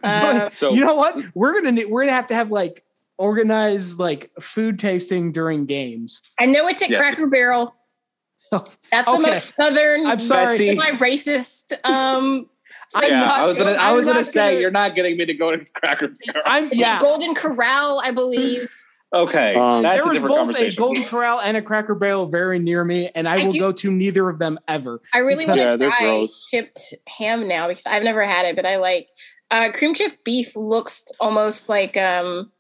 Uh, 0.04 0.50
So 0.54 0.74
you 0.74 0.82
know 0.82 0.96
what? 0.96 1.18
We're 1.36 1.62
gonna 1.62 1.88
we're 1.88 2.02
gonna 2.02 2.14
have 2.14 2.28
to 2.28 2.36
have 2.36 2.52
like 2.52 2.84
organized 3.18 4.00
like 4.00 4.32
food 4.42 4.80
tasting 4.80 5.32
during 5.32 5.66
games. 5.66 6.22
I 6.40 6.46
know 6.46 6.68
it's 6.68 6.82
at 6.82 6.90
Yes. 6.90 7.00
Cracker 7.00 7.28
Barrel. 7.28 7.76
That's 8.52 9.06
the 9.06 9.12
okay. 9.12 9.22
most 9.22 9.56
southern. 9.56 10.08
I'm 10.08 10.20
sorry. 10.20 10.58
Betsy. 10.58 10.76
My 10.76 10.92
racist. 10.92 11.74
Um, 11.84 12.26
I'm 12.26 12.40
It's 12.40 12.50
yeah, 12.96 13.20
not 13.20 13.40
I 13.42 13.46
was 13.46 13.58
gonna, 13.58 13.72
I 13.72 13.90
I'm 13.92 13.96
was 13.96 14.06
gonna 14.06 14.24
say 14.24 14.52
gonna- 14.52 14.60
you're 14.62 14.72
not 14.72 14.96
getting 14.96 15.18
me 15.18 15.26
to 15.26 15.34
go 15.34 15.52
to 15.56 15.64
Cracker 15.74 16.08
Barrel. 16.08 16.42
I'm 16.46 16.70
yeah. 16.74 17.00
Golden 17.00 17.34
Corral, 17.36 18.02
I 18.04 18.12
believe. 18.12 18.70
Okay, 19.12 19.56
Um, 19.56 19.82
that's 19.82 19.96
there 19.96 20.04
a 20.04 20.08
was 20.08 20.18
different 20.18 20.28
both 20.36 20.38
a 20.38 20.54
conversation. 20.54 20.84
Golden 20.84 21.04
Corral 21.06 21.42
and 21.42 21.58
a 21.58 21.64
Cracker 21.64 21.96
Barrel 21.96 22.28
very 22.28 22.60
near 22.60 22.86
me, 22.86 23.10
and 23.16 23.28
I, 23.28 23.40
I 23.42 23.46
will 23.46 23.52
do- 23.54 23.60
go 23.60 23.72
to 23.72 23.90
neither 23.90 24.30
of 24.30 24.38
them 24.38 24.60
ever. 24.68 25.02
I 25.16 25.18
really 25.18 25.48
want 25.48 25.60
to 25.60 25.78
they're 25.78 25.90
try 25.90 26.28
chipped 26.52 26.94
ham 27.08 27.48
now 27.48 27.68
because 27.70 27.88
I've 27.88 28.04
never 28.04 28.24
had 28.24 28.46
it, 28.46 28.56
but 28.56 28.68
I 28.68 28.76
like 28.78 29.08
uh, 29.50 29.72
cream 29.72 29.96
chip 29.96 30.24
beef. 30.24 30.56
Looks 30.56 31.06
almost 31.20 31.68
like 31.70 31.98
um, 31.98 32.52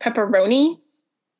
pepperoni, 0.00 0.76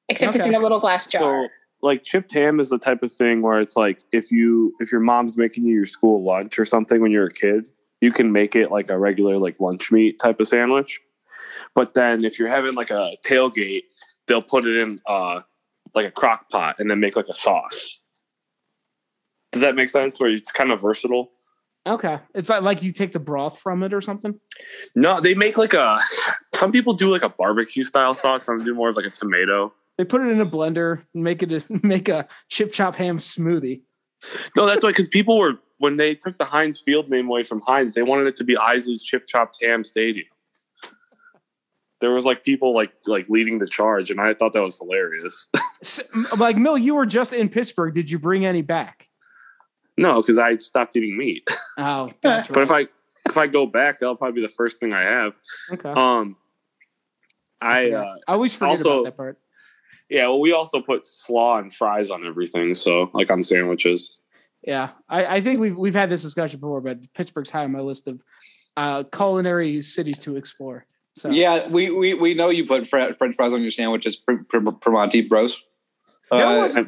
except 0.08 0.34
it's 0.34 0.44
in 0.46 0.56
a 0.56 0.58
little 0.58 0.80
glass 0.80 1.06
jar. 1.06 1.44
So, 1.44 1.48
like 1.80 2.02
chipped 2.02 2.32
ham 2.34 2.58
is 2.58 2.68
the 2.70 2.78
type 2.78 3.04
of 3.04 3.12
thing 3.12 3.42
where 3.42 3.60
it's 3.60 3.76
like 3.76 4.00
if 4.10 4.32
you 4.32 4.74
if 4.80 4.90
your 4.90 5.00
mom's 5.00 5.36
making 5.36 5.66
you 5.66 5.74
your 5.76 5.86
school 5.86 6.24
lunch 6.24 6.58
or 6.58 6.64
something 6.64 7.00
when 7.00 7.12
you're 7.12 7.26
a 7.26 7.32
kid, 7.32 7.68
you 8.00 8.12
can 8.12 8.32
make 8.32 8.54
it 8.54 8.70
like 8.70 8.90
a 8.90 8.98
regular 8.98 9.38
like 9.38 9.60
lunch 9.60 9.90
meat 9.90 10.18
type 10.18 10.40
of 10.40 10.48
sandwich. 10.48 11.00
But 11.74 11.94
then 11.94 12.24
if 12.24 12.38
you're 12.38 12.48
having 12.48 12.74
like 12.74 12.90
a 12.90 13.14
tailgate, 13.26 13.84
they'll 14.26 14.42
put 14.42 14.66
it 14.66 14.76
in 14.76 14.98
uh 15.06 15.40
like 15.94 16.06
a 16.06 16.10
crock 16.10 16.48
pot 16.50 16.76
and 16.78 16.90
then 16.90 17.00
make 17.00 17.16
like 17.16 17.28
a 17.28 17.34
sauce. 17.34 18.00
Does 19.52 19.62
that 19.62 19.74
make 19.74 19.88
sense? 19.88 20.20
Where 20.20 20.30
it's 20.30 20.50
kind 20.50 20.70
of 20.70 20.82
versatile. 20.82 21.30
Okay, 21.86 22.18
it's 22.34 22.50
like 22.50 22.62
like 22.62 22.82
you 22.82 22.92
take 22.92 23.12
the 23.12 23.18
broth 23.18 23.58
from 23.58 23.82
it 23.82 23.94
or 23.94 24.00
something. 24.00 24.38
No, 24.94 25.20
they 25.20 25.34
make 25.34 25.56
like 25.56 25.72
a. 25.72 25.98
Some 26.54 26.70
people 26.70 26.92
do 26.92 27.10
like 27.10 27.22
a 27.22 27.30
barbecue 27.30 27.82
style 27.82 28.12
sauce. 28.12 28.44
Some 28.44 28.62
do 28.62 28.74
more 28.74 28.90
of 28.90 28.96
like 28.96 29.06
a 29.06 29.10
tomato. 29.10 29.72
They 29.96 30.04
put 30.04 30.20
it 30.20 30.28
in 30.28 30.40
a 30.40 30.46
blender, 30.46 31.02
and 31.14 31.24
make 31.24 31.42
it 31.42 31.52
a, 31.52 31.64
make 31.86 32.08
a 32.08 32.28
chip 32.48 32.72
chop 32.72 32.94
ham 32.94 33.18
smoothie. 33.18 33.82
No, 34.56 34.66
that's 34.66 34.82
why 34.82 34.90
because 34.90 35.06
people 35.06 35.38
were 35.38 35.54
when 35.78 35.96
they 35.96 36.14
took 36.14 36.38
the 36.38 36.44
Heinz 36.44 36.80
Field 36.80 37.08
name 37.08 37.28
away 37.28 37.42
from 37.44 37.60
Heinz, 37.60 37.94
they 37.94 38.02
wanted 38.02 38.26
it 38.26 38.36
to 38.36 38.44
be 38.44 38.56
Isaly's 38.56 39.02
Chip 39.02 39.26
Chopped 39.26 39.58
Ham 39.62 39.84
Stadium. 39.84 40.26
There 42.00 42.10
was 42.10 42.24
like 42.24 42.44
people 42.44 42.74
like 42.74 42.92
like 43.06 43.28
leading 43.28 43.58
the 43.58 43.66
charge, 43.66 44.10
and 44.10 44.20
I 44.20 44.34
thought 44.34 44.52
that 44.52 44.62
was 44.62 44.76
hilarious. 44.76 45.48
S- 45.82 46.00
Like 46.36 46.56
Mill, 46.56 46.78
you 46.78 46.94
were 46.94 47.06
just 47.06 47.32
in 47.32 47.48
Pittsburgh. 47.48 47.94
Did 47.94 48.10
you 48.10 48.18
bring 48.18 48.44
any 48.46 48.62
back? 48.62 49.08
no, 49.96 50.20
because 50.22 50.38
I 50.38 50.56
stopped 50.56 50.94
eating 50.96 51.16
meat. 51.16 51.48
Oh, 51.80 52.10
that's 52.22 52.48
right. 52.50 52.54
But 52.54 52.62
if 52.64 52.70
I 52.72 52.88
if 53.28 53.36
I 53.38 53.46
go 53.46 53.64
back, 53.64 54.00
that'll 54.00 54.16
probably 54.16 54.40
be 54.40 54.46
the 54.46 54.52
first 54.52 54.80
thing 54.80 54.92
I 54.92 55.02
have. 55.02 55.38
okay, 55.72 55.90
Um, 55.90 56.36
I 57.60 57.92
uh, 57.92 58.16
I 58.26 58.32
always 58.32 58.52
forget 58.52 58.78
also- 58.78 58.90
about 58.90 59.04
that 59.04 59.16
part. 59.16 59.38
Yeah, 60.08 60.22
well, 60.22 60.40
we 60.40 60.52
also 60.52 60.80
put 60.80 61.04
slaw 61.04 61.58
and 61.58 61.72
fries 61.72 62.10
on 62.10 62.26
everything, 62.26 62.74
so 62.74 63.10
like 63.12 63.30
on 63.30 63.42
sandwiches. 63.42 64.18
Yeah, 64.62 64.90
I, 65.08 65.36
I 65.36 65.40
think 65.40 65.60
we've 65.60 65.76
we've 65.76 65.94
had 65.94 66.10
this 66.10 66.22
discussion 66.22 66.60
before, 66.60 66.80
but 66.80 67.12
Pittsburgh's 67.14 67.50
high 67.50 67.64
on 67.64 67.72
my 67.72 67.80
list 67.80 68.08
of 68.08 68.22
uh, 68.76 69.04
culinary 69.04 69.82
cities 69.82 70.18
to 70.20 70.36
explore. 70.36 70.86
So 71.16 71.30
Yeah, 71.30 71.68
we, 71.68 71.90
we 71.90 72.14
we 72.14 72.34
know 72.34 72.48
you 72.48 72.66
put 72.66 72.88
fr- 72.88 73.12
French 73.18 73.36
fries 73.36 73.52
on 73.52 73.62
your 73.62 73.70
sandwiches, 73.70 74.16
Pr- 74.16 74.44
Pr- 74.48 74.58
Primanti 74.58 75.28
Bros. 75.28 75.62
there 76.30 76.46
Uh, 76.46 76.56
was 76.56 76.78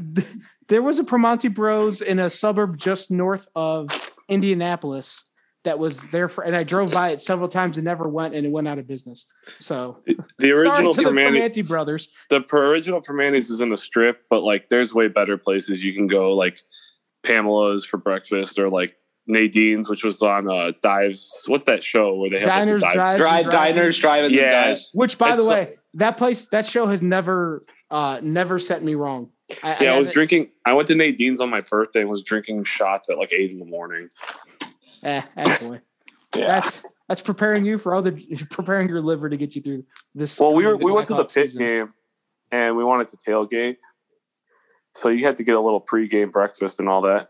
there 0.68 0.83
was 0.83 0.99
a 0.99 1.05
Primanti 1.05 1.53
Bros 1.53 2.01
in 2.01 2.18
a 2.18 2.31
suburb 2.31 2.79
just 2.79 3.11
north 3.11 3.49
of 3.55 3.89
Indianapolis 4.29 5.25
that 5.64 5.78
was 5.78 6.08
there 6.08 6.28
for, 6.28 6.42
and 6.44 6.56
I 6.56 6.62
drove 6.62 6.92
by 6.92 7.11
it 7.11 7.20
several 7.20 7.48
times 7.48 7.76
and 7.76 7.84
never 7.84 8.08
went, 8.08 8.34
and 8.34 8.46
it 8.46 8.50
went 8.50 8.66
out 8.66 8.78
of 8.78 8.86
business. 8.86 9.26
So 9.58 9.98
The 10.38 10.52
original 10.52 10.94
sorry 10.94 11.04
to 11.06 11.11
the 11.11 11.16
Primanti, 11.20 11.40
Primanti 11.64 11.68
Brothers. 11.68 12.08
the 12.30 12.40
per- 12.40 12.66
original 12.70 13.00
Primanti's 13.02 13.50
is 13.50 13.61
in 13.61 13.68
the 13.70 13.76
strip, 13.78 14.24
but 14.30 14.42
like 14.42 14.68
there's 14.68 14.94
way 14.94 15.08
better 15.08 15.36
places 15.36 15.84
you 15.84 15.92
can 15.92 16.06
go, 16.06 16.32
like 16.32 16.62
Pamela's 17.24 17.84
for 17.84 17.98
breakfast 17.98 18.58
or 18.58 18.70
like 18.70 18.96
Nadine's, 19.26 19.88
which 19.90 20.02
was 20.02 20.22
on 20.22 20.48
uh 20.50 20.72
Dives. 20.82 21.44
What's 21.46 21.66
that 21.66 21.82
show 21.82 22.14
where 22.16 22.30
they 22.30 22.38
have 22.40 22.46
like, 22.48 22.54
the 22.54 22.64
Diners, 22.66 22.82
dive- 22.82 22.94
drives, 22.94 23.20
drive-ins. 23.20 23.52
diners, 23.52 23.98
drive-ins, 23.98 24.32
Yeah. 24.32 24.64
dives. 24.64 24.90
Which, 24.94 25.18
by 25.18 25.28
It's 25.28 25.36
the 25.36 25.42
fu- 25.42 25.48
way, 25.48 25.74
that 25.94 26.16
place, 26.16 26.46
that 26.46 26.64
show 26.66 26.86
has 26.86 27.02
never, 27.02 27.66
uh, 27.90 28.18
never 28.22 28.58
set 28.58 28.82
me 28.82 28.94
wrong. 28.94 29.28
I, 29.62 29.84
Yeah, 29.84 29.94
I 29.94 29.98
was 29.98 30.08
drinking. 30.08 30.48
I 30.64 30.72
went 30.72 30.88
to 30.88 30.94
Nadine's 30.94 31.40
on 31.40 31.50
my 31.50 31.61
birthday 31.61 32.00
and 32.00 32.08
was 32.08 32.22
drinking 32.22 32.64
shots 32.64 33.11
at 33.11 33.18
like 33.18 33.32
eight 33.32 33.50
in 33.50 33.58
the 33.58 33.64
morning. 33.66 34.08
Eh, 35.05 35.22
boy. 35.61 35.80
Yeah. 36.36 36.46
That's 36.46 36.82
that's 37.09 37.20
preparing 37.20 37.64
you 37.64 37.78
for 37.78 37.94
other 37.94 38.16
preparing 38.51 38.88
your 38.88 39.01
liver 39.01 39.28
to 39.28 39.36
get 39.36 39.57
you 39.57 39.62
through 39.62 39.84
this. 40.14 40.38
Well, 40.38 40.55
we 40.55 40.64
were 40.64 40.76
we 40.76 40.92
went 40.92 41.09
to 41.09 41.14
the 41.14 41.24
pit 41.24 41.51
season. 41.51 41.66
game, 41.66 41.94
and 42.51 42.76
we 42.76 42.84
wanted 42.84 43.09
to 43.09 43.16
tailgate. 43.16 43.76
So 44.94 45.09
you 45.09 45.26
had 45.26 45.36
to 45.38 45.44
get 45.44 45.55
a 45.55 45.61
little 45.61 45.80
pregame 45.80 46.32
breakfast 46.32 46.80
and 46.80 46.88
all 46.88 47.03
that. 47.03 47.28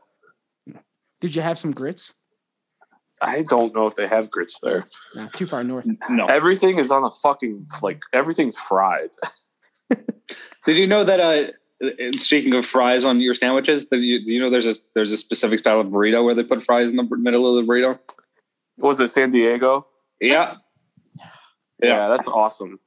Did 1.20 1.34
you 1.34 1.42
have 1.42 1.58
some 1.58 1.72
grits? 1.72 2.14
I 3.22 3.42
don't 3.42 3.74
know 3.74 3.86
if 3.86 3.94
they 3.96 4.06
have 4.06 4.30
grits 4.30 4.58
there. 4.62 4.88
Nah, 5.14 5.26
too 5.28 5.46
far 5.46 5.62
north. 5.62 5.86
No. 6.08 6.26
Everything 6.26 6.78
is 6.78 6.90
on 6.90 7.04
a 7.04 7.10
fucking 7.10 7.66
like 7.82 8.02
everything's 8.12 8.56
fried. 8.56 9.10
Did 10.64 10.76
you 10.76 10.86
know 10.86 11.04
that? 11.04 11.20
Uh, 11.20 11.52
speaking 12.12 12.54
of 12.54 12.66
fries 12.66 13.04
on 13.04 13.20
your 13.20 13.34
sandwiches, 13.34 13.88
that 13.88 13.98
you, 13.98 14.24
do 14.24 14.32
you 14.32 14.40
know 14.40 14.50
there's 14.50 14.66
a 14.66 14.74
there's 14.94 15.12
a 15.12 15.16
specific 15.16 15.58
style 15.58 15.80
of 15.80 15.86
burrito 15.88 16.24
where 16.24 16.34
they 16.34 16.42
put 16.42 16.64
fries 16.64 16.88
in 16.88 16.96
the 16.96 17.04
middle 17.16 17.46
of 17.46 17.64
the 17.64 17.72
burrito? 17.72 17.98
Was 18.76 19.00
it 19.00 19.10
San 19.10 19.30
Diego? 19.30 19.86
Yeah. 20.20 20.54
Yeah, 21.82 22.08
that's 22.08 22.28
awesome. 22.28 22.78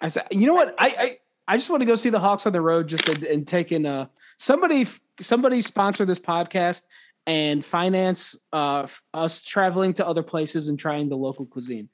I 0.00 0.08
said, 0.08 0.28
you 0.30 0.46
know 0.46 0.54
what? 0.54 0.74
I 0.78 0.86
I, 0.86 1.18
I 1.46 1.56
just 1.56 1.68
want 1.70 1.80
to 1.82 1.86
go 1.86 1.96
see 1.96 2.10
the 2.10 2.20
Hawks 2.20 2.46
on 2.46 2.52
the 2.52 2.60
road 2.60 2.88
just 2.88 3.08
and, 3.08 3.22
and 3.24 3.46
take 3.46 3.72
in 3.72 3.84
uh 3.84 4.06
somebody 4.38 4.86
somebody 5.20 5.62
sponsor 5.62 6.04
this 6.04 6.18
podcast 6.18 6.82
and 7.26 7.64
finance 7.64 8.36
uh 8.52 8.86
us 9.12 9.42
traveling 9.42 9.92
to 9.94 10.06
other 10.06 10.22
places 10.22 10.68
and 10.68 10.78
trying 10.78 11.08
the 11.08 11.16
local 11.16 11.46
cuisine. 11.46 11.88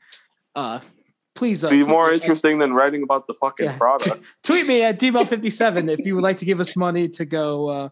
Uh, 0.55 0.79
please 1.35 1.65
uh, 1.65 1.71
Be 1.71 1.83
more 1.85 2.09
me- 2.09 2.15
interesting 2.15 2.59
than 2.59 2.73
writing 2.75 3.03
about 3.03 3.27
the 3.27 3.35
fucking 3.35 3.67
Yeah. 3.67 3.79
product. 3.79 4.23
Tweet 4.43 4.67
me 4.67 4.83
at 4.83 4.99
dbell57 5.01 5.91
if 5.99 6.07
you 6.07 6.15
would 6.15 6.23
like 6.25 6.39
to 6.39 6.45
give 6.45 6.61
us 6.61 6.77
money 6.77 7.09
to 7.11 7.25
go. 7.25 7.69
Uh, 7.69 7.89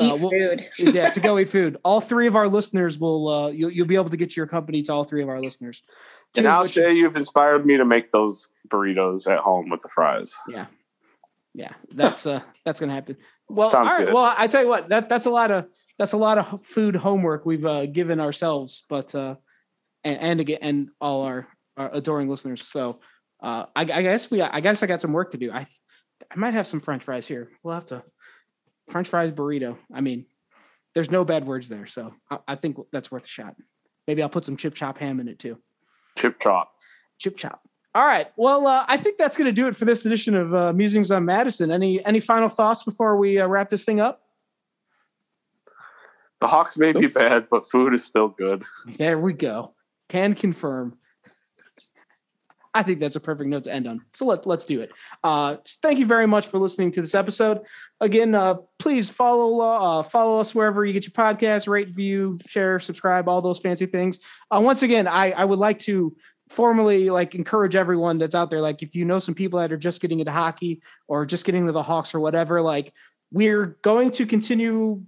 Eat 0.00 0.10
uh, 0.12 0.16
we'll- 0.16 0.30
food. 0.30 0.64
yeah, 0.94 1.10
to 1.10 1.20
go 1.20 1.38
eat 1.38 1.50
food. 1.50 1.76
All 1.84 2.00
three 2.00 2.26
of 2.26 2.34
our 2.34 2.48
listeners 2.48 2.98
will 2.98 3.28
uh, 3.28 3.50
you'll 3.50 3.70
you'll 3.70 3.86
be 3.86 3.96
able 3.96 4.08
to 4.10 4.16
get 4.16 4.34
your 4.36 4.46
company 4.46 4.82
to 4.84 4.92
all 4.92 5.04
three 5.04 5.22
of 5.22 5.28
our 5.28 5.38
listeners. 5.40 5.82
Two 6.32 6.38
And 6.40 6.46
of 6.46 6.52
I'll 6.54 6.62
which- 6.62 6.72
say 6.72 6.94
you've 6.94 7.14
inspired 7.16 7.66
me 7.66 7.76
to 7.76 7.84
make 7.84 8.10
those 8.10 8.48
burritos 8.68 9.30
at 9.30 9.38
home 9.40 9.68
with 9.68 9.82
the 9.82 9.88
fries. 9.88 10.34
yeah, 10.48 10.66
yeah, 11.52 11.72
that's 11.94 12.24
uh 12.26 12.40
that's 12.64 12.80
gonna 12.80 12.94
happen. 12.94 13.18
Well, 13.50 13.68
Sounds 13.70 13.88
all 13.88 13.92
right. 13.92 14.06
good. 14.06 14.14
Well, 14.14 14.34
I 14.36 14.46
tell 14.46 14.62
you 14.62 14.68
what, 14.68 14.88
that 14.88 15.10
that's 15.10 15.26
a 15.26 15.30
lot 15.30 15.50
of 15.50 15.66
that's 15.98 16.14
a 16.14 16.16
lot 16.16 16.38
of 16.38 16.64
food 16.64 16.96
homework 16.96 17.44
we've 17.44 17.66
uh, 17.66 17.84
given 17.84 18.18
ourselves, 18.18 18.84
but 18.88 19.14
uh, 19.14 19.36
and 20.04 20.18
and 20.20 20.40
again 20.40 20.58
and 20.62 20.88
all 21.02 21.22
our, 21.24 21.46
our 21.76 21.90
adoring 21.92 22.28
listeners. 22.28 22.68
So 22.70 23.00
uh, 23.42 23.66
I, 23.74 23.82
I 23.82 24.02
guess 24.02 24.30
we 24.30 24.40
I 24.40 24.60
guess 24.60 24.82
I 24.82 24.86
got 24.86 25.00
some 25.00 25.12
work 25.12 25.32
to 25.32 25.38
do. 25.38 25.50
I 25.52 25.66
I 26.30 26.36
might 26.36 26.54
have 26.54 26.66
some 26.66 26.80
French 26.80 27.04
fries 27.04 27.26
here. 27.26 27.50
We'll 27.62 27.74
have 27.74 27.86
to 27.86 28.02
French 28.88 29.08
fries 29.08 29.32
burrito. 29.32 29.76
I 29.92 30.00
mean, 30.00 30.26
there's 30.94 31.10
no 31.10 31.24
bad 31.24 31.46
words 31.46 31.68
there, 31.68 31.86
so 31.86 32.14
I, 32.30 32.38
I 32.48 32.54
think 32.54 32.76
that's 32.92 33.10
worth 33.10 33.24
a 33.24 33.28
shot. 33.28 33.56
Maybe 34.06 34.22
I'll 34.22 34.28
put 34.28 34.44
some 34.44 34.56
chip 34.56 34.74
chop 34.74 34.98
ham 34.98 35.20
in 35.20 35.28
it 35.28 35.38
too. 35.38 35.58
Chip 36.18 36.40
chop. 36.40 36.72
Chip 37.18 37.36
chop. 37.36 37.60
All 37.94 38.04
right. 38.04 38.28
Well, 38.36 38.66
uh, 38.66 38.84
I 38.88 38.96
think 38.96 39.18
that's 39.18 39.36
going 39.36 39.46
to 39.46 39.52
do 39.52 39.68
it 39.68 39.76
for 39.76 39.84
this 39.84 40.06
edition 40.06 40.34
of 40.34 40.54
uh, 40.54 40.72
Musings 40.72 41.10
on 41.10 41.24
Madison. 41.24 41.70
Any 41.70 42.04
any 42.04 42.20
final 42.20 42.48
thoughts 42.48 42.82
before 42.82 43.16
we 43.16 43.38
uh, 43.38 43.46
wrap 43.46 43.70
this 43.70 43.84
thing 43.84 44.00
up? 44.00 44.22
The 46.40 46.48
Hawks 46.48 46.76
may 46.76 46.92
be 46.92 47.06
bad, 47.06 47.46
but 47.50 47.68
food 47.70 47.94
is 47.94 48.04
still 48.04 48.28
good. 48.28 48.64
There 48.96 49.18
we 49.18 49.32
go. 49.32 49.72
Can 50.08 50.34
confirm. 50.34 50.98
I 52.74 52.82
think 52.82 53.00
that's 53.00 53.16
a 53.16 53.20
perfect 53.20 53.50
note 53.50 53.64
to 53.64 53.72
end 53.72 53.86
on. 53.86 54.04
So 54.14 54.24
let, 54.24 54.46
let's 54.46 54.64
do 54.64 54.80
it. 54.80 54.92
Uh, 55.22 55.56
thank 55.82 55.98
you 55.98 56.06
very 56.06 56.26
much 56.26 56.46
for 56.46 56.58
listening 56.58 56.90
to 56.92 57.02
this 57.02 57.14
episode. 57.14 57.60
Again, 58.00 58.34
uh, 58.34 58.56
please 58.78 59.10
follow 59.10 59.60
uh, 59.60 60.02
follow 60.02 60.40
us 60.40 60.54
wherever 60.54 60.84
you 60.84 60.92
get 60.92 61.04
your 61.04 61.12
podcast, 61.12 61.68
rate, 61.68 61.90
view, 61.90 62.38
share, 62.46 62.80
subscribe, 62.80 63.28
all 63.28 63.42
those 63.42 63.58
fancy 63.58 63.86
things. 63.86 64.20
Uh, 64.50 64.60
once 64.62 64.82
again, 64.82 65.06
I, 65.06 65.32
I 65.32 65.44
would 65.44 65.58
like 65.58 65.80
to 65.80 66.16
formally 66.48 67.10
like 67.10 67.34
encourage 67.34 67.74
everyone 67.74 68.18
that's 68.18 68.34
out 68.34 68.50
there. 68.50 68.60
Like 68.60 68.82
if 68.82 68.94
you 68.94 69.04
know 69.04 69.18
some 69.18 69.34
people 69.34 69.58
that 69.58 69.72
are 69.72 69.78
just 69.78 70.00
getting 70.00 70.20
into 70.20 70.32
hockey 70.32 70.82
or 71.08 71.26
just 71.26 71.44
getting 71.44 71.62
into 71.62 71.72
the 71.72 71.82
Hawks 71.82 72.14
or 72.14 72.20
whatever, 72.20 72.60
like 72.60 72.92
we're 73.30 73.78
going 73.82 74.10
to 74.12 74.26
continue 74.26 75.02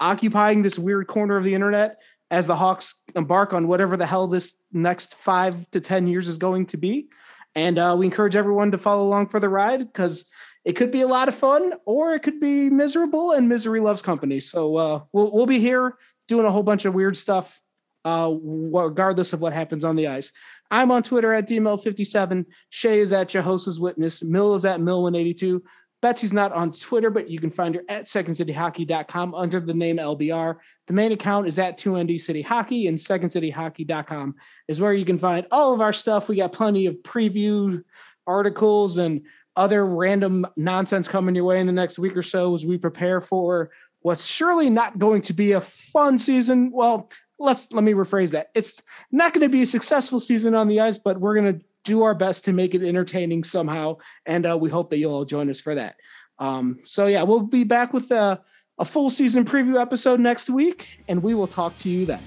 occupying 0.00 0.62
this 0.62 0.78
weird 0.78 1.06
corner 1.06 1.36
of 1.36 1.44
the 1.44 1.54
internet 1.54 1.98
as 2.30 2.46
the 2.46 2.56
Hawks 2.56 2.94
embark 3.14 3.52
on 3.52 3.68
whatever 3.68 3.96
the 3.96 4.06
hell 4.06 4.28
this 4.28 4.54
next 4.72 5.14
five 5.16 5.70
to 5.70 5.80
ten 5.80 6.06
years 6.06 6.28
is 6.28 6.36
going 6.36 6.66
to 6.66 6.76
be. 6.76 7.08
And 7.54 7.78
uh, 7.78 7.96
we 7.98 8.06
encourage 8.06 8.36
everyone 8.36 8.70
to 8.70 8.78
follow 8.78 9.02
along 9.02 9.28
for 9.28 9.40
the 9.40 9.48
ride 9.48 9.80
because 9.80 10.24
it 10.64 10.74
could 10.74 10.90
be 10.90 11.00
a 11.00 11.08
lot 11.08 11.28
of 11.28 11.34
fun 11.34 11.72
or 11.84 12.12
it 12.12 12.22
could 12.22 12.38
be 12.38 12.70
miserable 12.70 13.32
and 13.32 13.48
misery 13.48 13.80
loves 13.80 14.02
company. 14.02 14.40
So 14.40 14.76
uh, 14.76 15.00
we'll 15.12 15.32
we'll 15.32 15.46
be 15.46 15.58
here 15.58 15.96
doing 16.28 16.46
a 16.46 16.50
whole 16.50 16.62
bunch 16.62 16.84
of 16.84 16.94
weird 16.94 17.16
stuff 17.16 17.60
uh, 18.04 18.32
regardless 18.42 19.32
of 19.32 19.40
what 19.40 19.52
happens 19.52 19.84
on 19.84 19.96
the 19.96 20.08
ice. 20.08 20.32
I'm 20.70 20.90
on 20.92 21.02
Twitter 21.02 21.34
at 21.34 21.48
DML57. 21.48 22.46
Shay 22.68 23.00
is 23.00 23.12
at 23.12 23.28
Jehoshaphat's 23.28 23.78
Witness. 23.78 24.22
Mill 24.22 24.54
is 24.54 24.64
at 24.64 24.80
Mill182. 24.80 25.60
Betsy's 26.02 26.32
not 26.32 26.52
on 26.52 26.72
Twitter, 26.72 27.10
but 27.10 27.28
you 27.28 27.38
can 27.38 27.50
find 27.50 27.74
her 27.74 27.84
at 27.88 28.04
secondcityhockey.com 28.04 29.34
under 29.34 29.60
the 29.60 29.74
name 29.74 29.98
LBR. 29.98 30.56
The 30.86 30.94
main 30.94 31.12
account 31.12 31.46
is 31.46 31.58
at 31.58 31.78
2ND 31.78 32.20
City 32.20 32.42
Hockey, 32.42 32.86
and 32.86 32.98
secondcityhockey.com 32.98 34.34
is 34.68 34.80
where 34.80 34.94
you 34.94 35.04
can 35.04 35.18
find 35.18 35.46
all 35.50 35.74
of 35.74 35.80
our 35.80 35.92
stuff. 35.92 36.28
We 36.28 36.36
got 36.36 36.52
plenty 36.52 36.86
of 36.86 36.96
preview 36.96 37.84
articles 38.26 38.96
and 38.96 39.22
other 39.56 39.84
random 39.84 40.46
nonsense 40.56 41.06
coming 41.06 41.34
your 41.34 41.44
way 41.44 41.60
in 41.60 41.66
the 41.66 41.72
next 41.72 41.98
week 41.98 42.16
or 42.16 42.22
so 42.22 42.54
as 42.54 42.64
we 42.64 42.78
prepare 42.78 43.20
for 43.20 43.70
what's 44.00 44.24
surely 44.24 44.70
not 44.70 44.98
going 44.98 45.22
to 45.22 45.32
be 45.34 45.52
a 45.52 45.60
fun 45.60 46.18
season. 46.18 46.70
Well, 46.72 47.10
let's 47.38 47.70
let 47.72 47.84
me 47.84 47.92
rephrase 47.92 48.30
that. 48.30 48.50
It's 48.54 48.80
not 49.10 49.34
going 49.34 49.42
to 49.42 49.48
be 49.48 49.62
a 49.62 49.66
successful 49.66 50.20
season 50.20 50.54
on 50.54 50.68
the 50.68 50.80
ice, 50.80 50.98
but 50.98 51.20
we're 51.20 51.34
going 51.34 51.58
to 51.58 51.64
do 51.84 52.02
our 52.02 52.14
best 52.14 52.44
to 52.44 52.52
make 52.52 52.74
it 52.74 52.82
entertaining 52.82 53.44
somehow, 53.44 53.96
and 54.26 54.46
uh, 54.46 54.56
we 54.58 54.70
hope 54.70 54.90
that 54.90 54.98
you'll 54.98 55.14
all 55.14 55.24
join 55.24 55.50
us 55.50 55.60
for 55.60 55.74
that. 55.74 55.96
Um, 56.38 56.78
so 56.84 57.06
yeah, 57.06 57.22
we'll 57.22 57.42
be 57.42 57.64
back 57.64 57.92
with 57.92 58.10
a, 58.10 58.42
a 58.78 58.84
full 58.84 59.10
season 59.10 59.44
preview 59.44 59.80
episode 59.80 60.20
next 60.20 60.50
week, 60.50 61.02
and 61.08 61.22
we 61.22 61.34
will 61.34 61.46
talk 61.46 61.76
to 61.78 61.88
you 61.88 62.06
then. 62.06 62.22